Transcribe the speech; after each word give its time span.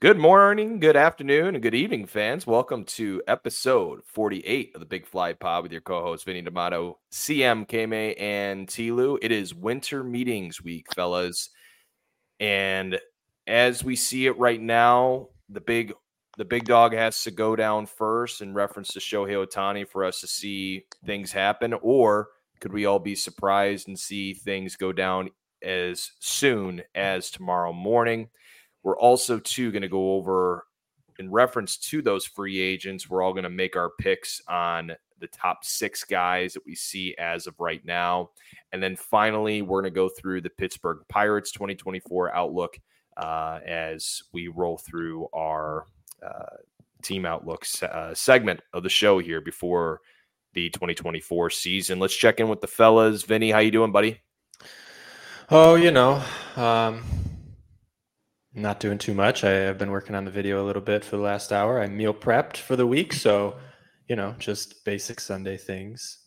Good 0.00 0.16
morning, 0.16 0.80
good 0.80 0.96
afternoon, 0.96 1.54
and 1.54 1.62
good 1.62 1.74
evening, 1.74 2.06
fans. 2.06 2.46
Welcome 2.46 2.86
to 2.86 3.22
episode 3.28 4.00
48 4.06 4.70
of 4.74 4.80
the 4.80 4.86
Big 4.86 5.06
Fly 5.06 5.34
Pod 5.34 5.62
with 5.62 5.72
your 5.72 5.82
co-host 5.82 6.24
Vinny 6.24 6.40
D'Amato, 6.40 6.96
CM 7.12 7.68
Kame, 7.68 8.14
and 8.18 8.66
Tilu. 8.66 9.18
It 9.20 9.30
is 9.30 9.54
winter 9.54 10.02
meetings 10.02 10.62
week, 10.62 10.86
fellas. 10.94 11.50
And 12.40 12.98
as 13.46 13.84
we 13.84 13.94
see 13.94 14.24
it 14.24 14.38
right 14.38 14.58
now, 14.58 15.28
the 15.50 15.60
big 15.60 15.92
the 16.38 16.46
big 16.46 16.64
dog 16.64 16.94
has 16.94 17.22
to 17.24 17.30
go 17.30 17.54
down 17.54 17.84
first 17.84 18.40
in 18.40 18.54
reference 18.54 18.88
to 18.94 19.00
Shohei 19.00 19.46
Ohtani 19.46 19.86
for 19.86 20.02
us 20.02 20.22
to 20.22 20.26
see 20.26 20.86
things 21.04 21.30
happen, 21.30 21.74
or 21.74 22.28
could 22.60 22.72
we 22.72 22.86
all 22.86 23.00
be 23.00 23.14
surprised 23.14 23.86
and 23.86 23.98
see 23.98 24.32
things 24.32 24.76
go 24.76 24.94
down 24.94 25.28
as 25.62 26.12
soon 26.20 26.80
as 26.94 27.30
tomorrow 27.30 27.74
morning? 27.74 28.30
We're 28.82 28.98
also 28.98 29.38
too 29.38 29.70
going 29.70 29.82
to 29.82 29.88
go 29.88 30.14
over 30.14 30.64
in 31.18 31.30
reference 31.30 31.76
to 31.76 32.00
those 32.00 32.24
free 32.24 32.60
agents. 32.60 33.08
We're 33.08 33.22
all 33.22 33.32
going 33.32 33.44
to 33.44 33.50
make 33.50 33.76
our 33.76 33.90
picks 33.98 34.40
on 34.48 34.92
the 35.20 35.26
top 35.28 35.64
six 35.64 36.02
guys 36.02 36.54
that 36.54 36.64
we 36.64 36.74
see 36.74 37.14
as 37.18 37.46
of 37.46 37.54
right 37.60 37.84
now, 37.84 38.30
and 38.72 38.82
then 38.82 38.96
finally 38.96 39.60
we're 39.60 39.82
going 39.82 39.92
to 39.92 39.94
go 39.94 40.08
through 40.08 40.40
the 40.40 40.50
Pittsburgh 40.50 40.98
Pirates 41.08 41.52
2024 41.52 42.34
outlook 42.34 42.78
uh, 43.18 43.60
as 43.66 44.22
we 44.32 44.48
roll 44.48 44.78
through 44.78 45.28
our 45.34 45.84
uh, 46.26 46.56
team 47.02 47.26
outlook 47.26 47.66
uh, 47.82 48.14
segment 48.14 48.60
of 48.72 48.82
the 48.82 48.88
show 48.88 49.18
here 49.18 49.40
before 49.40 50.00
the 50.54 50.70
2024 50.70 51.50
season. 51.50 51.98
Let's 51.98 52.16
check 52.16 52.40
in 52.40 52.48
with 52.48 52.60
the 52.60 52.66
fellas. 52.66 53.22
Vinny, 53.22 53.50
how 53.50 53.58
you 53.58 53.70
doing, 53.70 53.92
buddy? 53.92 54.20
Oh, 55.50 55.74
you 55.74 55.90
know, 55.90 56.22
um, 56.56 57.02
not 58.54 58.80
doing 58.80 58.98
too 58.98 59.14
much. 59.14 59.44
I, 59.44 59.50
have 59.50 59.78
been 59.78 59.90
working 59.90 60.14
on 60.14 60.24
the 60.24 60.30
video 60.30 60.62
a 60.62 60.66
little 60.66 60.82
bit 60.82 61.04
for 61.04 61.16
the 61.16 61.22
last 61.22 61.52
hour. 61.52 61.80
I 61.80 61.86
meal 61.86 62.14
prepped 62.14 62.56
for 62.56 62.76
the 62.76 62.86
week, 62.86 63.12
so 63.12 63.56
you 64.08 64.16
know, 64.16 64.34
just 64.38 64.84
basic 64.84 65.20
Sunday 65.20 65.56
things. 65.56 66.18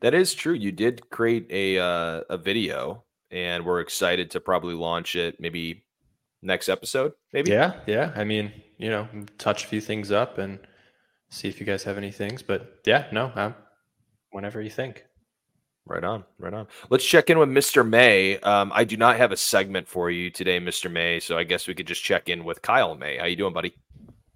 That 0.00 0.14
is 0.14 0.34
true. 0.34 0.52
You 0.52 0.72
did 0.72 1.08
create 1.10 1.46
a 1.50 1.78
uh, 1.78 2.20
a 2.28 2.36
video, 2.36 3.04
and 3.30 3.64
we're 3.64 3.80
excited 3.80 4.30
to 4.32 4.40
probably 4.40 4.74
launch 4.74 5.16
it 5.16 5.40
maybe 5.40 5.84
next 6.42 6.68
episode. 6.68 7.12
Maybe. 7.32 7.50
Yeah, 7.50 7.80
yeah. 7.86 8.12
I 8.14 8.24
mean, 8.24 8.52
you 8.78 8.90
know, 8.90 9.08
touch 9.38 9.64
a 9.64 9.68
few 9.68 9.80
things 9.80 10.10
up 10.10 10.38
and 10.38 10.58
see 11.30 11.48
if 11.48 11.60
you 11.60 11.66
guys 11.66 11.84
have 11.84 11.96
any 11.96 12.10
things. 12.10 12.42
But 12.42 12.80
yeah, 12.84 13.06
no, 13.12 13.32
um, 13.34 13.54
whenever 14.30 14.60
you 14.60 14.70
think. 14.70 15.04
Right 15.84 16.04
on, 16.04 16.24
right 16.38 16.54
on. 16.54 16.68
Let's 16.90 17.04
check 17.04 17.28
in 17.28 17.38
with 17.38 17.48
Mr. 17.48 17.86
May. 17.86 18.38
Um, 18.38 18.70
I 18.74 18.84
do 18.84 18.96
not 18.96 19.16
have 19.16 19.32
a 19.32 19.36
segment 19.36 19.88
for 19.88 20.10
you 20.10 20.30
today, 20.30 20.60
Mr. 20.60 20.90
May, 20.90 21.18
so 21.18 21.36
I 21.36 21.44
guess 21.44 21.66
we 21.66 21.74
could 21.74 21.88
just 21.88 22.04
check 22.04 22.28
in 22.28 22.44
with 22.44 22.62
Kyle 22.62 22.94
May. 22.94 23.18
How 23.18 23.26
you 23.26 23.36
doing, 23.36 23.52
buddy? 23.52 23.74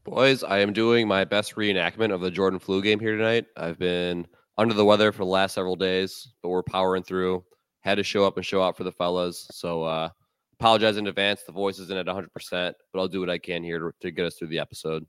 Boys, 0.05 0.43
I 0.43 0.59
am 0.59 0.73
doing 0.73 1.07
my 1.07 1.25
best 1.25 1.55
reenactment 1.55 2.13
of 2.13 2.21
the 2.21 2.31
Jordan 2.31 2.59
flu 2.59 2.83
game 2.83 2.99
here 2.99 3.17
tonight. 3.17 3.47
I've 3.57 3.79
been 3.79 4.27
under 4.59 4.75
the 4.75 4.85
weather 4.85 5.13
for 5.13 5.19
the 5.19 5.31
last 5.31 5.55
several 5.55 5.77
days, 5.77 6.29
but 6.43 6.49
we're 6.49 6.63
powering 6.63 7.05
through. 7.05 7.45
Had 7.81 7.97
to 7.97 8.05
show 8.05 8.27
up 8.27 8.37
and 8.37 8.45
show 8.45 8.63
out 8.63 8.77
for 8.77 8.85
the 8.85 8.93
fellas. 8.93 9.47
So 9.53 9.85
uh 9.85 10.09
apologize 10.59 10.97
in 10.97 11.07
advance. 11.07 11.43
The 11.43 11.53
voice 11.53 11.79
isn't 11.79 11.97
at 11.97 12.07
100%, 12.07 12.29
but 12.93 12.99
I'll 12.99 13.09
do 13.09 13.21
what 13.21 13.31
I 13.31 13.39
can 13.39 13.63
here 13.63 13.79
to, 13.79 13.93
to 14.01 14.11
get 14.11 14.27
us 14.27 14.37
through 14.37 14.49
the 14.49 14.59
episode. 14.59 15.07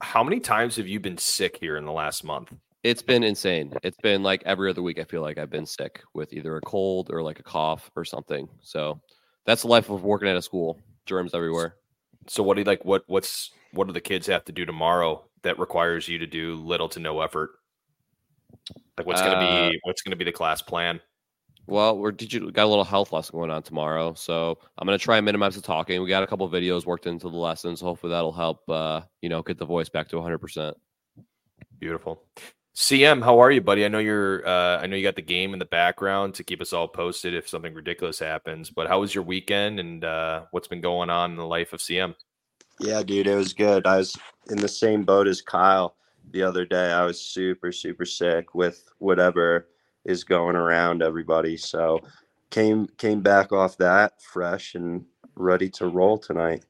How 0.00 0.24
many 0.24 0.40
times 0.40 0.76
have 0.76 0.88
you 0.88 1.00
been 1.00 1.18
sick 1.18 1.58
here 1.58 1.76
in 1.76 1.84
the 1.84 1.92
last 1.92 2.24
month? 2.24 2.52
It's 2.86 3.02
been 3.02 3.24
insane. 3.24 3.72
It's 3.82 3.96
been 4.00 4.22
like 4.22 4.44
every 4.46 4.70
other 4.70 4.80
week. 4.80 5.00
I 5.00 5.04
feel 5.04 5.20
like 5.20 5.38
I've 5.38 5.50
been 5.50 5.66
sick 5.66 6.04
with 6.14 6.32
either 6.32 6.56
a 6.56 6.60
cold 6.60 7.10
or 7.10 7.20
like 7.20 7.40
a 7.40 7.42
cough 7.42 7.90
or 7.96 8.04
something. 8.04 8.48
So 8.60 9.00
that's 9.44 9.62
the 9.62 9.68
life 9.68 9.90
of 9.90 10.04
working 10.04 10.28
at 10.28 10.36
a 10.36 10.42
school. 10.42 10.78
Germs 11.04 11.34
everywhere. 11.34 11.74
So 12.28 12.44
what 12.44 12.54
do 12.54 12.60
you 12.60 12.64
like? 12.64 12.84
What 12.84 13.02
what's 13.08 13.50
what 13.72 13.88
do 13.88 13.92
the 13.92 14.00
kids 14.00 14.28
have 14.28 14.44
to 14.44 14.52
do 14.52 14.64
tomorrow 14.64 15.24
that 15.42 15.58
requires 15.58 16.06
you 16.06 16.18
to 16.18 16.28
do 16.28 16.54
little 16.54 16.88
to 16.90 17.00
no 17.00 17.22
effort? 17.22 17.50
Like 18.96 19.04
what's 19.04 19.20
gonna 19.20 19.34
uh, 19.34 19.70
be 19.70 19.80
what's 19.82 20.02
gonna 20.02 20.14
be 20.14 20.24
the 20.24 20.30
class 20.30 20.62
plan? 20.62 21.00
Well, 21.66 21.98
we're 21.98 22.12
did 22.12 22.32
you 22.32 22.52
got 22.52 22.66
a 22.66 22.68
little 22.68 22.84
health 22.84 23.10
lesson 23.10 23.36
going 23.36 23.50
on 23.50 23.64
tomorrow, 23.64 24.14
so 24.14 24.58
I'm 24.78 24.86
gonna 24.86 24.96
try 24.96 25.16
and 25.16 25.24
minimize 25.26 25.56
the 25.56 25.60
talking. 25.60 26.00
We 26.00 26.08
got 26.08 26.22
a 26.22 26.26
couple 26.28 26.48
videos 26.48 26.86
worked 26.86 27.08
into 27.08 27.28
the 27.28 27.36
lessons. 27.36 27.80
So 27.80 27.86
hopefully 27.86 28.12
that'll 28.12 28.32
help. 28.32 28.60
Uh, 28.70 29.00
you 29.22 29.28
know, 29.28 29.42
get 29.42 29.58
the 29.58 29.66
voice 29.66 29.88
back 29.88 30.08
to 30.10 30.18
100. 30.18 30.38
percent 30.38 30.76
Beautiful. 31.80 32.22
CM, 32.76 33.24
how 33.24 33.38
are 33.38 33.50
you, 33.50 33.62
buddy? 33.62 33.86
I 33.86 33.88
know 33.88 34.00
you're. 34.00 34.46
Uh, 34.46 34.78
I 34.78 34.86
know 34.86 34.96
you 34.96 35.02
got 35.02 35.16
the 35.16 35.22
game 35.22 35.54
in 35.54 35.58
the 35.58 35.64
background 35.64 36.34
to 36.34 36.44
keep 36.44 36.60
us 36.60 36.74
all 36.74 36.86
posted 36.86 37.32
if 37.32 37.48
something 37.48 37.72
ridiculous 37.72 38.18
happens. 38.18 38.68
But 38.68 38.86
how 38.86 39.00
was 39.00 39.14
your 39.14 39.24
weekend, 39.24 39.80
and 39.80 40.04
uh, 40.04 40.42
what's 40.50 40.68
been 40.68 40.82
going 40.82 41.08
on 41.08 41.30
in 41.30 41.38
the 41.38 41.46
life 41.46 41.72
of 41.72 41.80
CM? 41.80 42.14
Yeah, 42.78 43.02
dude, 43.02 43.28
it 43.28 43.34
was 43.34 43.54
good. 43.54 43.86
I 43.86 43.96
was 43.96 44.14
in 44.50 44.58
the 44.58 44.68
same 44.68 45.04
boat 45.04 45.26
as 45.26 45.40
Kyle 45.40 45.96
the 46.32 46.42
other 46.42 46.66
day. 46.66 46.92
I 46.92 47.06
was 47.06 47.18
super, 47.18 47.72
super 47.72 48.04
sick 48.04 48.54
with 48.54 48.84
whatever 48.98 49.68
is 50.04 50.22
going 50.22 50.54
around 50.54 51.02
everybody. 51.02 51.56
So 51.56 52.00
came 52.50 52.88
came 52.98 53.22
back 53.22 53.52
off 53.52 53.78
that 53.78 54.20
fresh 54.20 54.74
and 54.74 55.02
ready 55.34 55.70
to 55.70 55.88
roll 55.88 56.18
tonight. 56.18 56.66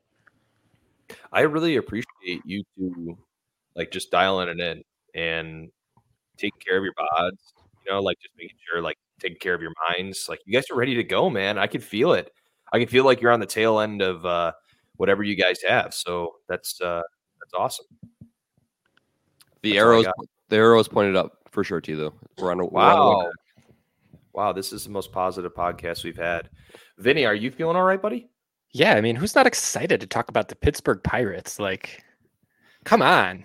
I 1.32 1.40
really 1.40 1.76
appreciate 1.76 2.42
you 2.44 2.62
two 2.78 3.18
like 3.74 3.90
just 3.90 4.12
dialing 4.12 4.48
it 4.48 4.60
in 4.60 4.84
and 5.16 5.70
taking 6.36 6.58
care 6.64 6.76
of 6.78 6.84
your 6.84 6.94
bods, 6.94 7.38
you 7.84 7.92
know, 7.92 8.00
like 8.00 8.18
just 8.20 8.34
making 8.36 8.56
sure, 8.68 8.80
like 8.80 8.98
taking 9.18 9.38
care 9.38 9.54
of 9.54 9.62
your 9.62 9.72
minds. 9.88 10.28
Like 10.28 10.40
you 10.44 10.52
guys 10.52 10.70
are 10.70 10.76
ready 10.76 10.94
to 10.94 11.04
go, 11.04 11.30
man. 11.30 11.58
I 11.58 11.66
can 11.66 11.80
feel 11.80 12.12
it. 12.12 12.32
I 12.72 12.78
can 12.78 12.88
feel 12.88 13.04
like 13.04 13.20
you're 13.20 13.32
on 13.32 13.40
the 13.40 13.46
tail 13.46 13.80
end 13.80 14.02
of 14.02 14.24
uh, 14.26 14.52
whatever 14.96 15.22
you 15.22 15.36
guys 15.36 15.62
have. 15.66 15.94
So 15.94 16.36
that's 16.48 16.80
uh, 16.80 17.02
that's 17.40 17.54
awesome. 17.54 17.86
The 19.62 19.72
that's 19.72 19.76
arrows, 19.76 20.06
the 20.48 20.56
arrows 20.56 20.88
pointed 20.88 21.16
up 21.16 21.38
for 21.50 21.64
sure, 21.64 21.80
too. 21.80 21.96
Though 21.96 22.14
we're 22.38 22.50
on 22.50 22.60
a 22.60 22.66
wow, 22.66 23.02
on 23.02 23.32
wow. 24.32 24.52
This 24.52 24.72
is 24.72 24.84
the 24.84 24.90
most 24.90 25.12
positive 25.12 25.54
podcast 25.54 26.04
we've 26.04 26.16
had. 26.16 26.50
Vinny, 26.98 27.24
are 27.24 27.34
you 27.34 27.50
feeling 27.50 27.76
all 27.76 27.84
right, 27.84 28.00
buddy? 28.00 28.28
Yeah, 28.72 28.94
I 28.94 29.00
mean, 29.00 29.16
who's 29.16 29.34
not 29.34 29.46
excited 29.46 30.00
to 30.00 30.06
talk 30.06 30.28
about 30.28 30.48
the 30.48 30.56
Pittsburgh 30.56 31.02
Pirates? 31.02 31.58
Like, 31.58 32.02
come 32.84 33.00
on 33.00 33.44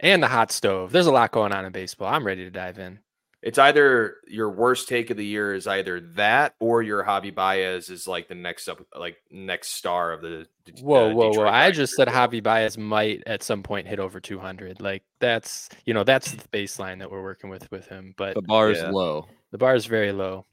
and 0.00 0.22
the 0.22 0.28
hot 0.28 0.52
stove. 0.52 0.92
There's 0.92 1.06
a 1.06 1.12
lot 1.12 1.32
going 1.32 1.52
on 1.52 1.64
in 1.64 1.72
baseball. 1.72 2.08
I'm 2.08 2.26
ready 2.26 2.44
to 2.44 2.50
dive 2.50 2.78
in. 2.78 3.00
It's 3.40 3.58
either 3.58 4.16
your 4.26 4.50
worst 4.50 4.88
take 4.88 5.10
of 5.10 5.16
the 5.16 5.24
year 5.24 5.54
is 5.54 5.68
either 5.68 6.00
that 6.16 6.54
or 6.58 6.82
your 6.82 7.04
Javi 7.04 7.32
Baez 7.32 7.88
is 7.88 8.08
like 8.08 8.26
the 8.26 8.34
next 8.34 8.68
up, 8.68 8.84
like 8.98 9.16
next 9.30 9.70
star 9.70 10.12
of 10.12 10.22
the. 10.22 10.46
Whoa, 10.80 11.10
uh, 11.10 11.14
whoa, 11.14 11.30
whoa! 11.30 11.46
I 11.46 11.70
just 11.70 11.94
said 11.94 12.08
Javi 12.08 12.42
Baez 12.42 12.76
might 12.76 13.22
at 13.26 13.44
some 13.44 13.62
point 13.62 13.86
hit 13.86 14.00
over 14.00 14.18
200. 14.18 14.80
Like 14.80 15.04
that's 15.20 15.68
you 15.84 15.94
know 15.94 16.02
that's 16.02 16.32
the 16.32 16.48
baseline 16.48 16.98
that 16.98 17.12
we're 17.12 17.22
working 17.22 17.48
with 17.48 17.70
with 17.70 17.86
him. 17.86 18.12
But 18.16 18.34
the 18.34 18.42
bar 18.42 18.72
is 18.72 18.78
yeah. 18.78 18.90
low. 18.90 19.28
The 19.52 19.58
bar 19.58 19.76
is 19.76 19.86
very 19.86 20.10
low, 20.10 20.44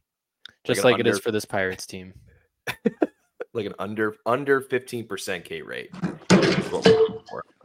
just 0.63 0.83
like, 0.83 0.93
like 0.93 0.99
under, 0.99 1.09
it 1.09 1.13
is 1.13 1.19
for 1.19 1.31
this 1.31 1.45
Pirates 1.45 1.87
team. 1.87 2.13
like 3.53 3.65
an 3.65 3.73
under 3.79 4.15
under 4.27 4.61
15% 4.61 5.43
K 5.43 5.63
rate. 5.63 5.89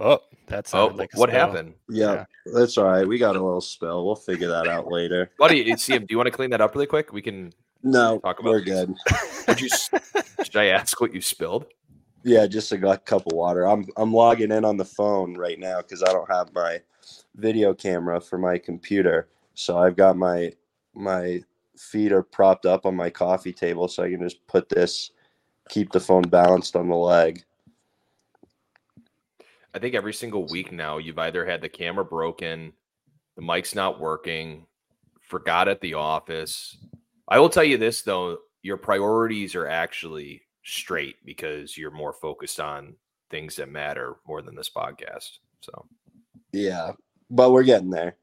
Oh, 0.03 0.21
that's 0.47 0.73
oh, 0.73 0.87
like 0.87 1.11
what 1.15 1.29
spell. 1.29 1.49
happened? 1.49 1.75
Yeah, 1.89 2.25
yeah, 2.47 2.53
that's 2.55 2.79
all 2.79 2.87
right. 2.87 3.07
We 3.07 3.19
got 3.19 3.37
a 3.37 3.43
little 3.43 3.61
spell. 3.61 4.05
We'll 4.05 4.17
figure 4.17 4.49
that 4.49 4.67
out 4.67 4.91
later. 4.91 5.31
Buddy, 5.39 5.77
see 5.77 5.95
him. 5.95 6.07
Do 6.07 6.13
you 6.13 6.17
want 6.17 6.27
to 6.27 6.33
clean 6.33 6.51
that 6.51 6.61
up 6.61 6.75
really 6.75 6.87
quick? 6.87 7.13
We 7.13 7.21
can. 7.21 7.53
No, 7.83 8.19
talk 8.19 8.41
about. 8.41 8.51
We're 8.51 8.61
good. 8.63 8.95
Did 9.47 9.61
you? 9.61 9.69
should 10.43 10.57
I 10.57 10.67
ask 10.67 11.01
what 11.01 11.15
you 11.15 11.21
spilled? 11.21 11.67
Yeah, 12.23 12.47
just 12.47 12.73
a 12.73 12.79
cup 12.99 13.27
of 13.27 13.33
water. 13.33 13.69
I'm 13.69 13.87
I'm 13.97 14.13
logging 14.13 14.53
in 14.53 14.65
on 14.65 14.77
the 14.77 14.85
phone 14.85 15.37
right 15.37 15.59
now 15.59 15.83
because 15.83 16.03
I 16.03 16.13
don't 16.13 16.31
have 16.31 16.53
my 16.55 16.81
video 17.37 17.75
camera 17.75 18.21
for 18.21 18.39
my 18.39 18.59
computer. 18.59 19.29
So 19.55 19.79
I've 19.79 19.97
got 19.97 20.17
my 20.17 20.53
my 20.95 21.43
feet 21.79 22.13
are 22.13 22.23
propped 22.23 22.67
up 22.67 22.87
on 22.87 22.95
my 22.95 23.11
coffee 23.11 23.53
table, 23.53 23.89
so 23.89 24.03
I 24.03 24.11
can 24.11 24.23
just 24.23 24.47
put 24.47 24.69
this, 24.69 25.11
keep 25.69 25.93
the 25.93 26.01
phone 26.01 26.23
balanced 26.23 26.77
on 26.77 26.89
the 26.89 26.97
leg. 26.97 27.43
I 29.75 29.79
think 29.79 29.95
every 29.95 30.13
single 30.13 30.47
week 30.47 30.73
now 30.73 30.99
you've 30.99 31.19
either 31.19 31.47
had 31.47 31.61
the 31.61 31.69
camera 31.69 32.05
broken, 32.05 32.73
the 33.37 33.43
mic's 33.43 33.75
not 33.75 34.01
working, 34.01 34.67
forgot 35.21 35.69
at 35.69 35.81
the 35.81 35.95
office. 35.95 36.77
I 37.29 37.39
will 37.39 37.49
tell 37.49 37.65
you 37.65 37.79
this 37.79 38.03
though, 38.03 38.39
your 38.63 38.77
priorities 38.77 39.55
are 39.55 39.69
actually 39.69 40.43
straight 40.65 41.17
because 41.25 41.77
you're 41.77 41.91
more 41.91 42.13
focused 42.13 42.61
on 42.61 42.95
things 43.31 43.57
that 43.57 43.71
matter 43.71 44.17
more 44.27 44.43
than 44.43 44.55
this 44.55 44.71
podcast. 44.71 45.39
So, 45.61 45.87
yeah, 46.53 46.93
but 47.31 47.53
we're 47.53 47.63
getting 47.63 47.91
there. 47.91 48.17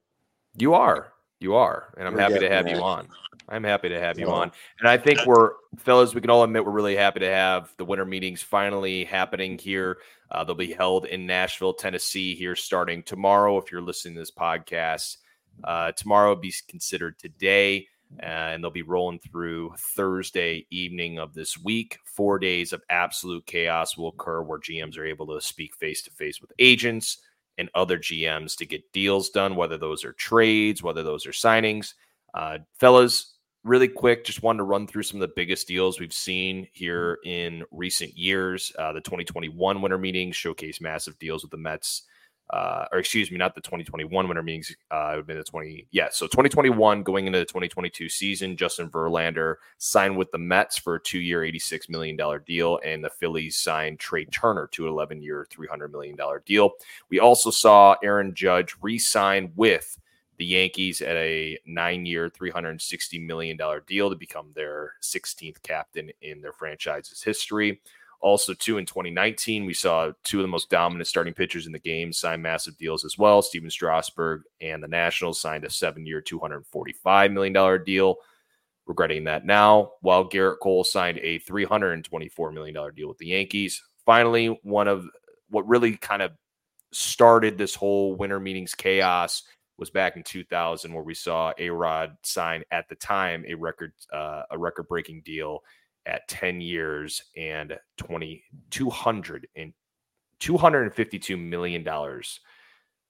You 0.57 0.73
are. 0.73 1.13
You 1.39 1.55
are. 1.55 1.93
And 1.97 2.07
I'm 2.07 2.15
we're 2.15 2.21
happy 2.21 2.39
to 2.39 2.49
have 2.49 2.65
there. 2.65 2.75
you 2.75 2.83
on. 2.83 3.07
I'm 3.49 3.63
happy 3.63 3.89
to 3.89 3.99
have 3.99 4.19
you 4.19 4.29
on. 4.29 4.51
And 4.79 4.89
I 4.89 4.97
think 4.97 5.25
we're, 5.25 5.51
fellas, 5.77 6.13
we 6.13 6.21
can 6.21 6.29
all 6.29 6.43
admit 6.43 6.65
we're 6.65 6.71
really 6.71 6.97
happy 6.97 7.21
to 7.21 7.29
have 7.29 7.73
the 7.77 7.85
winter 7.85 8.05
meetings 8.05 8.41
finally 8.41 9.05
happening 9.05 9.57
here. 9.57 9.99
Uh, 10.29 10.43
they'll 10.43 10.55
be 10.55 10.73
held 10.73 11.05
in 11.05 11.25
Nashville, 11.25 11.73
Tennessee, 11.73 12.35
here 12.35 12.55
starting 12.55 13.03
tomorrow. 13.03 13.57
If 13.57 13.71
you're 13.71 13.81
listening 13.81 14.15
to 14.15 14.21
this 14.21 14.31
podcast, 14.31 15.17
uh, 15.63 15.93
tomorrow 15.93 16.35
be 16.35 16.53
considered 16.67 17.17
today. 17.19 17.87
and 18.19 18.63
they'll 18.63 18.71
be 18.71 18.83
rolling 18.83 19.19
through 19.19 19.73
Thursday 19.77 20.65
evening 20.69 21.19
of 21.19 21.33
this 21.33 21.57
week. 21.57 21.99
Four 22.05 22.39
days 22.39 22.73
of 22.73 22.81
absolute 22.89 23.45
chaos 23.45 23.97
will 23.97 24.09
occur 24.09 24.41
where 24.41 24.59
GMs 24.59 24.97
are 24.97 25.05
able 25.05 25.27
to 25.27 25.41
speak 25.41 25.75
face 25.75 26.01
to 26.03 26.11
face 26.11 26.39
with 26.41 26.51
agents 26.59 27.21
and 27.57 27.69
other 27.75 27.97
GMs 27.97 28.55
to 28.57 28.65
get 28.65 28.91
deals 28.93 29.29
done, 29.29 29.55
whether 29.55 29.77
those 29.77 30.05
are 30.05 30.13
trades, 30.13 30.81
whether 30.83 31.03
those 31.03 31.25
are 31.25 31.31
signings. 31.31 31.93
Uh, 32.33 32.59
fellas, 32.79 33.36
really 33.67 33.87
quick, 33.87 34.23
just 34.25 34.43
wanted 34.43 34.57
to 34.59 34.63
run 34.63 34.87
through 34.87 35.03
some 35.03 35.21
of 35.21 35.27
the 35.27 35.33
biggest 35.35 35.67
deals 35.67 35.99
we've 35.99 36.13
seen 36.13 36.67
here 36.73 37.19
in 37.25 37.63
recent 37.71 38.17
years. 38.17 38.71
Uh, 38.77 38.93
the 38.93 39.01
2021 39.01 39.81
winter 39.81 39.97
meetings 39.97 40.35
showcase 40.35 40.81
massive 40.81 41.17
deals 41.19 41.43
with 41.43 41.51
the 41.51 41.57
Mets 41.57 42.03
uh, 42.49 42.85
or 42.91 42.99
excuse 42.99 43.29
me, 43.29 43.37
not 43.37 43.55
the 43.55 43.61
2021 43.61 44.27
winter 44.27 44.41
meetings. 44.41 44.75
Uh, 44.89 45.11
it 45.13 45.15
would 45.17 45.27
been 45.27 45.37
the 45.37 45.43
20. 45.43 45.87
Yeah, 45.91 46.07
so 46.11 46.27
2021 46.27 47.03
going 47.03 47.27
into 47.27 47.39
the 47.39 47.45
2022 47.45 48.07
season, 48.07 48.55
Justin 48.55 48.89
Verlander 48.89 49.55
signed 49.77 50.15
with 50.15 50.31
the 50.31 50.37
Mets 50.37 50.77
for 50.77 50.95
a 50.95 51.01
two-year, 51.01 51.43
86 51.43 51.89
million 51.89 52.15
dollar 52.15 52.39
deal, 52.39 52.79
and 52.85 53.03
the 53.03 53.09
Phillies 53.09 53.57
signed 53.57 53.99
Trea 53.99 54.25
Turner 54.25 54.67
to 54.73 54.87
an 54.87 54.93
11-year, 54.93 55.47
300 55.49 55.91
million 55.91 56.15
dollar 56.15 56.41
deal. 56.45 56.71
We 57.09 57.19
also 57.19 57.51
saw 57.51 57.95
Aaron 58.01 58.33
Judge 58.33 58.75
re-sign 58.81 59.51
with 59.55 59.97
the 60.37 60.45
Yankees 60.45 61.01
at 61.01 61.15
a 61.15 61.57
nine-year, 61.65 62.29
360 62.29 63.19
million 63.19 63.57
dollar 63.57 63.83
deal 63.87 64.09
to 64.09 64.15
become 64.15 64.51
their 64.53 64.93
16th 65.01 65.61
captain 65.63 66.11
in 66.21 66.41
their 66.41 66.53
franchise's 66.53 67.23
history. 67.23 67.81
Also, 68.19 68.53
too, 68.53 68.77
in 68.77 68.85
2019, 68.85 69.65
we 69.65 69.73
saw 69.73 70.11
two 70.23 70.39
of 70.39 70.43
the 70.43 70.47
most 70.47 70.69
dominant 70.69 71.07
starting 71.07 71.33
pitchers 71.33 71.67
in 71.67 71.71
the 71.71 71.79
game 71.79 72.11
sign 72.11 72.41
massive 72.41 72.77
deals 72.77 73.05
as 73.05 73.17
well. 73.17 73.41
Stephen 73.41 73.69
Strasburg 73.69 74.41
and 74.59 74.81
the 74.81 74.87
Nationals 74.87 75.39
signed 75.39 75.63
a 75.63 75.69
seven 75.69 76.05
year, 76.05 76.21
$245 76.21 77.31
million 77.31 77.83
deal. 77.83 78.15
Regretting 78.87 79.25
that 79.25 79.45
now, 79.45 79.91
while 79.99 80.29
Gerrit 80.29 80.59
Cole 80.61 80.83
signed 80.83 81.19
a 81.21 81.39
$324 81.39 82.53
million 82.53 82.73
deal 82.95 83.09
with 83.09 83.17
the 83.17 83.27
Yankees. 83.27 83.83
Finally, 84.05 84.57
one 84.63 84.87
of 84.87 85.05
what 85.49 85.67
really 85.67 85.97
kind 85.97 86.21
of 86.21 86.31
started 86.93 87.57
this 87.57 87.75
whole 87.75 88.15
winter 88.15 88.39
meetings 88.39 88.73
chaos 88.73 89.43
was 89.77 89.89
back 89.89 90.15
in 90.15 90.23
2000, 90.23 90.93
where 90.93 91.03
we 91.03 91.13
saw 91.13 91.53
A 91.57 91.69
Rod 91.69 92.17
sign 92.23 92.63
at 92.71 92.89
the 92.89 92.95
time 92.95 93.45
a 93.47 93.53
record 93.53 93.93
uh, 94.13 94.43
a 94.51 94.57
record 94.57 94.87
breaking 94.87 95.21
deal 95.23 95.63
at 96.05 96.27
10 96.27 96.61
years 96.61 97.21
and 97.35 97.77
20 97.97 98.43
200 98.71 99.47
and 99.55 99.73
252 100.39 101.37
million 101.37 101.83
dollars 101.83 102.39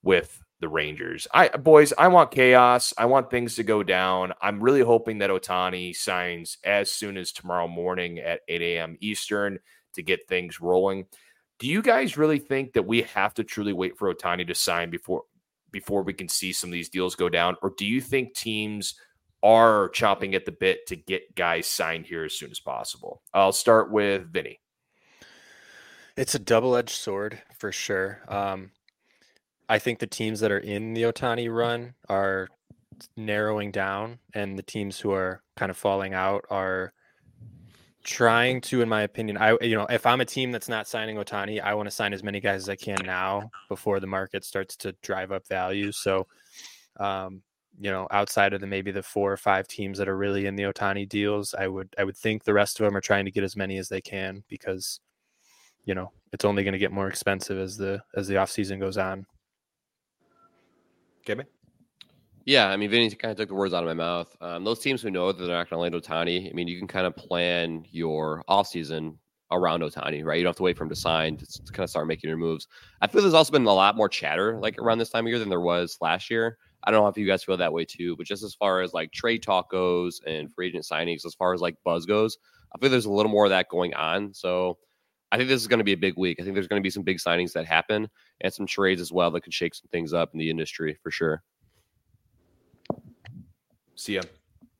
with 0.03 0.41
the 0.59 0.67
Rangers. 0.67 1.27
I 1.33 1.49
boys, 1.49 1.93
I 1.97 2.07
want 2.07 2.31
chaos. 2.31 2.93
I 2.97 3.05
want 3.05 3.29
things 3.29 3.55
to 3.55 3.63
go 3.63 3.83
down. 3.83 4.33
I'm 4.41 4.59
really 4.59 4.81
hoping 4.81 5.19
that 5.19 5.29
Ohtani 5.29 5.95
signs 5.95 6.57
as 6.63 6.91
soon 6.91 7.17
as 7.17 7.31
tomorrow 7.31 7.67
morning 7.67 8.19
at 8.19 8.41
8 8.47 8.61
a.m. 8.61 8.97
Eastern 8.99 9.59
to 9.93 10.01
get 10.01 10.27
things 10.27 10.59
rolling. 10.59 11.05
Do 11.59 11.67
you 11.67 11.81
guys 11.81 12.17
really 12.17 12.39
think 12.39 12.73
that 12.73 12.85
we 12.85 13.03
have 13.03 13.33
to 13.35 13.43
truly 13.43 13.73
wait 13.73 13.97
for 13.97 14.13
Ohtani 14.13 14.47
to 14.47 14.55
sign 14.55 14.89
before 14.89 15.23
before 15.71 16.03
we 16.03 16.13
can 16.13 16.29
see 16.29 16.53
some 16.53 16.69
of 16.69 16.73
these 16.73 16.89
deals 16.89 17.15
go 17.15 17.29
down? 17.29 17.55
Or 17.61 17.73
do 17.77 17.85
you 17.85 18.01
think 18.01 18.33
teams 18.33 18.95
are 19.43 19.89
chopping 19.89 20.35
at 20.35 20.45
the 20.45 20.51
bit 20.51 20.85
to 20.87 20.95
get 20.95 21.35
guys 21.35 21.67
signed 21.67 22.05
here 22.05 22.25
as 22.25 22.33
soon 22.33 22.51
as 22.51 22.59
possible. 22.59 23.21
I'll 23.33 23.51
start 23.51 23.91
with 23.91 24.31
Vinny. 24.31 24.59
It's 26.15 26.35
a 26.35 26.39
double 26.39 26.75
edged 26.75 26.95
sword 26.95 27.41
for 27.57 27.71
sure. 27.71 28.21
Um, 28.27 28.71
I 29.69 29.79
think 29.79 29.99
the 29.99 30.07
teams 30.07 30.39
that 30.39 30.51
are 30.51 30.57
in 30.57 30.93
the 30.93 31.03
Ohtani 31.03 31.53
run 31.53 31.93
are 32.09 32.47
narrowing 33.15 33.71
down, 33.71 34.19
and 34.33 34.57
the 34.57 34.63
teams 34.63 34.99
who 34.99 35.11
are 35.11 35.43
kind 35.55 35.69
of 35.69 35.77
falling 35.77 36.13
out 36.13 36.45
are 36.49 36.93
trying 38.07 38.61
to, 38.61 38.81
in 38.81 38.87
my 38.87 39.01
opinion, 39.01 39.37
I 39.37 39.57
you 39.61 39.75
know, 39.75 39.85
if 39.89 40.05
I'm 40.05 40.21
a 40.21 40.25
team 40.25 40.51
that's 40.51 40.69
not 40.69 40.87
signing 40.87 41.17
Ohtani, 41.17 41.61
I 41.61 41.73
want 41.75 41.87
to 41.87 41.91
sign 41.91 42.13
as 42.13 42.23
many 42.23 42.39
guys 42.39 42.63
as 42.63 42.69
I 42.69 42.75
can 42.75 42.97
now 43.03 43.51
before 43.67 43.99
the 43.99 44.07
market 44.07 44.45
starts 44.45 44.75
to 44.77 44.93
drive 45.03 45.31
up 45.31 45.45
value. 45.47 45.91
So 45.91 46.25
um, 46.99 47.43
you 47.79 47.91
know, 47.91 48.07
outside 48.09 48.53
of 48.53 48.61
the 48.61 48.65
maybe 48.65 48.91
the 48.91 49.03
four 49.03 49.31
or 49.31 49.37
five 49.37 49.67
teams 49.67 49.97
that 49.97 50.07
are 50.07 50.17
really 50.17 50.47
in 50.47 50.55
the 50.55 50.63
Ohtani 50.63 51.07
deals, 51.07 51.53
I 51.53 51.67
would 51.67 51.93
I 51.97 52.05
would 52.05 52.17
think 52.17 52.43
the 52.43 52.53
rest 52.53 52.79
of 52.79 52.85
them 52.85 52.95
are 52.95 53.01
trying 53.01 53.25
to 53.25 53.31
get 53.31 53.43
as 53.43 53.57
many 53.57 53.77
as 53.77 53.89
they 53.89 54.01
can 54.01 54.41
because, 54.47 55.01
you 55.83 55.93
know, 55.93 56.11
it's 56.31 56.45
only 56.45 56.63
going 56.63 56.73
to 56.73 56.79
get 56.79 56.93
more 56.93 57.09
expensive 57.09 57.59
as 57.59 57.75
the 57.75 58.01
as 58.15 58.27
the 58.27 58.37
off 58.37 58.49
season 58.49 58.79
goes 58.79 58.97
on. 58.97 59.25
Okay, 61.29 61.43
Yeah, 62.47 62.69
I 62.69 62.77
mean, 62.77 62.89
Vinny 62.89 63.09
kind 63.11 63.31
of 63.33 63.37
took 63.37 63.49
the 63.49 63.55
words 63.55 63.73
out 63.73 63.83
of 63.83 63.87
my 63.87 63.93
mouth. 63.93 64.33
Um, 64.39 64.63
those 64.63 64.79
teams 64.79 65.01
who 65.01 65.11
know 65.11 65.33
that 65.33 65.37
they're 65.37 65.55
not 65.55 65.69
going 65.69 65.91
to 65.91 65.95
land 65.95 65.95
Ohtani, 65.95 66.49
I 66.49 66.53
mean, 66.53 66.69
you 66.69 66.79
can 66.79 66.87
kind 66.87 67.05
of 67.05 67.13
plan 67.15 67.83
your 67.91 68.41
offseason 68.49 69.17
around 69.51 69.81
Ohtani, 69.81 70.23
right? 70.23 70.37
You 70.37 70.43
don't 70.43 70.51
have 70.51 70.55
to 70.55 70.63
wait 70.63 70.77
for 70.77 70.83
him 70.85 70.89
to 70.89 70.95
sign 70.95 71.35
to, 71.37 71.45
kind 71.73 71.83
of 71.83 71.89
start 71.89 72.07
making 72.07 72.29
your 72.29 72.37
moves. 72.37 72.67
I 73.01 73.07
feel 73.07 73.21
there's 73.21 73.33
also 73.33 73.51
been 73.51 73.65
a 73.65 73.73
lot 73.73 73.97
more 73.97 74.07
chatter 74.07 74.57
like 74.61 74.79
around 74.79 74.97
this 74.99 75.09
time 75.09 75.25
of 75.25 75.29
year 75.29 75.39
than 75.39 75.49
there 75.49 75.59
was 75.59 75.97
last 75.99 76.29
year. 76.29 76.57
I 76.85 76.91
don't 76.91 77.03
know 77.03 77.09
if 77.09 77.17
you 77.17 77.27
guys 77.27 77.43
feel 77.43 77.57
that 77.57 77.73
way 77.73 77.83
too, 77.83 78.15
but 78.15 78.25
just 78.25 78.43
as 78.43 78.55
far 78.55 78.81
as 78.81 78.93
like 78.93 79.11
trade 79.11 79.43
talk 79.43 79.69
goes 79.69 80.21
and 80.25 80.53
free 80.53 80.67
agent 80.69 80.85
signings, 80.89 81.25
as 81.25 81.35
far 81.35 81.53
as 81.53 81.59
like 81.59 81.75
buzz 81.83 82.05
goes, 82.05 82.37
I 82.73 82.79
feel 82.79 82.89
there's 82.89 83.05
a 83.05 83.11
little 83.11 83.31
more 83.31 83.45
of 83.45 83.49
that 83.51 83.67
going 83.69 83.93
on. 83.93 84.33
So 84.33 84.77
I 85.33 85.37
think 85.37 85.49
this 85.49 85.61
is 85.61 85.67
going 85.67 85.79
to 85.79 85.83
be 85.83 85.93
a 85.93 85.97
big 85.97 86.13
week. 86.17 86.37
I 86.39 86.43
think 86.43 86.53
there's 86.55 86.67
going 86.69 86.81
to 86.81 86.85
be 86.85 86.89
some 86.91 87.03
big 87.03 87.17
signings 87.17 87.51
that 87.53 87.65
happen 87.65 88.07
and 88.39 88.53
some 88.53 88.65
trades 88.67 89.01
as 89.01 89.11
well 89.11 89.31
that 89.31 89.41
could 89.41 89.53
shake 89.53 89.75
some 89.75 89.89
things 89.91 90.13
up 90.13 90.29
in 90.33 90.39
the 90.39 90.49
industry 90.49 90.97
for 91.03 91.11
sure. 91.11 91.43
See 93.97 94.15
ya. 94.15 94.21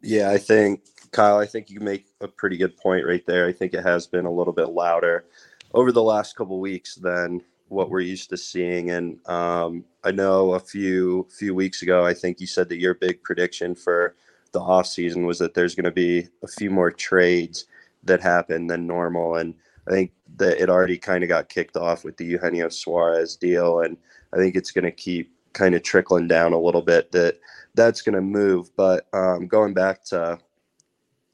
Yeah, 0.02 0.30
I 0.30 0.38
think 0.38 0.82
Kyle, 1.12 1.40
I 1.40 1.46
think 1.46 1.70
you 1.70 1.80
make 1.80 2.06
a 2.22 2.28
pretty 2.28 2.56
good 2.56 2.78
point 2.78 3.06
right 3.06 3.26
there. 3.26 3.48
I 3.48 3.52
think 3.52 3.74
it 3.74 3.84
has 3.84 4.08
been 4.08 4.26
a 4.26 4.32
little 4.32 4.54
bit 4.54 4.70
louder 4.70 5.26
over 5.74 5.92
the 5.92 6.04
last 6.04 6.36
couple 6.36 6.60
weeks 6.60 6.96
than 6.96 7.42
what 7.70 7.90
we're 7.90 8.00
used 8.00 8.30
to 8.30 8.38
seeing. 8.38 8.92
And 8.92 9.20
um, 9.28 9.84
I 10.04 10.12
know 10.12 10.54
a 10.54 10.60
few 10.60 11.28
few 11.30 11.54
weeks 11.54 11.82
ago, 11.82 12.06
I 12.06 12.14
think 12.14 12.40
you 12.40 12.48
said 12.48 12.70
that 12.70 12.78
your 12.78 12.94
big 12.94 13.24
prediction 13.24 13.76
for 13.76 14.16
the 14.52 14.62
off 14.62 14.88
season 14.88 15.26
was 15.26 15.40
that 15.40 15.54
there's 15.54 15.76
going 15.76 15.86
to 15.86 15.92
be 15.92 16.28
a 16.44 16.48
few 16.48 16.70
more 16.70 16.92
trades 16.92 17.66
that 18.04 18.22
happen 18.22 18.68
than 18.68 18.88
normal. 18.88 19.36
And 19.36 19.54
I 19.88 19.92
think 19.92 20.12
that 20.38 20.62
it 20.62 20.70
already 20.70 20.98
kind 20.98 21.24
of 21.24 21.28
got 21.28 21.50
kicked 21.50 21.76
off 21.76 22.04
with 22.04 22.18
the 22.18 22.26
Eugenio 22.26 22.70
Suarez 22.70 23.36
deal, 23.36 23.82
and 23.82 23.98
I 24.34 24.38
think 24.38 24.56
it's 24.56 24.72
going 24.72 24.86
to 24.86 24.92
keep 24.92 25.34
kind 25.54 25.76
of 25.76 25.84
trickling 25.84 26.28
down 26.28 26.54
a 26.54 26.60
little 26.60 26.82
bit. 26.82 27.12
That 27.12 27.40
that's 27.76 28.02
going 28.02 28.16
to 28.16 28.22
move. 28.22 28.76
But 28.76 29.08
um, 29.14 29.48
going 29.48 29.74
back 29.74 30.04
to 30.06 30.40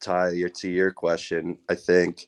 Ty, 0.01 0.33
to 0.55 0.69
your 0.69 0.91
question, 0.91 1.57
I 1.69 1.75
think 1.75 2.27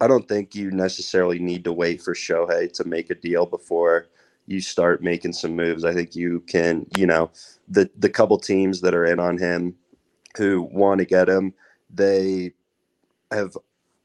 I 0.00 0.08
don't 0.08 0.28
think 0.28 0.54
you 0.54 0.70
necessarily 0.70 1.38
need 1.38 1.64
to 1.64 1.72
wait 1.72 2.02
for 2.02 2.14
Shohei 2.14 2.72
to 2.72 2.84
make 2.84 3.10
a 3.10 3.14
deal 3.14 3.46
before 3.46 4.08
you 4.46 4.60
start 4.60 5.02
making 5.02 5.32
some 5.32 5.54
moves. 5.54 5.84
I 5.84 5.94
think 5.94 6.16
you 6.16 6.40
can, 6.40 6.86
you 6.96 7.06
know, 7.06 7.30
the 7.68 7.90
the 7.98 8.10
couple 8.10 8.38
teams 8.38 8.80
that 8.80 8.94
are 8.94 9.04
in 9.04 9.20
on 9.20 9.38
him 9.38 9.74
who 10.36 10.62
want 10.72 10.98
to 10.98 11.04
get 11.04 11.28
him, 11.28 11.54
they 11.90 12.52
have 13.32 13.56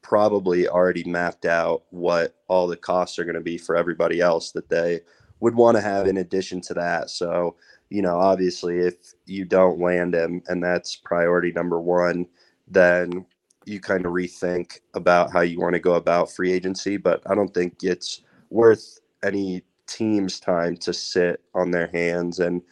probably 0.02 0.68
already 0.68 1.04
mapped 1.04 1.44
out 1.44 1.82
what 1.90 2.36
all 2.48 2.66
the 2.66 2.76
costs 2.76 3.18
are 3.18 3.24
going 3.24 3.34
to 3.34 3.40
be 3.40 3.58
for 3.58 3.76
everybody 3.76 4.20
else 4.20 4.52
that 4.52 4.68
they 4.68 5.00
would 5.40 5.54
want 5.54 5.76
to 5.76 5.80
have 5.80 6.06
in 6.06 6.16
addition 6.18 6.60
to 6.62 6.74
that. 6.74 7.10
So, 7.10 7.56
you 7.90 8.02
know, 8.02 8.18
obviously 8.18 8.78
if 8.78 8.94
you 9.26 9.44
don't 9.44 9.80
land 9.80 10.14
him 10.14 10.42
and 10.48 10.62
that's 10.62 10.96
priority 10.96 11.52
number 11.52 11.80
1, 11.80 12.26
then 12.66 13.24
you 13.64 13.80
kind 13.80 14.06
of 14.06 14.12
rethink 14.12 14.80
about 14.94 15.32
how 15.32 15.40
you 15.40 15.60
want 15.60 15.74
to 15.74 15.80
go 15.80 15.94
about 15.94 16.30
free 16.30 16.52
agency. 16.52 16.96
But 16.96 17.22
I 17.26 17.34
don't 17.34 17.52
think 17.52 17.82
it's 17.82 18.22
worth 18.50 18.98
any 19.22 19.62
team's 19.86 20.40
time 20.40 20.76
to 20.76 20.92
sit 20.92 21.42
on 21.54 21.70
their 21.70 21.88
hands 21.88 22.38
and 22.40 22.62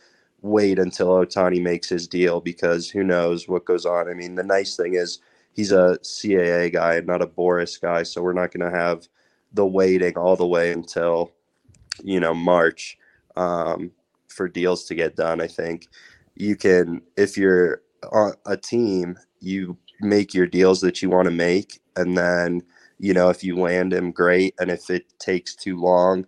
wait 0.43 0.79
until 0.79 1.09
Ohtani 1.09 1.63
makes 1.63 1.89
his 1.89 2.07
deal 2.07 2.41
because 2.41 2.89
who 2.89 3.03
knows 3.03 3.49
what 3.49 3.65
goes 3.65 3.87
on. 3.87 4.09
I 4.09 4.15
mean, 4.15 4.35
the 4.35 4.43
nice 4.43 4.77
thing 4.77 4.95
is 4.95 5.19
he's 5.53 5.73
a 5.73 5.99
CAA 6.03 6.73
guy, 6.73 6.97
and 6.97 7.07
not 7.07 7.23
a 7.23 7.27
Boras 7.27 7.81
guy, 7.81 8.03
so 8.03 8.23
we're 8.23 8.33
not 8.33 8.53
going 8.53 8.71
to 8.71 8.77
have 8.77 9.09
the 9.53 9.67
waiting 9.67 10.17
all 10.17 10.37
the 10.37 10.47
way 10.47 10.73
until 10.73 11.33
you 12.03 12.21
know 12.21 12.35
March 12.35 12.99
um, 13.37 13.91
for 14.29 14.49
deals 14.49 14.85
to 14.85 14.95
get 14.95 15.17
done. 15.17 15.41
I 15.41 15.47
think 15.47 15.89
you 16.35 16.57
can 16.57 17.03
if 17.17 17.37
you're 17.37 17.83
a 18.47 18.57
team, 18.57 19.19
you 19.41 19.77
make 20.01 20.35
your 20.35 20.47
deals 20.47 20.81
that 20.81 21.03
you 21.03 21.11
want 21.11 21.27
to 21.27 21.31
make 21.31 21.81
and 21.97 22.17
then 22.17 22.63
you 22.99 23.15
know 23.15 23.31
if 23.31 23.43
you 23.43 23.57
land 23.57 23.93
him 23.93 24.11
great 24.11 24.55
and 24.59 24.71
if 24.71 24.91
it 24.91 25.07
takes 25.19 25.55
too 25.55 25.79
long 25.79 26.27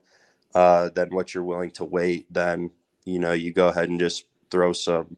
uh, 0.54 0.88
then 0.94 1.08
what 1.10 1.34
you're 1.34 1.44
willing 1.44 1.70
to 1.70 1.84
wait 1.84 2.26
then 2.32 2.70
you 3.04 3.18
know 3.18 3.32
you 3.32 3.52
go 3.52 3.68
ahead 3.68 3.88
and 3.88 4.00
just 4.00 4.24
throw 4.50 4.72
some 4.72 5.16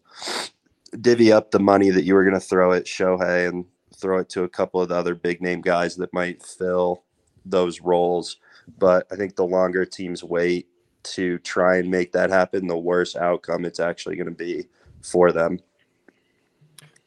divvy 1.01 1.33
up 1.33 1.51
the 1.51 1.61
money 1.61 1.91
that 1.91 2.05
you 2.05 2.15
were 2.15 2.25
going 2.25 2.35
to 2.35 2.41
throw 2.41 2.73
at 2.73 2.85
Shohei 2.85 3.49
and 3.49 3.65
throw 3.95 4.19
it 4.19 4.29
to 4.31 4.43
a 4.43 4.49
couple 4.49 4.81
of 4.81 4.89
the 4.89 4.97
other 4.97 5.15
big 5.15 5.41
name 5.41 5.61
guys 5.61 5.97
that 5.97 6.13
might 6.13 6.43
fill 6.43 7.05
those 7.45 7.81
roles 7.81 8.37
but 8.79 9.07
I 9.13 9.17
think 9.17 9.37
the 9.37 9.45
longer 9.47 9.85
teams 9.85 10.23
wait 10.25 10.69
to 11.03 11.39
try 11.39 11.79
and 11.79 11.91
make 11.91 12.13
that 12.13 12.31
happen 12.31 12.67
the 12.67 12.77
worse 12.77 13.17
outcome 13.17 13.65
it's 13.65 13.81
actually 13.81 14.17
going 14.17 14.27
to 14.27 14.33
be 14.33 14.67
for 15.03 15.33
them 15.33 15.59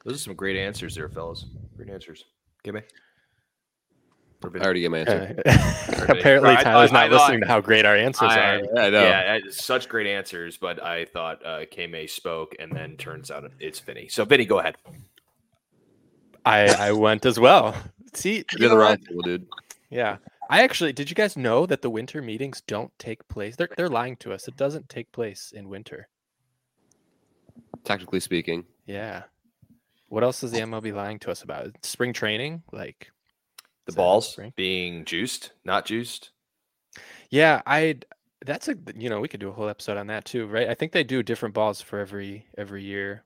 Those 0.04 0.16
are 0.16 0.18
some 0.18 0.34
great 0.34 0.56
answers 0.56 0.94
there, 0.96 1.08
fellas. 1.08 1.46
Great 1.76 1.90
answers. 1.90 2.24
Give 2.62 2.74
me. 2.74 2.80
I 4.42 4.58
already 4.58 4.82
gave 4.82 4.90
my 4.90 4.98
answer. 4.98 5.34
Apparently, 6.08 6.50
I 6.50 6.56
thought- 6.56 6.64
Tyler's 6.64 6.92
not 6.92 7.08
thought- 7.08 7.20
listening 7.20 7.40
to 7.40 7.46
how 7.46 7.60
great 7.62 7.86
our 7.86 7.96
answers 7.96 8.28
I- 8.30 8.38
are. 8.38 8.56
Yeah, 8.74 8.82
I 8.82 8.90
know. 8.90 9.02
Yeah, 9.02 9.38
such 9.50 9.88
great 9.88 10.06
answers, 10.06 10.58
but 10.58 10.82
I 10.82 11.06
thought 11.06 11.44
uh, 11.46 11.64
K-May 11.70 12.06
spoke, 12.06 12.54
and 12.58 12.70
then 12.70 12.96
turns 12.98 13.30
out 13.30 13.50
it's 13.58 13.80
Vinny. 13.80 14.08
So, 14.08 14.24
Vinny, 14.26 14.44
go 14.44 14.58
ahead. 14.58 14.76
I 16.44 16.66
I 16.88 16.92
went 16.92 17.24
as 17.24 17.40
well. 17.40 17.74
See, 18.12 18.36
you 18.38 18.44
You're 18.58 18.68
the 18.68 18.76
wrong 18.76 18.98
people, 18.98 19.22
dude. 19.22 19.46
Yeah. 19.88 20.18
I 20.50 20.62
actually 20.62 20.92
did 20.92 21.10
you 21.10 21.16
guys 21.16 21.36
know 21.36 21.66
that 21.66 21.82
the 21.82 21.90
winter 21.90 22.20
meetings 22.22 22.62
don't 22.66 22.92
take 22.98 23.26
place? 23.28 23.56
They're 23.56 23.70
they're 23.76 23.88
lying 23.88 24.16
to 24.16 24.32
us. 24.32 24.48
It 24.48 24.56
doesn't 24.56 24.88
take 24.88 25.10
place 25.12 25.52
in 25.54 25.68
winter. 25.68 26.08
Technically 27.84 28.20
speaking, 28.20 28.64
Yeah. 28.86 29.24
What 30.08 30.22
else 30.22 30.42
is 30.44 30.52
the 30.52 30.60
MLB 30.60 30.94
lying 30.94 31.18
to 31.20 31.30
us 31.30 31.42
about? 31.42 31.72
Spring 31.82 32.12
training? 32.12 32.62
Like 32.72 33.10
The 33.86 33.90
is 33.90 33.94
that 33.94 34.00
in 34.00 34.04
balls 34.04 34.38
being 34.54 35.04
juiced, 35.04 35.52
not 35.64 35.86
juiced. 35.86 36.30
Yeah, 37.30 37.62
I 37.66 37.98
that's 38.44 38.68
a 38.68 38.76
you 38.94 39.08
know, 39.08 39.20
we 39.20 39.28
could 39.28 39.40
do 39.40 39.48
a 39.48 39.52
whole 39.52 39.68
episode 39.68 39.96
on 39.96 40.06
that 40.08 40.24
too, 40.24 40.46
right? 40.46 40.68
I 40.68 40.74
think 40.74 40.92
they 40.92 41.04
do 41.04 41.22
different 41.22 41.54
balls 41.54 41.80
for 41.80 41.98
every 41.98 42.46
every 42.56 42.82
year. 42.84 43.24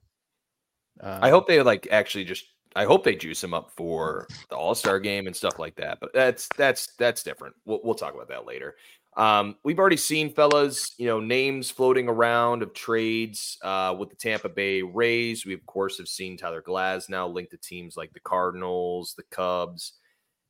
Um, 1.01 1.19
I 1.23 1.31
hope 1.31 1.47
they 1.47 1.63
like 1.63 1.89
actually 1.91 2.25
just. 2.25 2.47
I 2.77 2.85
hope 2.85 3.05
they 3.05 3.17
juice 3.17 3.43
him 3.43 3.55
up 3.55 3.71
for 3.71 4.27
the 4.51 4.57
All 4.57 4.75
Star 4.75 5.01
game 5.01 5.27
and 5.27 5.35
stuff 5.35 5.59
like 5.59 5.77
that. 5.77 5.99
But 6.01 6.13
that's 6.13 6.49
that's 6.57 6.95
that's 6.99 7.23
different. 7.23 7.55
We'll 7.65 7.81
we'll 7.83 7.95
talk 7.95 8.15
about 8.15 8.29
that 8.29 8.47
later. 8.47 8.77
Um, 9.17 9.57
we've 9.65 9.81
already 9.81 9.97
seen, 9.97 10.33
fellas, 10.33 10.95
you 10.97 11.07
know, 11.07 11.19
names 11.19 11.73
floating 11.73 12.09
around 12.09 12.63
of 12.63 12.73
trades 12.73 13.59
uh, 13.63 13.95
with 13.99 14.11
the 14.11 14.17
Tampa 14.17 14.49
Bay 14.49 14.81
Rays. 14.81 15.45
We 15.45 15.55
of 15.55 15.67
course 15.67 15.99
have 15.99 16.09
seen 16.09 16.37
Tyler 16.37 16.63
Glasnow 16.63 17.33
linked 17.33 17.51
to 17.51 17.57
teams 17.57 17.97
like 17.97 18.13
the 18.13 18.21
Cardinals, 18.21 19.15
the 19.17 19.25
Cubs, 19.25 19.95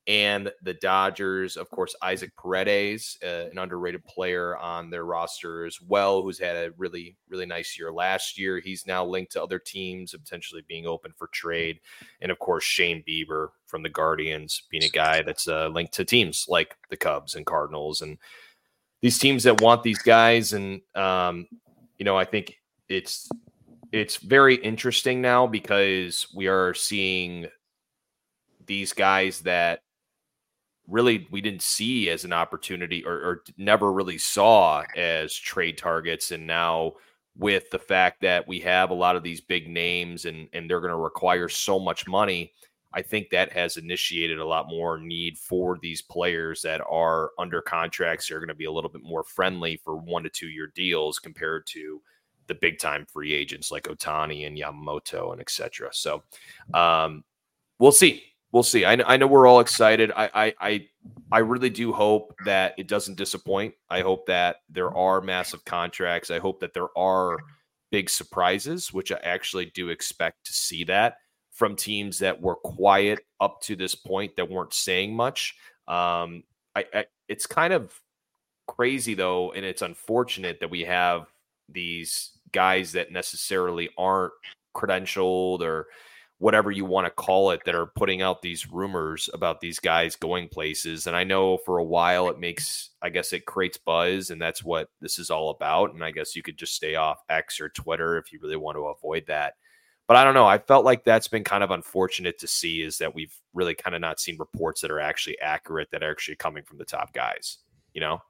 and 0.08 0.50
the 0.62 0.72
Dodgers. 0.72 1.58
Of 1.58 1.68
course, 1.68 1.94
Isaac 2.02 2.32
Paredes, 2.34 3.18
uh, 3.22 3.50
an 3.50 3.58
underrated 3.58 4.02
player 4.06 4.56
on 4.56 4.88
their 4.88 5.04
roster 5.04 5.66
as 5.66 5.78
well, 5.82 6.22
who's 6.22 6.38
had 6.38 6.56
a 6.56 6.72
really, 6.78 7.18
really 7.28 7.44
nice 7.44 7.78
year 7.78 7.92
last 7.92 8.38
year. 8.38 8.58
He's 8.58 8.86
now 8.86 9.04
linked 9.04 9.32
to 9.32 9.42
other 9.42 9.58
teams, 9.58 10.12
potentially 10.12 10.64
being 10.66 10.86
open 10.86 11.12
for 11.16 11.28
trade. 11.28 11.80
And 12.22 12.32
of 12.32 12.38
course, 12.38 12.64
Shane 12.64 13.04
Bieber 13.06 13.48
from 13.66 13.82
the 13.82 13.90
Guardians 13.90 14.62
being 14.70 14.84
a 14.84 14.88
guy 14.88 15.20
that's 15.20 15.46
uh, 15.46 15.68
linked 15.68 15.92
to 15.94 16.06
teams 16.06 16.46
like 16.48 16.74
the 16.88 16.96
Cubs 16.96 17.34
and 17.34 17.44
Cardinals 17.44 18.00
and 18.00 18.16
these 19.02 19.18
teams 19.18 19.44
that 19.44 19.60
want 19.60 19.82
these 19.82 20.00
guys. 20.00 20.54
And, 20.54 20.80
um, 20.94 21.46
you 21.98 22.06
know, 22.06 22.16
I 22.16 22.24
think 22.24 22.54
it's, 22.88 23.28
it's 23.92 24.16
very 24.16 24.54
interesting 24.54 25.20
now 25.20 25.46
because 25.46 26.26
we 26.34 26.46
are 26.46 26.72
seeing 26.72 27.46
these 28.66 28.94
guys 28.94 29.40
that 29.40 29.80
really 30.88 31.28
we 31.30 31.40
didn't 31.40 31.62
see 31.62 32.08
as 32.10 32.24
an 32.24 32.32
opportunity 32.32 33.04
or, 33.04 33.12
or 33.12 33.42
never 33.56 33.92
really 33.92 34.18
saw 34.18 34.82
as 34.96 35.34
trade 35.34 35.78
targets. 35.78 36.30
And 36.30 36.46
now 36.46 36.94
with 37.38 37.70
the 37.70 37.78
fact 37.78 38.20
that 38.20 38.46
we 38.46 38.58
have 38.60 38.90
a 38.90 38.94
lot 38.94 39.16
of 39.16 39.22
these 39.22 39.40
big 39.40 39.68
names 39.68 40.24
and 40.24 40.48
and 40.52 40.68
they're 40.68 40.80
going 40.80 40.90
to 40.90 40.96
require 40.96 41.48
so 41.48 41.78
much 41.78 42.06
money 42.06 42.52
i 42.92 43.00
think 43.00 43.30
that 43.30 43.52
has 43.52 43.76
initiated 43.76 44.38
a 44.38 44.44
lot 44.44 44.68
more 44.68 44.98
need 44.98 45.38
for 45.38 45.78
these 45.80 46.02
players 46.02 46.60
that 46.60 46.82
are 46.90 47.30
under 47.38 47.62
contracts 47.62 48.28
They're 48.28 48.40
going 48.40 48.48
to 48.48 48.54
be 48.54 48.64
a 48.64 48.72
little 48.72 48.90
bit 48.90 49.02
more 49.02 49.22
friendly 49.22 49.80
for 49.84 49.96
one 49.96 50.24
to 50.24 50.30
two 50.30 50.48
year 50.48 50.72
deals 50.74 51.18
compared 51.18 51.66
to 51.68 52.02
the 52.48 52.56
big 52.56 52.78
time 52.78 53.06
free 53.06 53.32
agents 53.32 53.70
like 53.70 53.84
otani 53.84 54.46
and 54.46 54.58
yamamoto 54.58 55.32
and 55.32 55.40
etc 55.40 55.90
so 55.92 56.22
um 56.74 57.22
we'll 57.78 57.92
see 57.92 58.24
we'll 58.52 58.62
see. 58.62 58.84
I, 58.84 58.92
I 58.92 59.16
know 59.16 59.26
we're 59.26 59.46
all 59.46 59.60
excited. 59.60 60.10
I, 60.16 60.30
I 60.34 60.54
I 60.60 60.86
I 61.30 61.38
really 61.40 61.70
do 61.70 61.92
hope 61.92 62.34
that 62.44 62.74
it 62.78 62.88
doesn't 62.88 63.18
disappoint. 63.18 63.74
I 63.90 64.00
hope 64.00 64.26
that 64.26 64.56
there 64.68 64.94
are 64.96 65.20
massive 65.20 65.64
contracts. 65.64 66.30
I 66.30 66.38
hope 66.38 66.60
that 66.60 66.74
there 66.74 66.96
are 66.96 67.38
big 67.90 68.10
surprises, 68.10 68.92
which 68.92 69.12
I 69.12 69.18
actually 69.22 69.66
do 69.66 69.90
expect 69.90 70.46
to 70.46 70.52
see 70.52 70.84
that 70.84 71.16
from 71.52 71.74
teams 71.74 72.18
that 72.20 72.40
were 72.40 72.54
quiet 72.54 73.20
up 73.40 73.60
to 73.62 73.74
this 73.74 73.94
point 73.94 74.36
that 74.36 74.48
weren't 74.48 74.74
saying 74.74 75.14
much. 75.14 75.56
Um, 75.86 76.44
I, 76.74 76.84
I 76.94 77.04
it's 77.28 77.46
kind 77.46 77.72
of 77.72 77.92
crazy 78.66 79.14
though, 79.14 79.52
and 79.52 79.64
it's 79.64 79.82
unfortunate 79.82 80.60
that 80.60 80.70
we 80.70 80.84
have 80.84 81.26
these 81.68 82.30
guys 82.52 82.92
that 82.92 83.12
necessarily 83.12 83.90
aren't 83.98 84.32
credentialed 84.74 85.60
or 85.60 85.86
whatever 86.38 86.70
you 86.70 86.84
want 86.84 87.04
to 87.04 87.10
call 87.10 87.50
it 87.50 87.60
that 87.64 87.74
are 87.74 87.86
putting 87.86 88.22
out 88.22 88.42
these 88.42 88.70
rumors 88.70 89.28
about 89.34 89.60
these 89.60 89.78
guys 89.78 90.16
going 90.16 90.48
places 90.48 91.06
and 91.06 91.16
i 91.16 91.24
know 91.24 91.58
for 91.58 91.78
a 91.78 91.84
while 91.84 92.28
it 92.28 92.38
makes 92.40 92.90
i 93.02 93.08
guess 93.08 93.32
it 93.32 93.46
creates 93.46 93.76
buzz 93.76 94.30
and 94.30 94.40
that's 94.40 94.62
what 94.62 94.90
this 95.00 95.18
is 95.18 95.30
all 95.30 95.50
about 95.50 95.94
and 95.94 96.04
i 96.04 96.10
guess 96.10 96.36
you 96.36 96.42
could 96.42 96.56
just 96.56 96.74
stay 96.74 96.94
off 96.94 97.22
x 97.28 97.60
or 97.60 97.68
twitter 97.68 98.16
if 98.16 98.32
you 98.32 98.38
really 98.40 98.56
want 98.56 98.76
to 98.76 98.86
avoid 98.86 99.24
that 99.26 99.54
but 100.06 100.16
i 100.16 100.24
don't 100.24 100.34
know 100.34 100.46
i 100.46 100.58
felt 100.58 100.84
like 100.84 101.04
that's 101.04 101.28
been 101.28 101.44
kind 101.44 101.64
of 101.64 101.70
unfortunate 101.70 102.38
to 102.38 102.46
see 102.46 102.82
is 102.82 102.98
that 102.98 103.14
we've 103.14 103.34
really 103.52 103.74
kind 103.74 103.94
of 103.94 104.00
not 104.00 104.20
seen 104.20 104.36
reports 104.38 104.80
that 104.80 104.90
are 104.90 105.00
actually 105.00 105.38
accurate 105.40 105.90
that 105.90 106.02
are 106.02 106.10
actually 106.10 106.36
coming 106.36 106.62
from 106.62 106.78
the 106.78 106.84
top 106.84 107.12
guys 107.12 107.58
you 107.94 108.00
know 108.00 108.20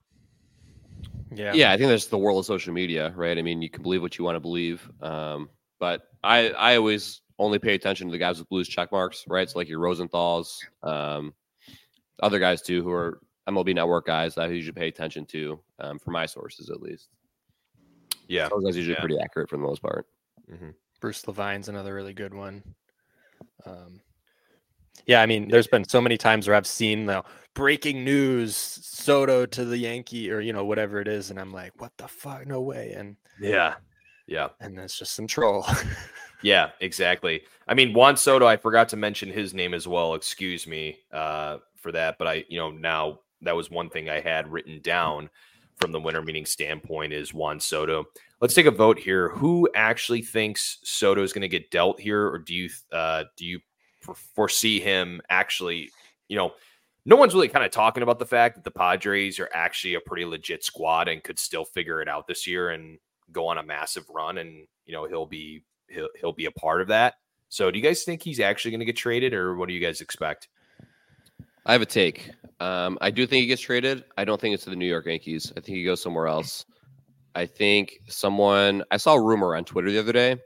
yeah. 1.34 1.52
yeah, 1.52 1.72
I 1.72 1.76
think 1.76 1.88
that's 1.88 2.06
the 2.06 2.18
world 2.18 2.38
of 2.38 2.46
social 2.46 2.72
media, 2.72 3.12
right? 3.14 3.36
I 3.36 3.42
mean, 3.42 3.60
you 3.60 3.68
can 3.68 3.82
believe 3.82 4.02
what 4.02 4.18
you 4.18 4.24
want 4.24 4.36
to 4.36 4.40
believe, 4.40 4.90
um, 5.02 5.50
but 5.78 6.02
I 6.24 6.50
I 6.50 6.76
always 6.76 7.20
only 7.38 7.58
pay 7.58 7.74
attention 7.74 8.06
to 8.08 8.12
the 8.12 8.18
guys 8.18 8.38
with 8.38 8.48
blues 8.48 8.68
check 8.68 8.90
marks, 8.92 9.24
right? 9.28 9.48
So 9.48 9.58
like 9.58 9.68
your 9.68 9.78
Rosenthal's, 9.80 10.64
um, 10.82 11.32
other 12.22 12.38
guys 12.38 12.62
too, 12.62 12.82
who 12.82 12.90
are 12.90 13.20
MLB 13.48 13.74
Network 13.74 14.06
guys 14.06 14.34
that 14.34 14.50
you 14.50 14.62
should 14.62 14.76
pay 14.76 14.88
attention 14.88 15.24
to, 15.26 15.60
um, 15.78 15.98
for 15.98 16.10
my 16.10 16.26
sources 16.26 16.68
at 16.70 16.80
least. 16.82 17.08
yeah 18.26 18.48
Those 18.48 18.64
guys 18.64 18.74
are 18.74 18.78
usually 18.78 18.94
Yeah. 18.94 19.00
pretty 19.00 19.18
accurate 19.22 19.48
for 19.48 19.56
the 19.56 19.62
most 19.62 19.80
part. 19.82 20.06
Bruce 21.00 21.26
Levine's 21.28 21.68
another 21.68 21.94
really 21.94 22.12
good 22.14 22.34
one. 22.34 22.62
Um, 23.64 24.00
yeah, 25.06 25.22
I 25.22 25.26
mean, 25.26 25.48
there's 25.48 25.68
been 25.68 25.84
so 25.88 26.00
many 26.00 26.18
times 26.18 26.48
where 26.48 26.56
I've 26.56 26.66
seen 26.66 27.06
the 27.06 27.22
breaking 27.54 28.04
news, 28.04 28.56
Soto 28.56 29.46
to 29.46 29.64
the 29.64 29.78
Yankee, 29.78 30.30
or 30.30 30.40
you 30.40 30.52
know 30.52 30.64
whatever 30.64 31.00
it 31.00 31.06
is, 31.06 31.30
and 31.30 31.38
I'm 31.38 31.52
like, 31.52 31.72
what 31.80 31.92
the 31.98 32.08
fuck? 32.08 32.46
No 32.46 32.60
way! 32.62 32.92
And 32.96 33.16
yeah 33.40 33.76
yeah 34.26 34.48
and 34.60 34.76
it's 34.78 34.98
just 34.98 35.14
some 35.14 35.26
troll. 35.28 35.64
Yeah, 36.42 36.70
exactly. 36.80 37.42
I 37.66 37.74
mean, 37.74 37.92
Juan 37.92 38.16
Soto, 38.16 38.46
I 38.46 38.56
forgot 38.56 38.88
to 38.90 38.96
mention 38.96 39.28
his 39.30 39.54
name 39.54 39.74
as 39.74 39.88
well. 39.88 40.14
Excuse 40.14 40.66
me 40.66 40.98
uh, 41.12 41.58
for 41.76 41.92
that. 41.92 42.16
But 42.18 42.28
I, 42.28 42.44
you 42.48 42.58
know, 42.58 42.70
now 42.70 43.20
that 43.42 43.56
was 43.56 43.70
one 43.70 43.90
thing 43.90 44.08
I 44.08 44.20
had 44.20 44.50
written 44.50 44.80
down 44.80 45.30
from 45.76 45.92
the 45.92 46.00
winter 46.00 46.22
meeting 46.22 46.44
standpoint 46.44 47.12
is 47.12 47.32
Juan 47.32 47.60
Soto. 47.60 48.04
Let's 48.40 48.54
take 48.54 48.66
a 48.66 48.70
vote 48.70 48.98
here. 48.98 49.30
Who 49.30 49.68
actually 49.74 50.22
thinks 50.22 50.78
Soto 50.84 51.22
is 51.22 51.32
going 51.32 51.42
to 51.42 51.48
get 51.48 51.70
dealt 51.70 52.00
here, 52.00 52.26
or 52.26 52.38
do 52.38 52.54
you 52.54 52.68
uh, 52.92 53.24
do 53.36 53.44
you 53.44 53.60
foresee 54.34 54.80
him 54.80 55.20
actually? 55.28 55.90
You 56.28 56.36
know, 56.36 56.52
no 57.04 57.16
one's 57.16 57.34
really 57.34 57.48
kind 57.48 57.64
of 57.64 57.70
talking 57.70 58.02
about 58.02 58.18
the 58.18 58.26
fact 58.26 58.54
that 58.56 58.64
the 58.64 58.70
Padres 58.70 59.40
are 59.40 59.50
actually 59.52 59.94
a 59.94 60.00
pretty 60.00 60.24
legit 60.24 60.64
squad 60.64 61.08
and 61.08 61.22
could 61.22 61.38
still 61.38 61.64
figure 61.64 62.00
it 62.00 62.08
out 62.08 62.26
this 62.26 62.46
year 62.46 62.70
and 62.70 62.98
go 63.32 63.46
on 63.46 63.58
a 63.58 63.62
massive 63.62 64.08
run, 64.08 64.38
and 64.38 64.66
you 64.86 64.92
know 64.92 65.06
he'll 65.06 65.26
be 65.26 65.62
he'll 65.88 66.08
he'll 66.20 66.32
be 66.32 66.46
a 66.46 66.50
part 66.50 66.80
of 66.80 66.88
that. 66.88 67.14
So, 67.48 67.70
do 67.70 67.78
you 67.78 67.84
guys 67.84 68.02
think 68.02 68.22
he's 68.22 68.40
actually 68.40 68.72
going 68.72 68.80
to 68.80 68.86
get 68.86 68.96
traded, 68.96 69.32
or 69.34 69.56
what 69.56 69.68
do 69.68 69.74
you 69.74 69.80
guys 69.80 70.00
expect? 70.00 70.48
I 71.66 71.72
have 71.72 71.82
a 71.82 71.86
take. 71.86 72.30
Um, 72.60 72.98
I 73.00 73.10
do 73.10 73.26
think 73.26 73.42
he 73.42 73.46
gets 73.46 73.62
traded. 73.62 74.04
I 74.16 74.24
don't 74.24 74.40
think 74.40 74.54
it's 74.54 74.64
to 74.64 74.70
the 74.70 74.76
New 74.76 74.86
York 74.86 75.06
Yankees. 75.06 75.52
I 75.56 75.60
think 75.60 75.76
he 75.76 75.84
goes 75.84 76.02
somewhere 76.02 76.26
else. 76.26 76.64
I 77.34 77.46
think 77.46 78.00
someone 78.08 78.82
I 78.90 78.96
saw 78.96 79.14
a 79.14 79.22
rumor 79.22 79.54
on 79.54 79.64
Twitter 79.64 79.90
the 79.90 79.98
other 79.98 80.12
day, 80.12 80.36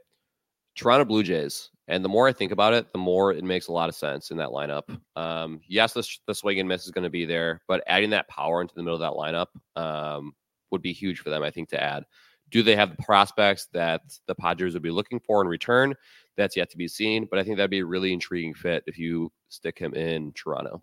Toronto 0.75 1.05
Blue 1.05 1.23
Jays. 1.23 1.69
And 1.87 2.03
the 2.03 2.09
more 2.09 2.27
I 2.27 2.33
think 2.33 2.51
about 2.51 2.73
it, 2.73 2.91
the 2.93 2.99
more 2.99 3.33
it 3.33 3.43
makes 3.43 3.67
a 3.67 3.73
lot 3.73 3.89
of 3.89 3.95
sense 3.95 4.31
in 4.31 4.37
that 4.37 4.49
lineup. 4.49 4.83
Um, 5.15 5.59
yes, 5.67 5.93
the, 5.93 6.07
the 6.27 6.33
swing 6.33 6.59
and 6.59 6.67
miss 6.67 6.85
is 6.85 6.91
going 6.91 7.03
to 7.03 7.09
be 7.09 7.25
there, 7.25 7.61
but 7.67 7.83
adding 7.87 8.09
that 8.11 8.27
power 8.27 8.61
into 8.61 8.73
the 8.73 8.81
middle 8.83 8.95
of 8.95 9.01
that 9.01 9.17
lineup 9.17 9.47
um, 9.79 10.33
would 10.71 10.81
be 10.81 10.93
huge 10.93 11.19
for 11.19 11.29
them, 11.29 11.43
I 11.43 11.51
think, 11.51 11.69
to 11.69 11.83
add. 11.83 12.05
Do 12.49 12.63
they 12.63 12.75
have 12.75 12.95
the 12.95 13.03
prospects 13.03 13.67
that 13.73 14.01
the 14.27 14.35
Padres 14.35 14.73
would 14.73 14.83
be 14.83 14.91
looking 14.91 15.19
for 15.19 15.41
in 15.41 15.47
return? 15.47 15.95
That's 16.37 16.55
yet 16.55 16.69
to 16.71 16.77
be 16.77 16.87
seen, 16.87 17.27
but 17.29 17.39
I 17.39 17.43
think 17.43 17.57
that'd 17.57 17.69
be 17.69 17.79
a 17.79 17.85
really 17.85 18.13
intriguing 18.13 18.53
fit 18.53 18.83
if 18.87 18.97
you 18.97 19.31
stick 19.49 19.77
him 19.77 19.93
in 19.93 20.31
Toronto. 20.33 20.81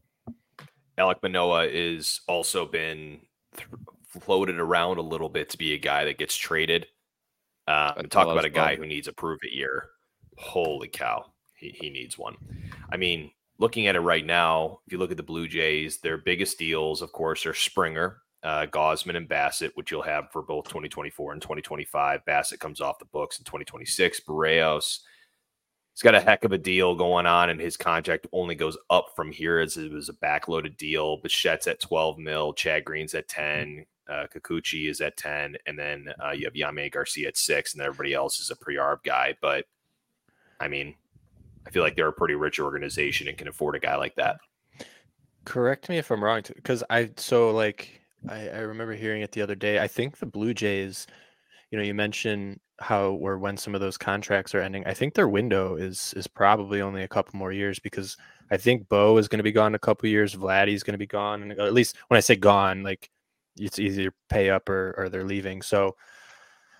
Alek 0.99 1.23
Manoah 1.23 1.67
is 1.67 2.21
also 2.29 2.67
been 2.67 3.21
th- 3.57 3.69
floated 4.07 4.59
around 4.59 4.99
a 4.99 5.03
little 5.03 5.29
bit 5.29 5.49
to 5.51 5.59
be 5.59 5.75
a 5.75 5.79
guy 5.79 6.05
that 6.05 6.19
gets 6.19 6.37
traded. 6.37 6.87
Uh, 7.67 7.95
talk 8.03 8.29
about 8.29 8.45
a 8.45 8.51
guy 8.51 8.77
who 8.77 8.87
needs 8.87 9.09
a 9.09 9.13
prove 9.13 9.39
it 9.43 9.53
year. 9.53 9.91
Holy 10.37 10.89
cow, 10.89 11.33
he, 11.55 11.71
he 11.81 11.91
needs 11.91 12.19
one. 12.19 12.37
I 12.93 12.97
mean, 12.97 13.31
looking 13.59 13.87
at 13.87 13.97
it 13.97 14.01
right 14.01 14.25
now, 14.25 14.81
if 14.87 14.93
you 14.93 14.99
look 14.99 15.11
at 15.11 15.17
the 15.17 15.23
Blue 15.23 15.47
Jays, 15.47 15.99
their 15.99 16.19
biggest 16.19 16.59
deals, 16.59 17.03
of 17.03 17.13
course, 17.13 17.47
are 17.47 17.55
Springer, 17.55 18.19
uh, 18.43 18.67
Gausman, 18.67 19.17
and 19.17 19.29
Bassitt, 19.29 19.73
which 19.75 19.91
you'll 19.91 20.03
have 20.03 20.31
for 20.33 20.43
both 20.43 20.65
2024 20.65 21.33
and 21.33 21.43
2025. 21.43 22.25
Bassitt 22.25 22.61
comes 22.61 22.81
off 22.81 22.99
the 22.99 23.05
books 23.07 23.39
in 23.39 23.45
2026. 23.45 24.21
Berrios 24.21 25.01
he's 26.01 26.03
got 26.03 26.15
a 26.15 26.21
heck 26.21 26.45
of 26.45 26.53
a 26.53 26.59
deal 26.59 26.95
going 26.95 27.27
on, 27.27 27.51
and 27.51 27.61
his 27.61 27.77
contract 27.77 28.27
only 28.33 28.55
goes 28.55 28.77
up 28.89 29.09
from 29.15 29.31
here 29.31 29.59
as 29.59 29.77
it 29.77 29.93
was 29.93 30.09
a 30.09 30.15
backloaded 30.15 30.77
deal. 30.77 31.21
Bichette's 31.21 31.67
at 31.67 31.81
12 31.81 32.19
mil, 32.19 32.55
Chad 32.55 32.85
Green's 32.85 33.15
at 33.15 33.29
10, 33.29 33.85
uh, 34.09 34.27
Kikuchi 34.35 34.89
is 34.89 35.01
at 35.01 35.17
10, 35.17 35.57
and 35.67 35.79
then 35.79 36.13
uh, 36.25 36.31
you 36.31 36.45
have 36.45 36.55
Yimi 36.55 36.91
Garcia 36.91 37.29
at 37.29 37.37
six, 37.37 37.75
and 37.75 37.83
everybody 37.83 38.15
else 38.15 38.41
is 38.41 38.51
a 38.51 38.57
pre 38.57 38.77
arb 38.77 39.03
guy. 39.05 39.37
But 39.41 39.67
I 40.59 40.69
mean, 40.69 40.95
I 41.67 41.71
feel 41.71 41.83
like 41.83 41.97
they're 41.97 42.09
a 42.09 42.13
pretty 42.13 42.35
rich 42.35 42.59
organization 42.59 43.29
and 43.29 43.37
can 43.37 43.49
afford 43.49 43.77
a 43.77 43.81
guy 43.81 43.97
like 43.97 44.15
that. 44.17 44.39
Correct 45.45 45.89
me 45.89 45.99
if 45.99 46.11
I'm 46.11 46.23
wrong, 46.23 46.43
because 46.55 46.83
I 46.89 47.11
so 47.17 47.51
like 47.51 48.00
I, 48.29 48.49
I 48.49 48.59
remember 48.59 48.95
hearing 48.95 49.23
it 49.23 49.33
the 49.33 49.43
other 49.43 49.55
day. 49.55 49.79
I 49.79 49.89
think 49.89 50.19
the 50.19 50.27
Blue 50.27 50.55
Jays, 50.55 51.07
you 51.71 51.79
know, 51.79 51.85
you 51.85 51.95
mentioned 51.95 52.61
how 52.81 53.11
or 53.13 53.39
when 53.39 53.57
some 53.57 53.75
of 53.75 53.81
those 53.81 53.99
contracts 53.99 54.55
are 54.55 54.61
ending. 54.61 54.87
I 54.87 54.95
think 54.95 55.15
their 55.15 55.29
window 55.29 55.77
is 55.77 56.15
is 56.17 56.27
probably 56.27 56.81
only 56.81 57.03
a 57.03 57.09
couple 57.09 57.39
more 57.39 57.53
years 57.53 57.79
because 57.79 58.17
I 58.51 58.57
think 58.57 58.89
Bo 58.89 59.17
is 59.19 59.29
going 59.29 59.39
to 59.39 59.45
be 59.45 59.53
gone 59.53 59.75
a 59.75 59.79
couple 59.79 60.09
years. 60.09 60.35
Vladdy's 60.35 60.83
going 60.83 60.95
to 60.95 60.99
be 60.99 61.07
gone, 61.07 61.43
and 61.43 61.53
at 61.53 61.75
least 61.75 61.97
when 62.09 62.17
I 62.17 62.21
say 62.21 62.37
gone, 62.37 62.83
like 62.83 63.11
it's 63.57 63.79
either 63.79 64.13
pay 64.29 64.51
up 64.51 64.69
or 64.69 64.95
or 64.97 65.09
they're 65.09 65.25
leaving. 65.25 65.63
So, 65.63 65.97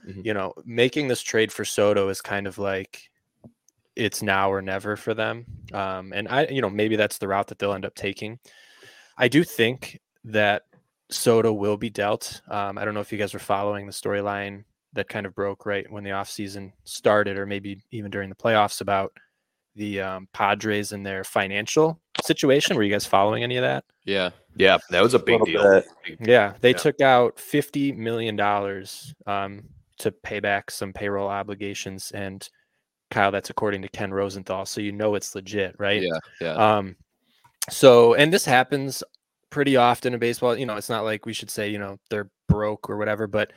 mm-hmm. 0.09 0.23
you 0.25 0.35
know, 0.35 0.55
making 0.65 1.09
this 1.09 1.23
trade 1.23 1.53
for 1.53 1.65
Soto 1.65 2.09
is 2.09 2.21
kind 2.21 2.47
of 2.47 2.59
like 2.59 3.11
it's 3.97 4.23
now 4.23 4.51
or 4.51 4.63
never 4.63 4.97
for 4.97 5.15
them. 5.15 5.45
Um, 5.73 6.13
and 6.15 6.29
I, 6.29 6.47
you 6.47 6.63
know, 6.63 6.71
maybe 6.71 6.97
that's 6.97 7.19
the 7.19 7.29
route 7.29 7.49
that 7.49 7.59
they'll 7.59 7.75
end 7.75 7.85
up 7.85 7.95
taking. 7.95 8.39
I 9.19 9.29
do 9.29 9.45
think 9.45 10.01
that 10.25 10.63
Soto 11.11 11.53
will 11.53 11.77
be 11.77 11.91
dealt. 11.91 12.41
Um, 12.49 12.79
I 12.79 12.85
don't 12.85 12.95
know 12.95 13.01
if 13.01 13.13
you 13.13 13.19
guys 13.19 13.35
were 13.35 13.41
following 13.41 13.87
the 13.87 13.93
storyline 13.93 14.65
that 14.93 15.09
kind 15.09 15.27
of 15.27 15.35
broke 15.35 15.67
right 15.67 15.91
when 15.91 16.05
the 16.05 16.11
offseason 16.11 16.73
started, 16.85 17.39
or 17.39 17.47
maybe 17.47 17.83
even 17.91 18.11
during 18.11 18.29
the 18.29 18.35
playoffs 18.35 18.81
about 18.81 19.13
the 19.77 20.01
um, 20.01 20.29
Padres 20.33 20.93
and 20.93 21.07
their 21.07 21.25
financial 21.25 22.01
situation. 22.25 22.77
Were 22.77 22.83
you 22.83 22.93
guys 22.93 23.07
following 23.07 23.43
any 23.43 23.57
of 23.57 23.63
that? 23.63 23.85
Yeah. 24.05 24.31
Yeah. 24.57 24.79
That 24.91 25.03
was 25.03 25.15
a 25.15 25.19
big 25.19 25.45
deal. 25.45 25.83
Yeah. 26.21 26.55
They 26.61 26.71
yeah. 26.71 26.77
took 26.77 27.01
out 27.01 27.37
$50 27.37 27.97
million 27.97 28.39
um, 29.27 29.63
to 29.99 30.13
pay 30.13 30.41
back 30.41 30.71
some 30.71 30.93
payroll 30.93 31.29
obligations. 31.29 32.11
And 32.11 32.47
Kyle, 33.11 33.31
that's 33.31 33.51
according 33.51 33.83
to 33.83 33.89
Ken 33.89 34.13
Rosenthal. 34.13 34.67
So 34.67 34.81
you 34.81 34.93
know 34.93 35.15
it's 35.15 35.35
legit, 35.35 35.77
right? 35.79 36.03
Yeah. 36.03 36.19
Yeah. 36.41 36.77
Um, 36.77 36.97
so, 37.69 38.15
and 38.15 38.33
this 38.33 38.45
happens 38.45 39.03
pretty 39.51 39.77
often 39.77 40.15
in 40.15 40.21
baseball. 40.21 40.57
You 40.57 40.67
know, 40.67 40.77
it's 40.77 40.89
not 40.89 41.05
like 41.05 41.27
we 41.27 41.33
should 41.33 41.51
say, 41.51 41.69
you 41.69 41.79
know, 41.79 41.99
they're 42.09 42.31
broke 42.49 42.89
or 42.89 42.97
whatever, 42.97 43.27
but 43.27 43.53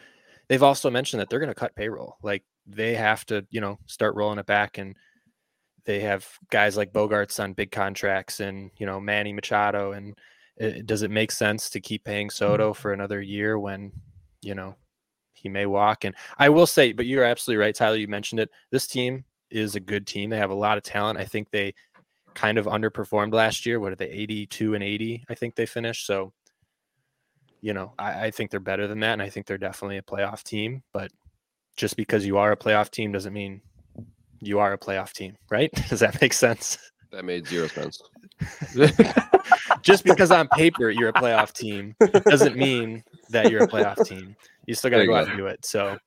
they've 0.48 0.64
also 0.64 0.90
mentioned 0.90 1.22
that 1.22 1.30
they're 1.30 1.40
going 1.40 1.48
to 1.50 1.56
cut 1.56 1.76
payroll. 1.76 2.18
Like 2.22 2.44
they 2.66 2.96
have 2.96 3.26
to, 3.28 3.46
you 3.50 3.62
know, 3.62 3.78
start 3.86 4.16
rolling 4.16 4.40
it 4.40 4.46
back. 4.46 4.78
And 4.78 4.96
they 5.86 6.02
have 6.02 6.28
guys 6.50 6.78
like 6.78 6.94
Bogaerts 6.94 7.42
on 7.42 7.54
big 7.54 7.72
contracts 7.72 8.40
and, 8.40 8.72
you 8.78 8.86
know, 8.86 9.00
Manny 9.00 9.34
Machado. 9.34 9.92
And 9.92 10.18
it, 10.58 10.86
does 10.86 11.02
it 11.02 11.12
make 11.12 11.32
sense 11.32 11.70
to 11.72 11.82
keep 11.82 12.04
paying 12.04 12.30
Soto 12.30 12.72
mm-hmm. 12.72 12.82
for 12.82 12.94
another 12.94 13.22
year 13.22 13.60
when, 13.60 13.92
you 14.42 14.56
know, 14.56 14.76
he 15.34 15.50
may 15.50 15.66
walk? 15.66 16.06
And 16.06 16.16
I 16.38 16.50
will 16.50 16.68
say, 16.68 16.94
but 16.94 17.06
you're 17.06 17.24
absolutely 17.24 17.64
right, 17.64 17.76
Tyler. 17.76 17.98
You 17.98 18.08
mentioned 18.08 18.40
it. 18.40 18.50
This 18.72 18.88
team 18.88 19.26
is 19.50 19.76
a 19.76 19.80
good 19.80 20.08
team. 20.08 20.30
They 20.30 20.38
have 20.38 20.52
a 20.52 20.56
lot 20.56 20.78
of 20.78 20.84
talent. 20.84 21.20
I 21.20 21.26
think 21.26 21.52
they 21.52 21.74
kind 22.36 22.58
of 22.58 22.66
underperformed 22.66 23.34
last 23.34 23.66
year. 23.66 23.80
What 23.80 23.92
are 23.92 23.96
they, 23.96 24.10
82 24.10 24.76
and 24.76 24.84
80? 24.84 25.26
I 25.30 25.36
think 25.36 25.56
they 25.56 25.66
finished. 25.66 26.06
So, 26.06 26.34
you 27.62 27.74
know, 27.74 27.94
I, 27.98 28.26
I, 28.26 28.32
think 28.32 28.52
they're 28.52 28.60
better 28.60 28.88
than 28.88 29.00
that. 29.02 29.14
And 29.14 29.22
I 29.22 29.30
think 29.30 29.46
they're 29.46 29.58
definitely 29.58 29.98
a 29.98 30.02
playoff 30.02 30.44
team. 30.44 30.84
But 30.92 31.12
just 31.76 31.96
because 31.96 32.26
you 32.26 32.38
are 32.38 32.52
a 32.52 32.58
playoff 32.58 32.90
team 32.92 33.12
doesn't 33.12 33.34
mean 33.34 33.62
you 34.42 34.60
are 34.60 34.74
a 34.74 34.78
playoff 34.78 35.14
team, 35.14 35.38
right? 35.50 35.72
Does 35.90 36.02
that 36.02 36.20
make 36.22 36.34
sense? 36.34 36.78
That 37.12 37.26
made 37.26 37.48
zero 37.48 37.68
sense. 37.68 38.02
just 39.82 40.04
because 40.04 40.32
on 40.32 40.48
paper 40.50 40.90
you're 40.90 41.10
a 41.10 41.14
playoff 41.14 41.54
team 41.54 41.96
doesn't 42.26 42.58
mean 42.58 43.04
that 43.30 43.52
you're 43.52 43.64
a 43.64 43.68
playoff 43.68 44.04
team. 44.06 44.36
You 44.66 44.74
still 44.74 44.90
got 44.90 44.98
to 44.98 45.06
go 45.06 45.16
out 45.16 45.28
and 45.28 45.38
do 45.38 45.46
it. 45.46 45.64
So, 45.64 45.98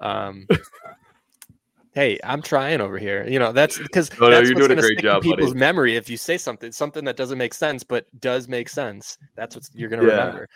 um, 0.00 0.46
hey, 1.92 2.18
I'm 2.24 2.42
trying 2.42 2.80
over 2.80 2.98
here. 2.98 3.26
You 3.28 3.38
know, 3.38 3.52
that's 3.52 3.78
because 3.78 4.10
no, 4.18 4.30
that's 4.30 4.48
you're 4.48 4.58
doing 4.58 4.76
a 4.76 4.80
great 4.80 4.98
job, 4.98 5.22
people's 5.22 5.50
buddy. 5.50 5.60
memory. 5.60 5.96
If 5.96 6.10
you 6.10 6.16
say 6.16 6.38
something, 6.38 6.72
something 6.72 7.04
that 7.04 7.16
doesn't 7.16 7.38
make 7.38 7.54
sense, 7.54 7.84
but 7.84 8.06
does 8.20 8.48
make 8.48 8.68
sense, 8.68 9.18
that's 9.36 9.54
what 9.54 9.64
you're 9.74 9.88
going 9.88 10.02
to 10.02 10.08
yeah. 10.08 10.18
remember. 10.18 10.48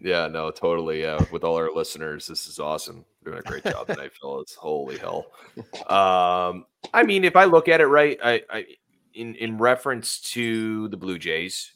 Yeah, 0.00 0.26
no, 0.28 0.50
totally. 0.50 1.00
Yeah, 1.00 1.24
with 1.32 1.44
all 1.44 1.56
our 1.56 1.70
listeners, 1.74 2.26
this 2.26 2.46
is 2.46 2.58
awesome. 2.58 3.04
Doing 3.24 3.38
a 3.38 3.42
great 3.42 3.64
job 3.64 3.86
tonight, 3.86 4.12
fellas. 4.20 4.54
Holy 4.54 4.98
hell. 4.98 5.26
Um, 5.88 6.66
I 6.92 7.04
mean, 7.04 7.24
if 7.24 7.36
I 7.36 7.44
look 7.44 7.68
at 7.68 7.80
it 7.80 7.86
right, 7.86 8.18
I, 8.22 8.42
I 8.50 8.66
in 9.14 9.34
in 9.36 9.56
reference 9.56 10.20
to 10.32 10.88
the 10.88 10.96
Blue 10.96 11.18
Jays, 11.18 11.72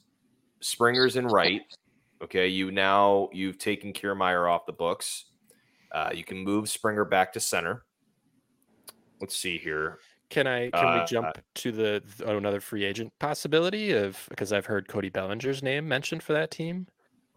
Springer's 0.61 1.14
in 1.16 1.27
right. 1.27 1.62
Okay, 2.23 2.49
you 2.49 2.73
now 2.73 3.29
you've 3.33 3.59
taken 3.59 3.92
Kiermaier 3.92 4.51
off 4.51 4.66
the 4.66 4.73
books. 4.73 5.27
Uh, 5.92 6.11
you 6.12 6.25
can 6.25 6.38
move 6.38 6.68
Springer 6.68 7.05
back 7.05 7.33
to 7.35 7.40
center 7.40 7.85
let's 9.21 9.37
see 9.37 9.59
here. 9.59 9.99
Can 10.31 10.47
I 10.47 10.71
can 10.71 10.87
uh, 10.87 11.01
we 11.01 11.07
jump 11.07 11.39
to 11.57 11.73
the 11.73 12.03
oh, 12.27 12.37
another 12.37 12.61
free 12.61 12.85
agent 12.85 13.13
possibility 13.19 13.93
of 13.93 14.27
because 14.29 14.53
I've 14.53 14.67
heard 14.67 14.89
Cody 14.89 15.09
Bellinger's 15.09 15.63
name 15.63 15.89
mentioned 15.89 16.23
for 16.23 16.35
that 16.35 16.51
team? 16.51 16.87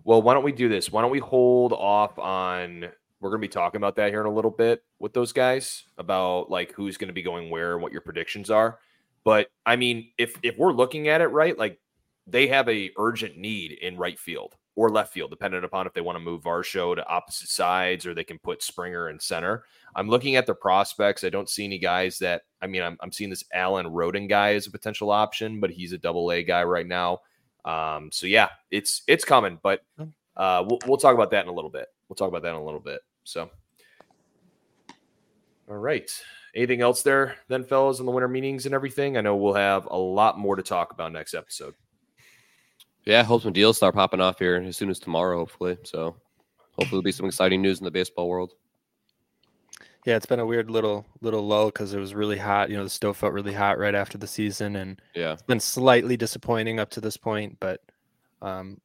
Well, 0.03 0.21
why 0.21 0.33
don't 0.33 0.43
we 0.43 0.51
do 0.51 0.67
this? 0.67 0.91
Why 0.91 1.01
don't 1.01 1.11
we 1.11 1.19
hold 1.19 1.73
off 1.73 2.17
on 2.19 2.89
we're 3.21 3.29
going 3.29 3.41
to 3.41 3.47
be 3.47 3.51
talking 3.51 3.77
about 3.77 3.95
that 3.97 4.09
here 4.09 4.19
in 4.19 4.25
a 4.25 4.33
little 4.33 4.51
bit 4.51 4.83
with 4.99 5.13
those 5.13 5.31
guys 5.31 5.83
about 5.99 6.49
like 6.49 6.73
who's 6.73 6.97
going 6.97 7.07
to 7.07 7.13
be 7.13 7.21
going 7.21 7.51
where 7.51 7.73
and 7.73 7.81
what 7.81 7.91
your 7.91 8.01
predictions 8.01 8.49
are. 8.49 8.79
But 9.23 9.47
I 9.65 9.75
mean, 9.75 10.09
if 10.17 10.35
if 10.41 10.57
we're 10.57 10.73
looking 10.73 11.07
at 11.07 11.21
it 11.21 11.27
right, 11.27 11.57
like 11.57 11.79
they 12.25 12.47
have 12.47 12.67
a 12.67 12.89
urgent 12.97 13.37
need 13.37 13.73
in 13.73 13.95
right 13.95 14.17
field 14.17 14.55
or 14.75 14.89
left 14.89 15.13
field, 15.13 15.29
depending 15.29 15.63
upon 15.63 15.85
if 15.85 15.93
they 15.93 16.01
want 16.01 16.15
to 16.15 16.23
move 16.23 16.43
Varsho 16.43 16.95
to 16.95 17.07
opposite 17.07 17.49
sides 17.49 18.05
or 18.05 18.13
they 18.13 18.23
can 18.23 18.39
put 18.39 18.63
Springer 18.63 19.09
in 19.09 19.19
center. 19.19 19.63
I'm 19.95 20.07
looking 20.07 20.35
at 20.35 20.45
the 20.45 20.55
prospects. 20.55 21.23
I 21.23 21.29
don't 21.29 21.49
see 21.49 21.65
any 21.65 21.77
guys 21.77 22.19
that 22.19 22.43
I 22.61 22.67
mean, 22.67 22.81
I'm, 22.81 22.97
I'm 23.01 23.11
seeing 23.11 23.29
this 23.29 23.43
Alan 23.53 23.87
Roden 23.87 24.27
guy 24.27 24.53
as 24.53 24.67
a 24.67 24.71
potential 24.71 25.11
option, 25.11 25.59
but 25.59 25.71
he's 25.71 25.91
a 25.91 25.97
double 25.97 26.31
A 26.31 26.43
guy 26.43 26.63
right 26.63 26.87
now. 26.87 27.19
Um, 27.65 28.11
so 28.11 28.27
yeah, 28.27 28.49
it's 28.69 29.03
it's 29.07 29.25
coming, 29.25 29.59
but 29.61 29.81
oh. 29.99 30.07
uh, 30.37 30.63
we'll 30.67 30.79
we'll 30.87 30.97
talk 30.97 31.13
about 31.13 31.31
that 31.31 31.43
in 31.43 31.49
a 31.49 31.53
little 31.53 31.69
bit. 31.69 31.87
We'll 32.07 32.15
talk 32.15 32.29
about 32.29 32.43
that 32.43 32.49
in 32.49 32.55
a 32.55 32.63
little 32.63 32.79
bit. 32.79 33.01
So, 33.23 33.49
all 35.69 35.77
right. 35.77 36.09
Anything 36.53 36.81
else 36.81 37.01
there, 37.01 37.37
then, 37.47 37.63
fellas, 37.63 37.99
in 37.99 38.05
the 38.05 38.11
winter 38.11 38.27
meetings 38.27 38.65
and 38.65 38.75
everything? 38.75 39.15
I 39.15 39.21
know 39.21 39.37
we'll 39.37 39.53
have 39.53 39.85
a 39.85 39.97
lot 39.97 40.37
more 40.37 40.57
to 40.57 40.63
talk 40.63 40.91
about 40.91 41.13
next 41.13 41.33
episode. 41.33 41.75
Yeah, 43.05 43.23
hope 43.23 43.41
some 43.41 43.53
deals 43.53 43.77
start 43.77 43.95
popping 43.95 44.21
off 44.21 44.39
here 44.39 44.55
as 44.55 44.77
soon 44.77 44.89
as 44.89 44.99
tomorrow, 44.99 45.39
hopefully. 45.39 45.77
So 45.83 46.15
hopefully 46.71 46.87
there'll 46.89 47.01
be 47.01 47.11
some 47.11 47.25
exciting 47.25 47.61
news 47.61 47.79
in 47.79 47.85
the 47.85 47.91
baseball 47.91 48.29
world. 48.29 48.53
Yeah, 50.05 50.15
it's 50.15 50.25
been 50.25 50.39
a 50.39 50.45
weird 50.45 50.71
little 50.71 51.05
little 51.21 51.45
lull 51.45 51.67
because 51.67 51.93
it 51.93 51.99
was 51.99 52.15
really 52.15 52.37
hot. 52.37 52.69
You 52.69 52.77
know, 52.77 52.83
the 52.83 52.89
stove 52.89 53.17
felt 53.17 53.33
really 53.33 53.53
hot 53.53 53.77
right 53.77 53.93
after 53.93 54.17
the 54.17 54.27
season, 54.27 54.75
and 54.77 54.99
yeah, 55.13 55.33
it's 55.33 55.43
been 55.43 55.59
slightly 55.59 56.17
disappointing 56.17 56.79
up 56.79 56.89
to 56.91 57.01
this 57.01 57.17
point. 57.17 57.57
But, 57.59 57.81
um, 58.41 58.81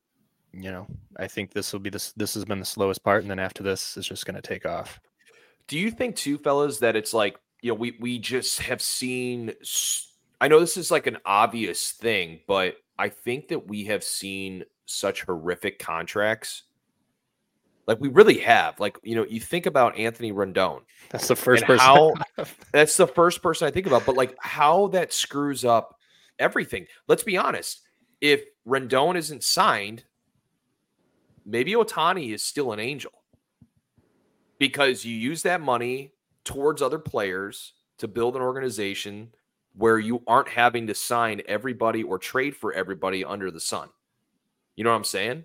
you 0.52 0.70
know, 0.70 0.86
I 1.18 1.26
think 1.26 1.52
this 1.52 1.72
will 1.72 1.80
be 1.80 1.88
this. 1.88 2.12
This 2.12 2.34
has 2.34 2.44
been 2.44 2.58
the 2.58 2.66
slowest 2.66 3.02
part, 3.02 3.22
and 3.22 3.30
then 3.30 3.38
after 3.38 3.62
this, 3.62 3.96
it's 3.96 4.06
just 4.06 4.26
going 4.26 4.34
to 4.34 4.42
take 4.42 4.66
off. 4.66 5.00
Do 5.68 5.78
you 5.78 5.90
think 5.90 6.16
too, 6.16 6.36
fellas, 6.36 6.80
that 6.80 6.96
it's 6.96 7.14
like 7.14 7.38
you 7.62 7.70
know 7.70 7.76
we 7.76 7.96
we 7.98 8.18
just 8.18 8.60
have 8.60 8.82
seen? 8.82 9.54
I 10.38 10.48
know 10.48 10.60
this 10.60 10.76
is 10.76 10.90
like 10.90 11.06
an 11.06 11.16
obvious 11.24 11.92
thing, 11.92 12.40
but 12.46 12.76
I 12.98 13.08
think 13.08 13.48
that 13.48 13.68
we 13.68 13.84
have 13.84 14.02
seen 14.02 14.64
such 14.86 15.22
horrific 15.22 15.78
contracts. 15.78 16.62
Like 17.86 18.00
we 18.00 18.08
really 18.08 18.38
have. 18.38 18.80
Like, 18.80 18.98
you 19.02 19.14
know, 19.14 19.24
you 19.24 19.40
think 19.40 19.66
about 19.66 19.96
Anthony 19.96 20.32
Rendon. 20.32 20.80
That's 21.10 21.28
the 21.28 21.36
first 21.36 21.64
person. 21.64 21.84
How, 21.84 22.14
that's 22.72 22.96
the 22.96 23.06
first 23.06 23.42
person 23.42 23.68
I 23.68 23.70
think 23.70 23.86
about. 23.86 24.06
But 24.06 24.16
like 24.16 24.34
how 24.40 24.88
that 24.88 25.12
screws 25.12 25.64
up 25.64 25.98
everything. 26.38 26.86
Let's 27.06 27.22
be 27.22 27.36
honest. 27.36 27.82
If 28.20 28.42
Rendon 28.66 29.16
isn't 29.16 29.44
signed, 29.44 30.04
maybe 31.44 31.72
Ohtani 31.74 32.34
is 32.34 32.42
still 32.42 32.72
an 32.72 32.80
angel. 32.80 33.12
Because 34.58 35.04
you 35.04 35.14
use 35.14 35.42
that 35.42 35.60
money 35.60 36.12
towards 36.44 36.80
other 36.80 36.98
players 36.98 37.74
to 37.98 38.08
build 38.08 38.36
an 38.36 38.42
organization 38.42 39.32
where 39.76 39.98
you 39.98 40.22
aren't 40.26 40.48
having 40.48 40.86
to 40.86 40.94
sign 40.94 41.42
everybody 41.46 42.02
or 42.02 42.18
trade 42.18 42.56
for 42.56 42.72
everybody 42.72 43.24
under 43.24 43.50
the 43.50 43.60
sun. 43.60 43.88
You 44.74 44.84
know 44.84 44.90
what 44.90 44.96
I'm 44.96 45.04
saying? 45.04 45.44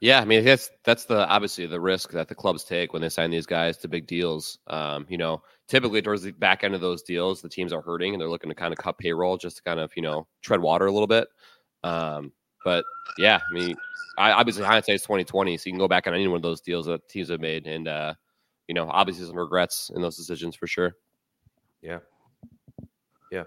Yeah, 0.00 0.20
I 0.20 0.24
mean 0.24 0.44
that's 0.44 0.70
that's 0.84 1.04
the 1.04 1.28
obviously 1.28 1.66
the 1.66 1.80
risk 1.80 2.10
that 2.12 2.28
the 2.28 2.34
clubs 2.34 2.64
take 2.64 2.94
when 2.94 3.02
they 3.02 3.10
sign 3.10 3.30
these 3.30 3.46
guys 3.46 3.76
to 3.78 3.88
big 3.88 4.06
deals. 4.06 4.58
Um, 4.68 5.04
you 5.10 5.18
know, 5.18 5.42
typically 5.68 6.00
towards 6.00 6.22
the 6.22 6.30
back 6.30 6.64
end 6.64 6.74
of 6.74 6.80
those 6.80 7.02
deals, 7.02 7.42
the 7.42 7.50
teams 7.50 7.72
are 7.72 7.82
hurting 7.82 8.14
and 8.14 8.20
they're 8.20 8.30
looking 8.30 8.48
to 8.48 8.54
kind 8.54 8.72
of 8.72 8.78
cut 8.78 8.96
payroll 8.96 9.36
just 9.36 9.58
to 9.58 9.62
kind 9.62 9.78
of 9.78 9.92
you 9.96 10.02
know 10.02 10.26
tread 10.40 10.60
water 10.60 10.86
a 10.86 10.92
little 10.92 11.06
bit. 11.06 11.28
Um, 11.84 12.32
but 12.64 12.84
yeah, 13.18 13.40
I 13.50 13.54
mean, 13.54 13.76
I 14.16 14.32
obviously 14.32 14.64
hindsight 14.64 14.94
is 14.94 15.02
twenty 15.02 15.24
twenty, 15.24 15.58
so 15.58 15.64
you 15.66 15.72
can 15.72 15.78
go 15.78 15.88
back 15.88 16.06
on 16.06 16.14
any 16.14 16.28
one 16.28 16.36
of 16.36 16.42
those 16.42 16.62
deals 16.62 16.86
that 16.86 17.06
teams 17.06 17.28
have 17.28 17.40
made, 17.40 17.66
and 17.66 17.86
uh, 17.86 18.14
you 18.68 18.74
know, 18.74 18.88
obviously 18.88 19.26
some 19.26 19.36
regrets 19.36 19.90
in 19.94 20.00
those 20.00 20.16
decisions 20.16 20.56
for 20.56 20.66
sure. 20.66 20.96
Yeah, 21.82 21.98
Yeah. 23.30 23.44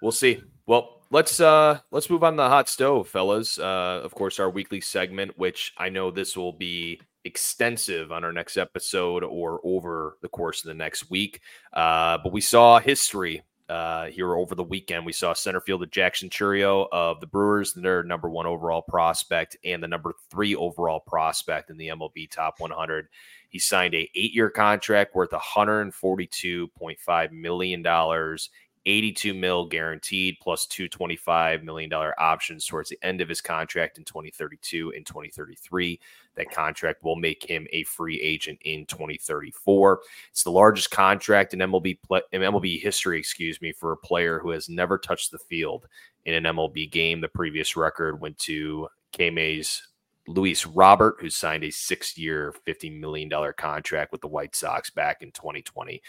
We'll 0.00 0.12
see. 0.12 0.42
Well, 0.66 1.02
let's 1.10 1.40
uh 1.40 1.78
let's 1.90 2.10
move 2.10 2.24
on 2.24 2.34
to 2.34 2.42
the 2.42 2.48
hot 2.48 2.68
stove, 2.68 3.08
fellas. 3.08 3.58
Uh 3.58 4.00
of 4.02 4.14
course 4.14 4.40
our 4.40 4.50
weekly 4.50 4.80
segment, 4.80 5.38
which 5.38 5.72
I 5.78 5.88
know 5.88 6.10
this 6.10 6.36
will 6.36 6.52
be 6.52 7.00
extensive 7.24 8.12
on 8.12 8.24
our 8.24 8.32
next 8.32 8.56
episode 8.56 9.22
or 9.22 9.60
over 9.64 10.18
the 10.22 10.28
course 10.28 10.64
of 10.64 10.68
the 10.68 10.74
next 10.74 11.10
week. 11.10 11.40
Uh, 11.72 12.18
but 12.22 12.32
we 12.32 12.40
saw 12.40 12.78
history 12.78 13.42
uh, 13.68 14.06
here 14.06 14.34
over 14.34 14.54
the 14.54 14.62
weekend. 14.62 15.06
We 15.06 15.12
saw 15.12 15.32
center 15.32 15.60
fielder 15.60 15.86
Jackson 15.86 16.28
Chourio 16.28 16.86
of 16.92 17.20
the 17.20 17.26
Brewers, 17.26 17.72
their 17.72 18.02
number 18.02 18.28
one 18.28 18.46
overall 18.46 18.82
prospect 18.82 19.56
and 19.64 19.82
the 19.82 19.88
number 19.88 20.14
three 20.30 20.54
overall 20.54 21.00
prospect 21.00 21.70
in 21.70 21.78
the 21.78 21.88
MLB 21.88 22.30
Top 22.30 22.56
100. 22.58 23.08
He 23.48 23.58
signed 23.58 23.94
a 23.94 24.10
eight-year 24.14 24.50
contract 24.50 25.14
worth 25.14 25.30
142.5 25.30 27.32
million 27.32 27.82
dollars 27.82 28.50
82 28.84 29.34
mil 29.34 29.66
guaranteed 29.66 30.36
plus 30.42 30.66
225 30.66 31.62
million 31.62 31.88
dollar 31.88 32.20
options 32.20 32.66
towards 32.66 32.88
the 32.88 32.98
end 33.02 33.20
of 33.20 33.28
his 33.28 33.40
contract 33.40 33.98
in 33.98 34.04
2032 34.04 34.92
and 34.96 35.06
2033 35.06 36.00
that 36.34 36.50
contract 36.50 37.04
will 37.04 37.16
make 37.16 37.44
him 37.44 37.66
a 37.72 37.84
free 37.84 38.20
agent 38.20 38.58
in 38.64 38.84
2034 38.86 40.00
it's 40.30 40.42
the 40.42 40.50
largest 40.50 40.90
contract 40.90 41.54
in 41.54 41.60
MLB 41.60 41.96
in 42.32 42.40
MLB 42.40 42.80
history 42.80 43.18
excuse 43.18 43.60
me 43.60 43.72
for 43.72 43.92
a 43.92 43.96
player 43.96 44.40
who 44.40 44.50
has 44.50 44.68
never 44.68 44.98
touched 44.98 45.30
the 45.30 45.38
field 45.38 45.86
in 46.24 46.34
an 46.34 46.44
MLB 46.44 46.90
game. 46.90 47.20
The 47.20 47.28
previous 47.28 47.76
record 47.76 48.20
went 48.20 48.38
to 48.38 48.88
KMA's 49.16 49.82
Luis 50.28 50.66
Robert, 50.66 51.16
who 51.20 51.30
signed 51.30 51.64
a 51.64 51.70
six 51.70 52.16
year, 52.16 52.54
$50 52.66 52.98
million 52.98 53.30
contract 53.56 54.12
with 54.12 54.20
the 54.20 54.28
White 54.28 54.54
Sox 54.54 54.90
back 54.90 55.22
in 55.22 55.32
2020. 55.32 56.00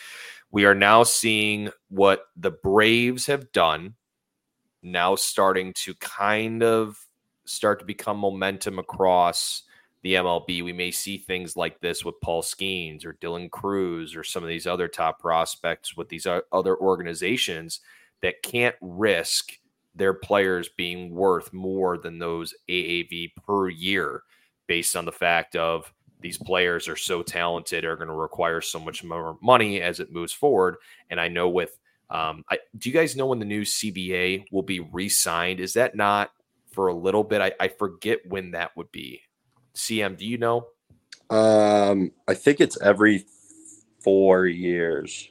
We 0.51 0.65
are 0.65 0.75
now 0.75 1.03
seeing 1.03 1.69
what 1.89 2.25
the 2.35 2.51
Braves 2.51 3.25
have 3.25 3.51
done, 3.51 3.95
now 4.81 5.15
starting 5.15 5.73
to 5.77 5.95
kind 5.95 6.61
of 6.63 6.97
start 7.45 7.79
to 7.79 7.85
become 7.85 8.17
momentum 8.17 8.79
across 8.79 9.63
the 10.03 10.13
MLB. 10.15 10.63
We 10.63 10.73
may 10.73 10.91
see 10.91 11.17
things 11.17 11.57
like 11.57 11.79
this 11.79 12.05
with 12.05 12.21
Paul 12.21 12.43
Skenes 12.43 13.05
or 13.05 13.13
Dylan 13.13 13.49
Crews 13.49 14.15
or 14.15 14.23
some 14.23 14.43
of 14.43 14.49
these 14.49 14.67
other 14.67 14.87
top 14.87 15.19
prospects 15.19 15.97
with 15.97 16.09
these 16.09 16.27
other 16.51 16.77
organizations 16.77 17.79
that 18.21 18.43
can't 18.43 18.75
risk 18.81 19.57
their 19.95 20.13
players 20.13 20.69
being 20.75 21.13
worth 21.13 21.53
more 21.53 21.97
than 21.97 22.19
those 22.19 22.53
AAV 22.69 23.33
per 23.45 23.69
year 23.69 24.23
based 24.67 24.95
on 24.95 25.05
the 25.05 25.11
fact 25.11 25.55
of 25.55 25.91
these 26.19 26.37
players 26.37 26.87
are 26.87 26.95
so 26.95 27.21
talented 27.21 27.85
are 27.85 27.97
going 27.97 28.07
to 28.07 28.13
require 28.13 28.61
so 28.61 28.79
much 28.79 29.03
more 29.03 29.37
money 29.41 29.81
as 29.81 29.99
it 29.99 30.11
moves 30.11 30.33
forward. 30.33 30.77
And 31.09 31.19
i 31.19 31.27
know 31.27 31.49
with 31.49 31.77
um, 32.09 32.43
I, 32.49 32.59
do 32.77 32.89
you 32.89 32.93
guys 32.93 33.15
know 33.15 33.27
when 33.27 33.39
the 33.39 33.45
new 33.45 33.63
cba 33.63 34.43
will 34.51 34.63
be 34.63 34.79
re-signed? 34.79 35.59
Is 35.59 35.73
that 35.73 35.95
not 35.95 36.31
for 36.71 36.87
a 36.87 36.93
little 36.93 37.23
bit? 37.23 37.41
I, 37.41 37.51
I 37.59 37.67
forget 37.67 38.19
when 38.27 38.51
that 38.51 38.75
would 38.77 38.91
be. 38.91 39.21
Cm 39.75 40.17
do 40.17 40.25
you 40.25 40.37
know? 40.37 40.67
Um, 41.29 42.11
i 42.27 42.33
think 42.33 42.61
it's 42.61 42.79
every 42.81 43.25
four 43.99 44.45
years 44.45 45.29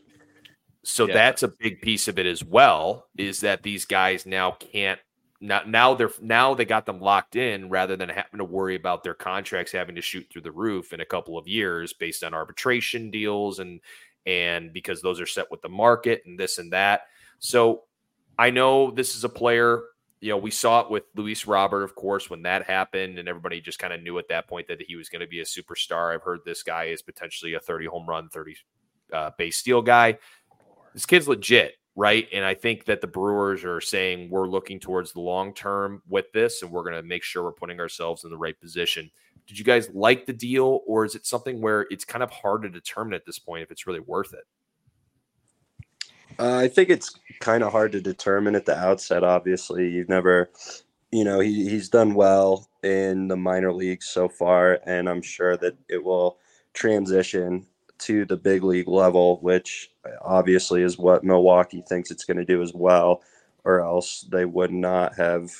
so 0.84 1.06
yeah. 1.06 1.14
that's 1.14 1.42
a 1.42 1.48
big 1.48 1.80
piece 1.80 2.08
of 2.08 2.18
it 2.18 2.26
as 2.26 2.44
well. 2.44 3.06
Is 3.16 3.40
that 3.40 3.62
these 3.62 3.84
guys 3.84 4.26
now 4.26 4.52
can't 4.52 4.98
now, 5.40 5.62
now 5.66 5.94
they're 5.94 6.10
now 6.20 6.54
they 6.54 6.64
got 6.64 6.86
them 6.86 7.00
locked 7.00 7.36
in 7.36 7.68
rather 7.68 7.96
than 7.96 8.08
having 8.08 8.38
to 8.38 8.44
worry 8.44 8.76
about 8.76 9.02
their 9.02 9.14
contracts 9.14 9.72
having 9.72 9.96
to 9.96 10.02
shoot 10.02 10.26
through 10.30 10.42
the 10.42 10.52
roof 10.52 10.92
in 10.92 11.00
a 11.00 11.06
couple 11.06 11.38
of 11.38 11.48
years 11.48 11.92
based 11.92 12.24
on 12.24 12.34
arbitration 12.34 13.10
deals 13.10 13.58
and 13.58 13.80
and 14.26 14.72
because 14.72 15.02
those 15.02 15.20
are 15.20 15.26
set 15.26 15.50
with 15.50 15.62
the 15.62 15.68
market 15.68 16.22
and 16.26 16.38
this 16.38 16.58
and 16.58 16.72
that. 16.72 17.02
So 17.38 17.82
I 18.38 18.50
know 18.50 18.90
this 18.90 19.16
is 19.16 19.24
a 19.24 19.28
player. 19.28 19.82
You 20.20 20.30
know, 20.30 20.38
we 20.38 20.52
saw 20.52 20.80
it 20.80 20.90
with 20.90 21.02
Luis 21.16 21.48
Robert, 21.48 21.82
of 21.82 21.96
course, 21.96 22.30
when 22.30 22.42
that 22.42 22.64
happened, 22.64 23.18
and 23.18 23.28
everybody 23.28 23.60
just 23.60 23.80
kind 23.80 23.92
of 23.92 24.00
knew 24.00 24.18
at 24.18 24.28
that 24.28 24.46
point 24.46 24.68
that 24.68 24.80
he 24.80 24.94
was 24.94 25.08
going 25.08 25.20
to 25.20 25.26
be 25.26 25.40
a 25.40 25.44
superstar. 25.44 26.14
I've 26.14 26.22
heard 26.22 26.40
this 26.44 26.62
guy 26.62 26.84
is 26.84 27.02
potentially 27.02 27.54
a 27.54 27.60
30 27.60 27.86
home 27.86 28.08
run, 28.08 28.28
30 28.28 28.56
uh, 29.12 29.30
base 29.36 29.56
steal 29.56 29.82
guy 29.82 30.16
this 30.94 31.06
kid's 31.06 31.28
legit, 31.28 31.74
right? 31.96 32.26
And 32.32 32.44
I 32.44 32.54
think 32.54 32.84
that 32.86 33.00
the 33.00 33.06
Brewers 33.06 33.64
are 33.64 33.80
saying 33.80 34.30
we're 34.30 34.48
looking 34.48 34.80
towards 34.80 35.12
the 35.12 35.20
long 35.20 35.54
term 35.54 36.02
with 36.08 36.30
this, 36.32 36.62
and 36.62 36.70
we're 36.70 36.82
going 36.84 36.94
to 36.94 37.02
make 37.02 37.22
sure 37.22 37.42
we're 37.42 37.52
putting 37.52 37.80
ourselves 37.80 38.24
in 38.24 38.30
the 38.30 38.38
right 38.38 38.58
position. 38.60 39.10
Did 39.46 39.58
you 39.58 39.64
guys 39.64 39.90
like 39.92 40.26
the 40.26 40.32
deal, 40.32 40.80
or 40.86 41.04
is 41.04 41.14
it 41.14 41.26
something 41.26 41.60
where 41.60 41.86
it's 41.90 42.04
kind 42.04 42.22
of 42.22 42.30
hard 42.30 42.62
to 42.62 42.68
determine 42.68 43.14
at 43.14 43.26
this 43.26 43.38
point 43.38 43.62
if 43.62 43.70
it's 43.70 43.86
really 43.86 44.00
worth 44.00 44.32
it? 44.34 44.44
Uh, 46.38 46.56
I 46.56 46.68
think 46.68 46.88
it's 46.88 47.18
kind 47.40 47.62
of 47.62 47.72
hard 47.72 47.92
to 47.92 48.00
determine 48.00 48.54
at 48.54 48.64
the 48.64 48.76
outset. 48.76 49.22
Obviously, 49.22 49.88
you've 49.88 50.08
never, 50.08 50.50
you 51.10 51.24
know, 51.24 51.40
he, 51.40 51.68
he's 51.68 51.88
done 51.88 52.14
well 52.14 52.68
in 52.82 53.28
the 53.28 53.36
minor 53.36 53.72
leagues 53.72 54.08
so 54.08 54.28
far, 54.28 54.80
and 54.86 55.08
I'm 55.08 55.22
sure 55.22 55.56
that 55.58 55.76
it 55.88 56.02
will 56.02 56.38
transition 56.72 57.66
to 58.02 58.24
the 58.24 58.36
big 58.36 58.62
league 58.62 58.88
level, 58.88 59.38
which 59.40 59.90
obviously 60.22 60.82
is 60.82 60.98
what 60.98 61.24
Milwaukee 61.24 61.82
thinks 61.88 62.10
it's 62.10 62.24
going 62.24 62.36
to 62.36 62.44
do 62.44 62.62
as 62.62 62.72
well, 62.74 63.22
or 63.64 63.80
else 63.80 64.22
they 64.30 64.44
would 64.44 64.72
not 64.72 65.14
have 65.16 65.52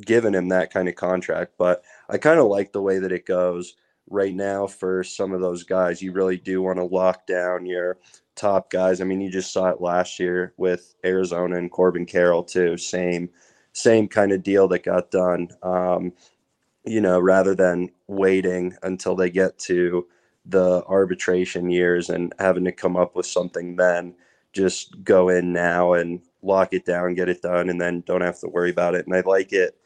given 0.00 0.34
him 0.34 0.48
that 0.48 0.72
kind 0.72 0.88
of 0.88 0.94
contract. 0.94 1.54
But 1.58 1.82
I 2.08 2.18
kind 2.18 2.38
of 2.38 2.46
like 2.46 2.72
the 2.72 2.82
way 2.82 2.98
that 2.98 3.12
it 3.12 3.26
goes 3.26 3.74
right 4.08 4.34
now 4.34 4.66
for 4.66 5.02
some 5.04 5.32
of 5.32 5.40
those 5.40 5.64
guys. 5.64 6.02
You 6.02 6.12
really 6.12 6.36
do 6.36 6.62
want 6.62 6.78
to 6.78 6.84
lock 6.84 7.26
down 7.26 7.66
your 7.66 7.98
top 8.34 8.70
guys. 8.70 9.00
I 9.00 9.04
mean, 9.04 9.20
you 9.20 9.30
just 9.30 9.52
saw 9.52 9.70
it 9.70 9.80
last 9.80 10.18
year 10.18 10.52
with 10.56 10.94
Arizona 11.04 11.56
and 11.56 11.70
Corbin 11.70 12.06
Carroll 12.06 12.42
too. 12.42 12.76
Same, 12.76 13.30
same 13.72 14.08
kind 14.08 14.32
of 14.32 14.42
deal 14.42 14.68
that 14.68 14.84
got 14.84 15.10
done. 15.10 15.48
Um, 15.62 16.12
you 16.84 17.00
know, 17.00 17.20
rather 17.20 17.54
than 17.54 17.90
waiting 18.06 18.74
until 18.82 19.14
they 19.14 19.30
get 19.30 19.58
to 19.58 20.06
the 20.46 20.84
arbitration 20.86 21.70
years 21.70 22.10
and 22.10 22.32
having 22.38 22.64
to 22.64 22.72
come 22.72 22.96
up 22.96 23.14
with 23.14 23.26
something 23.26 23.76
then 23.76 24.14
just 24.52 25.02
go 25.04 25.28
in 25.28 25.52
now 25.52 25.92
and 25.92 26.20
lock 26.42 26.72
it 26.72 26.84
down 26.84 27.14
get 27.14 27.28
it 27.28 27.42
done 27.42 27.68
and 27.68 27.80
then 27.80 28.02
don't 28.06 28.22
have 28.22 28.40
to 28.40 28.48
worry 28.48 28.70
about 28.70 28.94
it. 28.94 29.06
And 29.06 29.14
i 29.14 29.20
like 29.20 29.52
it 29.52 29.76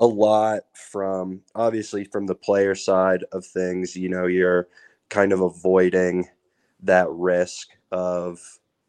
a 0.00 0.06
lot 0.06 0.62
from 0.72 1.40
obviously 1.54 2.04
from 2.04 2.26
the 2.26 2.34
player 2.34 2.74
side 2.74 3.24
of 3.32 3.44
things 3.44 3.96
you 3.96 4.08
know 4.08 4.26
you're 4.26 4.68
kind 5.08 5.32
of 5.32 5.40
avoiding 5.40 6.26
that 6.82 7.08
risk 7.10 7.68
of 7.92 8.40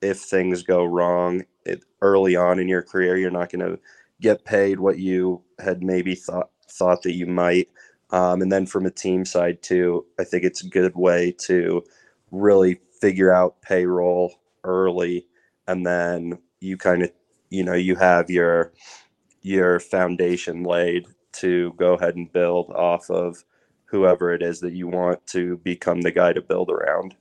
if 0.02 0.20
things 0.20 0.64
go 0.64 0.84
wrong 0.84 1.44
it, 1.66 1.84
early 2.02 2.36
on 2.36 2.60
in 2.60 2.68
your 2.68 2.82
career 2.82 3.18
you're 3.18 3.32
not 3.32 3.52
going 3.52 3.66
to 3.66 3.80
get 4.22 4.46
paid 4.46 4.80
what 4.80 4.98
you 5.00 5.42
had 5.60 5.84
maybe 5.84 6.16
thought 6.16 6.50
thought 6.70 7.02
that 7.04 7.14
you 7.14 7.28
might 7.28 7.70
um, 8.16 8.42
and 8.42 8.50
then 8.50 8.66
from 8.66 8.86
a 8.86 8.92
team 8.92 9.26
side 9.26 9.62
too, 9.62 10.06
I 10.18 10.24
think 10.24 10.46
it's 10.46 10.64
a 10.64 10.70
good 10.70 10.96
way 10.96 11.36
to 11.48 11.84
really 12.32 12.80
figure 13.02 13.34
out 13.34 13.62
payroll 13.62 14.34
early, 14.64 15.28
and 15.68 15.86
then 15.86 16.40
you 16.62 16.78
kind 16.78 17.04
of 17.04 17.12
you 17.50 17.62
know 17.62 17.74
you 17.74 17.98
have 17.98 18.30
your 18.30 18.72
your 19.42 19.82
foundation 19.82 20.64
laid 20.64 21.08
to 21.34 21.74
go 21.74 21.96
ahead 21.96 22.16
and 22.16 22.32
build 22.32 22.70
off 22.70 23.10
of 23.10 23.44
whoever 23.84 24.34
it 24.34 24.42
is 24.42 24.62
that 24.62 24.72
you 24.72 24.88
want 24.88 25.28
to 25.28 25.58
become 25.58 26.00
the 26.00 26.12
guy 26.12 26.32
to 26.32 26.42
build 26.42 26.70
around. 26.70 27.16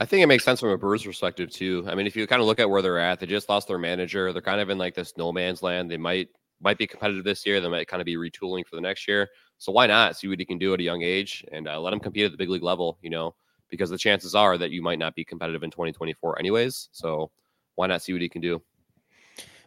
I 0.00 0.06
think 0.06 0.24
it 0.24 0.26
makes 0.26 0.44
sense 0.44 0.58
from 0.58 0.70
a 0.70 0.76
Brewers 0.76 1.04
perspective 1.04 1.50
too. 1.50 1.84
I 1.86 1.94
mean, 1.94 2.08
if 2.08 2.16
you 2.16 2.26
kind 2.26 2.42
of 2.42 2.48
look 2.48 2.58
at 2.58 2.68
where 2.68 2.82
they're 2.82 2.98
at, 2.98 3.20
they 3.20 3.26
just 3.26 3.48
lost 3.48 3.68
their 3.68 3.78
manager. 3.78 4.32
They're 4.32 4.42
kind 4.42 4.60
of 4.60 4.70
in 4.70 4.76
like 4.76 4.96
this 4.96 5.16
no 5.16 5.30
man's 5.30 5.62
land. 5.62 5.88
They 5.88 5.98
might 5.98 6.30
might 6.60 6.78
be 6.78 6.86
competitive 6.86 7.24
this 7.24 7.44
year. 7.46 7.60
They 7.60 7.68
might 7.68 7.88
kind 7.88 8.00
of 8.00 8.06
be 8.06 8.16
retooling 8.16 8.66
for 8.66 8.76
the 8.76 8.82
next 8.82 9.06
year. 9.06 9.28
So 9.58 9.72
why 9.72 9.86
not 9.86 10.16
see 10.16 10.28
what 10.28 10.38
he 10.38 10.44
can 10.44 10.58
do 10.58 10.74
at 10.74 10.80
a 10.80 10.82
young 10.82 11.02
age 11.02 11.44
and 11.52 11.68
uh, 11.68 11.80
let 11.80 11.92
him 11.92 12.00
compete 12.00 12.24
at 12.24 12.32
the 12.32 12.38
big 12.38 12.50
league 12.50 12.62
level? 12.62 12.98
You 13.02 13.10
know, 13.10 13.34
because 13.68 13.90
the 13.90 13.98
chances 13.98 14.34
are 14.34 14.58
that 14.58 14.70
you 14.70 14.82
might 14.82 14.98
not 14.98 15.14
be 15.14 15.24
competitive 15.24 15.62
in 15.62 15.70
2024 15.70 16.38
anyways. 16.38 16.88
So 16.92 17.30
why 17.74 17.86
not 17.86 18.02
see 18.02 18.12
what 18.12 18.22
he 18.22 18.28
can 18.28 18.40
do? 18.40 18.62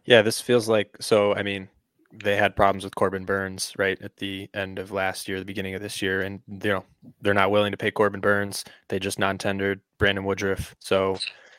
Yeah, 0.06 0.22
this 0.22 0.42
feels 0.42 0.68
like 0.68 0.96
so. 1.00 1.36
I 1.36 1.44
mean, 1.44 1.70
they 2.12 2.36
had 2.36 2.56
problems 2.56 2.84
with 2.84 2.96
Corbin 2.96 3.26
Burnes 3.26 3.74
right 3.78 4.00
at 4.02 4.18
the 4.18 4.50
end 4.54 4.80
of 4.80 4.92
last 4.92 5.28
year, 5.28 5.40
the 5.40 5.46
beginning 5.46 5.76
of 5.76 5.82
this 5.82 6.02
year, 6.02 6.22
and 6.22 6.42
you 6.48 6.72
know 6.72 6.86
they're 7.22 7.34
not 7.34 7.52
willing 7.52 7.72
to 7.72 7.78
pay 7.78 7.92
Corbin 7.92 8.22
Burnes. 8.22 8.66
They 8.88 9.00
just 9.00 9.20
non-tendered 9.20 9.82
Brandon 9.98 10.24
Woodruff. 10.24 10.76
So 10.80 11.18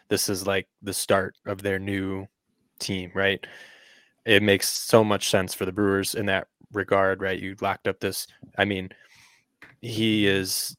this 0.09 0.29
is 0.29 0.47
like 0.47 0.67
the 0.83 0.93
start 0.93 1.37
of 1.47 1.63
their 1.63 1.79
new 1.79 2.27
team, 2.81 3.13
right? 3.15 3.45
It 4.31 4.45
makes 4.45 4.69
so 4.69 5.03
much 5.03 5.29
sense 5.29 5.55
for 5.55 5.67
the 5.67 5.73
Brewers 5.73 6.15
in 6.15 6.27
that 6.27 6.47
regard, 6.73 7.21
right? 7.21 7.37
You 7.37 7.57
locked 7.61 7.89
up 7.89 7.99
this. 7.99 8.29
I 8.57 8.65
mean, 8.65 8.91
he 9.81 10.29
is 10.29 10.77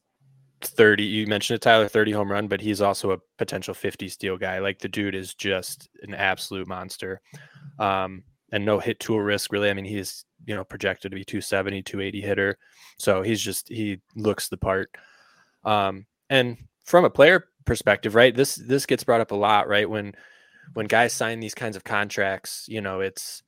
30. 0.62 1.04
You 1.04 1.26
mentioned 1.26 1.56
it, 1.56 1.60
Tyler, 1.60 1.86
30 1.86 2.12
home 2.12 2.32
run, 2.32 2.48
but 2.48 2.62
he's 2.62 2.80
also 2.80 3.10
a 3.10 3.18
potential 3.36 3.74
50 3.74 4.08
steal 4.08 4.38
guy. 4.38 4.58
Like 4.60 4.78
the 4.78 4.88
dude 4.88 5.14
is 5.14 5.34
just 5.34 5.90
an 6.02 6.14
absolute 6.14 6.66
monster. 6.66 7.20
Um, 7.78 8.22
and 8.52 8.64
no 8.64 8.78
hit 8.78 8.98
tool 9.00 9.20
risk, 9.20 9.52
really. 9.52 9.68
I 9.68 9.74
mean, 9.74 9.84
he's, 9.84 10.24
you 10.46 10.54
know, 10.54 10.64
projected 10.64 11.10
to 11.10 11.14
be 11.14 11.22
270, 11.22 11.82
280 11.82 12.20
hitter. 12.22 12.58
So 12.98 13.20
he's 13.20 13.42
just, 13.42 13.68
he 13.68 14.00
looks 14.16 14.48
the 14.48 14.56
part. 14.56 14.96
Um, 15.62 16.06
and 16.30 16.56
from 16.86 17.04
a 17.04 17.10
player 17.10 17.48
perspective, 17.66 18.14
right? 18.14 18.34
This, 18.34 18.54
this 18.54 18.86
gets 18.86 19.04
brought 19.04 19.20
up 19.20 19.30
a 19.30 19.34
lot, 19.34 19.68
right? 19.68 19.88
When, 19.88 20.14
when 20.74 20.86
guys 20.86 21.12
sign 21.12 21.40
these 21.40 21.54
kinds 21.54 21.76
of 21.76 21.84
contracts, 21.84 22.66
you 22.68 22.80
know, 22.80 23.00
it's 23.00 23.42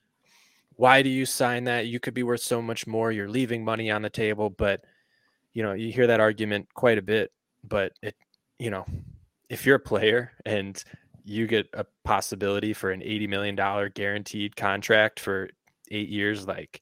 why 0.77 1.03
do 1.03 1.09
you 1.09 1.25
sign 1.27 1.65
that? 1.65 1.87
You 1.87 2.01
could 2.01 2.15
be 2.15 2.23
worth 2.23 2.43
so 2.43 2.61
much 2.61 2.87
more. 2.87 3.13
You're 3.13 3.29
leaving 3.29 3.65
money 3.65 3.91
on 3.91 4.03
the 4.03 4.11
table, 4.11 4.51
but 4.51 4.85
you 5.53 5.63
know, 5.63 5.73
you 5.73 5.93
hear 5.93 6.09
that 6.09 6.21
argument 6.21 6.69
quite 6.75 6.99
a 6.99 7.03
bit, 7.03 7.33
but 7.63 7.93
it, 8.03 8.17
you 8.59 8.71
know, 8.71 8.85
if 9.49 9.65
you're 9.65 9.77
a 9.77 9.81
player 9.81 10.33
and 10.45 10.83
you 11.25 11.47
get 11.47 11.69
a 11.73 11.87
possibility 12.03 12.73
for 12.73 12.91
an 12.91 13.01
$80 13.01 13.29
million 13.29 13.91
guaranteed 13.95 14.57
contract 14.57 15.21
for 15.21 15.49
eight 15.91 16.09
years, 16.09 16.47
like 16.47 16.81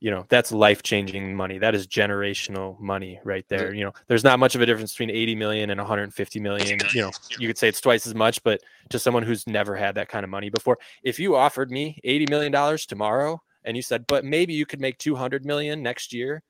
you 0.00 0.10
know 0.10 0.24
that's 0.28 0.52
life 0.52 0.82
changing 0.82 1.34
money. 1.34 1.58
That 1.58 1.74
is 1.74 1.86
generational 1.86 2.78
money 2.78 3.20
right 3.24 3.44
there. 3.48 3.74
you 3.74 3.84
know 3.84 3.92
there's 4.06 4.24
not 4.24 4.38
much 4.38 4.54
of 4.54 4.60
a 4.60 4.66
difference 4.66 4.92
between 4.92 5.10
80 5.10 5.34
million 5.34 5.70
and 5.70 5.78
150 5.80 6.40
million. 6.40 6.78
you 6.92 7.02
know 7.02 7.10
you 7.38 7.46
could 7.46 7.58
say 7.58 7.68
it's 7.68 7.80
twice 7.80 8.06
as 8.06 8.14
much 8.14 8.42
but 8.42 8.60
to 8.90 8.98
someone 8.98 9.22
who's 9.22 9.46
never 9.46 9.74
had 9.74 9.94
that 9.96 10.08
kind 10.08 10.24
of 10.24 10.30
money 10.30 10.50
before 10.50 10.78
if 11.02 11.18
you 11.18 11.36
offered 11.36 11.70
me 11.70 11.98
80 12.04 12.26
million 12.30 12.52
dollars 12.52 12.86
tomorrow 12.86 13.40
and 13.64 13.76
you 13.76 13.82
said 13.82 14.06
but 14.06 14.24
maybe 14.24 14.54
you 14.54 14.66
could 14.66 14.80
make 14.80 14.98
200 14.98 15.44
million 15.44 15.82
next 15.82 16.12
year 16.12 16.42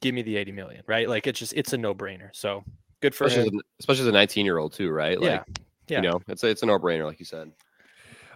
give 0.00 0.14
me 0.14 0.22
the 0.22 0.36
80 0.36 0.52
million 0.52 0.82
right? 0.86 1.08
Like 1.08 1.26
it's 1.26 1.38
just 1.38 1.52
it's 1.54 1.72
a 1.72 1.78
no-brainer. 1.78 2.30
So 2.32 2.64
good 3.00 3.14
for 3.14 3.24
especially 3.24 3.48
him. 3.48 3.56
as, 3.56 3.62
especially 3.80 4.02
as 4.02 4.08
a 4.08 4.12
19 4.12 4.44
year 4.44 4.58
old 4.58 4.72
too 4.72 4.90
right? 4.90 5.20
Like 5.20 5.30
yeah 5.30 5.44
yeah. 5.88 6.02
you 6.02 6.10
know 6.10 6.20
it's 6.28 6.42
a, 6.42 6.48
it's 6.48 6.62
a 6.62 6.66
no-brainer 6.66 7.04
like 7.04 7.18
you 7.18 7.26
said 7.26 7.50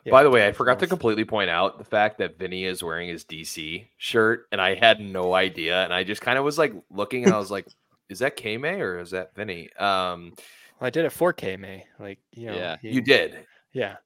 Yeah, 0.07 0.13
By 0.13 0.23
the 0.23 0.31
way, 0.31 0.47
I 0.47 0.53
forgot 0.53 0.79
to 0.79 0.87
completely 0.87 1.25
point 1.25 1.51
out 1.51 1.79
the 1.79 1.85
fact 1.85 2.19
that 2.19 2.39
Vinny 2.39 2.65
is 2.65 2.81
wearing 2.81 3.09
his 3.09 3.25
DC 3.25 3.89
shirt, 3.97 4.47
and 4.53 4.61
I 4.61 4.77
had 4.77 5.01
no 5.01 5.35
idea. 5.35 5.83
And 5.83 5.93
I 5.93 6.05
just 6.05 6.21
kind 6.21 6.39
of 6.39 6.45
was 6.45 6.57
like 6.59 6.73
looking, 6.91 7.25
and 7.25 7.33
I 7.33 7.39
was 7.39 7.51
like, 7.51 7.67
"Is 8.09 8.21
that 8.21 8.37
K 8.37 8.57
May 8.57 8.81
or 8.81 9.01
is 9.01 9.11
that 9.11 9.35
Vinny?" 9.35 9.69
Um, 9.75 10.33
Well, 10.79 10.87
i 10.87 10.91
did 10.91 11.05
it 11.07 11.11
for 11.11 11.33
k 11.33 11.57
may 11.57 11.87
like 11.99 12.21
you 12.33 12.47
know 12.47 12.55
Yeah. 12.57 12.77
he- 12.81 12.91
you 12.91 13.01
did, 13.01 13.47
yeah 13.73 13.97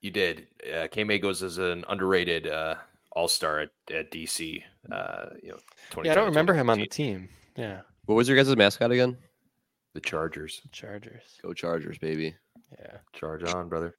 you 0.00 0.10
did. 0.10 0.46
Uh, 0.74 0.88
K 0.90 1.04
May 1.04 1.18
goes 1.18 1.42
as 1.42 1.58
an 1.58 1.84
underrated 1.86 2.46
uh, 2.46 2.76
All 3.12 3.28
Star 3.28 3.60
at, 3.60 3.70
at 3.92 4.10
DC. 4.10 4.62
Uh, 4.90 5.26
you 5.42 5.50
know, 5.50 6.02
yeah 6.02 6.12
i 6.12 6.14
don't 6.14 6.24
remember 6.28 6.54
him 6.54 6.70
on 6.70 6.78
the 6.78 6.86
team 6.86 7.28
yeah 7.56 7.80
what 8.06 8.14
was 8.14 8.26
your 8.26 8.36
guys' 8.42 8.56
mascot 8.56 8.90
again 8.90 9.18
the 9.92 10.00
Chargers. 10.00 10.62
chargers 10.72 11.38
go 11.42 11.52
chargers 11.52 11.98
baby 11.98 12.34
yeah 12.78 12.96
Charge 13.12 13.44
on, 13.52 13.68
brother. 13.68 13.94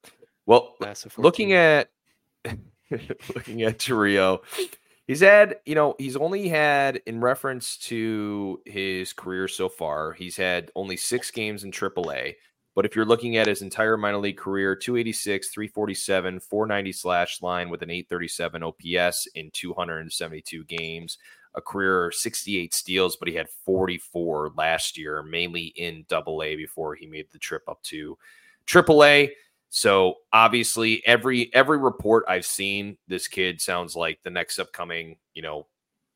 Well, 0.45 0.75
looking 1.17 1.53
at 1.53 1.89
looking 3.35 3.63
at 3.63 3.77
Chourio, 3.79 4.39
he's 5.07 5.21
had, 5.21 5.59
you 5.65 5.75
know, 5.75 5.95
he's 5.97 6.15
only 6.15 6.47
had 6.47 7.01
in 7.05 7.21
reference 7.21 7.77
to 7.77 8.61
his 8.65 9.13
career 9.13 9.47
so 9.47 9.69
far, 9.69 10.13
he's 10.13 10.37
had 10.37 10.71
only 10.75 10.97
six 10.97 11.31
games 11.31 11.63
in 11.63 11.71
AAA. 11.71 12.35
But 12.73 12.85
if 12.85 12.95
you're 12.95 13.05
looking 13.05 13.35
at 13.35 13.47
his 13.47 13.61
entire 13.61 13.97
minor 13.97 14.19
league 14.19 14.37
career, 14.37 14.75
286, 14.77 15.49
347, 15.49 16.39
490 16.39 16.91
slash 16.93 17.41
line 17.41 17.69
with 17.69 17.81
an 17.81 17.89
837 17.89 18.63
OPS 18.63 19.27
in 19.35 19.51
272 19.51 20.63
games, 20.63 21.17
a 21.55 21.61
career 21.61 22.11
68 22.11 22.73
steals, 22.73 23.17
but 23.17 23.27
he 23.27 23.35
had 23.35 23.49
44 23.65 24.53
last 24.55 24.97
year, 24.97 25.21
mainly 25.21 25.73
in 25.75 26.05
double 26.07 26.41
A 26.43 26.55
before 26.55 26.95
he 26.95 27.07
made 27.07 27.27
the 27.31 27.39
trip 27.39 27.63
up 27.67 27.81
to 27.83 28.17
triple 28.65 29.03
A. 29.03 29.33
So 29.73 30.15
obviously, 30.33 31.01
every 31.07 31.49
every 31.53 31.77
report 31.77 32.25
I've 32.27 32.45
seen, 32.45 32.97
this 33.07 33.29
kid 33.29 33.61
sounds 33.61 33.95
like 33.95 34.19
the 34.21 34.29
next 34.29 34.59
upcoming, 34.59 35.15
you 35.33 35.41
know, 35.41 35.67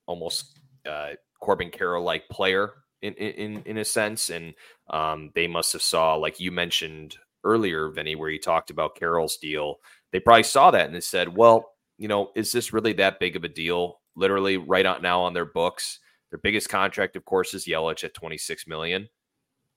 almost 0.08 0.60
uh, 0.86 1.12
Corbin 1.41 1.72
Carroll 1.72 2.04
like 2.04 2.28
player 2.30 2.74
in, 3.02 3.13
in 3.13 3.63
in 3.65 3.78
a 3.78 3.86
sense. 3.86 4.30
And 4.30 4.56
um, 4.89 5.32
they 5.36 5.48
must 5.48 5.72
have 5.72 5.82
saw, 5.82 6.15
like 6.15 6.41
you 6.41 6.52
mentioned 6.52 7.15
earlier, 7.46 7.89
Vinny, 7.89 8.15
where 8.15 8.30
you 8.30 8.39
talked 8.39 8.72
about 8.72 8.98
Carroll's 8.98 9.38
deal. 9.38 9.78
They 10.12 10.20
probably 10.20 10.44
saw 10.44 10.72
that 10.72 10.88
and 10.88 10.94
they 10.96 11.00
said, 11.00 11.38
"Well, 11.38 11.72
you 11.98 12.10
know, 12.10 12.32
is 12.36 12.52
this 12.52 12.74
really 12.74 12.94
that 12.94 13.22
big 13.22 13.38
of 13.38 13.46
a 13.46 13.50
deal?" 13.50 14.02
Literally, 14.18 14.58
right 14.58 14.86
out 14.86 15.02
now 15.02 15.22
on 15.22 15.34
their 15.34 15.46
books, 15.46 16.00
their 16.30 16.39
biggest 16.39 16.68
contract, 16.68 17.15
of 17.15 17.24
course, 17.24 17.54
is 17.54 17.65
Yelich 17.65 18.04
at 18.04 18.13
twenty 18.13 18.38
six 18.38 18.68
million. 18.68 19.08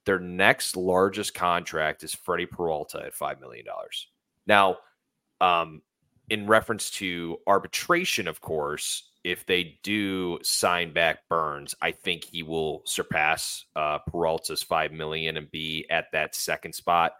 Their 0.09 0.17
next 0.17 0.75
largest 0.75 1.35
contract 1.35 2.03
is 2.03 2.15
Freddie 2.15 2.47
Peralta 2.47 2.99
at 3.05 3.13
$5 3.13 3.39
million. 3.39 3.63
Now, 4.47 4.77
um, 5.39 5.83
in 6.31 6.47
reference 6.47 6.89
to 6.93 7.37
arbitration, 7.45 8.27
of 8.27 8.41
course, 8.41 9.11
if 9.23 9.45
they 9.45 9.77
do 9.83 10.39
sign 10.41 10.93
back 10.93 11.29
Burnes, 11.29 11.75
I 11.79 11.91
think 11.91 12.23
he 12.23 12.41
will 12.41 12.81
surpass 12.87 13.65
uh, 13.75 13.99
Peralta's 14.09 14.63
5 14.63 14.93
million 14.93 15.37
and 15.37 15.51
be 15.51 15.85
at 15.91 16.05
that 16.13 16.33
second 16.33 16.73
spot 16.73 17.11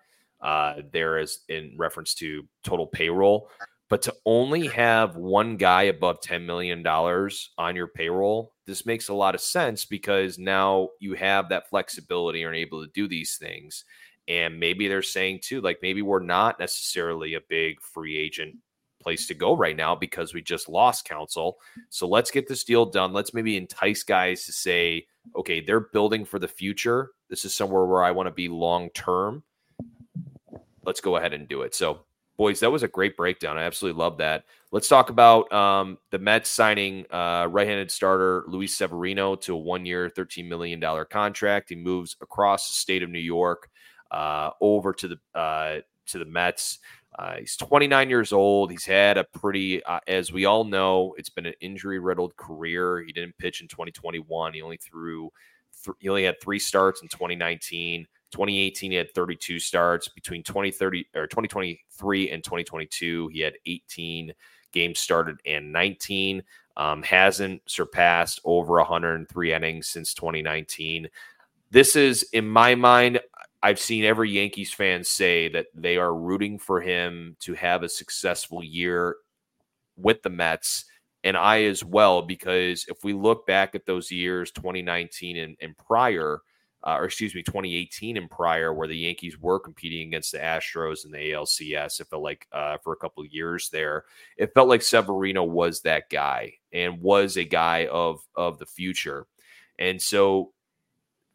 uh, 0.42 0.78
there 0.92 1.20
is 1.20 1.42
in 1.48 1.76
reference 1.78 2.16
to 2.16 2.48
total 2.64 2.88
payroll. 2.88 3.52
But 3.90 4.04
to 4.04 4.16
only 4.24 4.68
have 4.68 5.16
one 5.16 5.58
guy 5.58 5.84
above 5.84 6.22
$10 6.22 6.46
million 6.46 6.86
on 6.86 7.76
your 7.76 7.88
payroll, 7.88 8.54
this 8.68 8.86
makes 8.86 9.10
a 9.10 9.16
lot 9.16 9.34
of 9.34 9.42
sense 9.42 9.84
because 9.86 10.38
now 10.38 10.90
you 11.00 11.16
have 11.16 11.50
that 11.50 11.70
flexibility 11.70 12.44
and 12.44 12.52
are 12.52 12.56
able 12.56 12.86
to 12.86 12.92
do 12.94 13.08
these 13.08 13.38
things. 13.38 13.86
And 14.28 14.60
maybe 14.60 14.88
they're 14.88 15.02
saying 15.02 15.40
too, 15.42 15.60
like 15.62 15.80
maybe 15.82 16.04
we're 16.04 16.20
not 16.20 16.60
necessarily 16.60 17.34
a 17.34 17.42
big 17.42 17.82
free 17.82 18.16
agent 18.16 18.56
place 19.02 19.26
to 19.28 19.34
go 19.34 19.56
right 19.56 19.76
now 19.76 19.96
because 19.96 20.36
we 20.36 20.42
just 20.44 20.70
lost 20.70 21.06
Counsell. 21.06 21.58
So 21.90 22.08
let's 22.08 22.30
get 22.30 22.48
this 22.48 22.64
deal 22.64 22.86
done. 22.86 23.12
Let's 23.12 23.34
maybe 23.34 23.58
entice 23.58 24.04
guys 24.04 24.46
to 24.46 24.52
say, 24.52 25.08
okay, 25.36 25.62
they're 25.62 25.80
building 25.80 26.26
for 26.26 26.38
the 26.38 26.48
future. 26.48 27.10
This 27.28 27.44
is 27.44 27.56
somewhere 27.56 27.86
where 27.86 28.04
I 28.04 28.12
want 28.12 28.28
to 28.28 28.34
be 28.34 28.50
long 28.50 28.92
term. 28.92 29.42
Let's 30.86 31.02
go 31.02 31.16
ahead 31.16 31.34
and 31.34 31.48
do 31.48 31.64
it. 31.64 31.74
So 31.74 32.06
boys, 32.40 32.62
that 32.62 32.72
was 32.72 32.84
a 32.84 32.88
great 32.88 33.18
breakdown. 33.18 33.58
I 33.58 33.64
absolutely 33.64 34.00
love 34.00 34.18
that. 34.20 34.46
Let's 34.72 34.88
talk 34.88 35.10
about 35.10 35.52
um, 35.52 35.98
the 36.10 36.20
Mets 36.20 36.50
signing 36.50 37.06
uh, 37.12 37.48
right-handed 37.52 37.92
starter 37.92 38.46
Luis 38.48 38.74
Severino 38.74 39.36
to 39.36 39.56
a 39.56 39.58
one-year, 39.58 40.10
thirteen 40.10 40.48
million 40.48 40.80
dollar 40.80 41.04
contract. 41.04 41.68
He 41.68 41.76
moves 41.76 42.16
across 42.22 42.68
the 42.70 42.74
state 42.74 43.04
of 43.04 43.10
New 43.10 43.20
York 43.20 43.70
uh, 44.10 44.52
over 44.62 44.94
to 44.94 45.10
the 45.10 45.40
uh, 45.40 45.82
to 46.08 46.18
the 46.18 46.26
Mets. 46.26 46.80
Uh, 47.18 47.36
he's 47.40 47.58
29 47.58 48.10
years 48.10 48.32
old. 48.32 48.72
He's 48.72 48.86
had 48.86 49.18
a 49.18 49.26
pretty, 49.26 49.84
uh, 49.84 50.00
as 50.08 50.32
we 50.32 50.46
all 50.46 50.64
know, 50.64 51.16
it's 51.18 51.30
been 51.30 51.48
an 51.48 51.56
injury-riddled 51.60 52.38
career. 52.38 53.02
He 53.02 53.12
didn't 53.12 53.38
pitch 53.38 53.60
in 53.60 53.68
2021. 53.68 54.54
He 54.54 54.62
only 54.62 54.78
threw, 54.78 55.30
th- 55.84 55.98
he 56.00 56.08
only 56.08 56.24
had 56.24 56.40
three 56.40 56.60
starts 56.60 57.02
in 57.02 57.10
2019. 57.10 58.08
2018, 58.32 58.92
he 58.92 58.98
had 58.98 59.14
32 59.14 59.60
starts. 59.60 60.08
Between 60.08 60.44
2030 60.44 61.08
or 61.16 61.28
2023 61.28 62.30
and 62.30 62.44
2022, 62.44 63.30
he 63.30 63.40
had 63.40 63.54
18 63.66 64.34
games 64.72 65.00
started 65.00 65.38
and 65.46 65.72
19. 65.72 66.44
Um, 66.78 67.04
hasn't 67.04 67.62
surpassed 67.66 68.40
over 68.46 68.76
103 68.76 69.54
innings 69.54 69.88
since 69.88 70.14
2019. 70.14 71.10
This 71.72 71.96
is, 71.96 72.24
in 72.32 72.48
my 72.48 72.74
mind, 72.74 73.20
I've 73.62 73.80
seen 73.80 74.06
every 74.06 74.32
Yankees 74.32 74.74
fan 74.74 75.04
say 75.04 75.50
that 75.50 75.68
they 75.76 75.98
are 75.98 76.16
rooting 76.16 76.58
for 76.58 76.80
him 76.80 77.36
to 77.42 77.54
have 77.56 77.84
a 77.84 77.90
successful 77.90 78.64
year 78.64 79.18
with 79.98 80.22
the 80.22 80.30
Mets. 80.30 80.86
And 81.26 81.36
I 81.36 81.64
as 81.64 81.84
well, 81.84 82.22
because 82.22 82.86
if 82.88 83.04
we 83.04 83.12
look 83.12 83.46
back 83.46 83.76
at 83.76 83.86
those 83.86 84.10
years, 84.10 84.52
2019 84.52 85.38
and, 85.38 85.58
and 85.60 85.78
prior, 85.78 86.40
uh, 86.86 86.96
or 86.98 87.06
excuse 87.06 87.36
me, 87.36 87.44
2018 87.44 88.18
and 88.18 88.30
prior, 88.30 88.74
where 88.74 88.88
the 88.88 88.98
Yankees 88.98 89.40
were 89.40 89.60
competing 89.60 90.08
against 90.08 90.32
the 90.32 90.38
Astros 90.38 91.06
in 91.06 91.12
the 91.12 91.18
ALCS. 91.18 92.00
It 92.00 92.08
felt 92.08 92.24
like 92.24 92.48
uh, 92.52 92.78
for 92.84 92.94
a 92.94 92.98
couple 92.98 93.24
of 93.24 93.32
years 93.32 93.70
there, 93.70 94.06
it 94.38 94.54
felt 94.54 94.70
like 94.70 94.82
Severino 94.82 95.44
was 95.44 95.82
that 95.82 96.10
guy 96.10 96.54
and 96.72 97.02
was 97.02 97.38
a 97.38 97.44
guy 97.44 97.88
of 97.92 98.22
of 98.36 98.60
the 98.60 98.66
future. 98.66 99.28
And 99.78 100.02
so, 100.02 100.54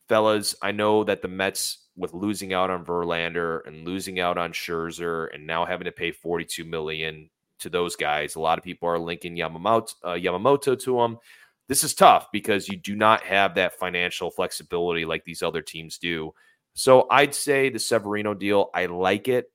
fellas, 0.08 0.54
I 0.62 0.72
know 0.72 1.04
that 1.04 1.22
the 1.22 1.28
Mets, 1.28 1.78
with 1.96 2.14
losing 2.14 2.52
out 2.52 2.70
on 2.70 2.84
Verlander 2.84 3.66
and 3.66 3.86
losing 3.86 4.20
out 4.20 4.38
on 4.38 4.52
Scherzer, 4.52 5.28
and 5.34 5.46
now 5.46 5.64
having 5.64 5.84
to 5.84 5.92
pay 5.92 6.10
42 6.10 6.64
million 6.64 7.30
to 7.60 7.70
those 7.70 7.96
guys, 7.96 8.34
a 8.34 8.40
lot 8.40 8.58
of 8.58 8.64
people 8.64 8.88
are 8.88 8.98
linking 8.98 9.36
Yamamoto 9.36 9.94
uh, 10.02 10.12
Yamamoto 10.12 10.78
to 10.78 10.96
them 10.96 11.18
this 11.68 11.84
is 11.84 11.94
tough 11.94 12.28
because 12.32 12.68
you 12.68 12.76
do 12.76 12.94
not 12.94 13.22
have 13.22 13.54
that 13.54 13.78
financial 13.78 14.30
flexibility 14.30 15.04
like 15.04 15.24
these 15.24 15.42
other 15.42 15.62
teams 15.62 15.98
do. 15.98 16.34
So 16.74 17.06
I'd 17.10 17.34
say 17.34 17.70
the 17.70 17.78
Severino 17.78 18.34
deal, 18.34 18.70
I 18.74 18.86
like 18.86 19.28
it, 19.28 19.50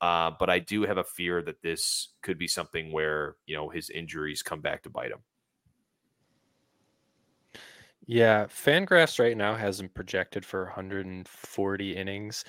uh, 0.00 0.32
but 0.38 0.50
I 0.50 0.58
do 0.58 0.82
have 0.82 0.98
a 0.98 1.04
fear 1.04 1.42
that 1.42 1.62
this 1.62 2.08
could 2.22 2.38
be 2.38 2.48
something 2.48 2.90
where 2.92 3.36
you 3.46 3.56
know 3.56 3.68
his 3.68 3.90
injuries 3.90 4.42
come 4.42 4.60
back 4.60 4.82
to 4.82 4.90
bite 4.90 5.10
him. 5.10 5.20
Yeah, 8.06 8.44
Fangraphs 8.46 9.18
right 9.18 9.36
now 9.36 9.54
has 9.54 9.80
him 9.80 9.88
projected 9.88 10.44
for 10.44 10.64
140 10.64 11.96
innings. 11.96 12.44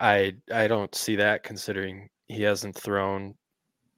I 0.00 0.36
I 0.52 0.68
don't 0.68 0.94
see 0.94 1.16
that 1.16 1.42
considering 1.42 2.08
he 2.28 2.42
hasn't 2.42 2.76
thrown 2.76 3.34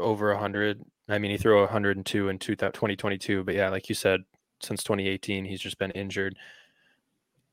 over 0.00 0.30
100. 0.32 0.84
I 1.08 1.18
mean, 1.18 1.30
he 1.30 1.38
threw 1.38 1.60
102 1.60 2.28
in 2.28 2.38
2022, 2.38 3.44
but 3.44 3.54
yeah, 3.54 3.70
like 3.70 3.88
you 3.88 3.94
said, 3.94 4.24
since 4.60 4.82
2018, 4.82 5.44
he's 5.44 5.60
just 5.60 5.78
been 5.78 5.90
injured. 5.92 6.36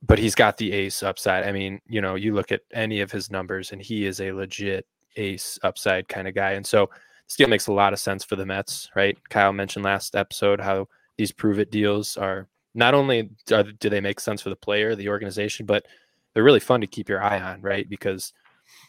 But 0.01 0.19
he's 0.19 0.35
got 0.35 0.57
the 0.57 0.71
ace 0.71 1.01
upside. 1.01 1.45
I 1.45 1.51
mean, 1.51 1.79
you 1.87 2.01
know, 2.01 2.15
you 2.15 2.33
look 2.33 2.51
at 2.51 2.61
any 2.73 3.01
of 3.01 3.11
his 3.11 3.31
numbers, 3.31 3.71
and 3.71 3.81
he 3.81 4.05
is 4.05 4.19
a 4.21 4.31
legit 4.31 4.85
ace 5.15 5.57
upside 5.63 6.07
kind 6.07 6.27
of 6.27 6.35
guy. 6.35 6.51
And 6.51 6.65
so 6.65 6.89
this 7.27 7.47
makes 7.47 7.67
a 7.67 7.73
lot 7.73 7.93
of 7.93 7.99
sense 7.99 8.23
for 8.23 8.35
the 8.35 8.45
Mets, 8.45 8.91
right? 8.95 9.17
Kyle 9.29 9.53
mentioned 9.53 9.85
last 9.85 10.15
episode 10.15 10.59
how 10.59 10.87
these 11.17 11.31
prove 11.31 11.59
it 11.59 11.71
deals 11.71 12.17
are 12.17 12.47
not 12.73 12.93
only 12.93 13.29
do 13.45 13.89
they 13.89 14.01
make 14.01 14.19
sense 14.19 14.41
for 14.41 14.49
the 14.49 14.55
player, 14.55 14.95
the 14.95 15.09
organization, 15.09 15.65
but 15.65 15.85
they're 16.33 16.43
really 16.43 16.59
fun 16.59 16.81
to 16.81 16.87
keep 16.87 17.07
your 17.07 17.23
eye 17.23 17.39
on, 17.39 17.61
right? 17.61 17.89
Because 17.89 18.33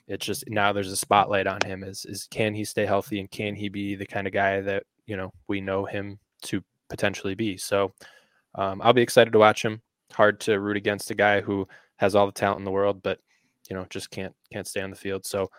it's 0.09 0.25
just 0.25 0.45
now 0.49 0.73
there's 0.73 0.93
a 0.93 0.97
spotlight 0.97 1.47
on 1.47 1.61
him 1.65 1.83
is 1.83 2.05
is 2.05 2.27
can 2.31 2.55
he 2.55 2.65
stay 2.65 2.87
healthy 2.87 3.21
and 3.21 3.31
can 3.31 3.55
he 3.55 3.69
be 3.69 3.95
the 3.95 4.07
kind 4.07 4.27
of 4.27 4.33
guy 4.33 4.61
that 4.61 4.85
you 5.07 5.17
know 5.17 5.33
we 5.49 5.61
know 5.61 5.85
him 5.85 6.19
to 6.43 6.63
potentially 6.89 7.35
be. 7.35 7.57
So 7.57 7.93
um, 8.55 8.81
i'll 8.83 8.93
be 8.93 9.03
excited 9.03 9.33
to 9.33 9.39
watch 9.39 9.65
him. 9.65 9.83
Hard 10.13 10.41
to 10.41 10.61
root 10.61 10.77
against 10.77 11.11
a 11.11 11.15
guy 11.15 11.41
who 11.41 11.67
has 11.97 12.15
all 12.15 12.27
the 12.27 12.33
talent 12.33 12.59
in 12.59 12.65
the 12.65 12.71
world 12.71 13.03
but 13.03 13.19
you 13.69 13.77
know 13.77 13.87
just 13.91 14.11
can't 14.11 14.35
can't 14.53 14.67
stay 14.67 14.81
on 14.81 14.91
the 14.91 14.97
field. 14.97 15.27
So 15.27 15.51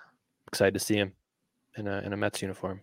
excited 0.48 0.74
to 0.74 0.80
see 0.80 0.96
him 0.96 1.14
in 1.78 1.88
a 1.88 2.00
in 2.00 2.14
a 2.14 2.18
mets 2.18 2.42
uniform 2.42 2.82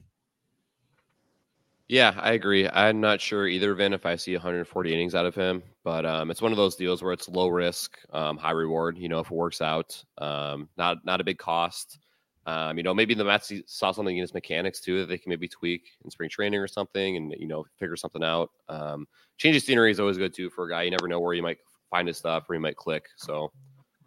yeah, 1.88 2.14
I 2.16 2.32
agree. 2.32 2.66
I'm 2.68 3.00
not 3.00 3.20
sure 3.20 3.46
either, 3.46 3.74
Vin, 3.74 3.92
if 3.92 4.06
I 4.06 4.16
see 4.16 4.32
140 4.32 4.92
innings 4.92 5.14
out 5.14 5.26
of 5.26 5.34
him, 5.34 5.62
but 5.82 6.06
um, 6.06 6.30
it's 6.30 6.40
one 6.40 6.50
of 6.50 6.56
those 6.56 6.76
deals 6.76 7.02
where 7.02 7.12
it's 7.12 7.28
low 7.28 7.48
risk, 7.48 7.98
um, 8.12 8.38
high 8.38 8.52
reward. 8.52 8.96
You 8.96 9.10
know, 9.10 9.20
if 9.20 9.26
it 9.26 9.34
works 9.34 9.60
out, 9.60 10.02
um, 10.18 10.68
not 10.78 11.04
not 11.04 11.20
a 11.20 11.24
big 11.24 11.38
cost. 11.38 11.98
Um, 12.46 12.76
you 12.76 12.82
know, 12.82 12.94
maybe 12.94 13.14
the 13.14 13.24
Mets 13.24 13.52
saw 13.66 13.90
something 13.92 14.16
in 14.16 14.20
his 14.22 14.34
mechanics 14.34 14.80
too 14.80 15.00
that 15.00 15.06
they 15.06 15.18
can 15.18 15.30
maybe 15.30 15.48
tweak 15.48 15.82
in 16.04 16.10
spring 16.10 16.30
training 16.30 16.60
or 16.60 16.68
something, 16.68 17.16
and 17.16 17.34
you 17.38 17.46
know, 17.46 17.64
figure 17.78 17.96
something 17.96 18.24
out. 18.24 18.50
Um, 18.70 19.06
change 19.36 19.56
of 19.56 19.62
scenery 19.62 19.90
is 19.90 20.00
always 20.00 20.16
good 20.18 20.32
too 20.34 20.48
for 20.50 20.64
a 20.66 20.70
guy. 20.70 20.82
You 20.82 20.90
never 20.90 21.08
know 21.08 21.20
where 21.20 21.34
you 21.34 21.42
might 21.42 21.58
find 21.90 22.08
his 22.08 22.16
stuff, 22.16 22.48
or 22.48 22.54
he 22.54 22.60
might 22.60 22.76
click. 22.76 23.06
So 23.16 23.52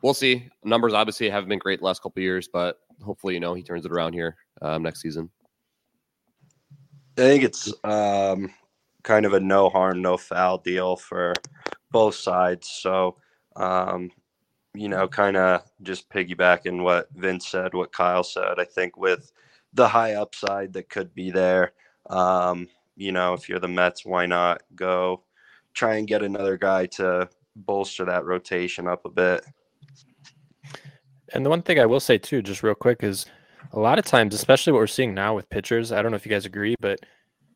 we'll 0.01 0.15
see. 0.15 0.49
Numbers 0.63 0.93
obviously 0.93 1.29
haven't 1.29 1.49
been 1.49 1.59
great 1.59 1.79
the 1.79 1.85
last 1.85 2.01
couple 2.01 2.23
years, 2.23 2.47
but 2.51 2.79
hopefully, 3.03 3.35
you 3.35 3.39
know, 3.39 3.53
he 3.53 3.61
turns 3.61 3.85
it 3.85 3.91
around 3.91 4.13
here 4.13 4.35
um, 4.63 4.81
next 4.81 5.01
season. 5.01 5.29
I 7.17 7.21
think 7.21 7.43
it's 7.43 7.73
um, 7.83 8.53
kind 9.03 9.25
of 9.25 9.33
a 9.33 9.39
no 9.39 9.69
harm, 9.69 10.03
no 10.03 10.17
foul 10.17 10.59
deal 10.59 10.95
for 10.95 11.33
both 11.89 12.13
sides. 12.13 12.69
So, 12.69 13.17
um, 13.55 14.11
you 14.75 14.87
know, 14.87 15.07
kind 15.07 15.35
of 15.35 15.63
just 15.81 16.09
piggybacking 16.09 16.83
what 16.83 17.07
Vince 17.15 17.47
said, 17.47 17.73
what 17.73 17.91
Kyle 17.91 18.23
said. 18.23 18.59
I 18.59 18.65
think 18.65 18.97
with 18.97 19.31
the 19.73 19.87
high 19.87 20.13
upside 20.13 20.73
that 20.73 20.89
could 20.89 21.15
be 21.15 21.31
there, 21.31 21.71
um, 22.11 22.69
you 22.95 23.11
know, 23.11 23.33
if 23.33 23.49
you're 23.49 23.59
the 23.59 23.67
Mets, 23.67 24.05
why 24.05 24.27
not 24.27 24.61
go 24.75 25.23
try 25.73 25.95
and 25.95 26.07
get 26.07 26.21
another 26.21 26.55
guy 26.55 26.85
to 26.85 27.27
bolster 27.55 28.05
that 28.05 28.25
rotation 28.25 28.87
up 28.87 29.05
a 29.05 29.09
bit? 29.09 29.43
And 31.33 31.43
the 31.43 31.49
one 31.49 31.63
thing 31.63 31.79
I 31.79 31.87
will 31.87 31.99
say 31.99 32.19
too, 32.19 32.43
just 32.43 32.61
real 32.61 32.75
quick, 32.75 33.01
is 33.01 33.25
a 33.71 33.79
lot 33.79 33.99
of 33.99 34.05
times, 34.05 34.33
especially 34.33 34.73
what 34.73 34.79
we're 34.79 34.87
seeing 34.87 35.13
now 35.13 35.35
with 35.35 35.49
pitchers, 35.49 35.91
I 35.91 36.01
don't 36.01 36.11
know 36.11 36.15
if 36.15 36.25
you 36.25 36.29
guys 36.29 36.45
agree, 36.45 36.75
but 36.79 36.99
it 36.99 37.05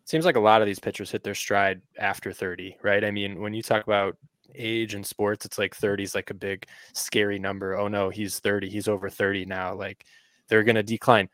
seems 0.05 0.25
like 0.25 0.35
a 0.35 0.41
lot 0.41 0.61
of 0.61 0.67
these 0.67 0.79
pitchers 0.79 1.11
hit 1.11 1.23
their 1.23 1.35
stride 1.35 1.81
after 1.97 2.33
30, 2.33 2.77
right? 2.81 3.03
I 3.03 3.11
mean, 3.11 3.39
when 3.41 3.53
you 3.53 3.61
talk 3.61 3.83
about 3.83 4.17
age 4.55 4.95
in 4.95 5.03
sports, 5.03 5.45
it's 5.45 5.57
like 5.57 5.75
30 5.75 6.03
is 6.03 6.15
like 6.15 6.29
a 6.29 6.35
big 6.35 6.65
scary 6.93 7.39
number. 7.39 7.77
Oh 7.77 7.87
no, 7.87 8.09
he's 8.09 8.39
30, 8.39 8.69
he's 8.69 8.87
over 8.87 9.09
30 9.09 9.45
now. 9.45 9.73
Like 9.73 10.05
they're 10.47 10.63
going 10.63 10.75
to 10.75 10.83
decline. 10.83 11.29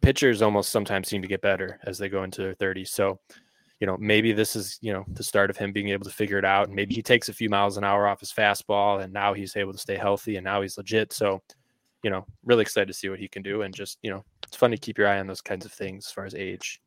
Pitchers 0.00 0.42
almost 0.42 0.70
sometimes 0.70 1.08
seem 1.08 1.22
to 1.22 1.28
get 1.28 1.42
better 1.42 1.78
as 1.84 1.98
they 1.98 2.08
go 2.08 2.22
into 2.22 2.42
their 2.42 2.54
30s. 2.54 2.88
So, 2.88 3.20
you 3.80 3.86
know, 3.86 3.96
maybe 4.00 4.32
this 4.32 4.56
is, 4.56 4.78
you 4.80 4.92
know, 4.92 5.04
the 5.08 5.22
start 5.22 5.50
of 5.50 5.56
him 5.56 5.72
being 5.72 5.88
able 5.90 6.04
to 6.04 6.10
figure 6.10 6.38
it 6.38 6.44
out. 6.44 6.66
And 6.66 6.76
Maybe 6.76 6.94
he 6.94 7.02
takes 7.02 7.28
a 7.28 7.32
few 7.32 7.48
miles 7.48 7.76
an 7.76 7.84
hour 7.84 8.06
off 8.08 8.20
his 8.20 8.32
fastball 8.32 9.02
and 9.02 9.12
now 9.12 9.34
he's 9.34 9.56
able 9.56 9.72
to 9.72 9.78
stay 9.78 9.96
healthy 9.96 10.36
and 10.36 10.44
now 10.44 10.62
he's 10.62 10.76
legit. 10.76 11.12
So, 11.12 11.42
you 12.02 12.10
know, 12.10 12.26
really 12.44 12.62
excited 12.62 12.86
to 12.86 12.94
see 12.94 13.08
what 13.08 13.18
he 13.18 13.28
can 13.28 13.42
do. 13.42 13.62
And 13.62 13.74
just, 13.74 13.98
you 14.02 14.10
know, 14.10 14.24
it's 14.46 14.56
fun 14.56 14.70
to 14.70 14.76
keep 14.76 14.98
your 14.98 15.08
eye 15.08 15.18
on 15.18 15.26
those 15.26 15.40
kinds 15.40 15.64
of 15.64 15.72
things 15.72 16.06
as 16.06 16.12
far 16.12 16.24
as 16.24 16.34
age. 16.34 16.80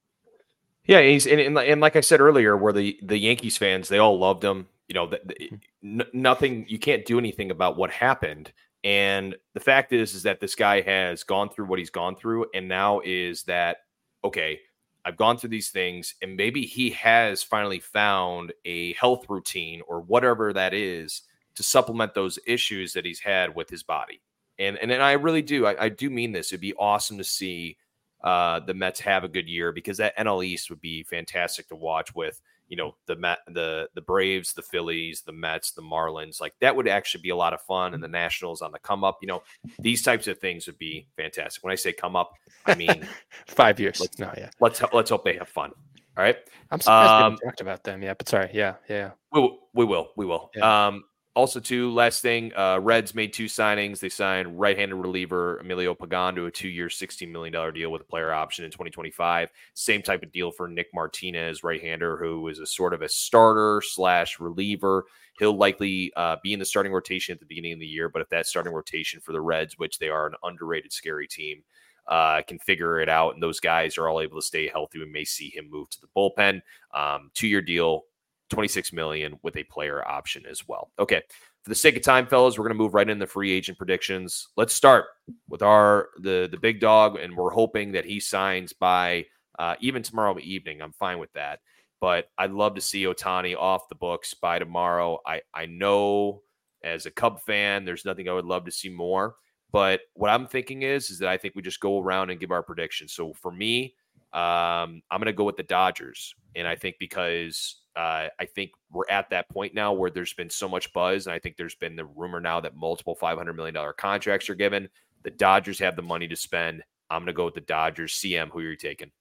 Yeah, 0.85 1.01
he's 1.01 1.27
and, 1.27 1.39
and, 1.39 1.57
and 1.57 1.81
like 1.81 1.95
I 1.95 2.01
said 2.01 2.21
earlier, 2.21 2.57
where 2.57 2.73
the 2.73 2.99
the 3.03 3.17
Yankees 3.17 3.57
fans 3.57 3.87
they 3.87 3.99
all 3.99 4.17
loved 4.17 4.43
him. 4.43 4.67
You 4.87 4.95
know, 4.95 5.07
the, 5.07 5.21
the, 5.25 5.47
hmm. 5.49 6.01
n- 6.01 6.07
nothing 6.13 6.65
you 6.67 6.79
can't 6.79 7.05
do 7.05 7.19
anything 7.19 7.51
about 7.51 7.77
what 7.77 7.91
happened. 7.91 8.51
And 8.83 9.35
the 9.53 9.59
fact 9.59 9.93
is, 9.93 10.15
is 10.15 10.23
that 10.23 10.39
this 10.39 10.55
guy 10.55 10.81
has 10.81 11.23
gone 11.23 11.49
through 11.49 11.65
what 11.65 11.77
he's 11.77 11.91
gone 11.91 12.15
through, 12.15 12.47
and 12.55 12.67
now 12.67 13.01
is 13.05 13.43
that 13.43 13.77
okay? 14.23 14.59
I've 15.05 15.17
gone 15.17 15.37
through 15.37 15.49
these 15.49 15.69
things, 15.69 16.15
and 16.21 16.35
maybe 16.35 16.63
he 16.63 16.91
has 16.91 17.41
finally 17.41 17.79
found 17.79 18.53
a 18.65 18.93
health 18.93 19.25
routine 19.29 19.81
or 19.87 20.01
whatever 20.01 20.53
that 20.53 20.73
is 20.73 21.23
to 21.55 21.63
supplement 21.63 22.13
those 22.13 22.37
issues 22.45 22.93
that 22.93 23.05
he's 23.05 23.19
had 23.19 23.55
with 23.55 23.69
his 23.69 23.83
body 23.83 24.21
and 24.61 24.77
and, 24.77 24.91
and 24.91 25.03
I 25.03 25.13
really 25.13 25.41
do. 25.41 25.65
I, 25.65 25.85
I, 25.85 25.89
do 25.89 26.09
mean 26.09 26.31
this. 26.31 26.51
It'd 26.51 26.61
be 26.61 26.73
awesome 26.75 27.17
to 27.17 27.23
see 27.23 27.77
uh, 28.23 28.59
the 28.59 28.73
Mets 28.73 28.99
have 28.99 29.23
a 29.23 29.27
good 29.27 29.49
year 29.49 29.71
because 29.71 29.97
that 29.97 30.17
NL 30.17 30.45
East 30.45 30.69
would 30.69 30.81
be 30.81 31.03
fantastic 31.03 31.67
to 31.69 31.75
watch 31.75 32.13
with 32.13 32.39
you 32.67 32.77
know 32.77 32.95
the 33.07 33.15
Met, 33.15 33.39
the 33.47 33.89
the 33.95 34.01
Braves, 34.01 34.53
the 34.53 34.61
Phillies, 34.61 35.21
the 35.21 35.31
Mets, 35.31 35.71
the 35.71 35.81
Marlins. 35.81 36.39
Like 36.39 36.53
that 36.61 36.75
would 36.75 36.87
actually 36.87 37.21
be 37.21 37.29
a 37.29 37.35
lot 37.35 37.53
of 37.53 37.61
fun, 37.61 37.93
and 37.93 38.03
the 38.03 38.07
Nationals 38.07 38.61
on 38.61 38.71
the 38.71 38.79
come 38.79 39.03
up. 39.03 39.19
You 39.21 39.27
know, 39.27 39.43
these 39.79 40.03
types 40.03 40.27
of 40.27 40.37
things 40.39 40.67
would 40.67 40.77
be 40.77 41.07
fantastic. 41.17 41.63
When 41.63 41.71
I 41.71 41.75
say 41.75 41.93
come 41.93 42.15
up, 42.15 42.33
I 42.65 42.75
mean 42.75 43.07
five 43.47 43.79
years. 43.79 43.99
Let's, 43.99 44.19
no, 44.19 44.31
yeah. 44.37 44.49
Let's 44.59 44.81
let's 44.93 45.09
hope 45.09 45.25
they 45.25 45.37
have 45.37 45.49
fun. 45.49 45.71
All 46.17 46.23
right. 46.23 46.37
I'm 46.69 46.79
surprised 46.79 47.09
um, 47.09 47.15
we 47.15 47.23
haven't 47.23 47.45
talked 47.45 47.61
about 47.61 47.83
them 47.83 48.03
yet, 48.03 48.17
but 48.17 48.27
sorry. 48.27 48.49
Yeah, 48.53 48.75
yeah. 48.89 49.11
We 49.31 49.41
will. 49.41 49.59
We 49.73 49.85
will. 49.85 50.09
We 50.17 50.25
will. 50.25 50.51
Yeah. 50.55 50.87
Um, 50.87 51.03
also, 51.33 51.61
too, 51.61 51.91
last 51.93 52.21
thing, 52.21 52.51
uh, 52.57 52.79
Reds 52.81 53.15
made 53.15 53.31
two 53.31 53.45
signings. 53.45 53.99
They 53.99 54.09
signed 54.09 54.59
right-handed 54.59 54.95
reliever 54.95 55.57
Emilio 55.59 55.95
Pagan 55.95 56.35
to 56.35 56.47
a 56.47 56.51
two-year, 56.51 56.87
$16 56.87 57.31
million 57.31 57.73
deal 57.73 57.89
with 57.89 58.01
a 58.01 58.05
player 58.05 58.33
option 58.33 58.65
in 58.65 58.71
2025. 58.71 59.49
Same 59.73 60.01
type 60.01 60.23
of 60.23 60.31
deal 60.33 60.51
for 60.51 60.67
Nick 60.67 60.87
Martinez, 60.93 61.63
right-hander, 61.63 62.17
who 62.17 62.47
is 62.49 62.59
a 62.59 62.65
sort 62.65 62.93
of 62.93 63.01
a 63.01 63.07
starter 63.07 63.81
slash 63.85 64.41
reliever. 64.41 65.05
He'll 65.39 65.55
likely 65.55 66.11
uh, 66.17 66.35
be 66.43 66.51
in 66.51 66.59
the 66.59 66.65
starting 66.65 66.91
rotation 66.91 67.33
at 67.33 67.39
the 67.39 67.45
beginning 67.45 67.73
of 67.73 67.79
the 67.79 67.87
year, 67.87 68.09
but 68.09 68.21
if 68.21 68.29
that 68.29 68.45
starting 68.45 68.73
rotation 68.73 69.21
for 69.21 69.31
the 69.31 69.41
Reds, 69.41 69.77
which 69.77 69.99
they 69.99 70.09
are 70.09 70.27
an 70.27 70.35
underrated, 70.43 70.91
scary 70.91 71.27
team, 71.27 71.63
uh, 72.07 72.41
can 72.41 72.59
figure 72.59 72.99
it 72.99 73.07
out, 73.07 73.35
and 73.35 73.41
those 73.41 73.61
guys 73.61 73.97
are 73.97 74.09
all 74.09 74.19
able 74.19 74.35
to 74.37 74.45
stay 74.45 74.67
healthy, 74.67 74.99
we 74.99 75.05
may 75.05 75.23
see 75.23 75.49
him 75.49 75.69
move 75.69 75.89
to 75.91 76.01
the 76.01 76.07
bullpen. 76.15 76.61
Um, 76.93 77.31
two-year 77.33 77.61
deal, 77.61 78.03
26 78.51 78.93
million 78.93 79.39
with 79.41 79.55
a 79.55 79.63
player 79.63 80.07
option 80.07 80.43
as 80.49 80.67
well. 80.67 80.91
Okay. 80.99 81.21
For 81.63 81.69
the 81.69 81.75
sake 81.75 81.95
of 81.95 82.01
time, 82.01 82.27
fellas, 82.27 82.57
we're 82.57 82.65
going 82.65 82.77
to 82.77 82.83
move 82.83 82.93
right 82.93 83.09
into 83.09 83.27
free 83.27 83.51
agent 83.51 83.77
predictions. 83.77 84.47
Let's 84.57 84.73
start 84.73 85.05
with 85.47 85.61
our 85.61 86.09
the 86.19 86.47
the 86.51 86.57
big 86.57 86.79
dog, 86.79 87.17
and 87.19 87.35
we're 87.35 87.51
hoping 87.51 87.91
that 87.91 88.05
he 88.05 88.19
signs 88.19 88.73
by 88.73 89.25
uh, 89.59 89.75
even 89.79 90.01
tomorrow 90.01 90.37
evening. 90.39 90.81
I'm 90.81 90.93
fine 90.93 91.19
with 91.19 91.31
that, 91.33 91.59
but 91.99 92.29
I'd 92.37 92.51
love 92.51 92.73
to 92.75 92.81
see 92.81 93.03
Ohtani 93.03 93.55
off 93.55 93.89
the 93.89 93.95
books 93.95 94.33
by 94.33 94.57
tomorrow. 94.57 95.19
I 95.25 95.41
I 95.53 95.67
know 95.67 96.41
as 96.83 97.05
a 97.05 97.11
Cub 97.11 97.39
fan, 97.41 97.85
there's 97.85 98.05
nothing 98.05 98.27
I 98.27 98.33
would 98.33 98.45
love 98.45 98.65
to 98.65 98.71
see 98.71 98.89
more. 98.89 99.35
But 99.71 100.01
what 100.15 100.29
I'm 100.29 100.47
thinking 100.47 100.81
is, 100.81 101.09
is 101.09 101.19
that 101.19 101.29
I 101.29 101.37
think 101.37 101.55
we 101.55 101.61
just 101.61 101.79
go 101.79 101.99
around 101.99 102.29
and 102.29 102.39
give 102.39 102.51
our 102.51 102.63
predictions. 102.63 103.13
So 103.13 103.33
for 103.33 103.51
me, 103.51 103.95
um, 104.33 105.01
I'm 105.09 105.19
going 105.19 105.25
to 105.25 105.33
go 105.33 105.43
with 105.43 105.57
the 105.57 105.63
Dodgers, 105.63 106.33
and 106.55 106.67
I 106.67 106.75
think 106.75 106.95
because 106.99 107.80
uh, 107.95 108.27
I 108.39 108.45
think 108.45 108.71
we're 108.91 109.09
at 109.09 109.29
that 109.31 109.49
point 109.49 109.73
now 109.73 109.93
where 109.93 110.09
there's 110.09 110.33
been 110.33 110.49
so 110.49 110.69
much 110.69 110.91
buzz, 110.93 111.27
and 111.27 111.33
I 111.33 111.39
think 111.39 111.57
there's 111.57 111.75
been 111.75 111.95
the 111.95 112.05
rumor 112.05 112.39
now 112.39 112.61
that 112.61 112.75
multiple 112.75 113.17
$500 113.21 113.55
million 113.55 113.75
contracts 113.97 114.49
are 114.49 114.55
given. 114.55 114.87
The 115.23 115.31
Dodgers 115.31 115.79
have 115.79 115.95
the 115.95 116.01
money 116.01 116.27
to 116.27 116.35
spend. 116.35 116.83
I'm 117.09 117.19
going 117.19 117.27
to 117.27 117.33
go 117.33 117.45
with 117.45 117.55
the 117.55 117.61
Dodgers. 117.61 118.13
CM, 118.13 118.49
who 118.49 118.59
are 118.59 118.71
you 118.71 118.77
taking? 118.77 119.11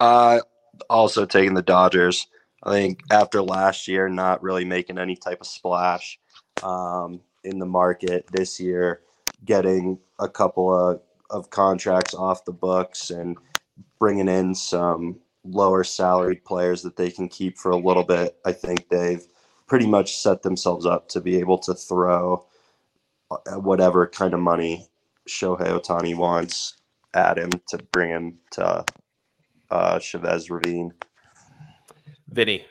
Uh, 0.00 0.40
also 0.88 1.26
taking 1.26 1.54
the 1.54 1.62
Dodgers. 1.62 2.26
I 2.62 2.70
think 2.70 3.00
after 3.10 3.42
last 3.42 3.88
year, 3.88 4.08
not 4.08 4.42
really 4.42 4.64
making 4.64 4.98
any 4.98 5.16
type 5.16 5.40
of 5.40 5.46
splash 5.46 6.18
um, 6.62 7.20
in 7.44 7.58
the 7.58 7.66
market 7.66 8.26
this 8.32 8.58
year, 8.58 9.00
getting 9.44 9.98
a 10.18 10.28
couple 10.28 10.74
of, 10.74 11.00
of 11.28 11.50
contracts 11.50 12.14
off 12.14 12.44
the 12.44 12.52
books 12.52 13.10
and 13.10 13.36
bringing 13.98 14.28
in 14.28 14.54
some 14.54 15.18
lower 15.44 15.84
salaried 15.84 16.44
players 16.44 16.82
that 16.82 16.96
they 16.96 17.10
can 17.10 17.28
keep 17.28 17.58
for 17.58 17.70
a 17.70 17.76
little 17.76 18.04
bit. 18.04 18.36
I 18.44 18.52
think 18.52 18.88
they've 18.88 19.26
pretty 19.66 19.86
much 19.86 20.16
set 20.16 20.42
themselves 20.42 20.86
up 20.86 21.08
to 21.08 21.20
be 21.20 21.38
able 21.38 21.58
to 21.58 21.74
throw 21.74 22.46
uh, 23.30 23.58
whatever 23.58 24.06
kind 24.06 24.34
of 24.34 24.40
money 24.40 24.86
Shohei 25.28 25.80
Ohtani 25.80 26.16
wants 26.16 26.74
at 27.14 27.38
him 27.38 27.50
to 27.68 27.78
bring 27.92 28.10
him 28.10 28.38
to 28.52 28.84
uh, 29.70 29.98
Chavez 29.98 30.50
Ravine. 30.50 30.92
Vinny. 32.28 32.64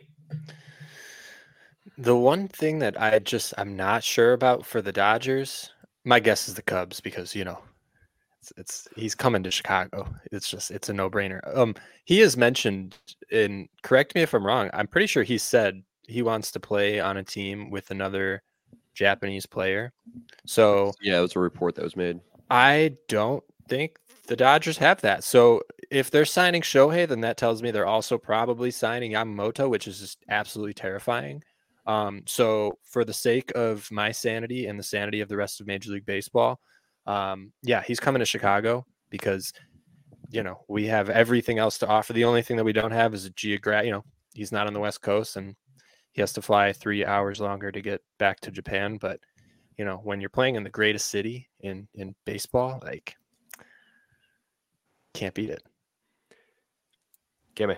The 1.97 2.15
one 2.15 2.47
thing 2.47 2.79
that 2.79 2.99
I 2.99 3.19
just 3.19 3.53
I'm 3.57 3.75
not 3.75 4.03
sure 4.03 4.33
about 4.33 4.65
for 4.65 4.81
the 4.81 4.91
Dodgers, 4.91 5.71
my 6.03 6.19
guess 6.19 6.47
is 6.47 6.55
the 6.55 6.61
Cubs 6.61 6.99
because 6.99 7.35
you 7.35 7.43
know 7.43 7.59
it's, 8.41 8.53
it's 8.57 8.87
he's 8.95 9.15
coming 9.15 9.43
to 9.43 9.51
Chicago. 9.51 10.07
It's 10.31 10.49
just 10.49 10.71
it's 10.71 10.89
a 10.89 10.93
no 10.93 11.09
brainer. 11.09 11.39
Um, 11.55 11.75
he 12.05 12.19
has 12.19 12.35
mentioned, 12.35 12.97
and 13.31 13.69
correct 13.83 14.15
me 14.15 14.21
if 14.21 14.33
I'm 14.33 14.45
wrong. 14.45 14.69
I'm 14.73 14.87
pretty 14.87 15.07
sure 15.07 15.23
he 15.23 15.37
said 15.37 15.83
he 16.07 16.21
wants 16.21 16.51
to 16.51 16.59
play 16.59 16.99
on 16.99 17.17
a 17.17 17.23
team 17.23 17.69
with 17.69 17.91
another 17.91 18.41
Japanese 18.95 19.45
player. 19.45 19.93
So 20.45 20.93
yeah, 21.01 21.19
it 21.19 21.21
was 21.21 21.35
a 21.35 21.39
report 21.39 21.75
that 21.75 21.83
was 21.83 21.95
made. 21.95 22.19
I 22.49 22.97
don't 23.07 23.43
think 23.69 23.97
the 24.27 24.35
Dodgers 24.35 24.77
have 24.77 25.01
that. 25.01 25.23
So 25.23 25.61
if 25.89 26.09
they're 26.09 26.25
signing 26.25 26.61
Shohei, 26.61 27.07
then 27.07 27.21
that 27.21 27.37
tells 27.37 27.61
me 27.61 27.71
they're 27.71 27.85
also 27.85 28.17
probably 28.17 28.71
signing 28.71 29.11
Yamamoto, 29.11 29.69
which 29.69 29.87
is 29.87 29.99
just 29.99 30.19
absolutely 30.29 30.73
terrifying. 30.73 31.43
Um, 31.85 32.23
so 32.25 32.77
for 32.83 33.03
the 33.03 33.13
sake 33.13 33.51
of 33.55 33.89
my 33.91 34.11
sanity 34.11 34.67
and 34.67 34.77
the 34.77 34.83
sanity 34.83 35.21
of 35.21 35.29
the 35.29 35.37
rest 35.37 35.61
of 35.61 35.67
Major 35.67 35.91
League 35.91 36.05
Baseball, 36.05 36.59
um, 37.11 37.51
yeah, 37.61 37.83
he's 37.85 37.99
coming 37.99 38.21
to 38.21 38.25
Chicago 38.25 38.85
because 39.09 39.51
you 40.29 40.43
know 40.43 40.63
we 40.69 40.85
have 40.87 41.09
everything 41.09 41.59
else 41.59 41.77
to 41.79 41.87
offer. 41.87 42.13
The 42.13 42.23
only 42.23 42.41
thing 42.41 42.55
that 42.55 42.63
we 42.63 42.73
don't 42.73 42.91
have 42.91 43.13
is 43.13 43.25
a 43.25 43.31
geographic. 43.31 43.87
You 43.87 43.91
know, 43.91 44.03
he's 44.33 44.53
not 44.53 44.67
on 44.67 44.73
the 44.73 44.79
West 44.79 45.01
Coast 45.01 45.35
and 45.35 45.55
he 46.13 46.21
has 46.21 46.31
to 46.33 46.41
fly 46.41 46.71
three 46.71 47.05
hours 47.05 47.41
longer 47.41 47.69
to 47.71 47.81
get 47.81 48.01
back 48.17 48.39
to 48.41 48.51
Japan. 48.51 48.97
But 48.97 49.19
you 49.77 49.83
know, 49.83 49.97
when 50.03 50.21
you're 50.21 50.29
playing 50.29 50.55
in 50.55 50.63
the 50.63 50.69
greatest 50.69 51.07
city 51.09 51.49
in 51.59 51.87
in 51.95 52.15
baseball, 52.25 52.81
like 52.81 53.15
can't 55.13 55.33
beat 55.33 55.49
it. 55.49 55.63
Kimmy. 57.55 57.77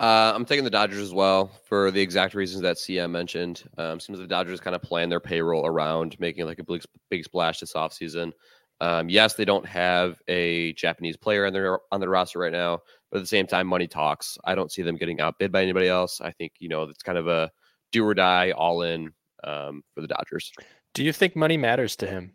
Uh, 0.00 0.32
I'm 0.34 0.46
taking 0.46 0.64
the 0.64 0.70
Dodgers 0.70 0.98
as 0.98 1.12
well 1.12 1.50
for 1.64 1.90
the 1.90 2.00
exact 2.00 2.34
reasons 2.34 2.62
that 2.62 2.78
CM 2.78 3.10
mentioned. 3.10 3.64
Um, 3.76 4.00
seems 4.00 4.18
like 4.18 4.26
the 4.26 4.34
Dodgers 4.34 4.58
kind 4.58 4.74
of 4.74 4.80
plan 4.80 5.10
their 5.10 5.20
payroll 5.20 5.66
around 5.66 6.18
making 6.18 6.46
like 6.46 6.58
a 6.58 6.64
big, 6.64 6.82
big 7.10 7.22
splash 7.22 7.60
this 7.60 7.74
offseason. 7.74 8.32
Um, 8.80 9.10
yes, 9.10 9.34
they 9.34 9.44
don't 9.44 9.66
have 9.66 10.18
a 10.26 10.72
Japanese 10.72 11.18
player 11.18 11.44
on 11.44 11.52
their 11.52 11.80
on 11.92 12.00
their 12.00 12.08
roster 12.08 12.38
right 12.38 12.50
now, 12.50 12.78
but 13.10 13.18
at 13.18 13.22
the 13.22 13.26
same 13.26 13.46
time, 13.46 13.66
money 13.66 13.86
talks. 13.86 14.38
I 14.42 14.54
don't 14.54 14.72
see 14.72 14.80
them 14.80 14.96
getting 14.96 15.20
outbid 15.20 15.52
by 15.52 15.62
anybody 15.62 15.88
else. 15.88 16.22
I 16.22 16.30
think 16.30 16.52
you 16.60 16.70
know 16.70 16.84
it's 16.84 17.02
kind 17.02 17.18
of 17.18 17.28
a 17.28 17.50
do 17.92 18.06
or 18.06 18.14
die, 18.14 18.52
all 18.52 18.80
in 18.80 19.12
um, 19.44 19.82
for 19.94 20.00
the 20.00 20.08
Dodgers. 20.08 20.50
Do 20.94 21.04
you 21.04 21.12
think 21.12 21.36
money 21.36 21.58
matters 21.58 21.94
to 21.96 22.06
him? 22.06 22.32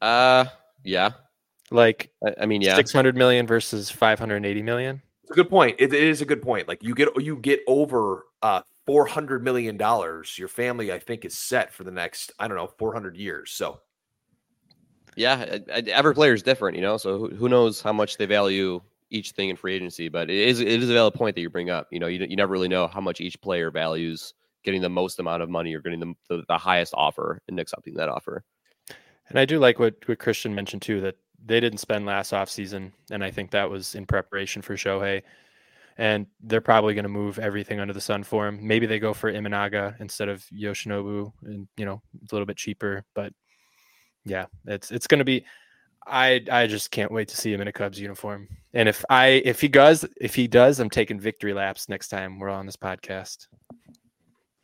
Uh, 0.00 0.44
yeah. 0.84 1.10
Like, 1.72 2.12
I, 2.24 2.42
I 2.42 2.46
mean, 2.46 2.62
yeah, 2.62 2.76
six 2.76 2.92
hundred 2.92 3.16
million 3.16 3.48
versus 3.48 3.90
five 3.90 4.20
hundred 4.20 4.46
eighty 4.46 4.62
million. 4.62 5.02
It's 5.24 5.30
a 5.30 5.34
good 5.34 5.48
point. 5.48 5.76
It, 5.78 5.94
it 5.94 6.02
is 6.02 6.20
a 6.20 6.26
good 6.26 6.42
point. 6.42 6.68
Like 6.68 6.82
you 6.82 6.94
get 6.94 7.08
you 7.22 7.36
get 7.36 7.60
over 7.66 8.26
uh 8.42 8.60
four 8.84 9.06
hundred 9.06 9.42
million 9.42 9.78
dollars. 9.78 10.38
Your 10.38 10.48
family, 10.48 10.92
I 10.92 10.98
think, 10.98 11.24
is 11.24 11.36
set 11.36 11.72
for 11.72 11.82
the 11.82 11.90
next 11.90 12.30
I 12.38 12.46
don't 12.46 12.58
know 12.58 12.66
four 12.78 12.92
hundred 12.92 13.16
years. 13.16 13.50
So 13.50 13.80
yeah, 15.16 15.58
every 15.68 16.14
player 16.14 16.34
is 16.34 16.42
different, 16.42 16.76
you 16.76 16.82
know. 16.82 16.98
So 16.98 17.18
who, 17.18 17.28
who 17.30 17.48
knows 17.48 17.80
how 17.80 17.92
much 17.92 18.18
they 18.18 18.26
value 18.26 18.82
each 19.08 19.30
thing 19.30 19.48
in 19.48 19.56
free 19.56 19.74
agency? 19.74 20.10
But 20.10 20.28
it 20.28 20.36
is 20.36 20.60
it 20.60 20.82
is 20.82 20.90
a 20.90 20.92
valid 20.92 21.14
point 21.14 21.36
that 21.36 21.40
you 21.40 21.48
bring 21.48 21.70
up. 21.70 21.88
You 21.90 22.00
know, 22.00 22.06
you 22.06 22.26
you 22.28 22.36
never 22.36 22.52
really 22.52 22.68
know 22.68 22.86
how 22.86 23.00
much 23.00 23.22
each 23.22 23.40
player 23.40 23.70
values 23.70 24.34
getting 24.62 24.82
the 24.82 24.90
most 24.90 25.18
amount 25.18 25.42
of 25.42 25.48
money 25.48 25.74
or 25.74 25.80
getting 25.80 26.00
the 26.00 26.14
the, 26.28 26.44
the 26.48 26.58
highest 26.58 26.92
offer 26.94 27.40
and 27.48 27.58
accepting 27.58 27.94
that 27.94 28.10
offer. 28.10 28.44
And 29.30 29.38
I 29.38 29.46
do 29.46 29.58
like 29.58 29.78
what 29.78 29.94
what 30.06 30.18
Christian 30.18 30.54
mentioned 30.54 30.82
too 30.82 31.00
that 31.00 31.16
they 31.44 31.60
didn't 31.60 31.78
spend 31.78 32.06
last 32.06 32.32
offseason, 32.32 32.92
and 33.10 33.22
I 33.22 33.30
think 33.30 33.50
that 33.50 33.68
was 33.68 33.94
in 33.94 34.06
preparation 34.06 34.62
for 34.62 34.74
Shohei. 34.74 35.22
And 35.96 36.26
they're 36.42 36.60
probably 36.60 36.94
going 36.94 37.04
to 37.04 37.08
move 37.08 37.38
everything 37.38 37.78
under 37.78 37.94
the 37.94 38.00
sun 38.00 38.24
for 38.24 38.48
him. 38.48 38.66
Maybe 38.66 38.84
they 38.86 38.98
go 38.98 39.14
for 39.14 39.32
Imanaga 39.32 39.94
instead 40.00 40.28
of 40.28 40.44
Yoshinobu, 40.52 41.32
and 41.44 41.68
you 41.76 41.84
know, 41.84 42.02
it's 42.22 42.32
a 42.32 42.34
little 42.34 42.46
bit 42.46 42.56
cheaper. 42.56 43.04
But 43.14 43.32
yeah, 44.24 44.46
it's 44.66 44.90
it's 44.90 45.06
going 45.06 45.20
to 45.20 45.24
be. 45.24 45.44
I 46.06 46.44
I 46.50 46.66
just 46.66 46.90
can't 46.90 47.12
wait 47.12 47.28
to 47.28 47.36
see 47.36 47.52
him 47.52 47.60
in 47.60 47.68
a 47.68 47.72
Cubs 47.72 48.00
uniform. 48.00 48.48
And 48.72 48.88
if 48.88 49.04
I 49.08 49.42
if 49.44 49.60
he 49.60 49.68
does 49.68 50.04
if 50.20 50.34
he 50.34 50.48
does, 50.48 50.80
I'm 50.80 50.90
taking 50.90 51.20
victory 51.20 51.52
laps 51.52 51.88
next 51.88 52.08
time 52.08 52.40
we're 52.40 52.48
on 52.48 52.66
this 52.66 52.76
podcast. 52.76 53.46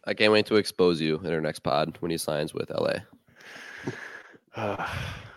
I 0.04 0.14
can't 0.14 0.32
wait 0.32 0.46
to 0.46 0.56
expose 0.56 1.00
you 1.00 1.20
in 1.22 1.32
our 1.32 1.40
next 1.40 1.60
pod 1.60 1.96
when 2.00 2.10
he 2.10 2.18
signs 2.18 2.52
with 2.52 2.70
LA. 2.70 2.94
Uh, 4.56 4.88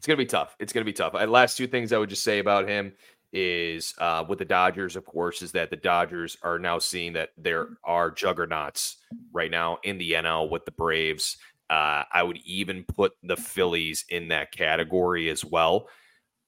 it's 0.00 0.06
gonna 0.06 0.16
be 0.16 0.24
tough. 0.24 0.56
It's 0.58 0.72
gonna 0.72 0.86
be 0.86 0.94
tough. 0.94 1.14
I, 1.14 1.26
last 1.26 1.58
two 1.58 1.66
things 1.66 1.92
I 1.92 1.98
would 1.98 2.08
just 2.08 2.24
say 2.24 2.38
about 2.38 2.66
him 2.66 2.94
is 3.34 3.92
uh, 3.98 4.24
with 4.26 4.38
the 4.38 4.46
Dodgers, 4.46 4.96
of 4.96 5.04
course, 5.04 5.42
is 5.42 5.52
that 5.52 5.68
the 5.68 5.76
Dodgers 5.76 6.38
are 6.42 6.58
now 6.58 6.78
seeing 6.78 7.12
that 7.12 7.28
there 7.36 7.76
are 7.84 8.10
juggernauts 8.10 8.96
right 9.30 9.50
now 9.50 9.76
in 9.84 9.98
the 9.98 10.12
NL 10.12 10.48
with 10.48 10.64
the 10.64 10.70
Braves. 10.70 11.36
Uh, 11.68 12.04
I 12.10 12.22
would 12.22 12.38
even 12.46 12.82
put 12.84 13.12
the 13.22 13.36
Phillies 13.36 14.06
in 14.08 14.28
that 14.28 14.52
category 14.52 15.28
as 15.28 15.44
well. 15.44 15.90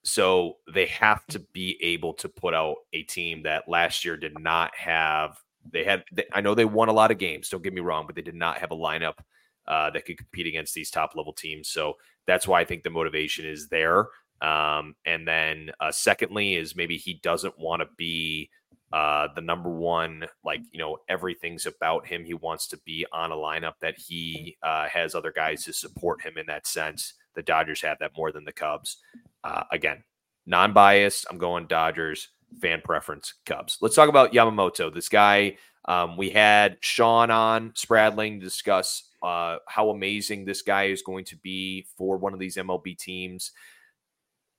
So 0.03 0.57
they 0.73 0.87
have 0.87 1.27
to 1.27 1.39
be 1.53 1.77
able 1.83 2.15
to 2.15 2.31
put 2.31 2.55
out 2.55 2.77
a 2.95 3.03
team 3.03 3.43
that 3.43 3.69
last 3.69 4.03
year 4.03 4.17
did 4.17 4.41
not 4.41 4.75
have. 4.77 5.37
They 5.71 5.85
had. 5.85 6.05
They, 6.11 6.25
I 6.33 6.41
know 6.41 6.55
they 6.55 6.65
won 6.65 6.89
a 6.89 6.95
lot 6.95 7.11
of 7.11 7.19
games. 7.19 7.51
Don't 7.51 7.63
get 7.63 7.75
me 7.75 7.83
wrong, 7.83 8.07
but 8.07 8.17
they 8.17 8.23
did 8.23 8.35
not 8.35 8.57
have 8.57 8.71
a 8.71 8.77
lineup 8.77 9.19
uh, 9.67 9.91
that 9.91 10.05
could 10.05 10.19
compete 10.19 10.47
against 10.47 10.75
these 10.75 10.91
top 10.91 11.15
level 11.15 11.33
teams. 11.33 11.69
So 11.69 11.97
that's 12.27 12.47
why 12.47 12.61
I 12.61 12.65
think 12.65 12.83
the 12.83 12.91
motivation 12.91 13.47
is 13.47 13.69
there. 13.69 14.07
Um, 14.41 14.97
and 15.07 15.27
then, 15.27 15.71
uh, 15.81 15.93
secondly, 15.93 16.57
is 16.57 16.75
maybe 16.75 16.97
he 16.97 17.15
doesn't 17.15 17.59
want 17.59 17.81
to 17.81 17.89
be 17.97 18.51
uh, 18.93 19.29
the 19.35 19.41
number 19.41 19.71
one, 19.71 20.27
like, 20.45 20.61
you 20.71 20.79
know, 20.79 20.99
everything's 21.09 21.65
about 21.65 22.07
him. 22.07 22.25
He 22.25 22.35
wants 22.35 22.67
to 22.69 22.77
be 22.85 23.07
on 23.13 23.33
a 23.33 23.37
lineup 23.37 23.75
that 23.81 23.99
he 23.99 24.59
uh, 24.63 24.89
has 24.89 25.15
other 25.15 25.33
guys 25.33 25.65
to 25.65 25.73
support 25.73 26.21
him 26.23 26.37
in 26.37 26.47
that 26.47 26.67
sense. 26.67 27.15
The 27.35 27.43
Dodgers 27.43 27.81
have 27.83 27.99
that 28.01 28.17
more 28.17 28.33
than 28.33 28.45
the 28.45 28.53
Cubs. 28.53 28.99
Uh, 29.45 29.63
again, 29.71 30.05
non 30.45 30.73
biased. 30.73 31.25
I'm 31.31 31.39
going 31.39 31.67
Dodgers, 31.67 32.29
fan 32.61 32.83
preference, 32.85 33.35
Cubs. 33.47 33.79
Let's 33.81 33.97
talk 33.97 34.11
about 34.11 34.33
Yamamoto. 34.33 34.93
This 34.93 35.09
guy, 35.09 35.57
um, 35.87 36.17
we 36.19 36.31
had 36.31 36.77
Sean 36.81 37.31
on 37.31 37.73
Spradling 37.75 38.41
discuss 38.41 39.05
uh, 39.23 39.59
how 39.69 39.91
amazing 39.91 40.45
this 40.45 40.63
guy 40.63 40.85
is 40.85 41.03
going 41.03 41.25
to 41.27 41.37
be 41.37 41.87
for 41.97 42.17
one 42.17 42.33
of 42.33 42.39
these 42.39 42.57
MLB 42.57 42.99
teams. 42.99 43.53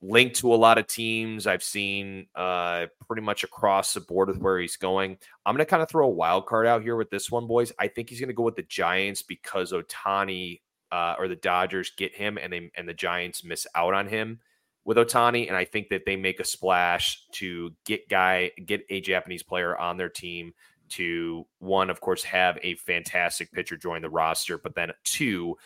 Linked 0.01 0.36
to 0.38 0.53
a 0.53 0.55
lot 0.55 0.78
of 0.78 0.88
teams 0.88 1.47
I've 1.47 1.64
seen 1.64 2.28
uh, 2.36 2.88
pretty 3.07 3.22
much 3.22 3.45
across 3.45 3.93
the 3.93 4.01
board 4.01 4.28
with 4.28 4.38
where 4.39 4.59
he's 4.59 4.76
going. 4.76 5.18
I'm 5.45 5.55
going 5.55 5.66
to 5.66 5.70
kind 5.70 5.82
of 5.82 5.89
throw 5.89 6.05
a 6.05 6.09
wild 6.09 6.45
card 6.45 6.68
out 6.68 6.84
here 6.84 6.97
with 6.97 7.09
this 7.09 7.32
one, 7.32 7.47
boys. 7.47 7.72
I 7.80 7.88
think 7.88 8.09
he's 8.09 8.20
going 8.20 8.28
to 8.28 8.34
go 8.34 8.43
with 8.43 8.57
the 8.57 8.64
Giants 8.64 9.22
because 9.22 9.72
Ohtani 9.72 10.59
uh, 10.91 11.16
or 11.18 11.30
the 11.30 11.38
Dodgers 11.38 11.91
get 11.97 12.14
him, 12.14 12.38
and 12.38 12.51
they 12.51 12.70
and 12.76 12.88
the 12.88 12.93
Giants 12.93 13.45
miss 13.45 13.66
out 13.76 13.93
on 13.93 14.07
him 14.07 14.39
with 14.86 14.97
Ohtani. 14.97 15.47
and 15.47 15.55
I 15.55 15.66
think 15.66 15.89
that 15.89 16.05
they 16.05 16.16
make 16.16 16.39
a 16.39 16.45
splash 16.45 17.26
to 17.34 17.72
get 17.86 18.09
guy 18.09 18.51
get 18.66 18.86
a 18.89 19.01
Japanese 19.01 19.43
player 19.43 19.78
on 19.78 19.97
their 19.97 20.09
team 20.09 20.53
to 20.96 21.46
one, 21.60 21.89
of 21.89 22.02
course, 22.02 22.24
have 22.24 22.58
a 22.62 22.76
fantastic 22.76 23.52
pitcher 23.52 23.78
join 23.78 24.02
the 24.02 24.10
roster, 24.10 24.58
but 24.58 24.76
then 24.76 24.91
two, 25.04 25.58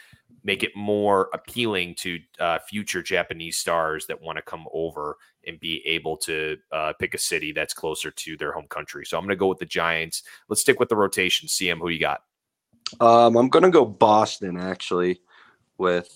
make 0.43 0.63
it 0.63 0.71
more 0.75 1.29
appealing 1.33 1.95
to 1.95 2.19
uh, 2.39 2.59
future 2.59 3.01
Japanese 3.01 3.57
stars 3.57 4.05
that 4.07 4.21
want 4.21 4.37
to 4.37 4.41
come 4.41 4.65
over 4.73 5.17
and 5.45 5.59
be 5.59 5.81
able 5.85 6.17
to 6.17 6.57
uh, 6.71 6.93
pick 6.99 7.13
a 7.13 7.17
city 7.17 7.51
that's 7.51 7.73
closer 7.73 8.11
to 8.11 8.37
their 8.37 8.51
home 8.51 8.67
country. 8.67 9.05
So 9.05 9.17
I'm 9.17 9.23
going 9.23 9.29
to 9.29 9.35
go 9.35 9.47
with 9.47 9.59
the 9.59 9.65
Giants. 9.65 10.23
Let's 10.49 10.61
stick 10.61 10.79
with 10.79 10.89
the 10.89 10.95
rotation. 10.95 11.47
CM, 11.47 11.79
who 11.79 11.89
you 11.89 11.99
got? 11.99 12.23
Um, 12.99 13.35
I'm 13.35 13.49
going 13.49 13.63
to 13.63 13.69
go 13.69 13.85
Boston 13.85 14.57
actually 14.57 15.21
with 15.77 16.09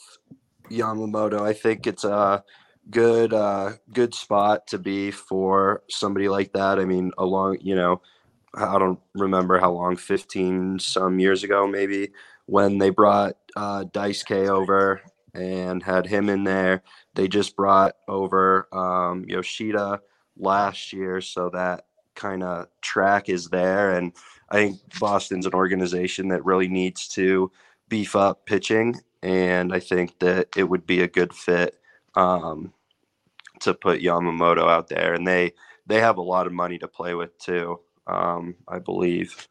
Yamamoto. 0.70 1.42
I 1.42 1.54
think 1.54 1.86
it's 1.86 2.04
a 2.04 2.44
good 2.90 3.34
uh, 3.34 3.74
good 3.94 4.14
spot 4.14 4.68
to 4.68 4.78
be 4.78 5.12
for 5.12 5.84
somebody 5.90 6.30
like 6.30 6.54
that. 6.54 6.80
I 6.80 6.86
mean, 6.86 7.12
along 7.18 7.58
you 7.62 7.76
know 7.76 8.02
I 8.54 8.78
don't 8.78 9.00
remember 9.16 9.60
how 9.60 9.72
long, 9.72 9.96
15 9.96 10.80
some 10.80 11.20
years 11.20 11.44
ago, 11.44 11.68
maybe, 11.68 12.12
when 12.48 12.78
they 12.78 12.90
brought 12.90 13.38
uh, 13.56 13.86
K 13.94 14.48
over 14.50 15.02
and 15.34 15.82
had 15.82 16.06
him 16.06 16.30
in 16.30 16.44
there. 16.44 16.84
They 17.16 17.28
just 17.28 17.56
brought 17.56 17.96
over 18.08 18.68
um, 18.76 19.26
Yoshida 19.28 20.02
last 20.38 20.92
year, 20.92 21.22
so 21.22 21.50
that 21.52 21.86
kind 22.16 22.44
of 22.44 22.68
track 22.82 23.30
is 23.30 23.48
there. 23.48 23.92
And 23.92 24.12
I 24.50 24.56
think 24.56 24.80
Boston's 25.00 25.46
an 25.46 25.54
organization 25.54 26.28
that 26.30 26.44
really 26.44 26.68
needs 26.68 27.08
to 27.10 27.52
beef 27.88 28.16
up 28.16 28.46
pitching, 28.46 28.96
and 29.24 29.74
I 29.74 29.80
think 29.80 30.20
that 30.20 30.50
it 30.58 30.66
would 30.66 30.86
be 30.86 31.02
a 31.02 31.08
good 31.08 31.34
fit 31.34 31.78
um, 32.16 32.74
to 33.62 33.74
put 33.74 34.02
Yamamoto 34.02 34.70
out 34.70 34.90
there. 34.90 35.14
And 35.14 35.26
they 35.26 35.54
they 35.88 36.00
have 36.02 36.18
a 36.18 36.22
lot 36.22 36.48
of 36.48 36.54
money 36.54 36.78
to 36.80 36.88
play 36.88 37.14
with 37.16 37.38
too 37.40 37.80
um, 38.08 38.56
I 38.68 38.80
believe. 38.80 39.48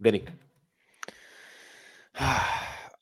Vinny. 0.00 0.24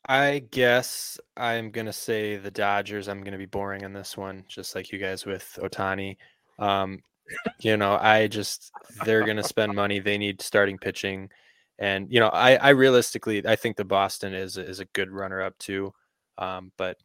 I 0.09 0.43
guess 0.51 1.19
I'm 1.35 1.69
gonna 1.71 1.93
say 1.93 2.37
the 2.37 2.51
Dodgers. 2.51 3.07
I'm 3.07 3.23
gonna 3.23 3.37
be 3.37 3.45
boring 3.45 3.83
on 3.83 3.93
this 3.93 4.15
one, 4.15 4.45
just 4.47 4.73
like 4.73 4.91
you 4.91 4.99
guys 4.99 5.25
with 5.25 5.59
Ohtani. 5.61 6.17
Um, 6.59 7.01
you 7.59 7.75
know, 7.75 7.97
I 7.99 8.27
just 8.27 8.71
they're 9.03 9.25
gonna 9.25 9.43
spend 9.43 9.75
money. 9.75 9.99
They 9.99 10.17
need 10.17 10.41
starting 10.41 10.77
pitching, 10.77 11.29
and 11.77 12.11
you 12.11 12.19
know, 12.19 12.29
I, 12.29 12.55
I 12.55 12.69
realistically 12.69 13.45
I 13.45 13.57
think 13.57 13.75
the 13.75 13.85
Boston 13.85 14.33
is 14.33 14.57
is 14.57 14.79
a 14.79 14.85
good 14.85 15.11
runner 15.11 15.41
up 15.41 15.57
too. 15.57 15.93
Um, 16.37 16.71
but 16.77 16.97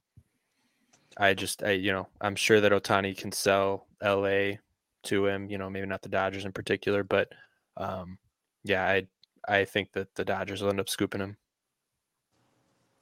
I 1.17 1.35
just 1.35 1.65
I 1.65 1.73
you 1.73 1.93
know 1.93 2.09
I'm 2.21 2.37
sure 2.37 2.61
that 2.61 2.73
Ohtani 2.73 3.17
can 3.17 3.33
sell 3.33 3.87
L.A 4.01 4.61
to 5.05 5.27
him. 5.27 5.49
You 5.51 5.59
know, 5.59 5.71
maybe 5.71 5.87
not 5.87 6.03
the 6.03 6.09
Dodgers 6.09 6.45
in 6.45 6.53
particular, 6.53 7.05
but 7.05 7.29
um, 7.77 8.19
yeah, 8.65 8.87
I 8.87 9.07
I 9.49 9.65
think 9.65 9.93
that 9.93 10.15
the 10.15 10.25
Dodgers 10.25 10.63
will 10.63 10.71
end 10.71 10.81
up 10.81 10.89
scooping 10.89 11.21
him. 11.21 11.37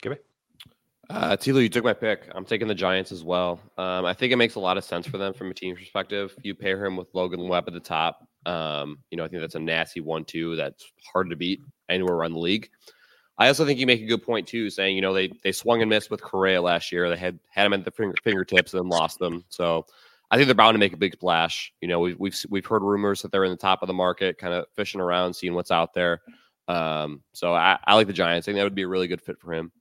Give 0.03 0.13
me. 0.13 0.19
Uh, 1.11 1.37
Tilo, 1.37 1.61
you 1.61 1.69
took 1.69 1.83
my 1.83 1.93
pick. 1.93 2.31
I'm 2.35 2.45
taking 2.45 2.69
the 2.69 2.75
Giants 2.75 3.11
as 3.11 3.25
well. 3.25 3.61
Um, 3.77 4.05
I 4.05 4.15
think 4.15 4.33
it 4.33 4.37
makes 4.37 4.55
a 4.55 4.61
lot 4.61 4.79
of 4.79 4.85
sense 4.85 5.09
for 5.09 5.19
them 5.19 5.35
from 5.35 5.51
a 5.51 5.55
team 5.55 5.75
perspective. 5.75 6.35
You 6.43 6.55
pair 6.55 6.85
him 6.85 6.97
with 6.97 7.09
Logan 7.15 7.49
Webb 7.49 7.65
at 7.67 7.75
the 7.75 7.81
top. 7.81 8.29
Um, 8.47 8.99
you 9.11 9.17
know, 9.19 9.25
I 9.25 9.29
think 9.29 9.43
that's 9.43 9.57
a 9.57 9.61
nasty 9.61 10.01
one-two 10.01 10.55
that's 10.55 10.93
hard 11.13 11.29
to 11.31 11.37
beat 11.37 11.63
anywhere 11.89 12.15
around 12.15 12.35
the 12.35 12.39
league. 12.39 12.71
I 13.39 13.49
also 13.49 13.65
think 13.65 13.81
you 13.81 13.87
make 13.87 14.03
a 14.03 14.07
good 14.07 14.23
point 14.23 14.47
too, 14.47 14.71
saying 14.71 14.95
you 14.95 15.03
know 15.03 15.15
they 15.15 15.33
they 15.43 15.51
swung 15.51 15.81
and 15.81 15.89
missed 15.89 16.11
with 16.11 16.23
Correa 16.23 16.61
last 16.61 16.93
year. 16.93 17.09
They 17.09 17.17
had 17.17 17.41
had 17.49 17.67
him 17.67 17.73
at 17.73 17.85
the 17.85 17.91
finger, 17.91 18.15
fingertips 18.23 18.75
and 18.75 18.83
then 18.83 18.89
lost 18.89 19.19
them. 19.19 19.45
So 19.49 19.87
I 20.31 20.37
think 20.37 20.47
they're 20.47 20.55
bound 20.55 20.75
to 20.75 20.79
make 20.79 20.93
a 20.93 20.99
big 20.99 21.15
splash. 21.15 21.73
You 21.81 21.89
know, 21.89 22.01
we've 22.01 22.19
we've 22.19 22.37
we've 22.49 22.67
heard 22.67 22.83
rumors 22.83 23.23
that 23.23 23.33
they're 23.33 23.45
in 23.45 23.51
the 23.51 23.57
top 23.57 23.83
of 23.83 23.87
the 23.89 23.93
market, 23.93 24.39
kind 24.39 24.55
of 24.55 24.67
fishing 24.75 25.01
around, 25.01 25.35
seeing 25.35 25.55
what's 25.55 25.71
out 25.71 25.93
there. 25.93 26.21
Um, 26.69 27.23
so 27.33 27.53
I, 27.53 27.79
I 27.85 27.95
like 27.95 28.07
the 28.07 28.13
Giants. 28.13 28.47
I 28.47 28.53
think 28.53 28.59
that 28.59 28.65
would 28.65 28.75
be 28.75 28.83
a 28.83 28.89
really 28.89 29.09
good 29.09 29.21
fit 29.21 29.41
for 29.41 29.53
him. 29.53 29.73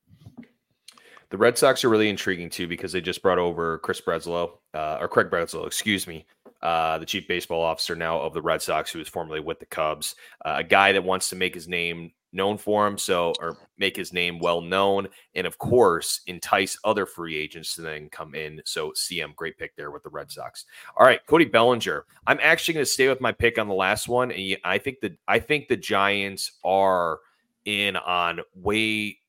The 1.29 1.37
Red 1.37 1.57
Sox 1.57 1.83
are 1.83 1.89
really 1.89 2.09
intriguing 2.09 2.49
too 2.49 2.67
because 2.67 2.91
they 2.91 3.01
just 3.01 3.21
brought 3.21 3.37
over 3.37 3.77
Chris 3.79 4.01
Breslow, 4.01 4.53
uh, 4.73 4.97
or 4.99 5.07
Craig 5.07 5.29
Breslow, 5.29 5.67
excuse 5.67 6.07
me, 6.07 6.25
uh, 6.63 6.97
the 6.97 7.05
chief 7.05 7.27
baseball 7.27 7.61
officer 7.61 7.95
now 7.95 8.19
of 8.19 8.33
the 8.33 8.41
Red 8.41 8.63
Sox, 8.63 8.91
who 8.91 8.97
was 8.97 9.07
formerly 9.07 9.39
with 9.39 9.59
the 9.59 9.67
Cubs, 9.67 10.15
uh, 10.43 10.55
a 10.57 10.63
guy 10.63 10.91
that 10.93 11.03
wants 11.03 11.29
to 11.29 11.35
make 11.35 11.53
his 11.53 11.67
name 11.67 12.11
known 12.31 12.57
for 12.57 12.85
him, 12.85 12.97
so 12.97 13.33
or 13.39 13.57
make 13.77 13.95
his 13.95 14.13
name 14.13 14.39
well 14.39 14.61
known, 14.61 15.07
and 15.35 15.47
of 15.47 15.57
course 15.57 16.21
entice 16.27 16.77
other 16.83 17.05
free 17.05 17.35
agents 17.35 17.75
to 17.75 17.81
then 17.81 18.09
come 18.09 18.35
in. 18.35 18.61
So 18.65 18.91
CM, 18.91 19.35
great 19.35 19.57
pick 19.57 19.75
there 19.75 19.91
with 19.91 20.03
the 20.03 20.09
Red 20.09 20.31
Sox. 20.31 20.65
All 20.97 21.05
right, 21.05 21.19
Cody 21.27 21.45
Bellinger. 21.45 22.05
I'm 22.27 22.39
actually 22.41 22.75
going 22.75 22.85
to 22.85 22.91
stay 22.91 23.07
with 23.07 23.21
my 23.21 23.31
pick 23.31 23.57
on 23.57 23.67
the 23.67 23.73
last 23.73 24.07
one, 24.07 24.31
and 24.31 24.57
I 24.63 24.77
think 24.77 24.99
that 25.01 25.17
I 25.27 25.39
think 25.39 25.67
the 25.67 25.77
Giants 25.77 26.51
are 26.63 27.19
in 27.65 27.95
on 27.95 28.39
way 28.55 29.19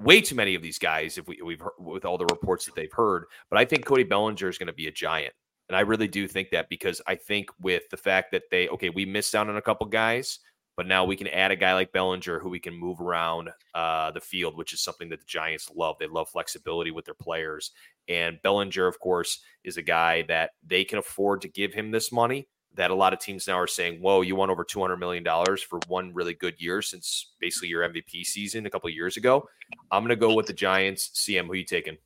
way 0.00 0.20
too 0.20 0.34
many 0.34 0.54
of 0.54 0.62
these 0.62 0.78
guys 0.78 1.18
if 1.18 1.26
we, 1.28 1.40
we've 1.42 1.60
heard, 1.60 1.72
with 1.78 2.04
all 2.04 2.18
the 2.18 2.26
reports 2.26 2.66
that 2.66 2.74
they've 2.74 2.92
heard 2.92 3.24
but 3.48 3.58
i 3.58 3.64
think 3.64 3.84
cody 3.84 4.02
bellinger 4.02 4.48
is 4.48 4.58
going 4.58 4.66
to 4.66 4.72
be 4.72 4.88
a 4.88 4.92
giant 4.92 5.32
and 5.68 5.76
i 5.76 5.80
really 5.80 6.08
do 6.08 6.26
think 6.26 6.50
that 6.50 6.68
because 6.68 7.00
i 7.06 7.14
think 7.14 7.48
with 7.60 7.88
the 7.90 7.96
fact 7.96 8.32
that 8.32 8.42
they 8.50 8.68
okay 8.68 8.90
we 8.90 9.06
missed 9.06 9.34
out 9.34 9.48
on 9.48 9.56
a 9.56 9.62
couple 9.62 9.86
guys 9.86 10.40
but 10.76 10.86
now 10.86 11.04
we 11.04 11.16
can 11.16 11.28
add 11.28 11.50
a 11.50 11.56
guy 11.56 11.74
like 11.74 11.92
Bellinger 11.92 12.38
who 12.40 12.48
we 12.48 12.58
can 12.58 12.74
move 12.74 13.00
around 13.00 13.50
uh, 13.74 14.10
the 14.10 14.20
field, 14.20 14.56
which 14.56 14.72
is 14.72 14.80
something 14.80 15.08
that 15.10 15.20
the 15.20 15.26
Giants 15.26 15.70
love. 15.74 15.96
They 15.98 16.06
love 16.06 16.28
flexibility 16.28 16.90
with 16.90 17.04
their 17.04 17.14
players. 17.14 17.70
And 18.08 18.40
Bellinger, 18.42 18.86
of 18.86 18.98
course, 18.98 19.40
is 19.62 19.76
a 19.76 19.82
guy 19.82 20.22
that 20.22 20.50
they 20.66 20.84
can 20.84 20.98
afford 20.98 21.42
to 21.42 21.48
give 21.48 21.72
him 21.72 21.90
this 21.90 22.12
money. 22.12 22.48
That 22.76 22.90
a 22.90 22.94
lot 22.94 23.12
of 23.12 23.20
teams 23.20 23.46
now 23.46 23.56
are 23.60 23.68
saying, 23.68 24.00
"Whoa, 24.00 24.22
you 24.22 24.34
won 24.34 24.50
over 24.50 24.64
two 24.64 24.80
hundred 24.80 24.96
million 24.96 25.22
dollars 25.22 25.62
for 25.62 25.78
one 25.86 26.12
really 26.12 26.34
good 26.34 26.60
year 26.60 26.82
since 26.82 27.34
basically 27.38 27.68
your 27.68 27.88
MVP 27.88 28.24
season 28.24 28.66
a 28.66 28.70
couple 28.70 28.90
years 28.90 29.16
ago." 29.16 29.48
I'm 29.92 30.02
going 30.02 30.08
to 30.08 30.16
go 30.16 30.34
with 30.34 30.46
the 30.46 30.54
Giants. 30.54 31.10
CM, 31.14 31.46
who 31.46 31.54
you 31.54 31.64
taking? 31.64 31.96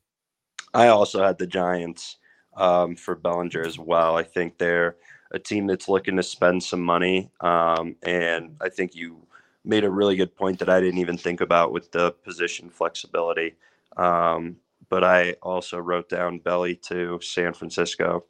I 0.71 0.89
also 0.89 1.23
had 1.23 1.39
the 1.39 1.47
Giants 1.47 2.17
um, 2.55 2.95
for 2.95 3.15
Bellinger 3.15 3.61
as 3.61 3.79
well. 3.79 4.15
I 4.15 4.21
think 4.21 4.59
they're 4.59 4.97
a 5.31 5.39
team 5.39 5.67
that's 5.67 5.87
looking 5.87 6.15
to 6.17 6.23
spend 6.23 6.63
some 6.63 6.81
money. 6.81 7.29
Um, 7.41 7.95
and 8.03 8.55
I 8.61 8.69
think 8.69 8.95
you 8.95 9.25
made 9.63 9.83
a 9.83 9.89
really 9.89 10.15
good 10.15 10.35
point 10.35 10.57
that 10.59 10.69
I 10.69 10.79
didn't 10.79 10.99
even 10.99 11.17
think 11.17 11.41
about 11.41 11.71
with 11.71 11.91
the 11.91 12.11
position 12.23 12.69
flexibility. 12.69 13.55
Um, 13.97 14.55
but 14.89 15.03
I 15.03 15.33
also 15.43 15.77
wrote 15.77 16.09
down 16.09 16.39
Belly 16.39 16.75
to 16.87 17.19
San 17.21 17.53
Francisco. 17.53 18.25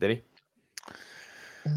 Did 0.00 0.10
he? 0.10 0.22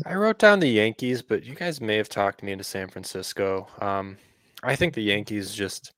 I 0.06 0.14
wrote 0.14 0.38
down 0.38 0.60
the 0.60 0.68
Yankees, 0.68 1.24
but 1.24 1.44
you 1.44 1.56
guys 1.56 1.82
may 1.82 1.96
have 1.96 2.10
talked 2.10 2.44
me 2.44 2.52
into 2.52 2.64
San 2.64 2.90
Francisco. 2.90 3.68
Um, 3.82 4.18
I 4.62 4.76
think 4.76 4.94
the 4.94 5.02
Yankees 5.02 5.56
just, 5.56 5.94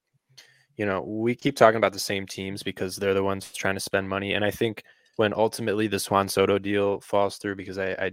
you 0.77 0.85
know, 0.85 1.01
we 1.01 1.35
keep 1.35 1.57
talking 1.57 1.77
about 1.77 1.91
the 1.91 1.99
same 1.99 2.25
teams 2.25 2.63
because 2.63 2.95
they're 2.95 3.13
the 3.13 3.23
ones 3.23 3.51
trying 3.51 3.75
to 3.75 3.81
spend 3.81 4.07
money. 4.07 4.33
And 4.33 4.45
I 4.45 4.51
think– 4.51 4.83
when 5.21 5.35
ultimately 5.35 5.85
the 5.85 6.03
Juan 6.09 6.27
Soto 6.27 6.57
deal 6.57 6.99
falls 6.99 7.37
through 7.37 7.55
because 7.55 7.77
I, 7.77 7.91
I 7.91 8.11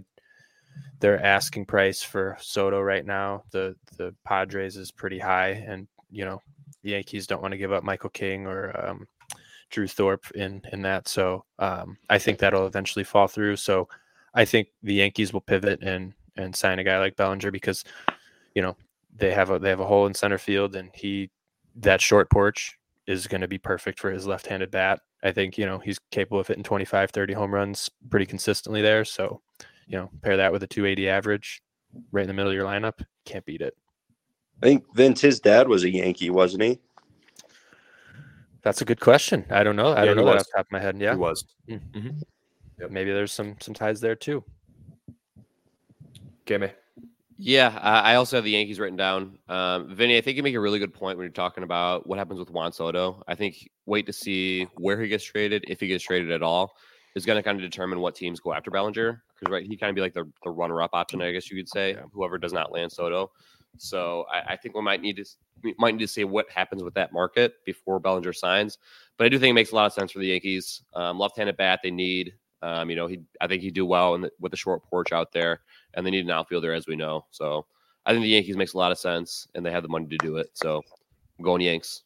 their 0.99 1.19
asking 1.25 1.65
price 1.65 2.03
for 2.03 2.37
Soto 2.39 2.79
right 2.79 3.03
now, 3.03 3.45
the 3.49 3.75
the 3.97 4.13
Padres 4.23 4.77
is 4.77 4.91
pretty 4.91 5.17
high, 5.17 5.65
and 5.67 5.87
you 6.11 6.23
know 6.23 6.39
the 6.83 6.91
Yankees 6.91 7.25
don't 7.25 7.41
want 7.41 7.53
to 7.53 7.57
give 7.57 7.71
up 7.71 7.83
Michael 7.83 8.11
King 8.11 8.45
or 8.45 8.79
um, 8.87 9.07
Drew 9.71 9.87
Thorpe 9.87 10.29
in 10.35 10.61
in 10.71 10.83
that. 10.83 11.07
So 11.07 11.45
um, 11.57 11.97
I 12.11 12.19
think 12.19 12.37
that'll 12.37 12.67
eventually 12.67 13.03
fall 13.03 13.27
through. 13.27 13.55
So 13.55 13.89
I 14.35 14.45
think 14.45 14.67
the 14.83 14.93
Yankees 14.93 15.33
will 15.33 15.41
pivot 15.41 15.81
and 15.81 16.13
and 16.37 16.55
sign 16.55 16.77
a 16.77 16.83
guy 16.83 16.99
like 16.99 17.15
Bellinger 17.15 17.49
because 17.49 17.83
you 18.53 18.61
know 18.61 18.77
they 19.15 19.33
have 19.33 19.49
a 19.49 19.57
they 19.57 19.69
have 19.69 19.79
a 19.79 19.87
hole 19.87 20.05
in 20.05 20.13
center 20.13 20.37
field, 20.37 20.75
and 20.75 20.91
he 20.93 21.31
that 21.77 22.01
short 22.01 22.29
porch 22.29 22.77
is 23.09 23.27
going 23.27 23.41
to 23.41 23.47
be 23.47 23.57
perfect 23.57 23.99
for 23.99 24.11
his 24.11 24.27
left-handed 24.27 24.71
bat. 24.71 25.01
I 25.23 25.31
think, 25.31 25.57
you 25.57 25.65
know, 25.65 25.79
he's 25.79 25.99
capable 26.11 26.39
of 26.39 26.47
hitting 26.47 26.63
25, 26.63 27.09
30 27.09 27.33
home 27.33 27.53
runs 27.53 27.89
pretty 28.09 28.25
consistently 28.25 28.81
there. 28.81 29.03
So, 29.03 29.41
you 29.87 29.97
know, 29.97 30.09
pair 30.21 30.37
that 30.37 30.51
with 30.51 30.63
a 30.63 30.67
280 30.67 31.09
average 31.09 31.61
right 32.11 32.21
in 32.21 32.27
the 32.27 32.33
middle 32.33 32.51
of 32.51 32.55
your 32.55 32.65
lineup, 32.65 33.03
can't 33.25 33.43
beat 33.45 33.61
it. 33.61 33.75
I 34.61 34.67
think 34.67 34.85
Vince, 34.93 35.21
his 35.21 35.39
dad 35.39 35.67
was 35.67 35.83
a 35.83 35.89
Yankee, 35.89 36.29
wasn't 36.29 36.63
he? 36.63 36.79
That's 38.61 38.81
a 38.81 38.85
good 38.85 38.99
question. 38.99 39.45
I 39.49 39.63
don't 39.63 39.75
know. 39.75 39.93
I 39.93 39.99
yeah, 39.99 40.05
don't 40.05 40.17
know 40.17 40.25
that 40.25 40.37
off 40.37 40.45
the 40.45 40.57
top 40.57 40.65
of 40.67 40.71
my 40.71 40.79
head. 40.79 40.99
Yeah, 40.99 41.13
he 41.13 41.17
was. 41.17 41.45
Mm-hmm. 41.69 42.09
Yep. 42.79 42.91
Maybe 42.91 43.11
there's 43.11 43.31
some 43.31 43.55
some 43.61 43.73
ties 43.73 44.01
there 44.01 44.15
too. 44.15 44.43
Kimmy. 46.45 46.71
Yeah, 47.41 47.79
I 47.81 48.15
also 48.15 48.35
have 48.35 48.43
the 48.43 48.51
Yankees 48.51 48.81
written 48.81 48.97
down. 48.97 49.39
Um, 49.47 49.95
Vinny, 49.95 50.17
I 50.17 50.21
think 50.21 50.35
you 50.35 50.43
make 50.43 50.55
a 50.55 50.59
really 50.59 50.77
good 50.77 50.93
point 50.93 51.17
when 51.17 51.23
you're 51.23 51.31
talking 51.31 51.63
about 51.63 52.05
what 52.05 52.19
happens 52.19 52.37
with 52.37 52.49
Juan 52.49 52.73
Soto. 52.73 53.23
I 53.29 53.35
think 53.35 53.69
wait 53.85 54.05
to 54.07 54.13
see 54.13 54.65
where 54.75 55.01
he 55.01 55.07
gets 55.07 55.23
traded, 55.23 55.63
if 55.69 55.79
he 55.79 55.87
gets 55.87 56.03
traded 56.03 56.31
at 56.31 56.43
all, 56.43 56.75
is 57.15 57.25
going 57.25 57.37
to 57.37 57.43
kind 57.43 57.57
of 57.57 57.61
determine 57.61 58.01
what 58.01 58.13
teams 58.13 58.41
go 58.41 58.51
after 58.51 58.69
Bellinger. 58.69 59.23
Because 59.39 59.53
right, 59.53 59.65
he 59.65 59.77
kind 59.77 59.89
of 59.89 59.95
be 59.95 60.01
like 60.01 60.13
the, 60.13 60.29
the 60.43 60.49
runner-up 60.49 60.89
option, 60.91 61.21
I 61.21 61.31
guess 61.31 61.49
you 61.49 61.55
could 61.55 61.69
say. 61.69 61.93
Yeah. 61.93 62.01
Whoever 62.11 62.37
does 62.37 62.51
not 62.51 62.73
land 62.73 62.91
Soto. 62.91 63.31
So 63.77 64.25
I, 64.29 64.53
I, 64.53 64.55
think 64.57 64.75
we 64.75 64.81
might 64.81 64.99
need 64.99 65.15
to 65.15 65.25
we 65.63 65.73
might 65.79 65.91
need 65.91 66.01
to 66.03 66.07
see 66.09 66.25
what 66.25 66.49
happens 66.49 66.83
with 66.83 66.93
that 66.95 67.13
market 67.13 67.53
before 67.65 68.01
Bellinger 68.01 68.33
signs. 68.33 68.79
But 69.17 69.25
I 69.25 69.29
do 69.29 69.39
think 69.39 69.51
it 69.51 69.53
makes 69.53 69.71
a 69.71 69.75
lot 69.75 69.85
of 69.85 69.93
sense 69.93 70.11
for 70.11 70.19
the 70.19 70.27
Yankees. 70.27 70.81
Um, 70.93 71.17
left-handed 71.17 71.55
bat 71.55 71.79
they 71.83 71.91
need. 71.91 72.33
Um, 72.61 72.89
you 72.89 72.95
know, 72.95 73.07
he 73.07 73.21
I 73.39 73.47
think 73.47 73.61
he'd 73.61 73.73
do 73.73 73.85
well 73.85 74.17
the, 74.17 74.31
with 74.39 74.51
the 74.51 74.57
short 74.57 74.83
porch 74.83 75.11
out 75.11 75.31
there 75.31 75.61
and 75.93 76.05
they 76.05 76.11
need 76.11 76.25
an 76.25 76.31
outfielder, 76.31 76.73
as 76.73 76.87
we 76.87 76.95
know. 76.95 77.25
So 77.31 77.65
I 78.05 78.11
think 78.11 78.23
the 78.23 78.29
Yankees 78.29 78.57
makes 78.57 78.73
a 78.73 78.77
lot 78.77 78.91
of 78.91 78.97
sense, 78.97 79.47
and 79.55 79.65
they 79.65 79.71
have 79.71 79.83
the 79.83 79.89
money 79.89 80.07
to 80.07 80.17
do 80.17 80.37
it. 80.37 80.49
So 80.53 80.81
I'm 81.37 81.45
going 81.45 81.61
Yanks. 81.61 82.03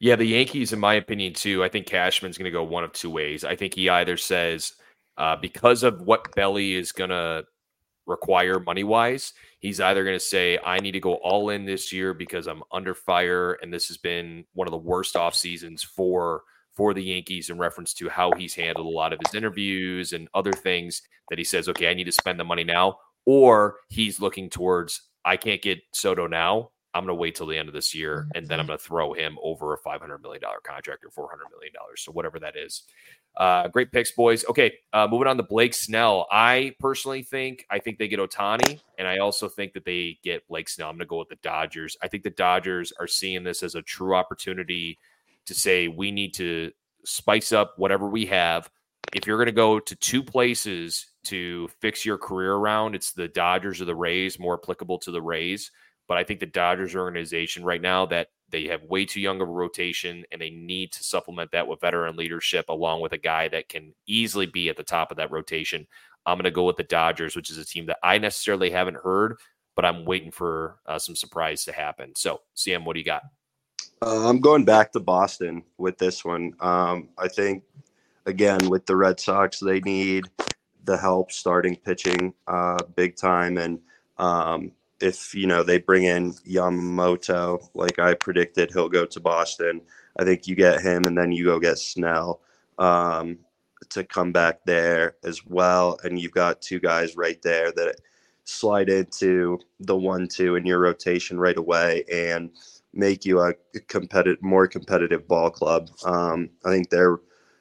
Yeah, 0.00 0.16
the 0.16 0.24
Yankees, 0.24 0.72
in 0.72 0.78
my 0.78 0.94
opinion, 0.94 1.34
too. 1.34 1.64
I 1.64 1.68
think 1.68 1.86
Cashman's 1.86 2.38
going 2.38 2.44
to 2.44 2.50
go 2.50 2.62
one 2.64 2.84
of 2.84 2.92
two 2.92 3.10
ways. 3.10 3.44
I 3.44 3.56
think 3.56 3.74
he 3.74 3.88
either 3.88 4.16
says, 4.16 4.72
uh, 5.18 5.36
because 5.36 5.82
of 5.82 6.02
what 6.02 6.34
Belly 6.34 6.74
is 6.74 6.92
going 6.92 7.10
to 7.10 7.44
require 8.06 8.60
money 8.60 8.84
wise, 8.84 9.32
he's 9.58 9.80
either 9.80 10.04
going 10.04 10.16
to 10.16 10.24
say, 10.24 10.58
I 10.64 10.80
need 10.80 10.92
to 10.92 11.00
go 11.00 11.14
all 11.14 11.50
in 11.50 11.64
this 11.64 11.92
year 11.92 12.14
because 12.14 12.46
I'm 12.46 12.62
under 12.72 12.94
fire, 12.94 13.58
and 13.62 13.72
this 13.72 13.88
has 13.88 13.96
been 13.96 14.44
one 14.54 14.66
of 14.68 14.72
the 14.72 14.78
worst 14.78 15.16
off 15.16 15.34
seasons 15.34 15.82
for 15.82 16.42
for 16.76 16.92
the 16.92 17.02
Yankees 17.02 17.48
in 17.48 17.58
reference 17.58 17.94
to 17.94 18.08
how 18.08 18.30
he's 18.32 18.54
handled 18.54 18.86
a 18.86 18.90
lot 18.90 19.12
of 19.12 19.18
his 19.24 19.34
interviews 19.34 20.12
and 20.12 20.28
other 20.34 20.52
things 20.52 21.02
that 21.30 21.38
he 21.38 21.44
says, 21.44 21.68
okay, 21.70 21.88
I 21.90 21.94
need 21.94 22.04
to 22.04 22.12
spend 22.12 22.38
the 22.38 22.44
money 22.44 22.64
now. 22.64 22.98
Or 23.24 23.76
he's 23.88 24.20
looking 24.20 24.50
towards, 24.50 25.02
I 25.24 25.36
can't 25.36 25.62
get 25.62 25.80
Soto 25.92 26.26
now. 26.26 26.70
I'm 26.94 27.04
going 27.04 27.14
to 27.14 27.20
wait 27.20 27.34
till 27.34 27.46
the 27.46 27.58
end 27.58 27.68
of 27.68 27.74
this 27.74 27.94
year 27.94 28.26
and 28.34 28.46
then 28.46 28.58
I'm 28.58 28.66
going 28.66 28.78
to 28.78 28.84
throw 28.84 29.12
him 29.12 29.36
over 29.42 29.74
a 29.74 29.78
$500 29.78 30.22
million 30.22 30.40
contract 30.64 31.04
or 31.04 31.28
$400 31.28 31.50
million. 31.50 31.72
So, 31.96 32.12
whatever 32.12 32.38
that 32.38 32.56
is. 32.56 32.84
Uh, 33.36 33.68
great 33.68 33.92
picks, 33.92 34.12
boys. 34.12 34.46
Okay, 34.46 34.72
uh, 34.94 35.06
moving 35.10 35.28
on 35.28 35.36
to 35.36 35.42
Blake 35.42 35.74
Snell. 35.74 36.26
I 36.30 36.74
personally 36.80 37.22
think 37.22 37.66
I 37.68 37.80
think 37.80 37.98
they 37.98 38.08
get 38.08 38.18
Ohtani 38.18 38.80
and 38.98 39.06
I 39.06 39.18
also 39.18 39.46
think 39.46 39.74
that 39.74 39.84
they 39.84 40.18
get 40.24 40.48
Blake 40.48 40.70
Snell. 40.70 40.88
I'm 40.88 40.94
going 40.94 41.00
to 41.00 41.06
go 41.06 41.18
with 41.18 41.28
the 41.28 41.36
Dodgers. 41.42 41.98
I 42.02 42.08
think 42.08 42.22
the 42.22 42.30
Dodgers 42.30 42.94
are 42.98 43.06
seeing 43.06 43.44
this 43.44 43.62
as 43.62 43.74
a 43.74 43.82
true 43.82 44.14
opportunity 44.14 44.98
to 45.46 45.54
say 45.54 45.88
we 45.88 46.10
need 46.10 46.34
to 46.34 46.70
spice 47.04 47.52
up 47.52 47.74
whatever 47.76 48.08
we 48.08 48.26
have. 48.26 48.70
If 49.14 49.26
you're 49.26 49.38
going 49.38 49.46
to 49.46 49.52
go 49.52 49.78
to 49.78 49.96
two 49.96 50.22
places 50.22 51.06
to 51.24 51.68
fix 51.80 52.04
your 52.04 52.18
career 52.18 52.54
around, 52.54 52.94
it's 52.94 53.12
the 53.12 53.28
Dodgers 53.28 53.80
or 53.80 53.84
the 53.84 53.94
Rays, 53.94 54.38
more 54.38 54.58
applicable 54.60 54.98
to 55.00 55.10
the 55.10 55.22
Rays. 55.22 55.70
But 56.08 56.18
I 56.18 56.24
think 56.24 56.40
the 56.40 56.46
Dodgers 56.46 56.94
organization 56.94 57.64
right 57.64 57.80
now 57.80 58.06
that 58.06 58.28
they 58.50 58.66
have 58.66 58.82
way 58.84 59.04
too 59.04 59.20
young 59.20 59.40
of 59.40 59.48
a 59.48 59.52
rotation 59.52 60.24
and 60.30 60.40
they 60.40 60.50
need 60.50 60.92
to 60.92 61.02
supplement 61.02 61.50
that 61.52 61.66
with 61.66 61.80
veteran 61.80 62.16
leadership 62.16 62.68
along 62.68 63.00
with 63.00 63.12
a 63.12 63.18
guy 63.18 63.48
that 63.48 63.68
can 63.68 63.92
easily 64.06 64.46
be 64.46 64.68
at 64.68 64.76
the 64.76 64.84
top 64.84 65.10
of 65.10 65.16
that 65.16 65.32
rotation. 65.32 65.86
I'm 66.24 66.36
going 66.36 66.44
to 66.44 66.50
go 66.50 66.64
with 66.64 66.76
the 66.76 66.84
Dodgers, 66.84 67.34
which 67.36 67.50
is 67.50 67.58
a 67.58 67.64
team 67.64 67.86
that 67.86 67.98
I 68.02 68.18
necessarily 68.18 68.70
haven't 68.70 68.98
heard, 69.02 69.36
but 69.74 69.84
I'm 69.84 70.04
waiting 70.04 70.30
for 70.30 70.78
uh, 70.86 70.98
some 70.98 71.16
surprise 71.16 71.64
to 71.64 71.72
happen. 71.72 72.12
So, 72.16 72.40
CM, 72.56 72.84
what 72.84 72.94
do 72.94 73.00
you 73.00 73.04
got? 73.04 73.22
Uh, 74.02 74.28
I'm 74.28 74.40
going 74.40 74.64
back 74.64 74.92
to 74.92 75.00
Boston 75.00 75.62
with 75.78 75.96
this 75.96 76.24
one. 76.24 76.52
Um, 76.60 77.08
I 77.16 77.28
think, 77.28 77.62
again, 78.26 78.68
with 78.68 78.84
the 78.84 78.94
Red 78.94 79.18
Sox, 79.18 79.58
they 79.58 79.80
need 79.80 80.26
the 80.84 80.98
help 80.98 81.32
starting 81.32 81.76
pitching 81.76 82.34
uh, 82.46 82.76
big 82.94 83.16
time. 83.16 83.56
And 83.56 83.80
um, 84.18 84.72
if, 85.00 85.34
you 85.34 85.46
know, 85.46 85.62
they 85.62 85.78
bring 85.78 86.04
in 86.04 86.32
Yamamoto, 86.46 87.68
like 87.74 87.98
I 87.98 88.12
predicted, 88.14 88.70
he'll 88.70 88.90
go 88.90 89.06
to 89.06 89.20
Boston. 89.20 89.80
I 90.18 90.24
think 90.24 90.46
you 90.46 90.54
get 90.54 90.82
him, 90.82 91.04
and 91.06 91.16
then 91.16 91.32
you 91.32 91.44
go 91.44 91.58
get 91.58 91.78
Snell 91.78 92.40
um, 92.78 93.38
to 93.88 94.04
come 94.04 94.30
back 94.30 94.60
there 94.66 95.16
as 95.24 95.44
well. 95.46 95.98
And 96.04 96.20
you've 96.20 96.32
got 96.32 96.60
two 96.60 96.80
guys 96.80 97.16
right 97.16 97.40
there 97.40 97.72
that 97.72 97.96
slide 98.44 98.90
into 98.90 99.58
the 99.80 99.96
one-two 99.96 100.54
in 100.54 100.66
your 100.66 100.80
rotation 100.80 101.38
right 101.40 101.56
away 101.56 102.04
and 102.12 102.50
make 102.96 103.24
you 103.24 103.40
a 103.40 103.54
competitive, 103.88 104.42
more 104.42 104.66
competitive 104.66 105.28
ball 105.28 105.50
club. 105.50 105.90
Um, 106.04 106.50
I 106.64 106.70
think 106.70 106.90
they're 106.90 107.20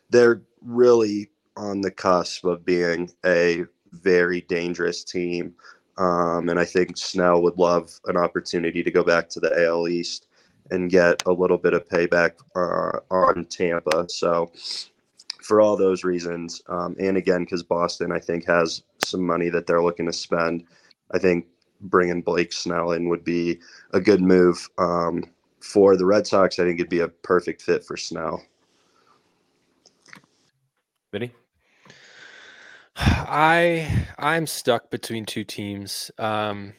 they're 0.10 0.42
really 0.62 1.30
on 1.58 1.82
the 1.82 1.92
cusp 1.92 2.46
of 2.46 2.66
being 2.66 3.12
a 3.26 3.66
very 3.92 4.42
dangerous 4.42 5.04
team. 5.04 5.54
Um, 5.98 6.50
and 6.50 6.60
I 6.60 6.66
think 6.66 6.98
Snell 6.98 7.42
would 7.42 7.58
love 7.58 8.00
an 8.06 8.18
opportunity 8.18 8.84
to 8.84 8.92
go 8.92 9.04
back 9.04 9.30
to 9.30 9.40
the 9.40 9.66
AL 9.66 9.88
East 9.88 10.28
and 10.72 10.90
get 10.90 11.24
a 11.26 11.32
little 11.32 11.58
bit 11.58 11.74
of 11.74 11.88
payback 11.88 12.32
uh, 12.56 13.00
on 13.14 13.46
Tampa. 13.46 14.08
So, 14.10 14.52
for 15.42 15.62
all 15.62 15.78
those 15.78 16.04
reasons, 16.04 16.62
um, 16.70 16.96
and 17.00 17.18
again, 17.18 17.44
because 17.44 17.62
Boston, 17.62 18.12
I 18.12 18.20
think, 18.20 18.46
has 18.48 18.82
some 19.06 19.22
money 19.22 19.50
that 19.50 19.68
they're 19.68 19.84
looking 19.84 20.08
to 20.08 20.14
spend, 20.14 20.64
I 21.12 21.20
think 21.20 21.46
bringing 21.82 22.22
Blake 22.22 22.54
Snell 22.54 22.92
in 22.92 23.10
would 23.10 23.24
be 23.24 23.60
a 23.92 24.00
good 24.00 24.22
move. 24.22 24.70
Um, 24.78 25.24
for 25.66 25.98
the 25.98 26.06
Red 26.06 26.28
Sox, 26.28 26.60
I 26.60 26.64
think 26.64 26.80
it'd 26.80 26.90
be 26.90 27.00
a 27.00 27.08
perfect 27.08 27.62
fit 27.62 27.84
for 27.84 27.98
Snell. 27.98 28.44
Vinny? 31.12 31.32
I 32.96 34.08
I'm 34.18 34.48
stuck 34.48 34.90
between 34.92 35.26
two 35.26 35.44
teams. 35.44 36.12
Um, 36.18 36.74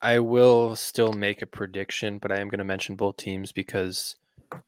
I 0.00 0.18
will 0.18 0.74
still 0.74 1.12
make 1.12 1.42
a 1.42 1.46
prediction, 1.46 2.18
but 2.18 2.32
I 2.32 2.40
am 2.40 2.48
going 2.48 2.58
to 2.58 2.64
mention 2.64 2.96
both 2.96 3.16
teams 3.16 3.52
because 3.52 4.16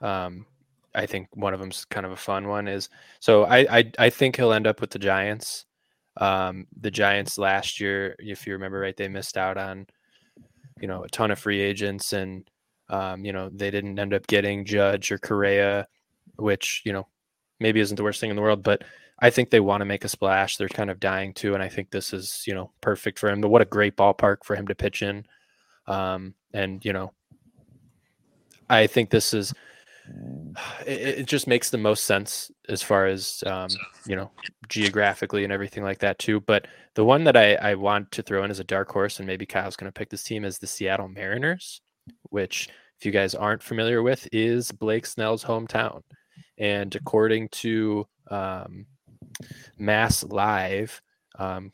um, 0.01 0.47
I 0.95 1.07
think 1.07 1.29
one 1.35 1.53
of 1.53 1.61
them's 1.61 1.85
kind 1.85 2.07
of 2.07 2.13
a 2.13 2.17
fun 2.17 2.49
one. 2.49 2.69
Is 2.69 2.89
so 3.21 3.45
I 3.45 3.79
I, 3.79 3.93
I 3.99 4.11
think 4.11 4.37
he'll 4.37 4.53
end 4.53 4.67
up 4.67 4.81
with 4.81 4.91
the 4.91 4.99
Giants. 4.99 5.67
Um, 6.17 6.67
the 6.81 6.91
Giants 6.91 7.39
last 7.39 7.81
year, 7.81 8.15
if 8.19 8.47
you 8.47 8.53
remember 8.53 8.79
right, 8.79 8.97
they 8.97 9.09
missed 9.09 9.37
out 9.37 9.57
on 9.57 9.87
you 10.81 10.89
know 10.89 11.03
a 11.03 11.09
ton 11.09 11.31
of 11.31 11.39
free 11.39 11.61
agents, 11.61 12.13
and 12.13 12.49
um, 12.89 13.25
you 13.25 13.33
know 13.33 13.51
they 13.53 13.71
didn't 13.71 13.99
end 13.99 14.15
up 14.15 14.27
getting 14.27 14.65
Judge 14.65 15.11
or 15.11 15.19
Correa, 15.19 15.87
which 16.37 16.83
you 16.85 16.93
know 16.93 17.07
maybe 17.61 17.81
isn't 17.81 17.97
the 17.97 18.03
worst 18.03 18.21
thing 18.21 18.31
in 18.31 18.37
the 18.37 18.43
world, 18.43 18.63
but 18.63 18.83
I 19.21 19.31
think 19.31 19.51
they 19.51 19.61
want 19.61 19.81
to 19.81 19.87
make 19.87 20.05
a 20.05 20.09
splash. 20.09 20.57
They're 20.57 20.69
kind 20.69 20.91
of 20.91 21.01
dying 21.01 21.33
to, 21.35 21.55
and 21.55 21.63
I 21.63 21.69
think 21.69 21.91
this 21.91 22.13
is 22.13 22.45
you 22.47 22.55
know 22.55 22.71
perfect 22.81 23.19
for 23.19 23.29
him. 23.29 23.41
But 23.41 23.51
what 23.51 23.63
a 23.63 23.67
great 23.67 23.97
ballpark 23.97 24.45
for 24.45 24.57
him 24.57 24.69
to 24.69 24.75
pitch 24.75 25.03
in, 25.03 25.25
um, 25.87 26.35
and 26.53 26.85
you 26.85 26.93
know, 26.93 27.13
I 28.69 28.87
think 28.87 29.11
this 29.11 29.35
is 29.35 29.53
it, 30.87 31.21
it, 31.21 31.27
just 31.27 31.47
makes 31.47 31.71
the 31.71 31.79
most 31.79 32.05
sense 32.05 32.51
as 32.69 32.83
far 32.83 33.07
as 33.07 33.43
um, 33.47 33.69
you 34.07 34.17
know 34.17 34.31
geographically 34.69 35.45
and 35.45 35.53
everything 35.53 35.83
like 35.83 35.99
that 35.99 36.19
too. 36.19 36.41
But 36.41 36.67
the 36.95 37.05
one 37.05 37.25
that 37.25 37.37
I, 37.37 37.55
I 37.55 37.75
want 37.75 38.11
to 38.13 38.23
throw 38.23 38.45
in 38.45 38.51
as 38.51 38.61
a 38.61 38.65
dark 38.65 38.91
horse, 38.91 39.19
and 39.19 39.27
maybe 39.27 39.47
Kyle's 39.47 39.77
going 39.77 39.91
to 39.91 39.99
pick 39.99 40.11
this 40.11 40.25
team 40.25 40.45
is 40.45 40.59
the 40.59 40.67
Seattle 40.67 41.09
Mariners, 41.09 41.81
which 42.31 42.69
if 42.99 43.05
you 43.05 43.13
guys 43.13 43.35
aren't 43.35 43.63
familiar 43.63 44.03
with, 44.03 44.29
is 44.33 44.71
Blake 44.73 45.07
Snell's 45.07 45.45
hometown. 45.45 46.03
And 46.59 46.95
according 46.95 47.49
to 47.51 48.07
um, 48.31 48.87
MassLive, 49.81 51.01
um, 51.39 51.73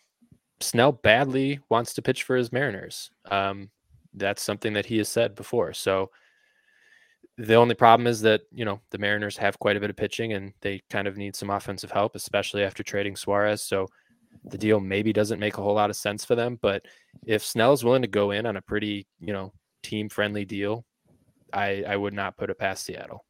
Snell 0.61 0.93
badly 0.93 1.61
wants 1.69 1.95
to 1.95 2.03
pitch 2.03 2.23
for 2.23 2.37
his 2.37 2.53
Mariners. 2.53 3.11
Um, 3.31 3.71
that's 4.15 4.43
something 4.43 4.73
that 4.73 4.87
he 4.87 4.99
has 4.99 5.09
said 5.09 5.35
before. 5.35 5.73
So 5.73 6.11
the 7.41 7.55
only 7.55 7.75
problem 7.75 8.07
is 8.07 8.21
that 8.21 8.43
you 8.53 8.65
know 8.65 8.81
the 8.91 8.99
Mariners 8.99 9.37
have 9.39 9.59
quite 9.59 9.77
a 9.77 9.81
bit 9.81 9.91
of 9.91 9.97
pitching 9.97 10.35
and 10.35 10.53
they 10.61 10.83
kind 10.91 11.09
of 11.09 11.17
need 11.17 11.35
some 11.35 11.51
offensive 11.51 11.91
help, 11.91 12.15
especially 12.15 12.63
after 12.63 12.83
trading 12.83 13.17
Suarez. 13.17 13.63
So 13.63 13.89
the 14.45 14.59
deal 14.59 14.79
maybe 14.79 15.13
doesn't 15.13 15.41
make 15.41 15.57
a 15.59 15.63
whole 15.63 15.75
lot 15.75 15.91
of 15.91 15.97
sense 15.97 16.25
for 16.25 16.35
them. 16.35 16.59
But 16.61 16.85
if 17.27 17.45
Snell 17.45 17.73
is 17.73 17.85
willing 17.85 18.03
to 18.03 18.09
go 18.09 18.31
in 18.33 18.47
on 18.47 18.57
a 18.57 18.63
pretty 18.63 19.07
you 19.21 19.33
know 19.33 19.53
team 19.83 20.09
friendly 20.09 20.45
deal, 20.45 20.85
I 21.53 21.83
I 21.87 21.97
would 21.97 22.15
not 22.15 22.37
put 22.37 22.51
it 22.51 22.59
past 22.59 22.85
Seattle. 22.85 23.25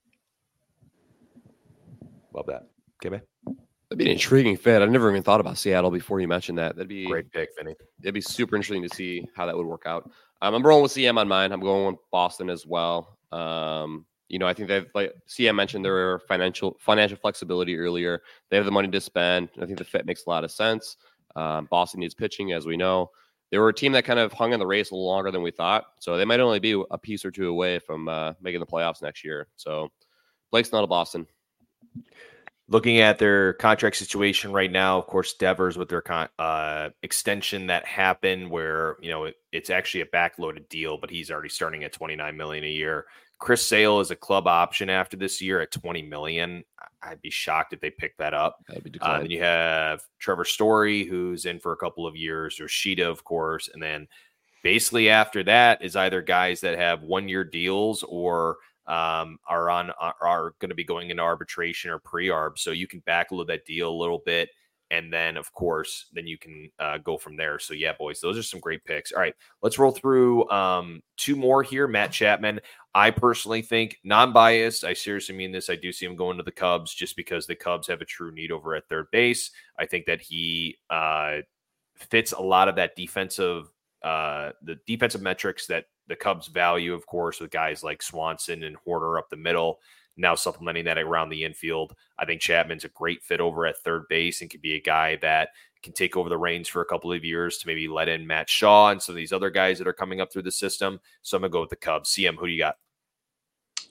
Love 2.34 2.46
that. 2.46 2.68
Okay, 2.98 3.10
man. 3.10 3.22
That'd 3.88 3.98
be 3.98 4.06
an 4.06 4.12
intriguing 4.12 4.56
fit. 4.56 4.82
I 4.82 4.86
never 4.86 5.10
even 5.10 5.22
thought 5.22 5.40
about 5.40 5.58
Seattle 5.58 5.90
before 5.90 6.20
you 6.20 6.28
mentioned 6.28 6.58
that. 6.58 6.76
That'd 6.76 6.88
be 6.88 7.06
great 7.06 7.30
pick, 7.32 7.50
Vinny. 7.58 7.74
It'd 8.02 8.14
be 8.14 8.20
super 8.20 8.54
interesting 8.54 8.88
to 8.88 8.94
see 8.94 9.26
how 9.34 9.46
that 9.46 9.56
would 9.56 9.66
work 9.66 9.82
out. 9.84 10.08
Um, 10.42 10.54
I'm 10.54 10.62
rolling 10.62 10.84
with 10.84 10.92
CM 10.92 11.18
on 11.18 11.26
mine. 11.26 11.50
I'm 11.50 11.60
going 11.60 11.86
with 11.86 11.96
Boston 12.12 12.50
as 12.50 12.64
well. 12.64 13.18
Um, 13.32 14.06
you 14.28 14.38
know, 14.38 14.46
I 14.46 14.54
think 14.54 14.68
they've 14.68 14.86
like 14.94 15.12
CM 15.28 15.56
mentioned 15.56 15.84
their 15.84 16.20
financial 16.20 16.76
financial 16.80 17.16
flexibility 17.16 17.76
earlier. 17.76 18.22
They 18.48 18.56
have 18.56 18.66
the 18.66 18.72
money 18.72 18.88
to 18.88 19.00
spend. 19.00 19.50
I 19.60 19.66
think 19.66 19.78
the 19.78 19.84
fit 19.84 20.06
makes 20.06 20.26
a 20.26 20.30
lot 20.30 20.44
of 20.44 20.50
sense. 20.50 20.96
Um, 21.36 21.66
Boston 21.70 22.00
needs 22.00 22.14
pitching, 22.14 22.52
as 22.52 22.66
we 22.66 22.76
know. 22.76 23.10
They 23.50 23.58
were 23.58 23.68
a 23.68 23.74
team 23.74 23.92
that 23.92 24.04
kind 24.04 24.20
of 24.20 24.32
hung 24.32 24.52
in 24.52 24.60
the 24.60 24.66
race 24.66 24.90
a 24.90 24.94
little 24.94 25.06
longer 25.06 25.32
than 25.32 25.42
we 25.42 25.50
thought, 25.50 25.84
so 25.98 26.16
they 26.16 26.24
might 26.24 26.38
only 26.38 26.60
be 26.60 26.80
a 26.90 26.98
piece 26.98 27.24
or 27.24 27.32
two 27.32 27.48
away 27.48 27.80
from 27.80 28.08
uh, 28.08 28.34
making 28.40 28.60
the 28.60 28.66
playoffs 28.66 29.02
next 29.02 29.24
year. 29.24 29.48
So, 29.56 29.90
Blake's 30.52 30.70
not 30.70 30.84
a 30.84 30.86
Boston 30.86 31.26
looking 32.70 33.00
at 33.00 33.18
their 33.18 33.52
contract 33.54 33.96
situation 33.96 34.52
right 34.52 34.70
now, 34.70 34.96
of 34.96 35.06
course, 35.06 35.34
Devers 35.34 35.76
with 35.76 35.88
their 35.88 36.00
con- 36.00 36.28
uh, 36.38 36.90
extension 37.02 37.66
that 37.66 37.84
happened, 37.84 38.50
where 38.50 38.96
you 39.02 39.10
know 39.10 39.24
it, 39.24 39.34
it's 39.52 39.68
actually 39.68 40.00
a 40.00 40.06
backloaded 40.06 40.68
deal, 40.68 40.96
but 40.96 41.10
he's 41.10 41.30
already 41.30 41.50
starting 41.50 41.84
at 41.84 41.92
29 41.92 42.36
million 42.36 42.64
a 42.64 42.68
year. 42.68 43.06
Chris 43.38 43.66
Sale 43.66 44.00
is 44.00 44.10
a 44.10 44.16
club 44.16 44.46
option 44.46 44.90
after 44.90 45.16
this 45.16 45.40
year 45.40 45.60
at 45.60 45.72
20 45.72 46.02
million. 46.02 46.62
I'd 47.02 47.22
be 47.22 47.30
shocked 47.30 47.72
if 47.72 47.80
they 47.80 47.90
pick 47.90 48.16
that 48.18 48.34
up. 48.34 48.58
Uh, 49.00 49.18
then 49.20 49.30
you 49.30 49.40
have 49.40 50.02
Trevor 50.18 50.44
Story, 50.44 51.04
who's 51.04 51.46
in 51.46 51.58
for 51.58 51.72
a 51.72 51.76
couple 51.76 52.06
of 52.06 52.16
years, 52.16 52.60
or 52.60 52.68
Sheeta, 52.68 53.08
of 53.08 53.24
course, 53.24 53.70
and 53.72 53.82
then 53.82 54.06
basically 54.62 55.08
after 55.08 55.42
that 55.44 55.82
is 55.82 55.96
either 55.96 56.20
guys 56.20 56.60
that 56.60 56.78
have 56.78 57.02
one 57.02 57.28
year 57.28 57.44
deals 57.44 58.04
or 58.06 58.58
um, 58.86 59.38
are 59.46 59.70
on 59.70 59.90
are, 60.00 60.54
going 60.58 60.70
to 60.70 60.74
be 60.74 60.84
going 60.84 61.10
into 61.10 61.22
arbitration 61.22 61.90
or 61.90 61.98
pre-arb. 61.98 62.58
So 62.58 62.70
you 62.70 62.86
can 62.86 63.02
backload 63.02 63.46
that 63.48 63.64
deal 63.64 63.90
a 63.90 64.00
little 64.00 64.22
bit, 64.24 64.50
and 64.90 65.12
then 65.12 65.36
of 65.36 65.52
course, 65.52 66.06
then 66.12 66.26
you 66.26 66.38
can 66.38 66.70
uh, 66.78 66.98
go 66.98 67.16
from 67.16 67.36
there. 67.36 67.58
So 67.58 67.74
yeah, 67.74 67.92
boys, 67.98 68.20
those 68.20 68.38
are 68.38 68.42
some 68.42 68.60
great 68.60 68.84
picks. 68.84 69.12
All 69.12 69.20
right, 69.20 69.34
let's 69.62 69.78
roll 69.78 69.92
through 69.92 70.48
um, 70.50 71.02
two 71.16 71.36
more 71.36 71.62
here. 71.62 71.86
Matt 71.86 72.12
Chapman. 72.12 72.60
I 72.92 73.12
personally 73.12 73.62
think 73.62 73.98
non-biased. 74.02 74.82
I 74.82 74.94
seriously 74.94 75.36
mean 75.36 75.52
this. 75.52 75.70
I 75.70 75.76
do 75.76 75.92
see 75.92 76.06
him 76.06 76.16
going 76.16 76.36
to 76.38 76.42
the 76.42 76.50
Cubs 76.50 76.92
just 76.92 77.14
because 77.14 77.46
the 77.46 77.54
Cubs 77.54 77.86
have 77.86 78.00
a 78.00 78.04
true 78.04 78.32
need 78.32 78.50
over 78.50 78.74
at 78.74 78.88
third 78.88 79.06
base. 79.12 79.52
I 79.78 79.86
think 79.86 80.06
that 80.06 80.20
he 80.20 80.78
uh, 80.90 81.36
fits 81.94 82.32
a 82.32 82.40
lot 82.40 82.68
of 82.68 82.74
that 82.76 82.96
defensive 82.96 83.70
uh, 84.02 84.50
the 84.62 84.78
defensive 84.86 85.22
metrics 85.22 85.66
that 85.66 85.86
the 86.08 86.16
Cubs 86.16 86.48
value, 86.48 86.94
of 86.94 87.06
course, 87.06 87.40
with 87.40 87.50
guys 87.50 87.84
like 87.84 88.02
Swanson 88.02 88.64
and 88.64 88.76
Hoerner 88.86 89.18
up 89.18 89.30
the 89.30 89.36
middle, 89.36 89.78
now 90.16 90.34
supplementing 90.34 90.84
that 90.84 90.98
around 90.98 91.30
the 91.30 91.44
infield. 91.44 91.94
I 92.18 92.24
think 92.24 92.40
Chapman's 92.40 92.84
a 92.84 92.88
great 92.88 93.22
fit 93.22 93.40
over 93.40 93.66
at 93.66 93.78
third 93.78 94.04
base 94.08 94.40
and 94.40 94.50
could 94.50 94.62
be 94.62 94.74
a 94.74 94.80
guy 94.80 95.16
that 95.22 95.50
can 95.82 95.92
take 95.92 96.16
over 96.16 96.28
the 96.28 96.36
reins 96.36 96.68
for 96.68 96.82
a 96.82 96.86
couple 96.86 97.12
of 97.12 97.24
years 97.24 97.58
to 97.58 97.66
maybe 97.66 97.88
let 97.88 98.08
in 98.08 98.26
Matt 98.26 98.48
Shaw 98.48 98.90
and 98.90 99.00
some 99.00 99.14
of 99.14 99.16
these 99.16 99.32
other 99.32 99.50
guys 99.50 99.78
that 99.78 99.88
are 99.88 99.92
coming 99.92 100.20
up 100.20 100.32
through 100.32 100.42
the 100.42 100.52
system. 100.52 101.00
So 101.22 101.36
I'm 101.36 101.42
gonna 101.42 101.50
go 101.50 101.60
with 101.60 101.70
the 101.70 101.76
Cubs. 101.76 102.10
CM, 102.10 102.36
who 102.36 102.46
do 102.46 102.52
you 102.52 102.58
got? 102.58 102.76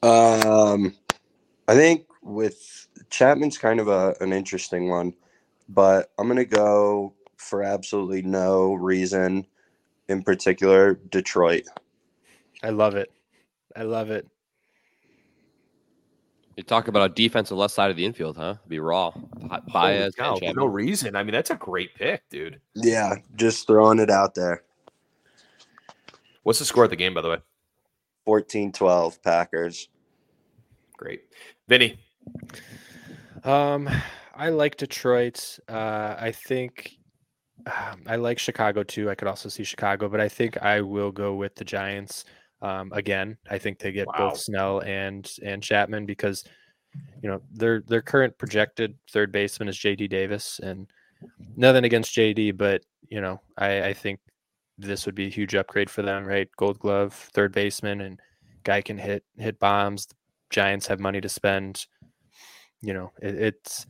Um, 0.04 0.96
I 1.68 1.74
think 1.74 2.06
with 2.22 2.88
Chapman's 3.10 3.58
kind 3.58 3.80
of 3.80 3.88
a, 3.88 4.16
an 4.22 4.34
interesting 4.34 4.90
one, 4.90 5.14
but 5.68 6.12
I'm 6.20 6.28
gonna 6.28 6.46
go 6.46 7.16
for 7.38 7.64
absolutely 7.64 8.22
no 8.22 8.74
reason 8.74 9.48
in 10.10 10.24
particular, 10.24 10.96
Detroit. 11.10 11.64
I 12.62 12.72
love 12.72 12.96
it. 12.96 13.12
I 13.76 13.84
love 13.84 14.10
it. 14.10 14.28
You 16.58 16.64
talk 16.64 16.90
about 16.90 17.10
a 17.12 17.14
defensive 17.14 17.56
left 17.56 17.74
side 17.74 17.90
of 17.90 17.96
the 17.96 18.04
infield, 18.04 18.36
huh? 18.36 18.56
Be 18.68 18.80
raw. 18.80 19.14
Baez. 19.72 20.14
Cow, 20.16 20.36
for 20.36 20.54
no 20.54 20.66
reason. 20.66 21.16
I 21.16 21.24
mean, 21.24 21.32
that's 21.32 21.52
a 21.52 21.56
great 21.56 21.96
pick, 21.96 22.28
dude. 22.30 22.60
Yeah, 22.76 23.16
just 23.36 23.66
throwing 23.66 24.00
it 24.00 24.10
out 24.10 24.36
there. 24.36 24.64
What's 26.44 26.60
the 26.60 26.66
score 26.66 26.84
of 26.84 26.90
the 26.90 26.98
game, 26.98 27.14
by 27.14 27.22
the 27.22 27.30
way? 27.30 27.38
14 28.26 28.74
12 28.74 29.24
Packers. 29.24 29.88
Great. 30.98 31.22
Vinny. 31.70 31.98
Um, 33.46 33.90
I 34.36 34.50
like 34.50 34.76
Detroit. 34.76 35.60
Uh, 35.70 36.16
I 36.20 36.34
think 36.34 36.99
um, 37.66 38.04
I 38.08 38.16
like 38.16 38.40
Chicago 38.40 38.84
too. 38.84 39.10
I 39.10 39.16
could 39.16 39.28
also 39.28 39.50
see 39.50 39.64
Chicago, 39.64 40.10
but 40.10 40.20
I 40.20 40.30
think 40.30 40.62
I 40.62 40.82
will 40.82 41.12
go 41.12 41.36
with 41.36 41.56
the 41.56 41.66
Giants. 41.66 42.26
Um, 42.62 42.92
again, 42.94 43.38
I 43.50 43.58
think 43.58 43.80
they 43.80 43.92
get 43.92 44.08
wow. 44.08 44.30
both 44.30 44.40
Snell 44.40 44.80
and 44.82 45.30
and 45.44 45.64
Chapman 45.64 46.06
because 46.06 46.44
you 47.22 47.30
know 47.30 47.42
their 47.52 47.82
their 47.82 48.02
current 48.02 48.38
projected 48.38 48.96
third 49.12 49.32
baseman 49.32 49.70
is 49.70 49.78
JD 49.78 50.10
Davis, 50.10 50.60
and 50.62 50.88
nothing 51.56 51.86
against 51.86 52.16
JD, 52.16 52.58
but 52.58 52.82
you 53.10 53.22
know 53.22 53.40
I, 53.58 53.84
I 53.84 53.94
think 53.94 54.20
this 54.78 55.06
would 55.06 55.16
be 55.16 55.28
a 55.28 55.30
huge 55.30 55.56
upgrade 55.56 55.90
for 55.90 56.02
them, 56.02 56.26
right? 56.26 56.50
Gold 56.58 56.80
Glove, 56.80 57.14
third 57.14 57.54
baseman, 57.54 58.02
and 58.02 58.20
guy 58.64 58.82
can 58.82 58.98
hit 58.98 59.24
hit 59.38 59.60
bombs. 59.60 60.08
Giants 60.50 60.88
have 60.88 61.00
money 61.00 61.22
to 61.22 61.30
spend. 61.30 61.86
You 62.82 62.94
know, 62.94 63.12
it, 63.22 63.36
it's 63.36 63.86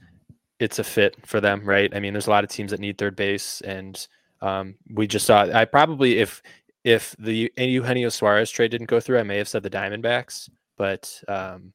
it's 0.60 0.80
a 0.80 0.84
fit 0.84 1.16
for 1.26 1.39
them, 1.39 1.64
right? 1.64 1.93
I 1.95 1.99
mean, 1.99 2.14
there's 2.14 2.28
a 2.28 2.32
lot 2.32 2.43
of 2.43 2.49
teams 2.49 2.72
that 2.72 2.80
need 2.80 2.97
third 2.97 3.16
base, 3.16 3.62
and 3.62 4.07
um, 4.41 4.76
we 4.93 5.07
just 5.07 5.26
saw. 5.26 5.43
I 5.43 5.66
probably 5.66 6.20
if 6.20 6.41
if 6.84 7.16
the 7.20 7.51
Eugenio 7.57 8.10
Suarez 8.10 8.51
trade 8.51 8.72
didn't 8.72 8.88
go 8.88 8.99
through, 8.99 9.20
I 9.20 9.24
may 9.24 9.38
have 9.38 9.47
said 9.47 9.64
the 9.64 9.70
Diamondbacks, 9.70 10.49
but 10.78 11.22
um, 11.28 11.74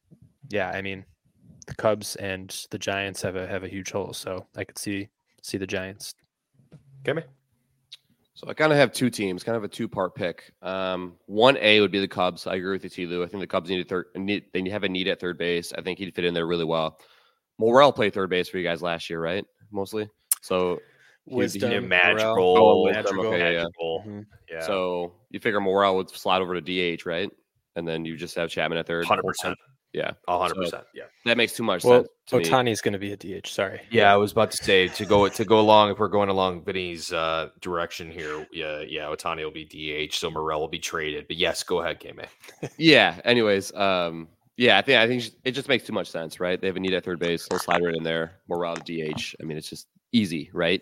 yeah, 0.49 0.69
I 0.69 0.81
mean, 0.81 1.05
the 1.67 1.75
Cubs 1.75 2.15
and 2.17 2.65
the 2.69 2.77
Giants 2.79 3.21
have 3.21 3.35
a 3.35 3.47
have 3.47 3.63
a 3.63 3.67
huge 3.67 3.91
hole, 3.91 4.13
so 4.13 4.45
I 4.55 4.63
could 4.63 4.77
see 4.77 5.09
see 5.41 5.57
the 5.57 5.67
Giants. 5.67 6.15
Kimmy? 7.03 7.23
So 8.35 8.49
I 8.49 8.53
kind 8.53 8.73
of 8.73 8.77
have 8.77 8.91
two 8.91 9.09
teams, 9.09 9.45
kind 9.45 9.55
of 9.55 9.63
a 9.63 9.67
two 9.67 9.87
part 9.87 10.13
pick. 10.13 10.51
Um, 10.61 11.13
one 11.25 11.57
A 11.61 11.79
would 11.79 11.91
be 11.91 12.01
the 12.01 12.07
Cubs. 12.07 12.47
I 12.47 12.55
agree 12.55 12.73
with 12.73 12.83
you, 12.83 12.89
T. 12.89 13.05
Lou. 13.05 13.23
I 13.23 13.27
think 13.27 13.39
the 13.39 13.47
Cubs 13.47 13.69
need 13.69 13.79
a 13.79 13.87
third. 13.87 14.07
Need, 14.15 14.45
they 14.53 14.67
have 14.69 14.83
a 14.83 14.89
need 14.89 15.07
at 15.07 15.21
third 15.21 15.37
base. 15.37 15.71
I 15.71 15.81
think 15.81 15.99
he'd 15.99 16.13
fit 16.13 16.25
in 16.25 16.33
there 16.33 16.45
really 16.45 16.65
well. 16.65 16.99
Morel 17.57 17.91
played 17.91 18.13
third 18.13 18.29
base 18.29 18.49
for 18.49 18.57
you 18.57 18.63
guys 18.63 18.81
last 18.81 19.09
year, 19.09 19.21
right? 19.21 19.45
Mostly. 19.71 20.09
So 20.41 20.79
Wisdom, 21.27 21.71
Yeah, 21.71 21.79
Morel. 21.79 21.89
magical. 21.89 22.57
Oh, 22.57 22.83
Wisdom, 22.83 23.19
okay, 23.19 23.39
yeah, 23.39 23.49
yeah. 23.49 23.57
magical. 23.63 24.03
Mhm. 24.07 24.25
Yeah. 24.51 24.59
So 24.61 25.13
you 25.31 25.39
figure 25.39 25.59
Morel 25.61 25.95
would 25.97 26.09
slide 26.09 26.41
over 26.41 26.59
to 26.59 26.61
DH, 26.61 27.05
right? 27.05 27.29
And 27.75 27.87
then 27.87 28.05
you 28.05 28.15
just 28.15 28.35
have 28.35 28.49
Chapman 28.49 28.77
at 28.77 28.85
third. 28.87 29.05
100%. 29.05 29.55
Yeah, 29.93 30.11
A 30.27 30.37
hundred 30.37 30.55
percent. 30.55 30.83
Yeah. 30.93 31.05
that 31.23 31.37
makes 31.37 31.53
too 31.53 31.63
much 31.63 31.85
Well, 31.85 32.01
sense. 32.01 32.09
to 32.27 32.37
me. 32.39 32.43
Ohtani's 32.43 32.81
going 32.81 32.91
to 32.93 32.99
be 32.99 33.13
a 33.13 33.15
DH. 33.17 33.47
Sorry. 33.47 33.79
Yeah, 33.89 34.11
I 34.13 34.17
was 34.17 34.33
about 34.33 34.51
to 34.51 34.57
say 34.61 34.89
to 34.89 35.05
go 35.05 35.29
to 35.29 35.45
go 35.45 35.57
along 35.61 35.89
if 35.91 35.99
we're 35.99 36.09
going 36.09 36.27
along 36.27 36.65
Vinny's 36.65 37.13
uh, 37.13 37.47
direction 37.61 38.11
here. 38.11 38.45
Yeah, 38.51 38.81
yeah, 38.81 39.03
Ohtani 39.05 39.45
will 39.45 39.51
be 39.51 39.63
DH, 39.63 40.15
so 40.15 40.29
Morel 40.29 40.59
will 40.59 40.67
be 40.67 40.79
traded. 40.79 41.27
But 41.29 41.37
yes, 41.37 41.63
go 41.63 41.79
ahead, 41.81 42.01
K 42.01 42.11
man. 42.11 42.27
yeah. 42.77 43.21
Anyways, 43.23 43.73
um, 43.73 44.27
yeah, 44.57 44.77
I 44.77 44.81
think 44.81 44.99
I 44.99 45.07
think 45.07 45.33
it 45.43 45.51
just 45.51 45.67
makes 45.67 45.85
too 45.85 45.93
much 45.93 46.09
sense, 46.09 46.39
right? 46.39 46.59
They 46.59 46.67
have 46.67 46.77
a 46.77 46.79
need 46.79 46.93
at 46.93 47.03
third 47.03 47.19
base. 47.19 47.47
They'll 47.47 47.59
slide 47.59 47.83
right 47.83 47.95
in 47.95 48.03
there. 48.03 48.39
Morel 48.47 48.75
DH. 48.75 49.35
I 49.41 49.43
mean, 49.43 49.57
it's 49.57 49.69
just 49.69 49.87
easy, 50.11 50.49
right? 50.53 50.81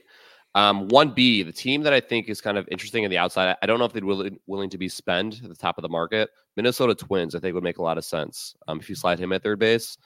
Um, 0.55 0.87
one 0.89 1.09
B, 1.11 1.41
the 1.41 1.51
team 1.51 1.81
that 1.81 1.93
I 1.93 1.99
think 1.99 2.29
is 2.29 2.39
kind 2.39 2.59
of 2.59 2.67
interesting 2.69 3.03
in 3.03 3.09
the 3.09 3.17
outside. 3.17 3.55
I 3.63 3.65
don't 3.65 3.79
know 3.79 3.85
if 3.85 3.93
they'd 3.93 4.03
willing 4.03 4.37
willing 4.45 4.69
to 4.69 4.77
be 4.77 4.87
spend 4.87 5.41
at 5.43 5.49
the 5.49 5.55
top 5.55 5.79
of 5.79 5.81
the 5.81 5.89
market. 5.89 6.29
Minnesota 6.55 6.93
Twins, 6.93 7.33
I 7.33 7.39
think, 7.39 7.55
would 7.55 7.63
make 7.63 7.79
a 7.79 7.83
lot 7.83 7.97
of 7.97 8.05
sense. 8.05 8.55
Um, 8.67 8.79
if 8.79 8.87
you 8.87 8.95
slide 8.95 9.19
him 9.19 9.33
at 9.33 9.41
third 9.41 9.57
base, 9.57 9.97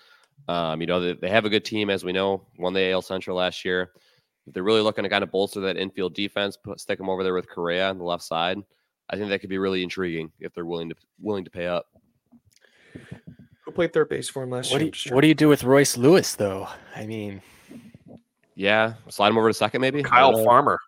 um, 0.47 0.79
you 0.79 0.87
know 0.87 1.01
they, 1.01 1.13
they 1.13 1.29
have 1.29 1.43
a 1.43 1.49
good 1.49 1.65
team 1.65 1.89
as 1.89 2.05
we 2.05 2.13
know. 2.13 2.47
Won 2.57 2.71
the 2.71 2.91
AL 2.91 3.01
Central 3.01 3.35
last 3.35 3.65
year. 3.65 3.91
If 4.45 4.53
they're 4.53 4.63
really 4.63 4.81
looking 4.81 5.03
to 5.03 5.09
kind 5.09 5.25
of 5.25 5.31
bolster 5.31 5.59
that 5.59 5.75
infield 5.75 6.15
defense, 6.15 6.55
put, 6.55 6.79
stick 6.79 6.97
them 6.97 7.09
over 7.09 7.21
there 7.21 7.33
with 7.33 7.49
Correa 7.49 7.89
on 7.89 7.97
the 7.97 8.05
left 8.05 8.23
side. 8.23 8.59
I 9.09 9.17
think 9.17 9.27
that 9.29 9.39
could 9.39 9.49
be 9.49 9.57
really 9.57 9.83
intriguing 9.83 10.31
if 10.39 10.53
they're 10.53 10.65
willing 10.65 10.87
to 10.87 10.95
willing 11.19 11.43
to 11.43 11.51
pay 11.51 11.67
up. 11.67 11.87
Who 13.77 13.81
played 13.83 13.93
third 13.93 14.09
base 14.09 14.27
for 14.27 14.41
him 14.41 14.49
last 14.49 14.71
What 14.71 14.79
do 14.79 14.85
year? 14.85 14.93
you, 15.05 15.13
what 15.15 15.21
do 15.21 15.27
you 15.27 15.35
do 15.35 15.47
with 15.47 15.63
Royce 15.63 15.97
Lewis 15.97 16.33
though? 16.33 16.67
I 16.95 17.05
mean, 17.05 17.43
Yeah, 18.55 18.95
slide 19.07 19.27
him 19.29 19.37
over 19.37 19.49
to 19.49 19.53
second, 19.53 19.81
maybe. 19.81 20.01
Kyle 20.01 20.35
I. 20.35 20.43
Farmer. 20.43 20.79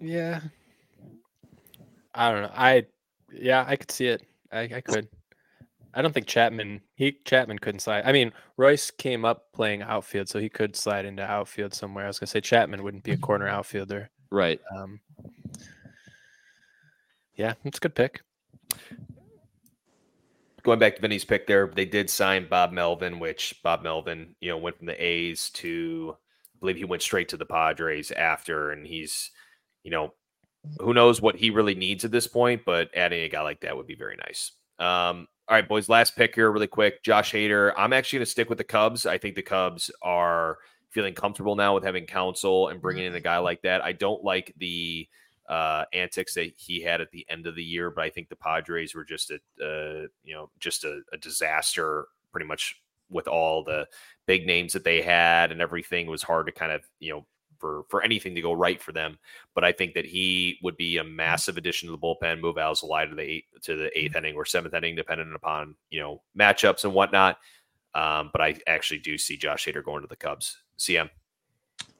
yeah. 0.00 0.40
I 2.12 2.32
don't 2.32 2.42
know. 2.42 2.50
I 2.52 2.86
yeah, 3.32 3.64
I 3.68 3.76
could 3.76 3.92
see 3.92 4.08
it. 4.08 4.22
I, 4.50 4.62
I 4.62 4.80
could. 4.80 5.06
I 5.94 6.02
don't 6.02 6.12
think 6.12 6.26
Chapman 6.26 6.80
he 6.96 7.16
Chapman 7.24 7.60
couldn't 7.60 7.80
slide. 7.80 8.02
I 8.04 8.10
mean, 8.10 8.32
Royce 8.56 8.90
came 8.90 9.24
up 9.24 9.52
playing 9.52 9.82
outfield, 9.82 10.28
so 10.28 10.40
he 10.40 10.48
could 10.48 10.74
slide 10.74 11.04
into 11.04 11.22
outfield 11.22 11.72
somewhere. 11.72 12.04
I 12.06 12.08
was 12.08 12.18
gonna 12.18 12.26
say 12.26 12.40
Chapman 12.40 12.82
wouldn't 12.82 13.04
be 13.04 13.12
a 13.12 13.16
corner 13.16 13.46
outfielder. 13.46 14.10
Right. 14.32 14.60
Um, 14.76 14.98
yeah, 17.36 17.54
it's 17.64 17.78
a 17.78 17.80
good 17.80 17.94
pick. 17.94 18.22
Going 20.62 20.78
back 20.78 20.96
to 20.96 21.02
Vinny's 21.02 21.24
pick 21.24 21.46
there, 21.46 21.66
they 21.74 21.84
did 21.84 22.10
sign 22.10 22.48
Bob 22.48 22.72
Melvin, 22.72 23.18
which 23.18 23.60
Bob 23.62 23.82
Melvin, 23.82 24.34
you 24.40 24.50
know, 24.50 24.58
went 24.58 24.76
from 24.76 24.86
the 24.86 25.02
A's 25.04 25.50
to 25.50 26.16
I 26.16 26.58
believe 26.60 26.76
he 26.76 26.84
went 26.84 27.02
straight 27.02 27.30
to 27.30 27.38
the 27.38 27.46
Padres 27.46 28.10
after, 28.10 28.70
and 28.70 28.86
he's, 28.86 29.30
you 29.82 29.90
know, 29.90 30.12
who 30.78 30.92
knows 30.92 31.22
what 31.22 31.36
he 31.36 31.48
really 31.48 31.74
needs 31.74 32.04
at 32.04 32.10
this 32.10 32.26
point, 32.26 32.62
but 32.66 32.90
adding 32.94 33.22
a 33.22 33.28
guy 33.28 33.40
like 33.40 33.60
that 33.62 33.76
would 33.76 33.86
be 33.86 33.94
very 33.94 34.16
nice. 34.16 34.52
Um, 34.78 35.26
all 35.48 35.56
right, 35.56 35.68
boys, 35.68 35.88
last 35.88 36.16
pick 36.16 36.34
here, 36.34 36.50
really 36.50 36.66
quick. 36.66 37.02
Josh 37.02 37.32
Hader. 37.32 37.72
I'm 37.76 37.92
actually 37.92 38.18
going 38.18 38.26
to 38.26 38.30
stick 38.30 38.48
with 38.50 38.58
the 38.58 38.64
Cubs. 38.64 39.06
I 39.06 39.16
think 39.16 39.36
the 39.36 39.42
Cubs 39.42 39.90
are 40.02 40.58
feeling 40.90 41.14
comfortable 41.14 41.56
now 41.56 41.74
with 41.74 41.84
having 41.84 42.04
Counsell 42.04 42.68
and 42.68 42.82
bringing 42.82 43.04
in 43.04 43.14
a 43.14 43.20
guy 43.20 43.38
like 43.38 43.62
that. 43.62 43.82
I 43.82 43.92
don't 43.92 44.22
like 44.22 44.52
the 44.58 45.08
uh, 45.50 45.84
antics 45.92 46.32
that 46.34 46.52
he 46.56 46.80
had 46.80 47.00
at 47.00 47.10
the 47.10 47.26
end 47.28 47.46
of 47.46 47.56
the 47.56 47.64
year, 47.64 47.90
but 47.90 48.04
I 48.04 48.10
think 48.10 48.28
the 48.28 48.36
Padres 48.36 48.94
were 48.94 49.04
just 49.04 49.32
a, 49.32 49.34
uh, 49.62 50.06
you 50.22 50.32
know, 50.32 50.48
just 50.60 50.84
a, 50.84 51.00
a 51.12 51.16
disaster 51.16 52.06
pretty 52.30 52.46
much 52.46 52.80
with 53.10 53.26
all 53.26 53.64
the 53.64 53.86
big 54.26 54.46
names 54.46 54.72
that 54.72 54.84
they 54.84 55.02
had 55.02 55.50
and 55.50 55.60
everything 55.60 56.06
was 56.06 56.22
hard 56.22 56.46
to 56.46 56.52
kind 56.52 56.70
of, 56.70 56.82
you 57.00 57.12
know, 57.12 57.26
for 57.58 57.82
for 57.88 58.00
anything 58.02 58.36
to 58.36 58.40
go 58.40 58.52
right 58.52 58.80
for 58.80 58.92
them. 58.92 59.18
But 59.52 59.64
I 59.64 59.72
think 59.72 59.94
that 59.94 60.06
he 60.06 60.56
would 60.62 60.76
be 60.76 60.98
a 60.98 61.04
massive 61.04 61.56
addition 61.56 61.88
to 61.88 61.92
the 61.92 61.98
bullpen, 61.98 62.40
move 62.40 62.54
Alzolay 62.54 63.08
to 63.08 63.16
the 63.16 63.22
eight, 63.22 63.44
to 63.62 63.76
the 63.76 63.98
eighth 63.98 64.14
inning 64.14 64.36
or 64.36 64.44
seventh 64.44 64.72
inning, 64.72 64.94
depending 64.94 65.32
upon 65.34 65.74
you 65.90 65.98
know 65.98 66.22
matchups 66.38 66.84
and 66.84 66.94
whatnot. 66.94 67.38
Um, 67.96 68.30
but 68.32 68.40
I 68.40 68.54
actually 68.68 69.00
do 69.00 69.18
see 69.18 69.36
Josh 69.36 69.66
Hader 69.66 69.84
going 69.84 70.02
to 70.02 70.08
the 70.08 70.14
Cubs. 70.14 70.58
CM. 70.78 71.10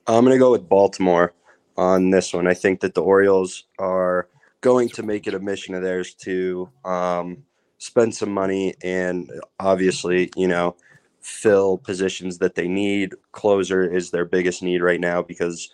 I'm 0.06 0.24
going 0.24 0.34
to 0.34 0.38
go 0.38 0.52
with 0.52 0.68
Baltimore 0.68 1.34
on 1.80 2.10
this 2.10 2.34
one. 2.34 2.46
I 2.46 2.52
think 2.52 2.80
that 2.80 2.94
the 2.94 3.02
Orioles 3.02 3.64
are 3.78 4.28
going 4.60 4.90
to 4.90 5.02
make 5.02 5.26
it 5.26 5.32
a 5.34 5.40
mission 5.40 5.74
of 5.74 5.82
theirs 5.82 6.12
to 6.14 6.68
um, 6.84 7.42
spend 7.78 8.14
some 8.14 8.30
money 8.30 8.74
and 8.84 9.32
obviously, 9.58 10.30
you 10.36 10.46
know, 10.46 10.76
fill 11.22 11.78
positions 11.78 12.36
that 12.38 12.54
they 12.54 12.68
need. 12.68 13.14
Closer 13.32 13.90
is 13.90 14.10
their 14.10 14.26
biggest 14.26 14.62
need 14.62 14.82
right 14.82 15.00
now 15.00 15.22
because 15.22 15.70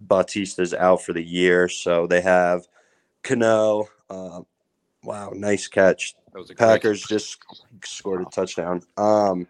Bautista's 0.00 0.72
out 0.72 1.02
for 1.02 1.12
the 1.12 1.22
year. 1.22 1.68
So 1.68 2.06
they 2.06 2.22
have 2.22 2.66
Cano. 3.22 3.86
Uh, 4.08 4.40
wow, 5.04 5.30
nice 5.34 5.68
catch. 5.68 6.14
That 6.32 6.38
was 6.38 6.50
a 6.50 6.54
great- 6.54 6.66
Packers 6.66 7.02
just 7.02 7.36
scored 7.84 8.22
a 8.22 8.30
touchdown. 8.30 8.82
Um, 8.96 9.46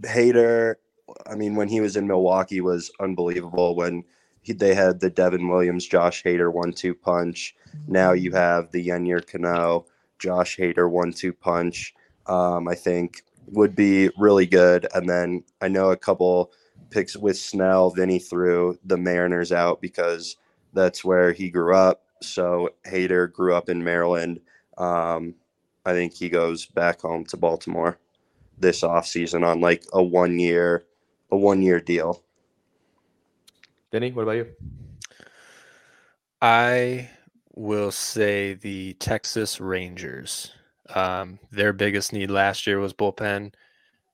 Hader, 0.00 0.76
I 1.26 1.34
mean, 1.34 1.56
when 1.56 1.68
he 1.68 1.82
was 1.82 1.96
in 1.96 2.06
Milwaukee, 2.06 2.62
was 2.62 2.90
unbelievable. 3.00 3.76
When 3.76 3.96
he, 3.96 4.04
they 4.46 4.74
had 4.74 5.00
the 5.00 5.10
Devin 5.10 5.48
Williams, 5.48 5.86
Josh 5.86 6.22
Hader 6.22 6.52
one-two 6.52 6.94
punch. 6.94 7.54
Now 7.86 8.12
you 8.12 8.32
have 8.32 8.70
the 8.72 8.86
Yennier 8.86 9.26
Cano, 9.26 9.86
Josh 10.18 10.56
Hader 10.56 10.90
one-two 10.90 11.32
punch. 11.32 11.94
Um, 12.26 12.68
I 12.68 12.74
think 12.74 13.22
would 13.48 13.74
be 13.74 14.10
really 14.18 14.46
good. 14.46 14.86
And 14.94 15.08
then 15.08 15.44
I 15.60 15.68
know 15.68 15.90
a 15.90 15.96
couple 15.96 16.52
picks 16.90 17.16
with 17.16 17.36
Snell. 17.36 17.90
Vinny 17.90 18.18
threw 18.18 18.78
the 18.84 18.96
Mariners 18.96 19.52
out 19.52 19.80
because 19.80 20.36
that's 20.72 21.04
where 21.04 21.32
he 21.32 21.50
grew 21.50 21.74
up. 21.74 22.02
So 22.20 22.70
Hader 22.86 23.32
grew 23.32 23.54
up 23.54 23.68
in 23.68 23.82
Maryland. 23.82 24.40
Um, 24.78 25.34
I 25.84 25.92
think 25.92 26.14
he 26.14 26.28
goes 26.28 26.66
back 26.66 27.00
home 27.00 27.24
to 27.26 27.36
Baltimore 27.36 27.98
this 28.58 28.82
offseason 28.82 29.44
on 29.44 29.60
like 29.60 29.84
a 29.92 30.02
one 30.02 30.38
year 30.38 30.84
a 31.30 31.36
one 31.36 31.62
year 31.62 31.80
deal. 31.80 32.22
Vinny, 33.92 34.10
what 34.10 34.22
about 34.22 34.32
you? 34.32 34.46
I 36.40 37.10
will 37.54 37.92
say 37.92 38.54
the 38.54 38.94
Texas 38.94 39.60
Rangers. 39.60 40.50
Um, 40.94 41.38
their 41.50 41.74
biggest 41.74 42.12
need 42.12 42.30
last 42.30 42.66
year 42.66 42.80
was 42.80 42.94
bullpen. 42.94 43.52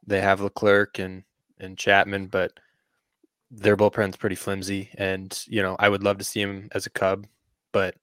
They 0.06 0.20
have 0.20 0.40
Leclerc 0.40 0.98
and 0.98 1.22
and 1.60 1.78
Chapman, 1.78 2.26
but 2.26 2.52
their 3.50 3.76
bullpen's 3.76 4.16
pretty 4.16 4.36
flimsy. 4.36 4.90
And 4.98 5.40
you 5.46 5.62
know, 5.62 5.76
I 5.78 5.88
would 5.88 6.02
love 6.02 6.18
to 6.18 6.24
see 6.24 6.40
him 6.40 6.68
as 6.72 6.86
a 6.86 6.90
Cub, 6.90 7.26
but 7.72 7.94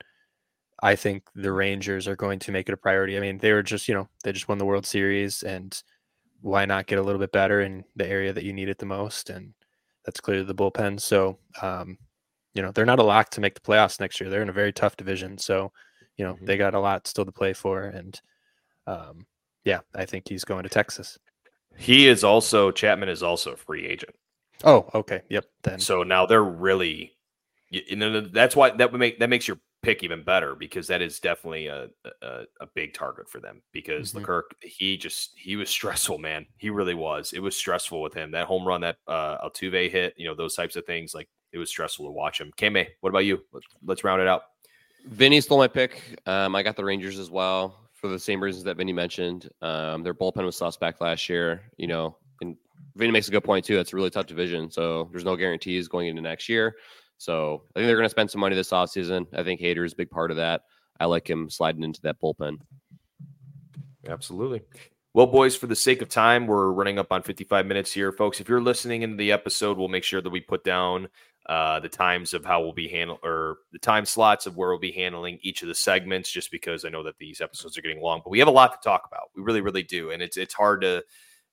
I 0.82 0.96
think 0.96 1.24
the 1.36 1.52
Rangers 1.52 2.08
are 2.08 2.16
going 2.16 2.40
to 2.40 2.52
make 2.52 2.70
it 2.70 2.74
a 2.74 2.78
priority. 2.78 3.18
I 3.18 3.20
mean, 3.20 3.38
they 3.38 3.52
were 3.52 3.64
just 3.64 3.90
you 3.90 3.94
know 3.94 4.08
they 4.24 4.32
just 4.32 4.48
won 4.48 4.60
the 4.60 4.66
World 4.66 4.86
Series, 4.86 5.44
and 5.44 5.82
why 6.42 6.66
not 6.66 6.88
get 6.88 7.00
a 7.00 7.04
little 7.04 7.20
bit 7.20 7.34
better 7.34 7.62
in 7.62 7.84
the 7.98 8.08
area 8.08 8.32
that 8.32 8.46
you 8.46 8.54
need 8.54 8.70
it 8.70 8.78
the 8.78 8.86
most? 8.86 9.30
And 9.30 9.54
that's 10.06 10.20
clearly 10.22 10.46
the 10.46 10.56
bullpen. 10.56 11.00
So 11.00 11.40
um, 11.62 11.98
you 12.54 12.62
know 12.62 12.72
they're 12.72 12.86
not 12.86 13.00
a 13.00 13.04
lock 13.04 13.30
to 13.32 13.42
make 13.42 13.56
the 13.56 13.62
playoffs 13.62 14.00
next 14.00 14.20
year. 14.22 14.30
They're 14.30 14.42
in 14.44 14.50
a 14.50 14.54
very 14.54 14.74
tough 14.74 14.98
division, 14.98 15.38
so 15.38 15.72
you 16.18 16.26
know 16.26 16.36
Mhm. 16.36 16.46
they 16.48 16.58
got 16.58 16.76
a 16.76 16.80
lot 16.80 17.08
still 17.08 17.26
to 17.26 17.32
play 17.32 17.54
for. 17.54 17.84
And 17.84 18.20
um, 18.88 19.26
yeah, 19.66 19.80
I 19.96 20.06
think 20.06 20.28
he's 20.30 20.46
going 20.46 20.64
to 20.64 20.70
Texas. 20.70 21.18
He 21.78 22.08
is 22.08 22.24
also 22.24 22.72
Chapman 22.72 23.10
is 23.10 23.24
also 23.24 23.54
a 23.54 23.58
free 23.58 23.86
agent. 23.86 24.16
Oh, 24.64 24.90
okay, 24.94 25.22
yep. 25.30 25.46
Then 25.64 25.80
So 25.80 26.04
now 26.04 26.26
they're 26.26 26.44
really, 26.44 27.18
you, 27.70 27.82
you 27.90 27.96
know, 27.98 28.22
that's 28.22 28.56
why 28.56 28.72
that 28.72 28.92
would 28.92 29.00
make 29.00 29.20
that 29.20 29.30
makes 29.30 29.48
your 29.48 29.60
pick 29.86 30.04
even 30.04 30.24
better 30.24 30.56
because 30.56 30.88
that 30.88 31.02
is 31.02 31.20
definitely 31.20 31.68
a 31.68 31.88
a, 32.22 32.44
a 32.62 32.68
big 32.74 32.94
target 32.94 33.30
for 33.30 33.40
them 33.40 33.62
because 33.72 34.12
Mhm. 34.12 34.16
Leclerc 34.16 34.56
he 34.62 34.98
just 34.98 35.34
he 35.38 35.56
was 35.56 35.70
stressful, 35.78 36.18
man. 36.18 36.46
He 36.58 36.70
really 36.70 36.96
was. 36.96 37.32
It 37.34 37.40
was 37.40 37.56
stressful 37.56 38.02
with 38.02 38.14
him. 38.14 38.32
That 38.32 38.48
home 38.48 38.68
run 38.68 38.82
that 38.82 38.98
uh, 39.08 39.38
Altuve 39.48 39.90
hit, 39.92 40.14
you 40.18 40.28
know, 40.28 40.36
those 40.36 40.56
types 40.56 40.76
of 40.76 40.86
things. 40.86 41.14
Like 41.14 41.30
it 41.54 41.58
was 41.58 41.70
stressful 41.70 42.06
to 42.06 42.12
watch 42.12 42.42
him. 42.42 42.52
Kame, 42.58 42.86
what 43.02 43.10
about 43.10 43.26
you? 43.26 43.42
Let's, 43.54 43.68
let's 43.86 44.04
round 44.04 44.22
it 44.22 44.28
out. 44.28 44.42
Vinny 45.08 45.40
stole 45.40 45.60
my 45.60 45.68
pick. 45.68 46.02
Um, 46.26 46.56
I 46.56 46.64
got 46.64 46.76
the 46.76 46.84
Rangers 46.84 47.20
as 47.20 47.30
well. 47.30 47.78
For 47.94 48.08
for 48.08 48.10
the 48.10 48.20
same 48.20 48.44
reasons 48.44 48.64
that 48.66 48.78
Vinny 48.78 48.94
mentioned. 48.94 49.50
Um, 49.62 50.04
their 50.04 50.14
bullpen 50.14 50.46
was 50.46 50.58
suspect 50.58 51.02
last 51.02 51.28
year. 51.30 51.62
You 51.78 51.88
know, 51.88 52.18
and 52.42 52.56
Vinny 52.96 53.12
makes 53.12 53.28
a 53.28 53.32
good 53.32 53.44
point 53.44 53.66
too. 53.66 53.80
It's 53.80 53.94
a 53.94 53.96
really 53.96 54.10
tough 54.12 54.28
division, 54.28 54.70
so 54.70 55.10
there's 55.12 55.26
no 55.26 55.36
guarantees 55.36 55.88
going 55.88 56.08
into 56.08 56.22
next 56.22 56.48
year. 56.50 56.76
So 57.18 57.64
I 57.76 57.80
think 57.80 57.88
they're 57.88 57.96
going 57.96 58.06
to 58.06 58.10
spend 58.10 58.32
some 58.32 58.42
money 58.42 58.56
this 58.56 58.72
offseason. 58.72 59.28
I 59.34 59.44
think 59.44 59.62
Hader 59.62 59.86
is 59.86 59.94
a 59.94 59.98
big 59.98 60.10
part 60.10 60.32
of 60.32 60.38
that. 60.38 60.62
I 61.00 61.06
like 61.06 61.30
him 61.30 61.50
sliding 61.50 61.84
into 61.84 62.02
that 62.02 62.20
bullpen. 62.22 62.58
Absolutely. 64.08 64.62
Well, 65.14 65.28
boys, 65.28 65.56
for 65.56 65.68
the 65.68 65.76
sake 65.76 66.02
of 66.02 66.10
time, 66.10 66.46
we're 66.46 66.72
running 66.72 67.00
up 67.00 67.12
on 67.12 67.24
55 67.24 67.66
minutes 67.66 67.92
here, 67.92 68.12
folks. 68.12 68.42
If 68.42 68.50
you're 68.50 68.62
listening 68.62 69.02
into 69.02 69.16
the 69.16 69.32
episode, 69.32 69.78
we'll 69.78 69.88
make 69.88 70.04
sure 70.04 70.22
that 70.22 70.30
we 70.30 70.42
put 70.42 70.64
down 70.66 71.08
uh, 71.46 71.80
the 71.80 71.88
times 71.88 72.34
of 72.34 72.44
how 72.44 72.62
we'll 72.62 72.74
be 72.74 72.90
handle 72.90 73.20
or 73.24 73.60
the 73.72 73.80
time 73.80 74.04
slots 74.06 74.46
of 74.46 74.58
where 74.58 74.70
we'll 74.70 74.80
be 74.80 74.92
handling 74.92 75.40
each 75.42 75.62
of 75.62 75.70
the 75.70 75.76
segments, 75.76 76.30
just 76.30 76.52
because 76.52 76.84
I 76.84 76.90
know 76.90 77.04
that 77.04 77.18
these 77.18 77.40
episodes 77.40 77.78
are 77.78 77.82
getting 77.82 78.02
long, 78.02 78.22
but 78.24 78.32
we 78.32 78.40
have 78.40 78.48
a 78.48 78.52
lot 78.52 78.74
to 78.74 78.90
talk 78.90 79.04
about. 79.08 79.30
We 79.36 79.44
really, 79.44 79.62
really 79.62 79.84
do, 79.84 80.12
and 80.12 80.22
it's 80.22 80.38
it's 80.38 80.54
hard 80.54 80.82
to 80.82 81.04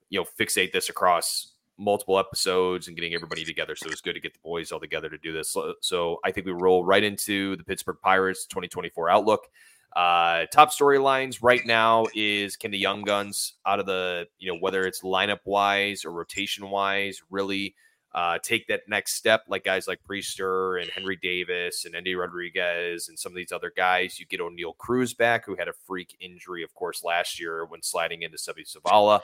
you 0.09 0.19
know 0.19 0.27
fixate 0.41 0.73
this 0.73 0.89
across 0.89 1.52
multiple 1.83 2.19
episodes 2.19 2.89
and 2.89 2.97
getting 2.97 3.15
everybody 3.15 3.45
together. 3.45 3.77
So 3.77 3.89
it's 3.89 4.01
good 4.01 4.15
to 4.15 4.21
get 4.21 4.33
the 4.33 4.41
boys 4.43 4.73
all 4.73 4.81
together 4.81 5.09
to 5.09 5.19
do 5.19 5.33
this. 5.33 5.51
So, 5.51 5.75
so 5.81 6.19
I 6.25 6.31
think 6.31 6.47
we 6.47 6.53
roll 6.53 6.85
right 6.85 7.03
into 7.03 7.57
the 7.57 7.65
Pittsburgh 7.65 7.99
Pirates 8.03 8.47
2024 8.47 9.11
outlook. 9.11 9.49
Uh, 9.95 10.47
top 10.53 10.71
storylines 10.71 11.39
right 11.43 11.67
now 11.67 12.07
is 12.15 12.57
can 12.57 12.71
the 12.71 12.79
young 12.79 13.03
guns 13.03 13.55
out 13.67 13.79
of 13.79 13.85
the 13.85 14.27
you 14.39 14.51
know 14.51 14.59
whether 14.59 14.85
it's 14.85 15.03
lineup 15.03 15.41
wise 15.45 16.07
or 16.07 16.13
rotation 16.13 16.71
wise 16.71 17.21
really 17.29 17.75
uh, 18.15 18.39
take 18.43 18.67
that 18.69 18.83
next 18.89 19.15
step 19.15 19.45
like 19.49 19.65
guys 19.65 19.87
like 19.87 20.01
Priester 20.09 20.81
and 20.81 20.91
Henry 20.91 21.17
Davis 21.17 21.85
and 21.85 21.95
Endy 21.95 22.15
Rodriguez 22.15 23.09
and 23.09 23.19
some 23.19 23.33
of 23.33 23.37
these 23.37 23.53
other 23.53 23.73
guys. 23.75 24.21
You 24.21 24.27
get 24.27 24.41
Oneil 24.41 24.77
Cruz 24.77 25.15
back 25.15 25.47
who 25.47 25.57
had 25.57 25.69
a 25.69 25.73
freak 25.73 26.17
injury, 26.21 26.63
of 26.63 26.75
course, 26.75 27.03
last 27.05 27.41
year 27.41 27.65
when 27.65 27.83
sliding 27.83 28.23
into 28.23 28.37
Seby 28.37 28.67
Zavala. 28.71 29.21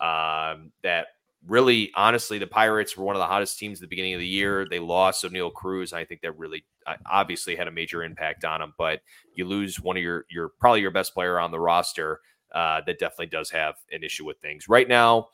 Um, 0.00 0.72
that 0.82 1.08
really, 1.46 1.90
honestly, 1.94 2.38
the 2.38 2.46
Pirates 2.46 2.96
were 2.96 3.04
one 3.04 3.16
of 3.16 3.20
the 3.20 3.26
hottest 3.26 3.58
teams 3.58 3.78
at 3.78 3.82
the 3.82 3.88
beginning 3.88 4.14
of 4.14 4.20
the 4.20 4.26
year. 4.26 4.66
They 4.68 4.78
lost 4.78 5.24
Oneil 5.24 5.52
Cruz. 5.52 5.92
I 5.92 6.04
think 6.04 6.20
that 6.22 6.38
really 6.38 6.64
uh, 6.86 6.94
obviously 7.10 7.56
had 7.56 7.68
a 7.68 7.72
major 7.72 8.02
impact 8.02 8.44
on 8.44 8.60
them. 8.60 8.74
But 8.78 9.00
you 9.34 9.44
lose 9.44 9.80
one 9.80 9.96
of 9.96 10.02
your 10.02 10.26
your 10.30 10.50
probably 10.60 10.80
your 10.80 10.90
best 10.90 11.14
player 11.14 11.38
on 11.38 11.50
the 11.50 11.60
roster. 11.60 12.20
Uh, 12.54 12.82
that 12.86 12.98
definitely 12.98 13.26
does 13.26 13.50
have 13.50 13.76
an 13.92 14.04
issue 14.04 14.26
with 14.26 14.38
things 14.38 14.68
right 14.68 14.86
now. 14.86 15.28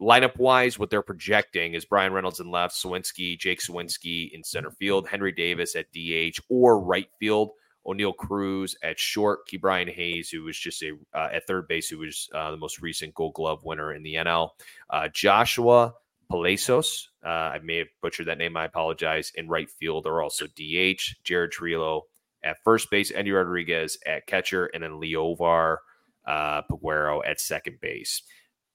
Lineup 0.00 0.36
wise, 0.36 0.78
what 0.78 0.90
they're 0.90 1.02
projecting 1.02 1.74
is 1.74 1.84
Bryan 1.84 2.12
Reynolds 2.12 2.40
in 2.40 2.50
left, 2.50 2.74
Suwinski, 2.74 3.38
Jake 3.38 3.60
Suwinski 3.60 4.30
in 4.32 4.44
center 4.44 4.70
field, 4.70 5.08
Henry 5.08 5.32
Davis 5.32 5.74
at 5.74 5.90
DH 5.92 6.38
or 6.50 6.78
right 6.78 7.08
field. 7.18 7.50
Oneil 7.88 8.14
Cruz 8.14 8.76
at 8.82 8.98
short, 8.98 9.48
Ke'Bryan 9.48 9.92
Hayes, 9.92 10.28
who 10.30 10.42
was 10.42 10.58
just 10.58 10.82
a 10.82 10.92
uh, 11.14 11.28
at 11.32 11.46
third 11.46 11.66
base, 11.68 11.88
who 11.88 11.98
was 11.98 12.28
uh, 12.34 12.50
the 12.50 12.56
most 12.56 12.80
recent 12.80 13.14
Gold 13.14 13.34
Glove 13.34 13.64
winner 13.64 13.94
in 13.94 14.02
the 14.02 14.14
NL. 14.14 14.50
Uh, 14.90 15.08
Joshua 15.12 15.94
Palacios, 16.28 17.10
uh, 17.24 17.28
I 17.28 17.58
may 17.62 17.78
have 17.78 17.88
butchered 18.02 18.26
that 18.26 18.38
name. 18.38 18.56
I 18.56 18.66
apologize. 18.66 19.32
In 19.36 19.48
right 19.48 19.70
field, 19.70 20.06
are 20.06 20.22
also 20.22 20.46
DH. 20.46 21.00
Jared 21.24 21.52
Triolo 21.52 22.02
at 22.44 22.62
first 22.62 22.90
base, 22.90 23.10
Endy 23.10 23.32
Rodriguez 23.32 23.98
at 24.06 24.26
catcher, 24.26 24.66
and 24.66 24.82
then 24.82 24.92
Liover 24.92 25.78
uh, 26.26 26.62
Peguero 26.70 27.22
at 27.26 27.40
second 27.40 27.80
base. 27.80 28.22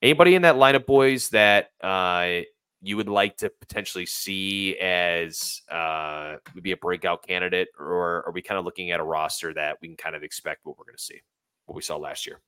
Anybody 0.02 0.36
in 0.36 0.42
that 0.42 0.56
lineup, 0.56 0.86
boys, 0.86 1.30
that 1.30 1.70
uh, 1.82 2.42
you 2.84 2.98
would 2.98 3.08
like 3.08 3.38
to 3.38 3.50
potentially 3.50 4.06
see 4.06 4.78
as 4.78 5.62
uh, 5.72 6.36
maybe 6.54 6.74
a 6.74 6.78
breakout 6.78 7.26
candidate, 7.26 7.70
or 7.80 8.26
are 8.28 8.32
we 8.34 8.42
kind 8.42 8.60
of 8.60 8.66
looking 8.66 8.92
at 8.92 9.00
a 9.00 9.04
roster 9.04 9.54
that 9.54 9.78
we 9.82 9.88
can 9.88 9.96
kind 9.96 10.16
of 10.18 10.24
expect 10.24 10.66
what 10.66 10.78
we're 10.78 10.84
going 10.84 10.98
to 10.98 11.04
see, 11.04 11.22
what 11.66 11.76
we 11.76 11.82
saw 11.82 11.96
last 11.96 12.28
year? 12.28 12.42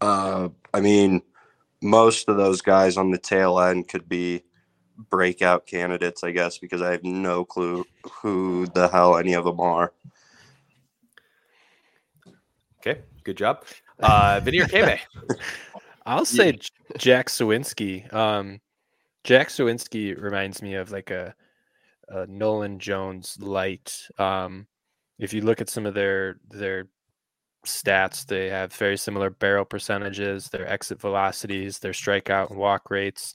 Uh, 0.00 0.50
I 0.72 0.80
mean, 0.80 1.20
most 1.82 2.28
of 2.28 2.36
those 2.36 2.62
guys 2.62 2.96
on 2.96 3.10
the 3.10 3.18
tail 3.18 3.58
end 3.58 3.88
could 3.88 4.08
be 4.08 4.44
breakout 5.10 5.66
candidates, 5.66 6.22
I 6.22 6.30
guess, 6.30 6.58
because 6.58 6.80
I 6.80 6.92
have 6.92 7.02
no 7.02 7.44
clue 7.44 7.84
who 8.22 8.66
the 8.72 8.86
hell 8.86 9.16
any 9.16 9.32
of 9.32 9.44
them 9.44 9.58
are. 9.58 9.92
Okay, 12.78 13.00
good 13.24 13.36
job. 13.36 13.64
Uh, 13.98 14.40
Vinny 14.44 14.60
or 14.60 14.66
Kebe? 14.66 15.00
I'll 16.06 16.24
say 16.24 16.56
Jack 16.98 17.28
Suwinski. 17.28 18.12
Um, 18.14 18.60
Jack 19.26 19.48
Suwinski 19.48 20.16
reminds 20.22 20.62
me 20.62 20.74
of 20.74 20.92
like 20.92 21.10
a, 21.10 21.34
a 22.08 22.28
Nolan 22.28 22.78
Jones 22.78 23.36
light. 23.40 24.06
Um, 24.18 24.68
if 25.18 25.34
you 25.34 25.40
look 25.40 25.60
at 25.60 25.68
some 25.68 25.84
of 25.84 25.94
their 25.94 26.38
their 26.48 26.86
stats, 27.66 28.24
they 28.24 28.48
have 28.48 28.72
very 28.72 28.96
similar 28.96 29.30
barrel 29.30 29.64
percentages, 29.64 30.48
their 30.48 30.68
exit 30.68 31.00
velocities, 31.00 31.80
their 31.80 31.90
strikeout 31.90 32.50
and 32.50 32.58
walk 32.60 32.88
rates, 32.88 33.34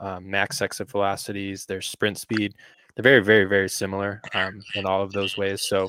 um, 0.00 0.28
max 0.28 0.60
exit 0.60 0.90
velocities, 0.90 1.64
their 1.64 1.80
sprint 1.80 2.18
speed. 2.18 2.52
They're 2.96 3.04
very, 3.04 3.22
very, 3.22 3.44
very 3.44 3.68
similar 3.68 4.20
um, 4.34 4.60
in 4.74 4.84
all 4.84 5.00
of 5.00 5.12
those 5.12 5.36
ways. 5.36 5.62
So, 5.62 5.88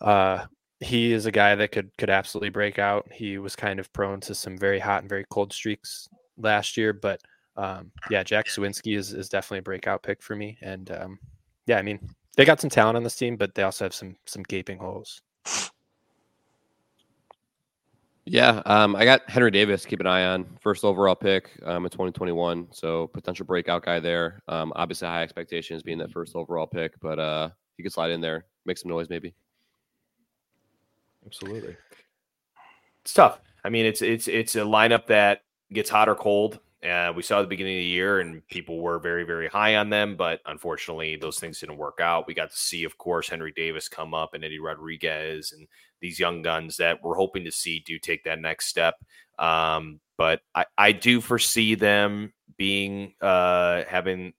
uh, 0.00 0.46
he 0.78 1.12
is 1.12 1.26
a 1.26 1.32
guy 1.32 1.56
that 1.56 1.72
could 1.72 1.90
could 1.98 2.10
absolutely 2.10 2.50
break 2.50 2.78
out. 2.78 3.10
He 3.10 3.38
was 3.38 3.56
kind 3.56 3.80
of 3.80 3.92
prone 3.92 4.20
to 4.20 4.34
some 4.36 4.56
very 4.56 4.78
hot 4.78 5.02
and 5.02 5.08
very 5.08 5.24
cold 5.28 5.52
streaks 5.52 6.08
last 6.38 6.76
year, 6.76 6.92
but 6.92 7.20
um, 7.56 7.90
yeah, 8.10 8.22
Jack 8.22 8.46
Suwinski 8.46 8.96
is, 8.96 9.12
is 9.12 9.28
definitely 9.28 9.58
a 9.58 9.62
breakout 9.62 10.02
pick 10.02 10.22
for 10.22 10.36
me. 10.36 10.58
And 10.60 10.90
um, 10.90 11.18
yeah, 11.66 11.78
I 11.78 11.82
mean, 11.82 12.00
they 12.36 12.44
got 12.44 12.60
some 12.60 12.70
talent 12.70 12.96
on 12.96 13.02
this 13.02 13.16
team, 13.16 13.36
but 13.36 13.54
they 13.54 13.62
also 13.62 13.84
have 13.84 13.94
some 13.94 14.16
some 14.26 14.42
gaping 14.42 14.78
holes. 14.78 15.22
Yeah, 18.28 18.60
um, 18.66 18.96
I 18.96 19.04
got 19.04 19.28
Henry 19.30 19.52
Davis. 19.52 19.86
Keep 19.86 20.00
an 20.00 20.08
eye 20.08 20.26
on 20.26 20.46
first 20.60 20.84
overall 20.84 21.14
pick 21.14 21.50
um, 21.64 21.84
in 21.84 21.90
2021. 21.90 22.66
So 22.72 23.06
potential 23.06 23.46
breakout 23.46 23.84
guy 23.84 24.00
there. 24.00 24.42
Um, 24.48 24.72
obviously, 24.74 25.06
high 25.06 25.22
expectations 25.22 25.84
being 25.84 25.98
that 25.98 26.10
first 26.10 26.34
overall 26.34 26.66
pick, 26.66 26.98
but 27.00 27.20
uh, 27.20 27.50
he 27.76 27.84
could 27.84 27.92
slide 27.92 28.10
in 28.10 28.20
there, 28.20 28.46
make 28.64 28.78
some 28.78 28.90
noise, 28.90 29.08
maybe. 29.08 29.32
Absolutely, 31.24 31.76
it's 33.02 33.14
tough. 33.14 33.40
I 33.64 33.68
mean, 33.68 33.86
it's 33.86 34.02
it's 34.02 34.28
it's 34.28 34.56
a 34.56 34.60
lineup 34.60 35.06
that 35.06 35.42
gets 35.72 35.88
hot 35.88 36.08
or 36.08 36.14
cold. 36.16 36.58
Uh, 36.86 37.12
we 37.12 37.22
saw 37.22 37.40
the 37.40 37.48
beginning 37.48 37.76
of 37.76 37.80
the 37.80 37.86
year, 37.86 38.20
and 38.20 38.46
people 38.48 38.80
were 38.80 38.98
very, 38.98 39.24
very 39.24 39.48
high 39.48 39.76
on 39.76 39.90
them, 39.90 40.16
but 40.16 40.40
unfortunately, 40.46 41.16
those 41.16 41.40
things 41.40 41.58
didn't 41.58 41.78
work 41.78 41.98
out. 42.00 42.26
We 42.26 42.34
got 42.34 42.50
to 42.50 42.56
see, 42.56 42.84
of 42.84 42.96
course, 42.98 43.28
Henry 43.28 43.52
Davis 43.52 43.88
come 43.88 44.14
up 44.14 44.34
and 44.34 44.44
Eddie 44.44 44.60
Rodriguez 44.60 45.52
and 45.52 45.66
these 46.00 46.20
young 46.20 46.42
guns 46.42 46.76
that 46.76 47.02
we're 47.02 47.16
hoping 47.16 47.44
to 47.44 47.50
see 47.50 47.80
do 47.80 47.98
take 47.98 48.24
that 48.24 48.40
next 48.40 48.66
step. 48.66 48.94
Um, 49.38 50.00
but 50.16 50.40
I, 50.54 50.66
I 50.78 50.92
do 50.92 51.20
foresee 51.20 51.74
them 51.74 52.32
being 52.56 53.14
uh, 53.20 53.82
having 53.88 54.32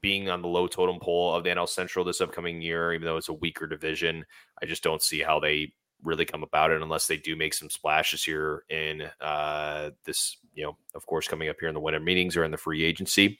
being 0.00 0.30
on 0.30 0.42
the 0.42 0.48
low 0.48 0.66
totem 0.66 1.00
pole 1.00 1.34
of 1.34 1.44
the 1.44 1.50
NL 1.50 1.68
Central 1.68 2.04
this 2.04 2.20
upcoming 2.20 2.62
year, 2.62 2.92
even 2.92 3.04
though 3.04 3.16
it's 3.16 3.28
a 3.28 3.34
weaker 3.34 3.66
division. 3.66 4.24
I 4.62 4.66
just 4.66 4.82
don't 4.82 5.02
see 5.02 5.20
how 5.20 5.40
they 5.40 5.72
really 6.02 6.24
come 6.24 6.42
about 6.42 6.70
it 6.70 6.82
unless 6.82 7.06
they 7.06 7.16
do 7.16 7.36
make 7.36 7.54
some 7.54 7.70
splashes 7.70 8.22
here 8.22 8.64
in 8.70 9.02
uh, 9.20 9.90
this, 10.04 10.36
you 10.54 10.64
know, 10.64 10.76
of 10.94 11.06
course, 11.06 11.28
coming 11.28 11.48
up 11.48 11.56
here 11.58 11.68
in 11.68 11.74
the 11.74 11.80
winter 11.80 12.00
meetings 12.00 12.36
or 12.36 12.44
in 12.44 12.50
the 12.50 12.56
free 12.56 12.84
agency. 12.84 13.38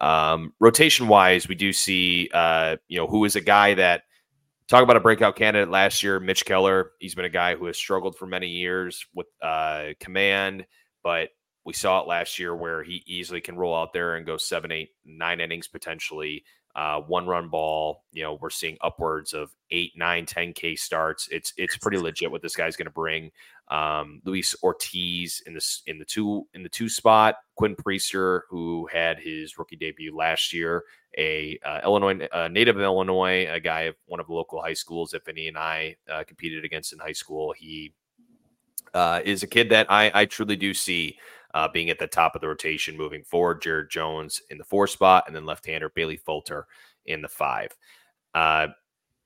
Um, 0.00 0.52
rotation 0.60 1.08
wise, 1.08 1.48
we 1.48 1.54
do 1.54 1.72
see, 1.72 2.30
uh, 2.32 2.76
you 2.88 2.98
know, 2.98 3.06
who 3.06 3.24
is 3.24 3.36
a 3.36 3.40
guy 3.40 3.74
that 3.74 4.02
talk 4.68 4.82
about 4.82 4.96
a 4.96 5.00
breakout 5.00 5.36
candidate 5.36 5.70
last 5.70 6.02
year, 6.02 6.18
Mitch 6.18 6.44
Keller. 6.44 6.92
He's 6.98 7.14
been 7.14 7.24
a 7.24 7.30
guy 7.30 7.54
who 7.56 7.66
has 7.66 7.76
struggled 7.76 8.16
for 8.16 8.26
many 8.26 8.48
years 8.48 9.06
with 9.14 9.26
uh, 9.42 9.90
command, 10.00 10.66
but 11.02 11.30
we 11.64 11.72
saw 11.72 12.00
it 12.00 12.08
last 12.08 12.38
year 12.38 12.54
where 12.54 12.82
he 12.82 13.02
easily 13.06 13.40
can 13.40 13.56
roll 13.56 13.74
out 13.74 13.92
there 13.92 14.16
and 14.16 14.26
go 14.26 14.36
seven, 14.36 14.70
eight, 14.70 14.90
nine 15.04 15.40
innings 15.40 15.68
potentially 15.68 16.44
uh, 16.76 17.00
one 17.00 17.26
run 17.26 17.48
ball. 17.48 18.04
You 18.12 18.22
know, 18.22 18.38
we're 18.40 18.50
seeing 18.50 18.76
upwards 18.82 19.32
of 19.32 19.50
eight, 19.70 19.92
nine, 19.96 20.26
10 20.26 20.52
K 20.52 20.76
starts. 20.76 21.26
It's 21.32 21.54
it's 21.56 21.76
pretty 21.78 21.96
legit 21.96 22.30
what 22.30 22.42
this 22.42 22.54
guy's 22.54 22.76
going 22.76 22.86
to 22.86 22.92
bring. 22.92 23.32
Um, 23.68 24.20
Luis 24.24 24.54
Ortiz 24.62 25.42
in 25.46 25.54
this 25.54 25.82
in 25.86 25.98
the 25.98 26.04
two 26.04 26.46
in 26.52 26.62
the 26.62 26.68
two 26.68 26.90
spot. 26.90 27.36
Quinn 27.56 27.74
Priester, 27.74 28.42
who 28.50 28.86
had 28.92 29.18
his 29.18 29.58
rookie 29.58 29.76
debut 29.76 30.14
last 30.14 30.52
year, 30.52 30.84
a 31.16 31.58
uh, 31.64 31.80
Illinois 31.82 32.28
uh, 32.30 32.48
native 32.48 32.76
of 32.76 32.82
Illinois, 32.82 33.48
a 33.50 33.58
guy 33.58 33.82
of 33.82 33.96
one 34.04 34.20
of 34.20 34.26
the 34.26 34.34
local 34.34 34.60
high 34.60 34.74
schools 34.74 35.14
If 35.14 35.26
any 35.28 35.48
and 35.48 35.56
I 35.56 35.96
uh, 36.12 36.24
competed 36.24 36.64
against 36.64 36.92
in 36.92 36.98
high 36.98 37.12
school. 37.12 37.54
He 37.56 37.94
uh, 38.92 39.22
is 39.24 39.42
a 39.42 39.46
kid 39.46 39.70
that 39.70 39.90
I, 39.90 40.10
I 40.14 40.24
truly 40.26 40.56
do 40.56 40.74
see 40.74 41.18
uh, 41.56 41.66
being 41.72 41.88
at 41.88 41.98
the 41.98 42.06
top 42.06 42.34
of 42.34 42.42
the 42.42 42.46
rotation 42.46 42.98
moving 42.98 43.24
forward. 43.24 43.62
Jared 43.62 43.88
Jones 43.88 44.42
in 44.50 44.58
the 44.58 44.64
four 44.64 44.86
spot, 44.86 45.24
and 45.26 45.34
then 45.34 45.46
left-hander 45.46 45.88
Bailey 45.88 46.18
Falter 46.18 46.66
in 47.06 47.22
the 47.22 47.28
five. 47.28 47.74
Uh, 48.34 48.66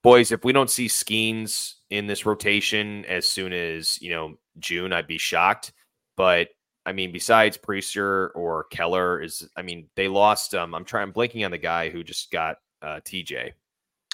boys, 0.04 0.30
if 0.30 0.44
we 0.44 0.52
don't 0.52 0.70
see 0.70 0.86
Skenes 0.86 1.74
in 1.90 2.06
this 2.06 2.24
rotation 2.24 3.04
as 3.06 3.26
soon 3.26 3.52
as 3.52 4.00
you 4.00 4.10
know 4.10 4.38
June, 4.60 4.92
I'd 4.92 5.08
be 5.08 5.18
shocked. 5.18 5.72
But 6.16 6.50
I 6.86 6.92
mean, 6.92 7.10
besides 7.10 7.58
Priester 7.58 8.30
or 8.36 8.64
Keller, 8.70 9.20
is 9.20 9.48
I 9.56 9.62
mean 9.62 9.88
they 9.96 10.06
lost. 10.06 10.54
Um, 10.54 10.72
I'm 10.72 10.84
trying. 10.84 11.08
I'm 11.08 11.12
blanking 11.12 11.44
on 11.44 11.50
the 11.50 11.58
guy 11.58 11.90
who 11.90 12.04
just 12.04 12.30
got 12.30 12.58
uh, 12.80 13.00
TJ 13.04 13.54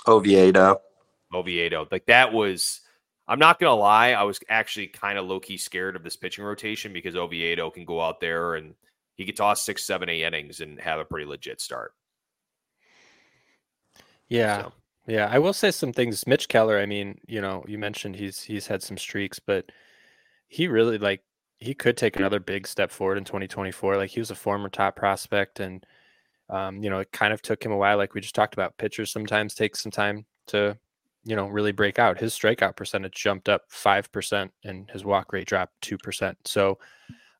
Oviedo. 0.08 0.80
Oviedo. 1.34 1.86
Like 1.92 2.06
that 2.06 2.32
was 2.32 2.80
I'm 3.28 3.38
not 3.38 3.58
gonna 3.58 3.74
lie, 3.74 4.12
I 4.12 4.22
was 4.22 4.40
actually 4.48 4.88
kind 4.88 5.18
of 5.18 5.26
low 5.26 5.40
key 5.40 5.56
scared 5.56 5.96
of 5.96 6.04
this 6.04 6.16
pitching 6.16 6.44
rotation 6.44 6.92
because 6.92 7.16
Oviedo 7.16 7.70
can 7.70 7.84
go 7.84 8.00
out 8.00 8.20
there 8.20 8.54
and 8.54 8.74
he 9.14 9.24
could 9.24 9.36
toss 9.36 9.62
six, 9.62 9.84
seven, 9.84 10.08
eight 10.08 10.22
innings 10.22 10.60
and 10.60 10.80
have 10.80 11.00
a 11.00 11.04
pretty 11.04 11.26
legit 11.26 11.60
start. 11.60 11.92
Yeah. 14.28 14.62
So. 14.62 14.72
Yeah, 15.08 15.28
I 15.30 15.38
will 15.38 15.52
say 15.52 15.70
some 15.70 15.92
things. 15.92 16.26
Mitch 16.26 16.48
Keller, 16.48 16.78
I 16.78 16.86
mean, 16.86 17.20
you 17.28 17.40
know, 17.40 17.64
you 17.68 17.78
mentioned 17.78 18.16
he's 18.16 18.42
he's 18.42 18.66
had 18.66 18.82
some 18.82 18.98
streaks, 18.98 19.38
but 19.38 19.70
he 20.48 20.66
really 20.66 20.98
like 20.98 21.22
he 21.58 21.74
could 21.74 21.96
take 21.96 22.16
another 22.16 22.40
big 22.40 22.66
step 22.66 22.90
forward 22.90 23.18
in 23.18 23.24
2024. 23.24 23.96
Like 23.96 24.10
he 24.10 24.20
was 24.20 24.30
a 24.32 24.34
former 24.34 24.68
top 24.68 24.96
prospect 24.96 25.60
and 25.60 25.86
um, 26.48 26.82
you 26.82 26.90
know, 26.90 27.00
it 27.00 27.12
kind 27.12 27.32
of 27.32 27.42
took 27.42 27.64
him 27.64 27.72
a 27.72 27.76
while 27.76 27.96
like 27.96 28.14
we 28.14 28.20
just 28.20 28.34
talked 28.34 28.54
about. 28.54 28.76
Pitchers 28.78 29.10
sometimes 29.10 29.54
take 29.54 29.76
some 29.76 29.92
time 29.92 30.26
to, 30.48 30.76
you 31.26 31.36
know, 31.36 31.48
really 31.48 31.72
break 31.72 31.98
out. 31.98 32.18
His 32.18 32.34
strikeout 32.34 32.76
percentage 32.76 33.14
jumped 33.14 33.48
up 33.48 33.62
5% 33.70 34.48
and 34.64 34.88
his 34.90 35.04
walk 35.04 35.32
rate 35.32 35.48
dropped 35.48 35.74
2%. 35.82 36.34
So 36.44 36.78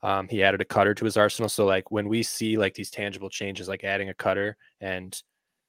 um, 0.02 0.28
he 0.28 0.42
added 0.42 0.60
a 0.60 0.64
cutter 0.64 0.92
to 0.94 1.04
his 1.04 1.16
arsenal. 1.16 1.48
So 1.48 1.64
like 1.64 1.90
when 1.90 2.08
we 2.08 2.22
see 2.22 2.58
like 2.58 2.74
these 2.74 2.90
tangible 2.90 3.30
changes 3.30 3.68
like 3.68 3.84
adding 3.84 4.08
a 4.08 4.14
cutter 4.14 4.56
and 4.80 5.20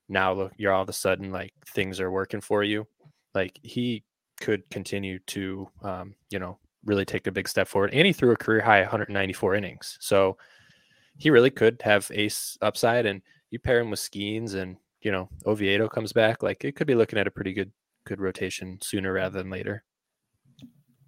now 0.09 0.34
look 0.34 0.53
you're 0.57 0.74
all 0.74 0.82
of 0.82 0.89
a 0.89 0.93
sudden 0.93 1.32
like 1.32 1.53
things 1.74 1.99
are 1.99 2.11
working 2.11 2.41
for 2.41 2.63
you 2.63 2.88
like 3.36 3.59
he 3.63 4.03
could 4.39 4.68
continue 4.70 5.20
to 5.28 5.68
um, 5.84 6.15
you 6.30 6.39
know 6.39 6.57
really 6.86 7.05
take 7.05 7.28
a 7.28 7.32
big 7.32 7.47
step 7.47 7.68
forward 7.68 7.89
and 7.93 8.05
he 8.05 8.13
threw 8.13 8.32
a 8.32 8.38
career 8.38 8.61
high 8.61 8.82
194 8.82 9.55
innings 9.55 9.97
so 9.99 10.38
he 11.18 11.30
really 11.30 11.49
could 11.49 11.82
have 11.84 12.09
ace 12.13 12.57
upside 12.61 13.05
and 13.05 13.22
you 13.49 13.59
pair 13.59 13.80
him 13.80 13.89
with 13.89 13.99
Skenes 13.99 14.53
and 14.53 14.78
you 15.01 15.11
know 15.11 15.28
oviedo 15.45 15.89
comes 15.89 16.13
back 16.13 16.43
like 16.43 16.63
it 16.63 16.76
could 16.76 16.88
be 16.88 16.95
looking 16.95 17.20
at 17.20 17.28
a 17.28 17.32
pretty 17.32 17.53
good 17.53 17.72
good 18.08 18.22
rotation 18.22 18.80
sooner 18.82 19.14
rather 19.14 19.38
than 19.38 19.49
later 19.49 19.84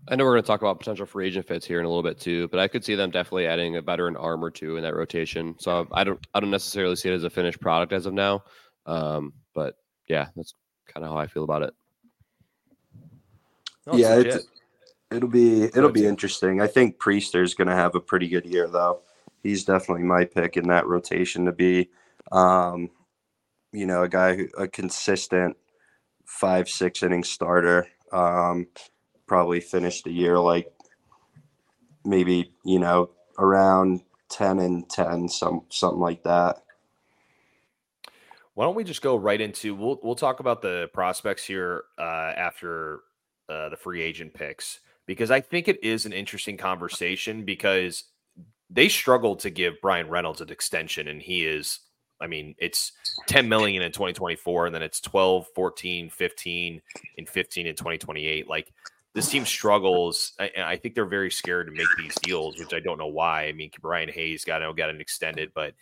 I 0.08 0.16
know 0.16 0.26
we're 0.26 0.34
going 0.34 0.44
to 0.44 0.48
talk 0.48 0.62
about 0.62 0.80
potential 0.80 1.06
free 1.06 1.28
agent 1.28 1.48
fits 1.48 1.66
here 1.66 1.80
in 1.80 1.86
a 1.86 1.88
little 1.88 2.04
bit 2.04 2.20
too, 2.20 2.48
but 2.48 2.60
I 2.60 2.68
could 2.68 2.84
see 2.84 2.96
them 2.96 3.12
definitely 3.12 3.46
adding 3.46 3.76
a 3.76 3.82
veteran 3.82 4.16
arm 4.16 4.44
or 4.44 4.50
two 4.50 4.76
in 4.76 4.84
that 4.84 4.96
rotation. 4.96 5.56
So 5.60 5.88
I 5.92 6.04
don't, 6.04 6.26
I 6.34 6.40
don't 6.40 6.50
necessarily 6.50 6.96
see 6.96 7.10
it 7.10 7.14
as 7.14 7.24
a 7.24 7.30
finished 7.30 7.60
product 7.60 7.94
as 7.94 8.08
of 8.08 8.14
now. 8.14 8.44
Um, 8.88 9.34
but 9.54 9.76
yeah, 10.08 10.30
that's 10.36 10.56
kind 10.88 11.06
of 11.06 11.12
how 11.12 11.18
I 11.18 11.28
feel 11.28 11.44
about 11.44 11.62
it. 11.62 11.74
Oh, 13.86 13.98
yeah, 13.98 14.16
it's, 14.16 14.46
it'll 15.12 15.30
be 15.30 15.64
it'll 15.64 15.92
be 15.92 16.06
interesting. 16.06 16.62
I 16.62 16.68
think 16.68 16.98
Priester's 16.98 17.52
is 17.52 17.56
going 17.56 17.68
to 17.68 17.76
have 17.76 17.96
a 17.96 18.00
pretty 18.00 18.28
good 18.28 18.46
year 18.46 18.68
though. 18.68 19.02
He's 19.44 19.64
definitely 19.64 20.04
my 20.04 20.26
pick 20.26 20.58
in 20.58 20.68
that 20.68 20.86
rotation 20.88 21.46
to 21.46 21.52
be, 21.52 21.90
um, 22.32 22.90
you 23.72 23.86
know, 23.86 24.04
a 24.04 24.10
guy 24.10 24.36
who 24.36 24.48
a 24.58 24.68
consistent 24.68 25.56
five 26.30 26.70
six 26.70 27.02
inning 27.04 27.24
starter. 27.24 27.88
Um, 28.14 28.68
probably 29.28 29.60
finish 29.60 30.02
the 30.02 30.12
year 30.12 30.40
like 30.40 30.72
maybe 32.06 32.54
you 32.64 32.80
know 32.80 33.10
around 33.38 34.02
ten 34.30 34.60
and 34.60 34.90
ten, 34.90 35.28
some 35.28 35.66
something 35.70 36.00
like 36.00 36.24
that. 36.24 36.64
Why 38.54 38.66
don't 38.66 38.76
we 38.76 38.84
just 38.84 39.02
go 39.02 39.16
right 39.16 39.40
into 39.42 39.76
we'll 39.76 40.00
we'll 40.04 40.16
talk 40.16 40.40
about 40.40 40.62
the 40.62 40.90
prospects 40.94 41.44
here 41.44 41.84
uh, 41.98 42.34
after 42.38 43.02
uh, 43.50 43.70
the 43.70 43.78
free 43.78 44.02
agent 44.02 44.34
picks 44.34 44.80
because 45.08 45.32
I 45.32 45.42
think 45.42 45.68
it 45.68 45.84
is 45.84 46.06
an 46.06 46.14
interesting 46.14 46.58
conversation 46.58 47.44
because 47.44 48.04
they 48.70 48.88
struggled 48.88 49.40
to 49.40 49.50
give 49.50 49.82
Bryan 49.82 50.08
Reynolds 50.08 50.42
an 50.42 50.52
extension 50.52 51.08
and 51.08 51.22
he 51.22 51.46
is 51.46 51.80
I 52.22 52.28
mean 52.28 52.56
it's 52.58 52.92
10 53.28 53.48
million 53.48 53.82
in 53.82 53.92
2024 53.92 54.68
and 54.68 54.76
then 54.76 54.82
it's 54.82 55.00
12, 55.02 55.48
14, 55.56 56.10
15 56.10 56.82
and 57.18 57.30
15 57.30 57.68
in 57.68 57.76
2028 57.76 58.50
like 58.50 58.72
this 59.14 59.30
team 59.30 59.46
struggles 59.46 60.34
and 60.40 60.64
I 60.64 60.78
think 60.78 60.96
they're 60.96 61.06
very 61.06 61.32
scared 61.32 61.68
to 61.68 61.74
make 61.74 61.88
these 61.98 62.16
deals 62.22 62.60
which 62.60 62.74
I 62.74 62.80
don't 62.80 62.98
know 62.98 63.08
why 63.08 63.46
I 63.46 63.54
mean 63.54 63.72
Brian 63.82 64.10
Hayes 64.10 64.46
got 64.46 64.62
got 64.76 64.90
an 64.90 65.02
extended 65.02 65.52
but 65.54 65.74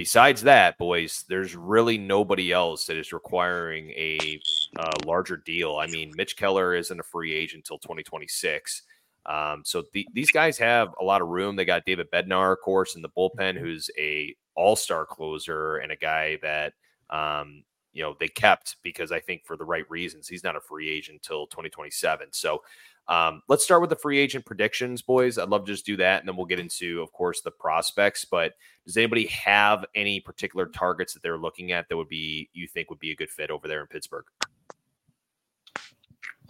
besides 0.00 0.40
that, 0.40 0.78
boys, 0.78 1.26
there's 1.28 1.54
really 1.54 1.98
nobody 1.98 2.52
else 2.52 2.86
that 2.86 2.96
is 2.96 3.12
requiring 3.12 3.90
a 3.90 4.40
uh, 4.78 4.92
larger 5.04 5.36
deal. 5.36 5.76
I 5.76 5.88
mean, 5.88 6.14
Mitch 6.16 6.38
Keller 6.38 6.74
isn't 6.74 6.98
a 6.98 7.02
free 7.02 7.34
agent 7.34 7.66
until 7.66 7.76
2026. 7.80 8.80
Um, 9.26 9.60
so 9.62 9.84
the, 9.92 10.08
these 10.14 10.30
guys 10.30 10.56
have 10.56 10.88
a 10.98 11.04
lot 11.04 11.20
of 11.20 11.28
room. 11.28 11.54
They 11.54 11.66
got 11.66 11.84
David 11.84 12.10
Bednar, 12.10 12.50
of 12.50 12.60
course, 12.64 12.96
in 12.96 13.02
the 13.02 13.10
bullpen, 13.10 13.58
who's 13.58 13.90
a 13.98 14.34
all-star 14.54 15.06
closer 15.06 15.76
and 15.76 15.92
a 15.92 15.96
guy 15.96 16.38
that 16.42 16.74
um, 17.10 17.64
you 17.92 18.02
know 18.02 18.16
they 18.18 18.28
kept 18.28 18.76
because 18.82 19.12
I 19.12 19.20
think 19.20 19.44
for 19.44 19.56
the 19.56 19.64
right 19.64 19.88
reasons. 19.90 20.28
He's 20.28 20.44
not 20.44 20.56
a 20.56 20.60
free 20.60 20.88
agent 20.88 21.20
until 21.22 21.46
2027. 21.46 22.28
So 22.32 22.62
um, 23.08 23.42
let's 23.48 23.64
start 23.64 23.80
with 23.80 23.90
the 23.90 23.96
free 23.96 24.18
agent 24.18 24.46
predictions, 24.46 25.02
boys. 25.02 25.36
I'd 25.36 25.48
love 25.48 25.64
to 25.66 25.72
just 25.72 25.84
do 25.84 25.96
that, 25.96 26.20
and 26.20 26.28
then 26.28 26.36
we'll 26.36 26.46
get 26.46 26.60
into, 26.60 27.02
of 27.02 27.12
course, 27.12 27.40
the 27.40 27.50
prospects. 27.50 28.24
But 28.24 28.52
does 28.86 28.96
anybody 28.96 29.26
have 29.26 29.84
any 29.96 30.20
particular 30.20 30.66
targets 30.66 31.12
that 31.14 31.22
they're 31.22 31.38
looking 31.38 31.72
at 31.72 31.88
that 31.88 31.96
would 31.96 32.08
be 32.08 32.48
you 32.52 32.68
think 32.68 32.88
would 32.88 33.00
be 33.00 33.10
a 33.10 33.16
good 33.16 33.30
fit 33.30 33.50
over 33.50 33.66
there 33.66 33.80
in 33.80 33.88
Pittsburgh? 33.88 34.24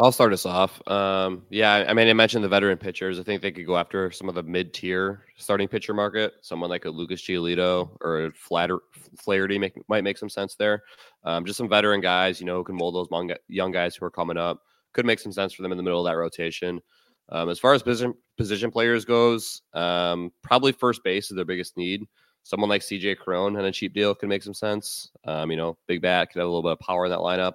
I'll 0.01 0.12
start 0.12 0.32
us 0.32 0.46
off. 0.46 0.80
Um, 0.88 1.44
yeah, 1.51 1.84
I 1.86 1.92
mean, 1.92 2.09
I 2.09 2.12
mentioned 2.14 2.42
the 2.42 2.48
veteran 2.48 2.78
pitchers. 2.78 3.18
I 3.18 3.22
think 3.22 3.42
they 3.42 3.53
could 3.53 3.66
go 3.66 3.76
after 3.76 4.11
some 4.11 4.28
of 4.28 4.34
the 4.34 4.42
mid-tier 4.42 5.24
starting 5.36 5.68
pitcher 5.68 5.92
market. 5.92 6.34
Someone 6.40 6.70
like 6.70 6.86
a 6.86 6.90
Lucas 6.90 7.20
Giolito 7.22 7.90
or 8.01 8.32
Flatter, 8.34 8.80
Flaherty 9.18 9.59
make, 9.59 9.74
might 9.88 10.05
make 10.05 10.16
some 10.16 10.30
sense 10.30 10.55
there. 10.55 10.82
Um, 11.24 11.44
just 11.44 11.59
some 11.59 11.68
veteran 11.68 12.01
guys, 12.01 12.40
you 12.40 12.46
know, 12.46 12.57
who 12.57 12.64
can 12.64 12.76
mold 12.76 12.94
those 12.94 13.36
young 13.48 13.72
guys 13.72 13.94
who 13.94 14.07
are 14.07 14.11
coming 14.11 14.38
up 14.38 14.62
could 14.92 15.07
make 15.07 15.20
some 15.20 15.32
sense 15.32 15.53
for 15.53 15.62
them 15.62 15.72
in 15.72 15.76
the 15.76 15.84
middle 15.84 16.05
of 16.05 16.11
that 16.11 16.16
rotation. 16.16 16.80
Um, 17.28 17.48
as 17.48 17.59
far 17.59 17.74
as 17.74 17.82
position 17.82 18.14
position 18.36 18.70
players 18.70 19.05
goes, 19.05 19.62
um, 19.74 20.32
probably 20.42 20.72
first 20.72 21.05
base 21.05 21.30
is 21.30 21.36
their 21.36 21.44
biggest 21.44 21.76
need. 21.76 22.03
Someone 22.42 22.70
like 22.70 22.82
CJ 22.82 23.18
Cron 23.18 23.57
and 23.57 23.66
a 23.66 23.70
cheap 23.72 23.94
deal 23.94 24.14
could 24.14 24.28
make 24.28 24.42
some 24.42 24.55
sense. 24.55 25.11
Um, 25.24 25.51
you 25.51 25.57
know, 25.57 25.76
big 25.86 26.03
bat 26.03 26.32
could 26.32 26.40
have 26.40 26.48
a 26.48 26.51
little 26.51 26.62
bit 26.62 26.72
of 26.72 26.80
power 26.80 27.05
in 27.05 27.11
that 27.11 27.20
lineup. 27.20 27.55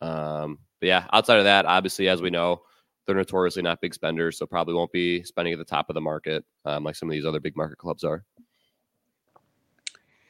Um, 0.00 0.58
but 0.80 0.86
yeah, 0.86 1.06
outside 1.12 1.38
of 1.38 1.44
that, 1.44 1.66
obviously, 1.66 2.08
as 2.08 2.22
we 2.22 2.30
know, 2.30 2.62
they're 3.06 3.16
notoriously 3.16 3.62
not 3.62 3.80
big 3.80 3.94
spenders, 3.94 4.38
so 4.38 4.46
probably 4.46 4.74
won't 4.74 4.92
be 4.92 5.22
spending 5.24 5.52
at 5.52 5.58
the 5.58 5.64
top 5.64 5.90
of 5.90 5.94
the 5.94 6.00
market 6.00 6.44
um, 6.64 6.84
like 6.84 6.94
some 6.94 7.08
of 7.08 7.12
these 7.12 7.26
other 7.26 7.40
big 7.40 7.56
market 7.56 7.78
clubs 7.78 8.04
are. 8.04 8.24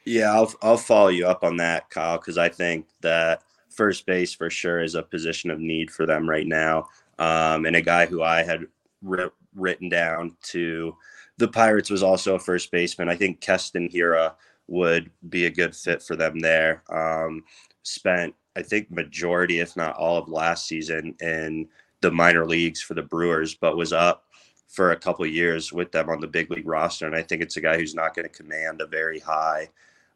Yeah, 0.05 0.33
I'll 0.33 0.51
I'll 0.61 0.77
follow 0.77 1.09
you 1.09 1.27
up 1.27 1.43
on 1.43 1.57
that, 1.57 1.89
Kyle, 1.89 2.17
because 2.17 2.37
I 2.37 2.49
think 2.49 2.87
that 3.01 3.43
first 3.69 4.05
base 4.05 4.33
for 4.33 4.49
sure 4.49 4.81
is 4.81 4.95
a 4.95 5.03
position 5.03 5.51
of 5.51 5.59
need 5.59 5.91
for 5.91 6.05
them 6.05 6.27
right 6.29 6.47
now. 6.47 6.87
Um, 7.19 7.65
and 7.65 7.75
a 7.75 7.81
guy 7.81 8.05
who 8.05 8.23
I 8.23 8.43
had 8.43 8.65
ri- 9.01 9.29
written 9.55 9.89
down 9.89 10.35
to 10.43 10.95
the 11.37 11.47
Pirates 11.47 11.89
was 11.89 12.03
also 12.03 12.35
a 12.35 12.39
first 12.39 12.71
baseman. 12.71 13.09
I 13.09 13.15
think 13.15 13.41
Keston 13.41 13.89
Hiura 13.89 14.33
would 14.67 15.11
be 15.29 15.45
a 15.45 15.51
good 15.51 15.75
fit 15.75 16.01
for 16.01 16.15
them 16.15 16.39
there. 16.39 16.83
Um, 16.89 17.43
spent, 17.83 18.33
I 18.55 18.61
think, 18.61 18.91
majority, 18.91 19.59
if 19.59 19.75
not 19.75 19.95
all 19.95 20.17
of 20.17 20.29
last 20.29 20.67
season 20.67 21.15
in 21.21 21.67
the 22.01 22.11
minor 22.11 22.45
leagues 22.45 22.81
for 22.81 22.93
the 22.93 23.01
Brewers, 23.01 23.55
but 23.55 23.77
was 23.77 23.93
up 23.93 24.25
for 24.67 24.91
a 24.91 24.99
couple 24.99 25.25
years 25.25 25.71
with 25.71 25.91
them 25.91 26.09
on 26.09 26.19
the 26.19 26.27
big 26.27 26.49
league 26.49 26.67
roster. 26.67 27.05
And 27.05 27.15
I 27.15 27.21
think 27.21 27.41
it's 27.41 27.57
a 27.57 27.61
guy 27.61 27.77
who's 27.77 27.95
not 27.95 28.15
going 28.15 28.27
to 28.27 28.35
command 28.35 28.81
a 28.81 28.87
very 28.87 29.19
high, 29.19 29.69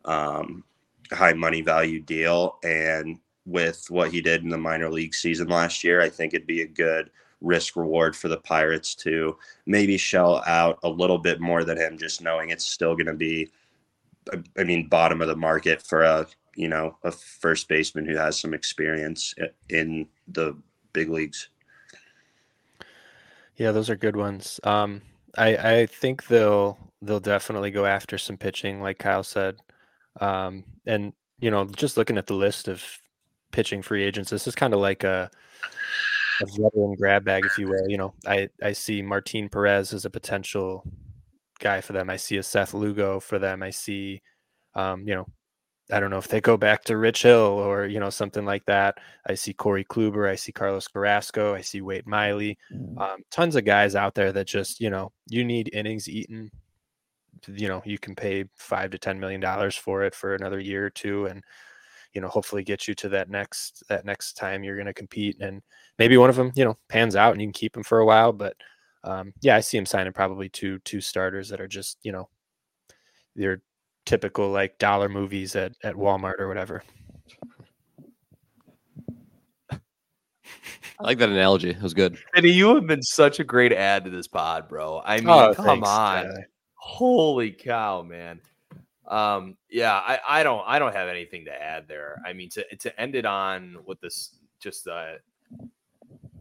um, 0.05 0.63
high 1.11 1.33
money 1.33 1.61
value 1.61 1.99
deal. 1.99 2.57
And 2.63 3.19
with 3.45 3.85
what 3.89 4.11
he 4.11 4.21
did 4.21 4.43
in 4.43 4.49
the 4.49 4.57
minor 4.57 4.89
league 4.89 5.13
season 5.13 5.47
last 5.47 5.83
year, 5.83 6.01
I 6.01 6.09
think 6.09 6.33
it'd 6.33 6.47
be 6.47 6.61
a 6.61 6.67
good 6.67 7.11
risk 7.41 7.75
reward 7.75 8.15
for 8.15 8.27
the 8.29 8.37
Pirates 8.37 8.95
to 8.95 9.37
maybe 9.65 9.97
shell 9.97 10.41
out 10.47 10.79
a 10.83 10.89
little 10.89 11.19
bit 11.19 11.39
more 11.41 11.63
than 11.63 11.77
him, 11.77 11.97
just 11.97 12.21
knowing 12.21 12.49
it's 12.49 12.65
still 12.65 12.95
going 12.95 13.05
to 13.07 13.13
be, 13.13 13.49
I 14.57 14.63
mean, 14.63 14.87
bottom 14.87 15.21
of 15.21 15.27
the 15.27 15.35
market 15.35 15.81
for 15.81 16.01
a 16.01 16.25
you 16.55 16.67
know 16.67 16.97
a 17.03 17.11
first 17.11 17.67
baseman 17.67 18.05
who 18.05 18.15
has 18.15 18.39
some 18.39 18.53
experience 18.53 19.33
in 19.69 20.07
the 20.27 20.57
big 20.93 21.09
leagues. 21.09 21.49
Yeah, 23.57 23.71
those 23.71 23.89
are 23.89 23.95
good 23.95 24.15
ones. 24.15 24.59
Um, 24.63 25.01
I 25.37 25.55
I 25.57 25.85
think 25.85 26.27
they'll 26.27 26.77
they'll 27.01 27.19
definitely 27.19 27.71
go 27.71 27.85
after 27.85 28.17
some 28.17 28.37
pitching, 28.37 28.81
like 28.81 28.99
Kyle 28.99 29.23
said, 29.23 29.57
um, 30.19 30.63
and 30.85 31.13
you 31.39 31.51
know, 31.51 31.65
just 31.65 31.97
looking 31.97 32.17
at 32.17 32.27
the 32.27 32.33
list 32.33 32.67
of 32.67 32.83
pitching 33.51 33.81
free 33.81 34.03
agents. 34.03 34.29
This 34.29 34.47
is 34.47 34.55
kind 34.55 34.73
of 34.73 34.79
like 34.79 35.03
a, 35.03 35.29
a 36.41 36.45
veteran 36.45 36.95
grab 36.95 37.23
bag, 37.23 37.45
if 37.45 37.57
you 37.57 37.67
will. 37.67 37.87
You 37.87 37.97
know, 37.97 38.13
I 38.25 38.49
I 38.61 38.73
see 38.73 39.01
Martin 39.01 39.49
Perez 39.49 39.93
as 39.93 40.05
a 40.05 40.09
potential 40.09 40.83
guy 41.59 41.81
for 41.81 41.93
them. 41.93 42.09
I 42.09 42.17
see 42.17 42.37
a 42.37 42.43
Seth 42.43 42.73
Lugo 42.73 43.19
for 43.19 43.39
them. 43.39 43.63
I 43.63 43.69
see, 43.69 44.21
um, 44.73 45.07
you 45.07 45.15
know, 45.15 45.27
I 45.91 45.99
don't 45.99 46.09
know 46.09 46.17
if 46.17 46.27
they 46.27 46.41
go 46.41 46.57
back 46.57 46.83
to 46.85 46.97
Rich 46.97 47.23
Hill 47.23 47.35
or 47.37 47.85
you 47.85 47.99
know 47.99 48.09
something 48.09 48.45
like 48.45 48.65
that. 48.65 48.97
I 49.27 49.35
see 49.35 49.53
Corey 49.53 49.85
Kluber. 49.85 50.29
I 50.29 50.35
see 50.35 50.51
Carlos 50.51 50.87
Carrasco. 50.87 51.53
I 51.53 51.61
see 51.61 51.81
Wade 51.81 52.07
Miley. 52.07 52.57
Mm. 52.73 52.99
Um, 52.99 53.23
tons 53.29 53.55
of 53.55 53.65
guys 53.65 53.95
out 53.95 54.15
there 54.15 54.31
that 54.31 54.47
just 54.47 54.79
you 54.79 54.89
know 54.89 55.11
you 55.29 55.43
need 55.43 55.69
innings 55.73 56.09
eaten. 56.09 56.49
You 57.47 57.67
know 57.67 57.83
you 57.85 57.99
can 57.99 58.15
pay 58.15 58.45
five 58.55 58.89
to 58.91 58.97
ten 58.97 59.19
million 59.19 59.41
dollars 59.41 59.75
for 59.75 60.03
it 60.03 60.15
for 60.15 60.33
another 60.33 60.59
year 60.59 60.85
or 60.85 60.89
two, 60.89 61.27
and 61.27 61.43
you 62.15 62.21
know, 62.21 62.29
hopefully 62.29 62.63
get 62.63 62.87
you 62.87 62.95
to 62.95 63.09
that 63.09 63.29
next 63.29 63.83
that 63.89 64.05
next 64.05 64.33
time 64.33 64.63
you're 64.63 64.77
going 64.77 64.85
to 64.87 64.93
compete, 64.93 65.37
and 65.41 65.61
maybe 65.99 66.17
one 66.17 66.29
of 66.29 66.37
them, 66.37 66.51
you 66.55 66.63
know, 66.63 66.77
pans 66.87 67.15
out 67.15 67.33
and 67.33 67.41
you 67.41 67.47
can 67.47 67.53
keep 67.53 67.75
him 67.75 67.83
for 67.83 67.99
a 67.99 68.05
while. 68.05 68.31
But 68.31 68.55
um, 69.03 69.33
yeah, 69.41 69.57
I 69.57 69.59
see 69.59 69.77
him 69.77 69.85
signing 69.85 70.13
probably 70.13 70.47
two 70.49 70.79
two 70.79 71.01
starters 71.01 71.49
that 71.49 71.59
are 71.59 71.67
just 71.67 71.99
you 72.03 72.13
know, 72.13 72.29
your 73.35 73.61
typical 74.05 74.49
like 74.49 74.77
dollar 74.77 75.09
movies 75.09 75.55
at 75.55 75.73
at 75.83 75.95
Walmart 75.95 76.39
or 76.39 76.47
whatever. 76.47 76.83
I 80.97 81.03
like 81.03 81.17
that 81.17 81.29
analogy. 81.29 81.71
It 81.71 81.81
was 81.81 81.93
good. 81.93 82.17
Eddie, 82.35 82.51
you 82.53 82.73
have 82.75 82.87
been 82.87 83.01
such 83.01 83.39
a 83.39 83.43
great 83.43 83.73
add 83.73 84.05
to 84.05 84.09
this 84.09 84.27
pod, 84.27 84.69
bro. 84.69 85.01
I 85.03 85.17
mean, 85.17 85.27
Oh, 85.29 85.53
come 85.53 85.65
thanks, 85.65 85.89
on. 85.89 86.23
Tyler. 86.23 86.49
Holy 86.75 87.51
cow, 87.51 88.01
man. 88.01 88.39
Um, 89.07 89.57
yeah, 89.69 89.93
I, 89.93 90.19
I 90.27 90.43
don't 90.43 90.63
I 90.65 90.79
don't 90.79 90.95
have 90.95 91.09
anything 91.09 91.45
to 91.45 91.51
add 91.51 91.87
there. 91.87 92.21
I 92.25 92.33
mean 92.33 92.49
to 92.51 92.63
to 92.77 92.99
end 92.99 93.15
it 93.15 93.25
on 93.25 93.77
with 93.85 93.99
this 94.01 94.37
just 94.59 94.87
uh 94.87 95.13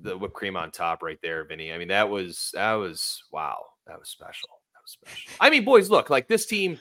the 0.03 0.17
whipped 0.17 0.35
cream 0.35 0.57
on 0.57 0.71
top 0.71 1.03
right 1.03 1.19
there, 1.23 1.45
Vinny. 1.45 1.73
I 1.73 1.79
mean, 1.79 1.89
that 1.89 2.09
was 2.09 2.51
that 2.55 2.75
was 2.75 3.25
wow, 3.33 3.59
that 3.87 3.99
was 3.99 4.09
special. 4.09 4.49
That 4.73 4.81
was 4.83 4.93
special. 4.93 5.33
I 5.41 5.51
mean, 5.51 5.65
boys, 5.65 5.91
look, 5.91 6.11
like 6.11 6.29
this 6.29 6.47
team, 6.47 6.79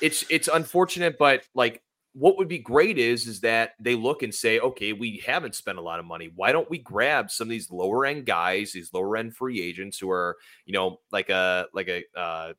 it's 0.00 0.24
it's 0.30 0.48
unfortunate, 0.48 1.18
but 1.18 1.42
like 1.54 1.82
what 2.12 2.38
would 2.38 2.48
be 2.48 2.58
great 2.58 2.98
is 2.98 3.26
is 3.26 3.40
that 3.40 3.72
they 3.78 3.94
look 3.94 4.22
and 4.22 4.34
say, 4.34 4.58
okay, 4.58 4.92
we 4.92 5.22
haven't 5.26 5.54
spent 5.54 5.78
a 5.78 5.82
lot 5.82 5.98
of 5.98 6.06
money. 6.06 6.30
Why 6.34 6.50
don't 6.50 6.70
we 6.70 6.78
grab 6.78 7.30
some 7.30 7.46
of 7.46 7.50
these 7.50 7.70
lower 7.70 8.06
end 8.06 8.24
guys, 8.24 8.72
these 8.72 8.92
lower 8.94 9.16
end 9.16 9.36
free 9.36 9.60
agents 9.60 9.98
who 9.98 10.10
are, 10.10 10.36
you 10.64 10.72
know, 10.72 11.00
like 11.12 11.28
a 11.28 11.66
like 11.74 11.88
a 11.88 12.04
uh 12.18 12.52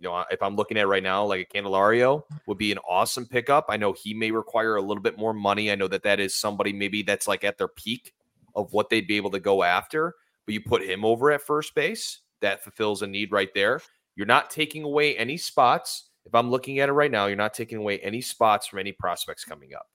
you 0.00 0.08
know, 0.08 0.24
if 0.30 0.42
I'm 0.42 0.54
looking 0.54 0.78
at 0.78 0.86
right 0.86 1.02
now, 1.02 1.24
like 1.24 1.48
a 1.50 1.58
Candelario 1.58 2.22
would 2.46 2.58
be 2.58 2.70
an 2.70 2.78
awesome 2.88 3.26
pickup. 3.26 3.66
I 3.68 3.76
know 3.76 3.92
he 3.92 4.14
may 4.14 4.30
require 4.30 4.76
a 4.76 4.80
little 4.80 5.02
bit 5.02 5.18
more 5.18 5.34
money. 5.34 5.72
I 5.72 5.74
know 5.74 5.88
that 5.88 6.04
that 6.04 6.20
is 6.20 6.34
somebody 6.36 6.72
maybe 6.72 7.02
that's 7.02 7.26
like 7.26 7.42
at 7.42 7.58
their 7.58 7.68
peak 7.68 8.14
of 8.54 8.72
what 8.72 8.90
they'd 8.90 9.08
be 9.08 9.16
able 9.16 9.30
to 9.30 9.40
go 9.40 9.64
after, 9.64 10.14
but 10.46 10.54
you 10.54 10.60
put 10.60 10.82
him 10.82 11.04
over 11.04 11.32
at 11.32 11.42
first 11.42 11.74
base, 11.74 12.20
that 12.40 12.62
fulfills 12.62 13.02
a 13.02 13.06
need 13.06 13.32
right 13.32 13.52
there. 13.54 13.80
You're 14.14 14.26
not 14.26 14.50
taking 14.50 14.84
away 14.84 15.16
any 15.16 15.36
spots. 15.36 16.07
If 16.28 16.34
I'm 16.34 16.50
looking 16.50 16.78
at 16.78 16.90
it 16.90 16.92
right 16.92 17.10
now, 17.10 17.24
you're 17.24 17.36
not 17.36 17.54
taking 17.54 17.78
away 17.78 17.98
any 18.00 18.20
spots 18.20 18.66
from 18.66 18.78
any 18.78 18.92
prospects 18.92 19.44
coming 19.44 19.74
up. 19.74 19.86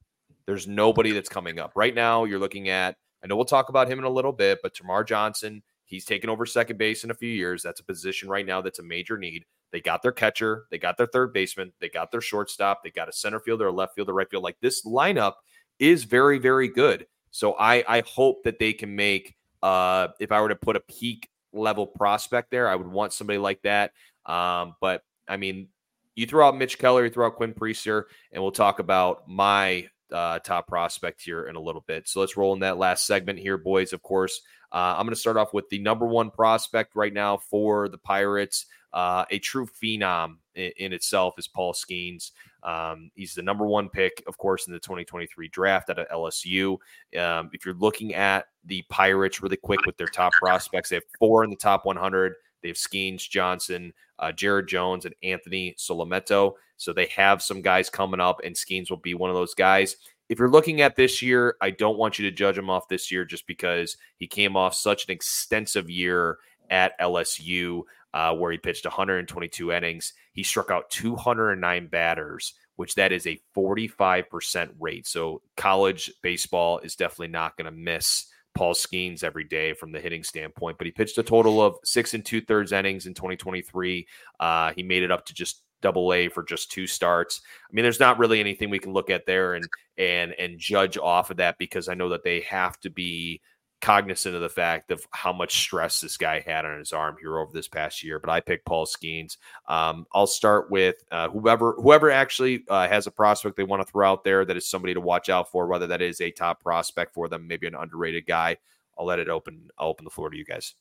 There's 0.48 0.68
nobody 0.68 1.12
that's 1.12 1.30
coming 1.30 1.60
up. 1.60 1.74
Right 1.76 1.94
now, 1.94 2.24
you're 2.24 2.40
looking 2.40 2.70
at, 2.70 2.96
I 3.24 3.28
know 3.28 3.36
we'll 3.36 3.46
talk 3.46 3.70
about 3.70 3.88
him 3.88 4.00
in 4.00 4.06
a 4.06 4.10
little 4.10 4.32
bit, 4.32 4.58
but 4.64 4.74
Termarr 4.74 5.08
Johnson, 5.08 5.62
he's 5.86 6.06
taken 6.06 6.32
over 6.32 6.48
second 6.48 6.78
base 6.78 7.04
in 7.04 7.12
a 7.12 7.14
few 7.14 7.30
years. 7.30 7.62
That's 7.62 7.82
a 7.82 7.86
position 7.86 8.30
right 8.30 8.48
now 8.48 8.62
that's 8.62 8.80
a 8.80 8.84
major 8.84 9.16
need. 9.16 9.46
They 9.72 9.80
got 9.80 10.02
their 10.02 10.12
catcher, 10.12 10.66
they 10.72 10.80
got 10.80 10.98
their 10.98 11.06
third 11.06 11.34
baseman, 11.34 11.72
they 11.80 11.90
got 11.90 12.12
their 12.12 12.20
shortstop, 12.20 12.84
they 12.84 12.90
got 12.90 13.10
a 13.10 13.14
center 13.14 13.40
fielder, 13.40 13.68
a 13.68 13.72
left 13.72 13.94
fielder, 13.94 14.14
right 14.14 14.30
field. 14.30 14.44
Like 14.44 14.58
this 14.60 14.84
lineup 14.86 15.34
is 15.78 16.04
very, 16.04 16.40
very 16.40 16.68
good. 16.68 17.06
So 17.30 17.54
I 17.60 17.84
I 17.88 18.04
hope 18.08 18.44
that 18.44 18.58
they 18.58 18.74
can 18.74 18.96
make 18.96 19.36
uh 19.62 20.08
if 20.20 20.32
I 20.32 20.42
were 20.42 20.50
to 20.50 20.56
put 20.56 20.76
a 20.76 20.80
peak 20.80 21.30
level 21.54 21.86
prospect 21.86 22.50
there, 22.50 22.68
I 22.68 22.76
would 22.76 22.88
want 22.88 23.14
somebody 23.14 23.38
like 23.38 23.62
that. 23.62 23.92
Um, 24.26 24.76
but 24.82 25.04
I 25.28 25.38
mean, 25.38 25.70
you 26.16 26.26
throw 26.26 26.48
out 26.48 26.58
Mitch 26.58 26.78
Keller, 26.78 27.06
you 27.06 27.10
throw 27.10 27.28
out 27.28 27.36
Quinn 27.36 27.54
Priester, 27.54 28.04
and 28.32 28.42
we'll 28.42 28.52
talk 28.52 28.80
about 28.80 29.28
my 29.28 29.88
uh, 30.12 30.40
top 30.40 30.68
prospect 30.68 31.22
here 31.22 31.46
in 31.46 31.56
a 31.56 31.62
little 31.62 31.84
bit. 31.88 32.08
So 32.08 32.20
let's 32.20 32.38
roll 32.38 32.54
in 32.54 32.60
that 32.60 32.78
last 32.78 33.06
segment 33.06 33.40
here, 33.40 33.58
boys. 33.58 33.94
Of 33.94 34.04
course, 34.04 34.42
uh, 34.72 34.96
I'm 34.98 35.06
going 35.06 35.16
to 35.16 35.20
start 35.20 35.38
off 35.38 35.54
with 35.54 35.70
the 35.70 35.80
number 35.80 36.06
one 36.06 36.30
prospect 36.30 36.96
right 36.96 37.14
now 37.14 37.38
for 37.38 37.90
the 37.90 37.98
Pirates. 37.98 38.68
Uh, 38.94 39.26
a 39.32 39.40
true 39.40 39.66
phenom 39.66 40.36
in, 40.54 40.72
in, 40.78 40.94
itself 40.94 41.34
is 41.40 41.48
Paul 41.48 41.74
Skenes. 41.74 42.30
Um, 42.62 43.10
he's 43.16 43.34
the 43.34 43.42
number 43.42 43.66
one 43.66 43.90
pick, 43.90 44.24
of 44.28 44.38
course, 44.38 44.68
in 44.68 44.74
the 44.74 44.80
2023 44.80 45.48
draft 45.48 45.90
out 45.90 45.98
of 45.98 46.08
LSU. 46.10 46.78
Um, 47.18 47.50
if 47.54 47.66
you're 47.66 47.74
looking 47.74 48.14
at 48.14 48.46
the 48.66 48.84
Pirates 48.90 49.42
really 49.42 49.58
quick 49.58 49.84
with 49.88 49.98
their 49.98 50.08
top 50.08 50.32
prospects, 50.34 50.90
they 50.90 50.98
have 50.98 51.04
four 51.18 51.44
in 51.44 51.50
the 51.50 51.56
top 51.56 51.86
100. 51.86 52.34
They 52.64 52.70
have 52.70 52.78
Skenes, 52.78 53.30
Johnson, 53.30 53.94
uh, 54.18 54.32
Jared 54.32 54.68
Jones, 54.68 55.06
and 55.06 55.14
Anthony 55.22 55.76
Solometo. 55.78 56.54
So 56.78 56.94
they 56.94 57.08
have 57.08 57.44
some 57.44 57.62
guys 57.62 57.90
coming 57.90 58.20
up, 58.20 58.42
and 58.44 58.56
Skenes 58.56 58.90
will 58.90 58.98
be 58.98 59.14
one 59.14 59.30
of 59.30 59.36
those 59.36 59.54
guys. 59.54 59.98
If 60.30 60.40
you're 60.40 60.50
looking 60.50 60.82
at 60.82 60.96
this 60.96 61.22
year, 61.22 61.58
I 61.62 61.70
don't 61.70 61.98
want 61.98 62.18
you 62.18 62.30
to 62.30 62.36
judge 62.36 62.58
him 62.58 62.70
off 62.70 62.88
this 62.88 63.12
year 63.12 63.26
just 63.26 63.46
because 63.46 63.98
he 64.18 64.28
came 64.28 64.56
off 64.56 64.74
such 64.74 65.06
an 65.06 65.12
extensive 65.12 65.90
year 65.90 66.38
at 66.70 67.00
LSU 67.00 67.84
uh, 68.14 68.34
where 68.34 68.52
he 68.52 68.58
pitched 68.58 68.86
122 68.86 69.72
innings. 69.72 70.14
He 70.32 70.44
struck 70.44 70.72
out 70.72 70.90
209 70.90 71.88
batters, 71.88 72.54
which 72.76 72.96
that 72.96 73.12
is 73.12 73.28
a 73.28 73.40
45% 73.56 74.70
rate. 74.80 75.06
So 75.08 75.42
college 75.58 76.12
baseball 76.22 76.80
is 76.80 76.96
definitely 76.96 77.30
not 77.30 77.58
going 77.58 77.66
to 77.66 77.72
miss 77.72 78.28
Paul 78.56 78.74
Skenes 78.74 79.24
every 79.24 79.44
day 79.44 79.74
from 79.74 79.92
the 79.92 80.00
hitting 80.00 80.24
standpoint. 80.24 80.78
But 80.78 80.86
he 80.86 80.92
pitched 80.92 81.18
a 81.18 81.24
total 81.24 81.62
of 81.62 81.76
six 81.84 82.14
and 82.14 82.26
two 82.26 82.42
thirds 82.42 82.72
innings 82.72 83.06
in 83.06 83.14
2023. 83.14 84.08
Uh, 84.40 84.74
he 84.76 84.84
made 84.84 85.04
it 85.04 85.12
up 85.12 85.26
to 85.26 85.34
just 85.34 85.64
double 85.82 86.14
A 86.14 86.30
for 86.30 86.44
just 86.44 86.72
two 86.72 86.88
starts. 86.88 87.42
I 87.70 87.74
mean, 87.74 87.84
there's 87.84 88.00
not 88.00 88.18
really 88.18 88.40
anything 88.40 88.70
we 88.70 88.80
can 88.80 88.94
look 88.94 89.10
at 89.10 89.26
there 89.26 89.54
and 89.54 89.66
and 89.98 90.34
and 90.40 90.58
judge 90.58 90.98
off 90.98 91.30
of 91.30 91.38
that 91.38 91.58
because 91.60 91.88
I 91.88 91.94
know 91.94 92.10
that 92.10 92.24
they 92.24 92.42
have 92.42 92.80
to 92.80 92.90
be 92.90 93.42
cognizant 93.84 94.34
of 94.34 94.42
the 94.42 94.48
fact 94.48 94.92
of 94.92 95.06
how 95.12 95.34
much 95.34 95.60
stress 95.60 96.00
this 96.00 96.16
guy 96.16 96.40
had 96.40 96.64
on 96.66 96.80
his 96.80 96.94
arm 96.94 97.18
here 97.20 97.38
over 97.38 97.52
this 97.52 97.68
past 97.68 98.02
year. 98.02 98.18
But 98.18 98.30
I 98.30 98.40
picked 98.40 98.66
Paul 98.66 98.86
Skenes. 98.86 99.36
Um, 99.68 100.08
I'll 100.14 100.26
start 100.26 100.72
with 100.72 100.96
uh, 101.12 101.28
whoever 101.30 101.74
whoever 101.74 102.10
actually 102.10 102.64
uh, 102.70 102.88
has 102.88 103.08
a 103.08 103.12
prospect 103.12 103.58
they 103.58 103.64
want 103.64 103.86
to 103.86 103.92
throw 103.92 104.10
out 104.10 104.24
there 104.24 104.46
that 104.46 104.56
is 104.56 104.70
somebody 104.70 104.94
to 104.94 105.02
watch 105.02 105.28
out 105.28 105.52
for, 105.52 105.68
whether 105.68 105.86
that 105.88 106.02
is 106.02 106.22
a 106.22 106.32
top 106.32 106.62
prospect 106.62 107.14
for 107.14 107.28
them, 107.28 107.46
maybe 107.46 107.68
an 107.68 107.76
underrated 107.76 108.26
guy. 108.26 108.56
I'll 108.98 109.06
let 109.06 109.20
it 109.20 109.28
open. 109.28 109.70
I'll 109.78 109.90
open 109.90 110.06
the 110.06 110.12
floor 110.12 110.30
to 110.30 110.38
you 110.38 110.46
guys. 110.46 110.76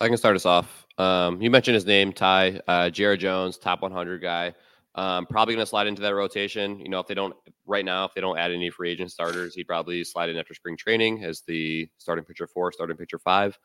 I 0.00 0.08
can 0.08 0.16
start 0.16 0.34
us 0.34 0.46
off. 0.46 0.86
Um, 0.98 1.40
you 1.40 1.50
mentioned 1.50 1.76
his 1.76 1.86
name, 1.86 2.12
Ty. 2.12 2.60
Uh, 2.66 2.90
Jared 2.90 3.20
Jones, 3.20 3.58
top 3.58 3.82
100 3.82 4.20
guy. 4.20 4.54
Um, 4.96 5.26
probably 5.26 5.54
going 5.54 5.62
to 5.62 5.68
slide 5.68 5.86
into 5.86 6.02
that 6.02 6.14
rotation. 6.14 6.80
You 6.80 6.88
know, 6.88 6.98
if 6.98 7.06
they 7.06 7.14
don't 7.14 7.34
right 7.66 7.84
now, 7.84 8.04
if 8.04 8.14
they 8.14 8.20
don't 8.20 8.38
add 8.38 8.50
any 8.50 8.70
free 8.70 8.90
agent 8.90 9.12
starters, 9.12 9.54
he'd 9.54 9.68
probably 9.68 10.02
slide 10.02 10.28
in 10.28 10.36
after 10.36 10.52
spring 10.52 10.76
training 10.76 11.22
as 11.22 11.42
the 11.42 11.88
starting 11.98 12.24
pitcher 12.24 12.46
four, 12.46 12.72
starting 12.72 12.96
pitcher 12.96 13.18
five 13.18 13.56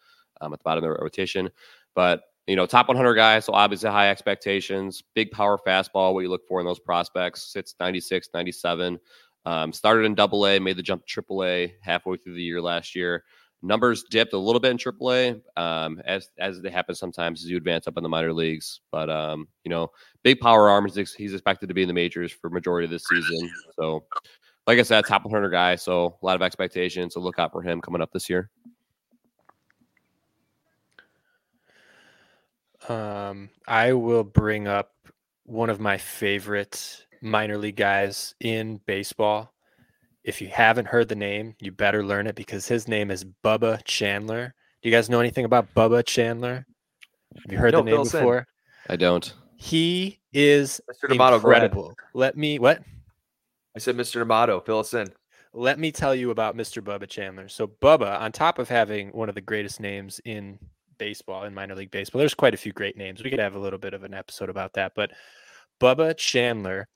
um, 0.41 0.53
at 0.53 0.59
the 0.59 0.63
bottom 0.63 0.83
of 0.83 0.89
the 0.89 1.03
rotation. 1.03 1.49
But 1.95 2.21
you 2.45 2.55
know, 2.55 2.67
top 2.67 2.87
100 2.87 3.15
guy, 3.15 3.39
so 3.39 3.53
obviously 3.53 3.89
high 3.89 4.11
expectations, 4.11 5.01
big 5.15 5.31
power 5.31 5.57
fastball. 5.65 6.13
What 6.13 6.19
you 6.19 6.29
look 6.29 6.47
for 6.47 6.59
in 6.59 6.65
those 6.65 6.79
prospects, 6.79 7.51
sits 7.51 7.73
96, 7.79 8.29
97. 8.35 8.99
Um, 9.45 9.73
started 9.73 10.05
in 10.05 10.13
Double 10.13 10.45
A, 10.45 10.59
made 10.59 10.77
the 10.77 10.83
jump 10.83 11.05
to 11.05 11.11
Triple 11.11 11.43
A 11.43 11.73
halfway 11.81 12.17
through 12.17 12.35
the 12.35 12.43
year 12.43 12.61
last 12.61 12.95
year 12.95 13.23
numbers 13.61 14.03
dipped 14.09 14.33
a 14.33 14.37
little 14.37 14.59
bit 14.59 14.71
in 14.71 14.77
AAA, 14.77 15.41
um, 15.57 16.01
as 16.05 16.29
as 16.39 16.61
they 16.61 16.69
happen 16.69 16.95
sometimes 16.95 17.43
as 17.43 17.49
you 17.49 17.57
advance 17.57 17.87
up 17.87 17.97
in 17.97 18.03
the 18.03 18.09
minor 18.09 18.33
leagues. 18.33 18.81
But 18.91 19.09
um, 19.09 19.47
you 19.63 19.69
know, 19.69 19.89
big 20.23 20.39
power 20.39 20.69
arm. 20.69 20.87
He's 20.87 21.33
expected 21.33 21.67
to 21.67 21.73
be 21.73 21.81
in 21.81 21.87
the 21.87 21.93
majors 21.93 22.31
for 22.31 22.49
majority 22.49 22.85
of 22.85 22.91
this 22.91 23.05
season. 23.07 23.49
So, 23.79 24.05
like 24.67 24.79
I 24.79 24.83
said, 24.83 25.05
top 25.05 25.25
100 25.25 25.49
guy. 25.49 25.75
So 25.75 26.17
a 26.21 26.25
lot 26.25 26.35
of 26.35 26.41
expectations. 26.41 27.13
So 27.13 27.19
look 27.19 27.39
out 27.39 27.51
for 27.51 27.61
him 27.61 27.81
coming 27.81 28.01
up 28.01 28.11
this 28.11 28.29
year. 28.29 28.49
Um, 32.87 33.49
I 33.67 33.93
will 33.93 34.23
bring 34.23 34.67
up 34.67 34.91
one 35.45 35.69
of 35.69 35.79
my 35.79 35.97
favorite 35.97 37.05
minor 37.21 37.57
league 37.57 37.77
guys 37.77 38.35
in 38.39 38.79
baseball. 38.85 39.54
If 40.25 40.41
you 40.41 40.47
haven't 40.47 40.87
heard 40.87 41.07
the 41.07 41.15
name, 41.15 41.53
you 41.59 41.71
better 41.71 42.03
learn 42.03 42.25
it 42.25 42.35
because 42.35 42.67
his 42.67 42.87
name 42.87 43.11
is 43.11 43.23
Bubba 43.43 43.83
Chandler. 43.85 44.53
Do 44.81 44.89
you 44.89 44.95
guys 44.95 45.07
know 45.09 45.19
anything 45.19 45.45
about 45.45 45.71
Bubba 45.75 46.03
Chandler? 46.05 46.65
Have 47.43 47.51
you 47.51 47.59
heard 47.59 47.73
No, 47.73 47.79
the 47.79 47.83
name 47.85 47.93
fill 47.95 48.01
us 48.01 48.13
in. 48.13 48.19
before? 48.21 48.47
I 48.89 48.95
don't. 48.95 49.33
He 49.57 50.19
is 50.33 50.81
Mr. 50.91 51.09
D'Amato, 51.09 51.39
go 51.39 51.51
ahead. 51.51 51.63
incredible. 51.65 51.93
Let 52.15 52.35
me 52.35 52.57
what? 52.57 52.81
I 53.75 53.79
said 53.79 53.95
Mr. 53.95 54.13
D'Amato, 54.15 54.59
fill 54.61 54.79
us 54.79 54.93
in. 54.95 55.07
Let 55.53 55.77
me 55.79 55.91
tell 55.91 56.15
you 56.15 56.31
about 56.31 56.57
Mr. 56.57 56.81
Bubba 56.83 57.07
Chandler. 57.07 57.47
So 57.47 57.67
Bubba, 57.67 58.19
on 58.19 58.31
top 58.31 58.57
of 58.57 58.67
having 58.67 59.09
one 59.09 59.29
of 59.29 59.35
the 59.35 59.41
greatest 59.41 59.79
names 59.79 60.19
in 60.25 60.57
baseball, 60.97 61.43
in 61.43 61.53
minor 61.53 61.75
league 61.75 61.91
baseball, 61.91 62.19
there's 62.19 62.33
quite 62.33 62.53
a 62.55 62.57
few 62.57 62.73
great 62.73 62.97
names. 62.97 63.23
We 63.23 63.29
could 63.29 63.39
have 63.39 63.55
a 63.55 63.59
little 63.59 63.79
bit 63.79 63.93
of 63.93 64.03
an 64.03 64.13
episode 64.15 64.49
about 64.49 64.73
that. 64.73 64.93
But 64.95 65.11
Bubba 65.79 66.17
Chandler 66.17 66.87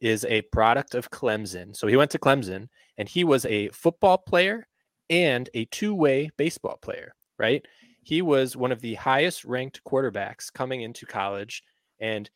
is 0.00 0.24
a 0.26 0.42
product 0.42 0.94
of 0.94 1.10
Clemson. 1.10 1.74
So 1.74 1.86
he 1.86 1.96
went 1.96 2.10
to 2.12 2.18
Clemson 2.18 2.68
and 2.98 3.08
he 3.08 3.24
was 3.24 3.44
a 3.46 3.68
football 3.68 4.18
player 4.18 4.66
and 5.10 5.48
a 5.54 5.64
two-way 5.66 6.30
baseball 6.36 6.78
player, 6.82 7.14
right? 7.38 7.64
He 8.02 8.22
was 8.22 8.56
one 8.56 8.72
of 8.72 8.80
the 8.80 8.94
highest 8.94 9.44
ranked 9.44 9.80
quarterbacks 9.84 10.52
coming 10.52 10.82
into 10.82 11.06
college 11.06 11.62
and 12.00 12.28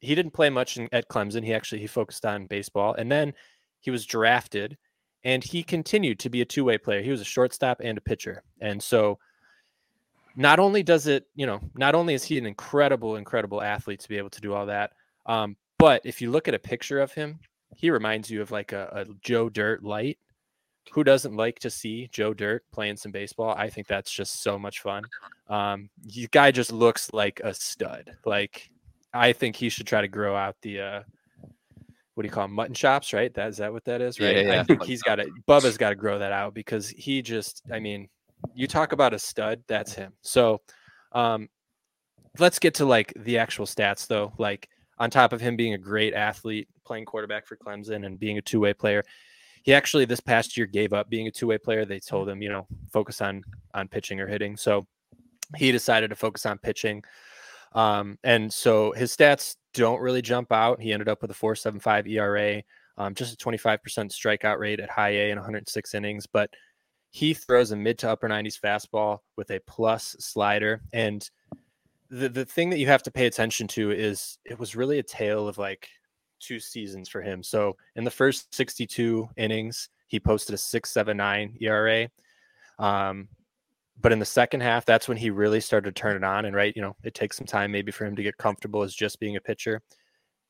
he 0.00 0.14
didn't 0.14 0.32
play 0.32 0.50
much 0.50 0.76
in, 0.76 0.88
at 0.92 1.08
Clemson. 1.08 1.44
He 1.44 1.54
actually 1.54 1.80
he 1.80 1.86
focused 1.86 2.24
on 2.24 2.46
baseball 2.46 2.94
and 2.94 3.10
then 3.10 3.34
he 3.80 3.90
was 3.90 4.06
drafted 4.06 4.78
and 5.24 5.44
he 5.44 5.62
continued 5.62 6.18
to 6.20 6.30
be 6.30 6.40
a 6.40 6.46
two-way 6.46 6.78
player. 6.78 7.02
He 7.02 7.10
was 7.10 7.20
a 7.20 7.24
shortstop 7.24 7.80
and 7.82 7.98
a 7.98 8.00
pitcher. 8.00 8.42
And 8.60 8.82
so 8.82 9.18
not 10.34 10.58
only 10.58 10.82
does 10.82 11.06
it, 11.06 11.26
you 11.34 11.46
know, 11.46 11.60
not 11.76 11.94
only 11.94 12.14
is 12.14 12.24
he 12.24 12.38
an 12.38 12.46
incredible, 12.46 13.16
incredible 13.16 13.62
athlete 13.62 14.00
to 14.00 14.08
be 14.08 14.18
able 14.18 14.30
to 14.30 14.40
do 14.40 14.54
all 14.54 14.66
that, 14.66 14.92
um, 15.26 15.56
but 15.82 16.00
if 16.04 16.20
you 16.20 16.30
look 16.30 16.48
at 16.48 16.54
a 16.54 16.58
picture 16.58 17.00
of 17.00 17.12
him 17.12 17.38
he 17.76 17.90
reminds 17.90 18.30
you 18.30 18.42
of 18.42 18.50
like 18.50 18.72
a, 18.72 18.88
a 18.92 19.14
Joe 19.20 19.48
Dirt 19.48 19.82
light. 19.82 20.18
Who 20.92 21.04
doesn't 21.04 21.36
like 21.36 21.58
to 21.60 21.70
see 21.70 22.08
Joe 22.12 22.34
Dirt 22.34 22.64
playing 22.72 22.96
some 22.96 23.12
baseball? 23.12 23.54
I 23.56 23.70
think 23.70 23.86
that's 23.86 24.10
just 24.10 24.42
so 24.42 24.58
much 24.58 24.80
fun. 24.80 25.04
Um, 25.48 25.90
the 26.02 26.26
guy 26.32 26.50
just 26.50 26.72
looks 26.72 27.12
like 27.12 27.40
a 27.44 27.54
stud. 27.54 28.16
Like 28.24 28.70
I 29.14 29.32
think 29.32 29.54
he 29.54 29.68
should 29.68 29.86
try 29.86 30.00
to 30.00 30.08
grow 30.08 30.34
out 30.34 30.56
the 30.62 30.80
uh, 30.80 31.02
what 32.14 32.22
do 32.22 32.26
you 32.26 32.32
call 32.32 32.44
them? 32.44 32.54
mutton 32.54 32.74
chops, 32.74 33.12
right? 33.12 33.32
That 33.32 33.48
is 33.50 33.58
that 33.58 33.72
what 33.72 33.84
that 33.84 34.00
is, 34.00 34.18
right? 34.18 34.36
Yeah, 34.36 34.42
yeah, 34.42 34.60
I 34.60 34.64
think 34.64 34.82
he's 34.82 35.02
got 35.02 35.16
to 35.16 35.30
Bubba's 35.48 35.78
got 35.78 35.90
to 35.90 35.96
grow 35.96 36.18
that 36.18 36.32
out 36.32 36.52
because 36.52 36.88
he 36.88 37.22
just, 37.22 37.62
I 37.72 37.78
mean, 37.78 38.08
you 38.54 38.66
talk 38.66 38.92
about 38.92 39.14
a 39.14 39.18
stud, 39.18 39.62
that's 39.68 39.94
him. 39.94 40.12
So, 40.22 40.60
um, 41.12 41.48
let's 42.38 42.58
get 42.58 42.74
to 42.74 42.84
like 42.84 43.14
the 43.16 43.38
actual 43.38 43.66
stats 43.66 44.06
though. 44.08 44.32
Like 44.36 44.68
on 45.02 45.10
top 45.10 45.32
of 45.32 45.40
him 45.40 45.56
being 45.56 45.74
a 45.74 45.78
great 45.78 46.14
athlete, 46.14 46.68
playing 46.84 47.04
quarterback 47.04 47.44
for 47.44 47.56
Clemson 47.56 48.06
and 48.06 48.20
being 48.20 48.38
a 48.38 48.42
two 48.42 48.60
way 48.60 48.72
player, 48.72 49.02
he 49.64 49.74
actually 49.74 50.04
this 50.04 50.20
past 50.20 50.56
year 50.56 50.64
gave 50.64 50.92
up 50.92 51.10
being 51.10 51.26
a 51.26 51.30
two 51.30 51.48
way 51.48 51.58
player. 51.58 51.84
They 51.84 51.98
told 51.98 52.28
him, 52.28 52.40
you 52.40 52.48
know, 52.48 52.68
focus 52.92 53.20
on 53.20 53.42
on 53.74 53.88
pitching 53.88 54.20
or 54.20 54.28
hitting. 54.28 54.56
So 54.56 54.86
he 55.56 55.72
decided 55.72 56.10
to 56.10 56.14
focus 56.14 56.46
on 56.46 56.56
pitching. 56.58 57.02
Um, 57.72 58.16
and 58.22 58.52
so 58.52 58.92
his 58.92 59.14
stats 59.16 59.56
don't 59.74 60.00
really 60.00 60.22
jump 60.22 60.52
out. 60.52 60.80
He 60.80 60.92
ended 60.92 61.08
up 61.08 61.20
with 61.20 61.32
a 61.32 61.34
4.75 61.34 62.08
ERA, 62.08 62.62
um, 62.96 63.12
just 63.16 63.34
a 63.34 63.44
25% 63.44 63.80
strikeout 63.80 64.60
rate 64.60 64.78
at 64.78 64.88
high 64.88 65.14
A 65.14 65.30
in 65.30 65.36
106 65.36 65.94
innings. 65.94 66.28
But 66.28 66.48
he 67.10 67.34
throws 67.34 67.72
a 67.72 67.76
mid 67.76 67.98
to 67.98 68.10
upper 68.10 68.28
90s 68.28 68.60
fastball 68.60 69.18
with 69.36 69.50
a 69.50 69.58
plus 69.66 70.14
slider. 70.20 70.80
And 70.92 71.28
the, 72.12 72.28
the 72.28 72.44
thing 72.44 72.68
that 72.70 72.78
you 72.78 72.86
have 72.86 73.02
to 73.04 73.10
pay 73.10 73.26
attention 73.26 73.66
to 73.68 73.90
is 73.90 74.38
it 74.44 74.58
was 74.58 74.76
really 74.76 74.98
a 74.98 75.02
tale 75.02 75.48
of 75.48 75.56
like 75.56 75.88
two 76.40 76.60
seasons 76.60 77.08
for 77.08 77.22
him. 77.22 77.42
So 77.42 77.74
in 77.96 78.04
the 78.04 78.10
first 78.10 78.54
62 78.54 79.28
innings, 79.38 79.88
he 80.08 80.20
posted 80.20 80.54
a 80.54 80.58
6.79 80.58 81.56
ERA. 81.62 82.10
Um, 82.78 83.28
but 83.98 84.12
in 84.12 84.18
the 84.18 84.26
second 84.26 84.60
half, 84.60 84.84
that's 84.84 85.08
when 85.08 85.16
he 85.16 85.30
really 85.30 85.60
started 85.60 85.94
to 85.94 86.00
turn 86.00 86.16
it 86.16 86.24
on. 86.24 86.44
And 86.44 86.54
right, 86.54 86.76
you 86.76 86.82
know, 86.82 86.94
it 87.02 87.14
takes 87.14 87.38
some 87.38 87.46
time 87.46 87.72
maybe 87.72 87.90
for 87.90 88.04
him 88.04 88.16
to 88.16 88.22
get 88.22 88.36
comfortable 88.36 88.82
as 88.82 88.94
just 88.94 89.18
being 89.18 89.36
a 89.36 89.40
pitcher. 89.40 89.80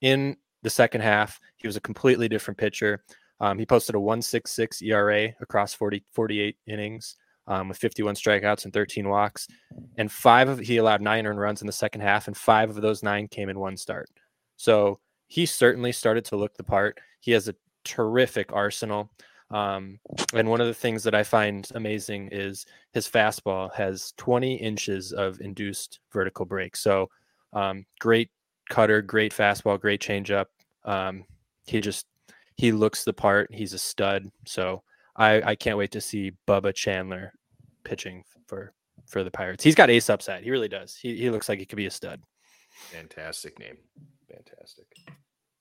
In 0.01 0.37
the 0.63 0.71
second 0.71 1.03
half, 1.03 1.39
he 1.59 1.69
was 1.69 1.77
a 1.77 1.81
completely 1.81 2.29
different 2.29 2.59
pitcher. 2.59 3.05
Um, 3.39 3.57
he 3.57 3.67
posted 3.67 3.95
a 3.95 4.01
166 4.01 4.83
ERA 4.83 5.29
across 5.41 5.75
40, 5.75 6.05
48 6.11 6.57
innings 6.67 7.17
um, 7.47 7.69
with 7.69 7.79
51 7.79 8.15
strikeouts 8.15 8.65
and 8.65 8.73
13 8.73 9.09
walks. 9.09 9.49
And 9.97 10.11
five 10.11 10.49
of 10.49 10.59
he 10.59 10.77
allowed 10.77 11.03
nine 11.03 11.27
earned 11.27 11.41
runs 11.41 11.61
in 11.61 11.67
the 11.67 11.73
second 11.73 12.01
half, 12.01 12.27
and 12.27 12.37
five 12.37 12.71
of 12.71 12.77
those 12.77 13.03
nine 13.03 13.29
came 13.29 13.49
in 13.49 13.59
one 13.59 13.77
start. 13.77 14.09
So 14.57 15.01
he 15.29 15.47
certainly 15.47 15.93
started 15.93 16.25
to 16.27 16.37
look 16.37 16.55
the 16.57 16.65
part. 16.65 17.01
He 17.21 17.33
has 17.33 17.49
a 17.49 17.55
terrific 17.85 18.53
arsenal. 18.53 19.11
Um, 19.51 19.99
and 20.35 20.49
one 20.49 20.61
of 20.61 20.67
the 20.67 20.75
things 20.75 21.03
that 21.05 21.15
I 21.15 21.23
find 21.23 21.69
amazing 21.75 22.29
is 22.33 22.65
his 22.93 23.09
fastball 23.09 23.73
has 23.75 24.15
20 24.17 24.55
inches 24.55 25.13
of 25.13 25.41
induced 25.41 26.01
vertical 26.13 26.47
break. 26.47 26.75
So 26.75 27.11
um, 27.53 27.85
great 28.01 28.31
cutter, 28.71 29.03
great 29.03 29.33
fastball, 29.33 29.79
great 29.79 30.01
changeup. 30.01 30.47
Um, 30.85 31.25
he 31.67 31.81
just 31.81 32.07
he 32.57 32.73
looks 32.73 33.05
the 33.05 33.13
part. 33.13 33.53
He's 33.53 33.73
a 33.73 33.79
stud. 33.79 34.31
So 34.47 34.83
I, 35.17 35.43
I 35.43 35.55
can't 35.55 35.79
wait 35.79 35.93
to 35.93 36.01
see 36.01 36.33
Bubba 36.47 36.75
Chandler 36.75 37.33
pitching 37.85 38.25
for 38.47 38.73
for 39.07 39.25
the 39.25 39.31
Pirates. 39.31 39.65
He's 39.65 39.75
got 39.75 39.91
ace 39.91 40.09
upside. 40.09 40.45
He 40.45 40.51
really 40.51 40.69
does. 40.69 40.97
He 40.97 41.17
he 41.17 41.31
looks 41.31 41.49
like 41.49 41.59
he 41.59 41.67
could 41.67 41.77
be 41.77 41.87
a 41.87 41.91
stud. 41.91 42.21
Fantastic 42.91 43.59
name. 43.59 43.77
Fantastic. 44.29 44.87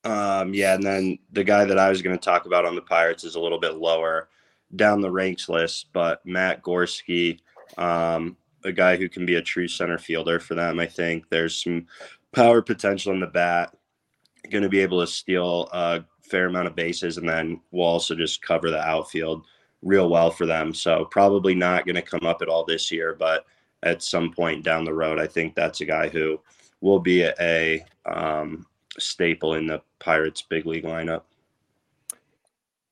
Um, 0.03 0.53
yeah, 0.53 0.73
and 0.73 0.84
then 0.84 1.19
the 1.32 1.44
guy 1.44 1.65
that 1.65 1.78
I 1.78 1.90
was 1.90 2.02
going 2.02 2.18
to 2.18 2.23
talk 2.23 2.45
about 2.45 2.65
on 2.65 2.76
the 2.76 2.82
Pirates 2.82 3.23
is 3.23 3.36
a 3.36 3.40
little 3.40 3.60
bit 3.60 3.76
lower 3.76 4.30
down 4.76 5.02
the 5.02 5.11
ranks 5.11 5.49
list, 5.49 5.88
but 5.94 6.26
Matt 6.26 6.64
Gorski, 6.64 7.40
um, 7.78 8.38
a 8.64 8.72
guy 8.72 8.95
who 8.95 9.10
can 9.10 9.26
be 9.26 9.36
a 9.36 9.41
true 9.41 9.68
center 9.68 9.98
fielder 9.98 10.40
for 10.40 10.56
them. 10.56 10.80
I 10.80 10.88
think 10.88 11.30
there's 11.30 11.61
some 11.61 11.86
power 12.32 12.61
potential 12.61 13.14
in 13.14 13.19
the 13.19 13.28
bat. 13.28 13.76
Going 14.52 14.64
to 14.64 14.69
be 14.69 14.82
able 14.82 14.99
to 14.99 15.07
steal 15.07 15.69
a 15.72 16.03
fair 16.22 16.48
amount 16.48 16.68
of 16.68 16.76
bases, 16.76 17.18
and 17.18 17.28
then 17.28 17.61
we'll 17.72 17.88
also 17.88 18.15
just 18.15 18.41
cover 18.41 18.69
the 18.69 18.82
outfield 18.82 19.45
real 19.82 20.10
well 20.10 20.30
for 20.30 20.45
them. 20.45 20.73
So 20.73 21.06
probably 21.06 21.56
not 21.56 21.86
going 21.86 21.95
to 21.95 22.02
come 22.02 22.26
up 22.26 22.41
at 22.41 22.49
all 22.49 22.65
this 22.65 22.91
year, 22.91 23.15
but 23.18 23.45
at 23.84 24.03
some 24.03 24.32
point 24.32 24.64
down 24.64 24.84
the 24.84 24.94
road, 24.94 25.19
I 25.19 25.28
think 25.28 25.56
that's 25.56 25.82
a 25.82 25.86
guy 25.86 26.10
who 26.10 26.40
will 26.82 26.99
be 26.99 27.22
a, 27.22 27.34
a 27.40 27.86
um, 28.06 28.65
staple 28.99 29.56
in 29.56 29.68
the 29.68 29.82
Pirates 29.99 30.41
big 30.41 30.65
league 30.65 30.84
lineup. 30.84 31.23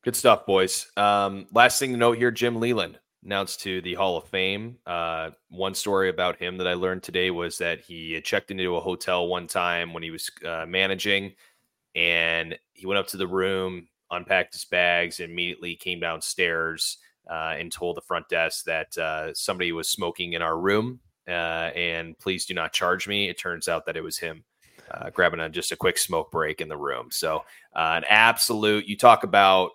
Good 0.02 0.15
stuff, 0.15 0.45
boys. 0.45 0.90
Um, 0.95 1.48
last 1.52 1.80
thing 1.80 1.91
to 1.91 1.98
note 1.98 2.18
here 2.18 2.31
Jim 2.31 2.60
Leyland 2.60 2.99
announced 3.23 3.61
to 3.61 3.81
the 3.81 3.95
Hall 3.95 4.18
of 4.18 4.23
Fame. 4.26 4.77
Uh, 4.86 5.31
one 5.49 5.76
story 5.76 6.10
about 6.10 6.38
him 6.38 6.57
that 6.57 6.68
I 6.68 6.73
learned 6.73 7.03
today 7.03 7.31
was 7.31 7.57
that 7.57 7.81
he 7.81 8.19
checked 8.22 8.49
into 8.49 8.77
a 8.77 8.80
hotel 8.80 9.27
one 9.27 9.45
time 9.45 9.94
when 9.94 10.03
he 10.03 10.11
was 10.11 10.31
uh, 10.45 10.65
managing, 10.65 11.34
and 11.95 12.57
he 12.73 12.85
went 12.85 12.99
up 12.99 13.07
to 13.07 13.17
the 13.17 13.27
room, 13.27 13.87
unpacked 14.11 14.53
his 14.53 14.65
bags, 14.65 15.19
and 15.19 15.31
immediately 15.31 15.75
came 15.75 15.99
downstairs 15.99 16.97
uh, 17.29 17.55
and 17.57 17.71
told 17.71 17.97
the 17.97 18.01
front 18.01 18.27
desk 18.29 18.65
that 18.65 18.97
uh, 18.97 19.33
somebody 19.33 19.71
was 19.71 19.89
smoking 19.89 20.33
in 20.33 20.41
our 20.41 20.57
room. 20.57 20.99
Uh, 21.27 21.69
and 21.75 22.17
please 22.17 22.45
do 22.45 22.53
not 22.53 22.73
charge 22.73 23.07
me. 23.07 23.29
It 23.29 23.37
turns 23.37 23.67
out 23.67 23.85
that 23.85 23.97
it 23.97 24.01
was 24.01 24.17
him 24.17 24.43
uh, 24.91 25.09
grabbing 25.11 25.39
a, 25.39 25.49
just 25.49 25.71
a 25.71 25.75
quick 25.75 25.97
smoke 25.97 26.31
break 26.31 26.61
in 26.61 26.69
the 26.69 26.77
room. 26.77 27.09
So, 27.11 27.43
uh, 27.75 27.93
an 27.97 28.03
absolute, 28.09 28.87
you 28.87 28.97
talk 28.97 29.23
about 29.23 29.71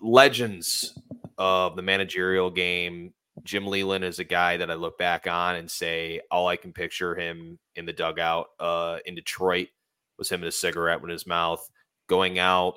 legends 0.00 0.96
of 1.38 1.76
the 1.76 1.82
managerial 1.82 2.50
game. 2.50 3.12
Jim 3.42 3.66
Leyland 3.66 4.04
is 4.04 4.18
a 4.18 4.24
guy 4.24 4.58
that 4.58 4.70
I 4.70 4.74
look 4.74 4.98
back 4.98 5.26
on 5.26 5.56
and 5.56 5.70
say, 5.70 6.20
all 6.30 6.46
I 6.46 6.56
can 6.56 6.72
picture 6.72 7.14
him 7.14 7.58
in 7.74 7.86
the 7.86 7.92
dugout 7.92 8.48
uh, 8.60 8.98
in 9.06 9.14
Detroit 9.14 9.68
was 10.20 10.30
him 10.30 10.40
with 10.40 10.50
a 10.50 10.52
cigarette 10.52 11.02
in 11.02 11.08
his 11.08 11.26
mouth, 11.26 11.68
going 12.08 12.38
out, 12.38 12.74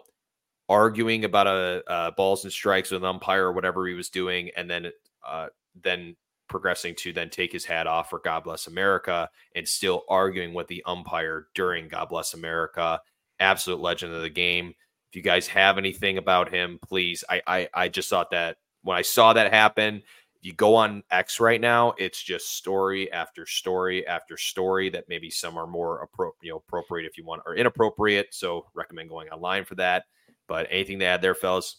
arguing 0.67 1.25
about 1.25 1.45
a, 1.45 1.83
a 1.87 2.11
balls 2.13 2.43
and 2.43 2.51
strikes 2.51 2.89
with 2.89 3.03
an 3.03 3.07
umpire 3.07 3.45
or 3.45 3.53
whatever 3.53 3.85
he 3.85 3.93
was 3.93 4.09
doing, 4.09 4.49
and 4.57 4.67
then 4.67 4.91
uh, 5.27 5.47
then 5.83 6.15
progressing 6.47 6.95
to 6.95 7.13
then 7.13 7.29
take 7.29 7.51
his 7.51 7.65
hat 7.65 7.87
off 7.87 8.09
for 8.09 8.19
God 8.19 8.43
Bless 8.43 8.67
America 8.67 9.29
and 9.55 9.67
still 9.67 10.03
arguing 10.09 10.53
with 10.53 10.67
the 10.67 10.83
umpire 10.85 11.47
during 11.53 11.87
God 11.87 12.09
Bless 12.09 12.33
America. 12.33 12.99
Absolute 13.39 13.79
legend 13.79 14.13
of 14.13 14.21
the 14.21 14.29
game. 14.29 14.73
If 15.11 15.15
you 15.15 15.21
guys 15.21 15.47
have 15.47 15.77
anything 15.77 16.17
about 16.17 16.51
him, 16.51 16.79
please. 16.81 17.23
I 17.29 17.41
I, 17.45 17.69
I 17.73 17.87
just 17.89 18.09
thought 18.09 18.31
that 18.31 18.57
when 18.83 18.97
I 18.97 19.01
saw 19.01 19.33
that 19.33 19.53
happen, 19.53 20.03
you 20.43 20.53
go 20.53 20.75
on 20.75 21.03
X 21.09 21.39
right 21.39 21.61
now, 21.61 21.93
it's 21.97 22.21
just 22.21 22.57
story 22.57 23.11
after 23.11 23.45
story 23.45 24.05
after 24.05 24.35
story 24.35 24.89
that 24.89 25.05
maybe 25.07 25.29
some 25.29 25.57
are 25.57 25.65
more 25.65 26.07
appro- 26.07 26.31
you 26.41 26.51
know, 26.51 26.57
appropriate 26.57 27.07
if 27.07 27.17
you 27.17 27.23
want 27.23 27.41
or 27.45 27.55
inappropriate. 27.55 28.27
So 28.31 28.65
recommend 28.73 29.09
going 29.09 29.29
online 29.29 29.63
for 29.63 29.75
that. 29.75 30.03
But 30.47 30.67
anything 30.69 30.99
to 30.99 31.05
add 31.05 31.21
there, 31.21 31.33
fellas? 31.33 31.77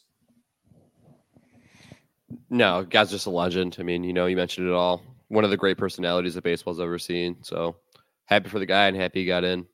No, 2.49 2.85
guy's 2.85 3.11
just 3.11 3.27
a 3.27 3.31
legend. 3.31 3.77
I 3.78 3.82
mean, 3.82 4.03
you 4.03 4.15
know, 4.15 4.27
you 4.27 4.36
mentioned 4.36 4.66
it 4.66 4.73
all. 4.73 5.03
One 5.28 5.45
of 5.45 5.51
the 5.51 5.57
great 5.59 5.77
personalities 5.77 6.35
that 6.35 6.45
baseball's 6.45 6.81
ever 6.81 6.99
seen. 6.99 7.36
So 7.43 7.77
happy 8.24 8.49
for 8.49 8.59
the 8.59 8.66
guy 8.66 8.86
and 8.86 8.97
happy 8.97 9.20
he 9.20 9.27
got 9.27 9.45
in. 9.45 9.66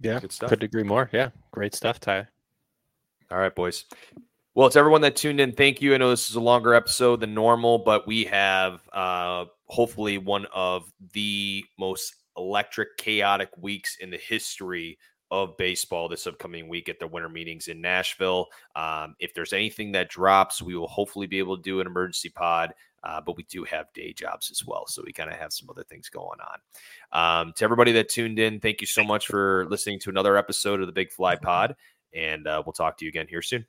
Yeah, 0.00 0.20
good 0.20 0.32
stuff. 0.32 0.48
couldn't 0.48 0.64
agree 0.64 0.82
more. 0.82 1.10
Yeah, 1.12 1.30
great 1.50 1.74
stuff, 1.74 2.00
Ty. 2.00 2.26
All 3.30 3.38
right, 3.38 3.54
boys. 3.54 3.84
Well, 4.56 4.68
it's 4.68 4.76
everyone 4.76 5.00
that 5.00 5.16
tuned 5.16 5.40
in. 5.40 5.50
Thank 5.50 5.82
you. 5.82 5.94
I 5.94 5.96
know 5.96 6.10
this 6.10 6.30
is 6.30 6.36
a 6.36 6.40
longer 6.40 6.74
episode 6.74 7.18
than 7.18 7.34
normal, 7.34 7.78
but 7.78 8.06
we 8.06 8.22
have 8.26 8.88
uh, 8.92 9.46
hopefully 9.66 10.16
one 10.16 10.46
of 10.54 10.92
the 11.12 11.64
most 11.76 12.14
electric, 12.36 12.96
chaotic 12.96 13.48
weeks 13.58 13.96
in 14.00 14.10
the 14.10 14.16
history 14.16 14.96
of 15.32 15.56
baseball 15.56 16.08
this 16.08 16.28
upcoming 16.28 16.68
week 16.68 16.88
at 16.88 17.00
the 17.00 17.06
winter 17.08 17.28
meetings 17.28 17.66
in 17.66 17.80
Nashville. 17.80 18.46
Um, 18.76 19.16
if 19.18 19.34
there's 19.34 19.52
anything 19.52 19.90
that 19.92 20.08
drops, 20.08 20.62
we 20.62 20.76
will 20.76 20.86
hopefully 20.86 21.26
be 21.26 21.40
able 21.40 21.56
to 21.56 21.62
do 21.62 21.80
an 21.80 21.88
emergency 21.88 22.28
pod. 22.28 22.74
Uh, 23.02 23.20
but 23.20 23.36
we 23.36 23.42
do 23.50 23.64
have 23.64 23.92
day 23.92 24.12
jobs 24.12 24.52
as 24.52 24.64
well. 24.64 24.86
So 24.86 25.02
we 25.04 25.12
kind 25.12 25.30
of 25.30 25.36
have 25.36 25.52
some 25.52 25.68
other 25.68 25.82
things 25.82 26.08
going 26.08 26.38
on. 26.40 27.40
Um, 27.40 27.52
to 27.56 27.64
everybody 27.64 27.90
that 27.92 28.08
tuned 28.08 28.38
in, 28.38 28.60
thank 28.60 28.80
you 28.80 28.86
so 28.86 29.02
much 29.02 29.26
for 29.26 29.66
listening 29.68 29.98
to 30.00 30.10
another 30.10 30.36
episode 30.36 30.80
of 30.80 30.86
the 30.86 30.92
Big 30.92 31.10
Fly 31.10 31.34
Pod. 31.34 31.74
And 32.14 32.46
uh, 32.46 32.62
we'll 32.64 32.72
talk 32.72 32.96
to 32.98 33.04
you 33.04 33.08
again 33.08 33.26
here 33.28 33.42
soon. 33.42 33.66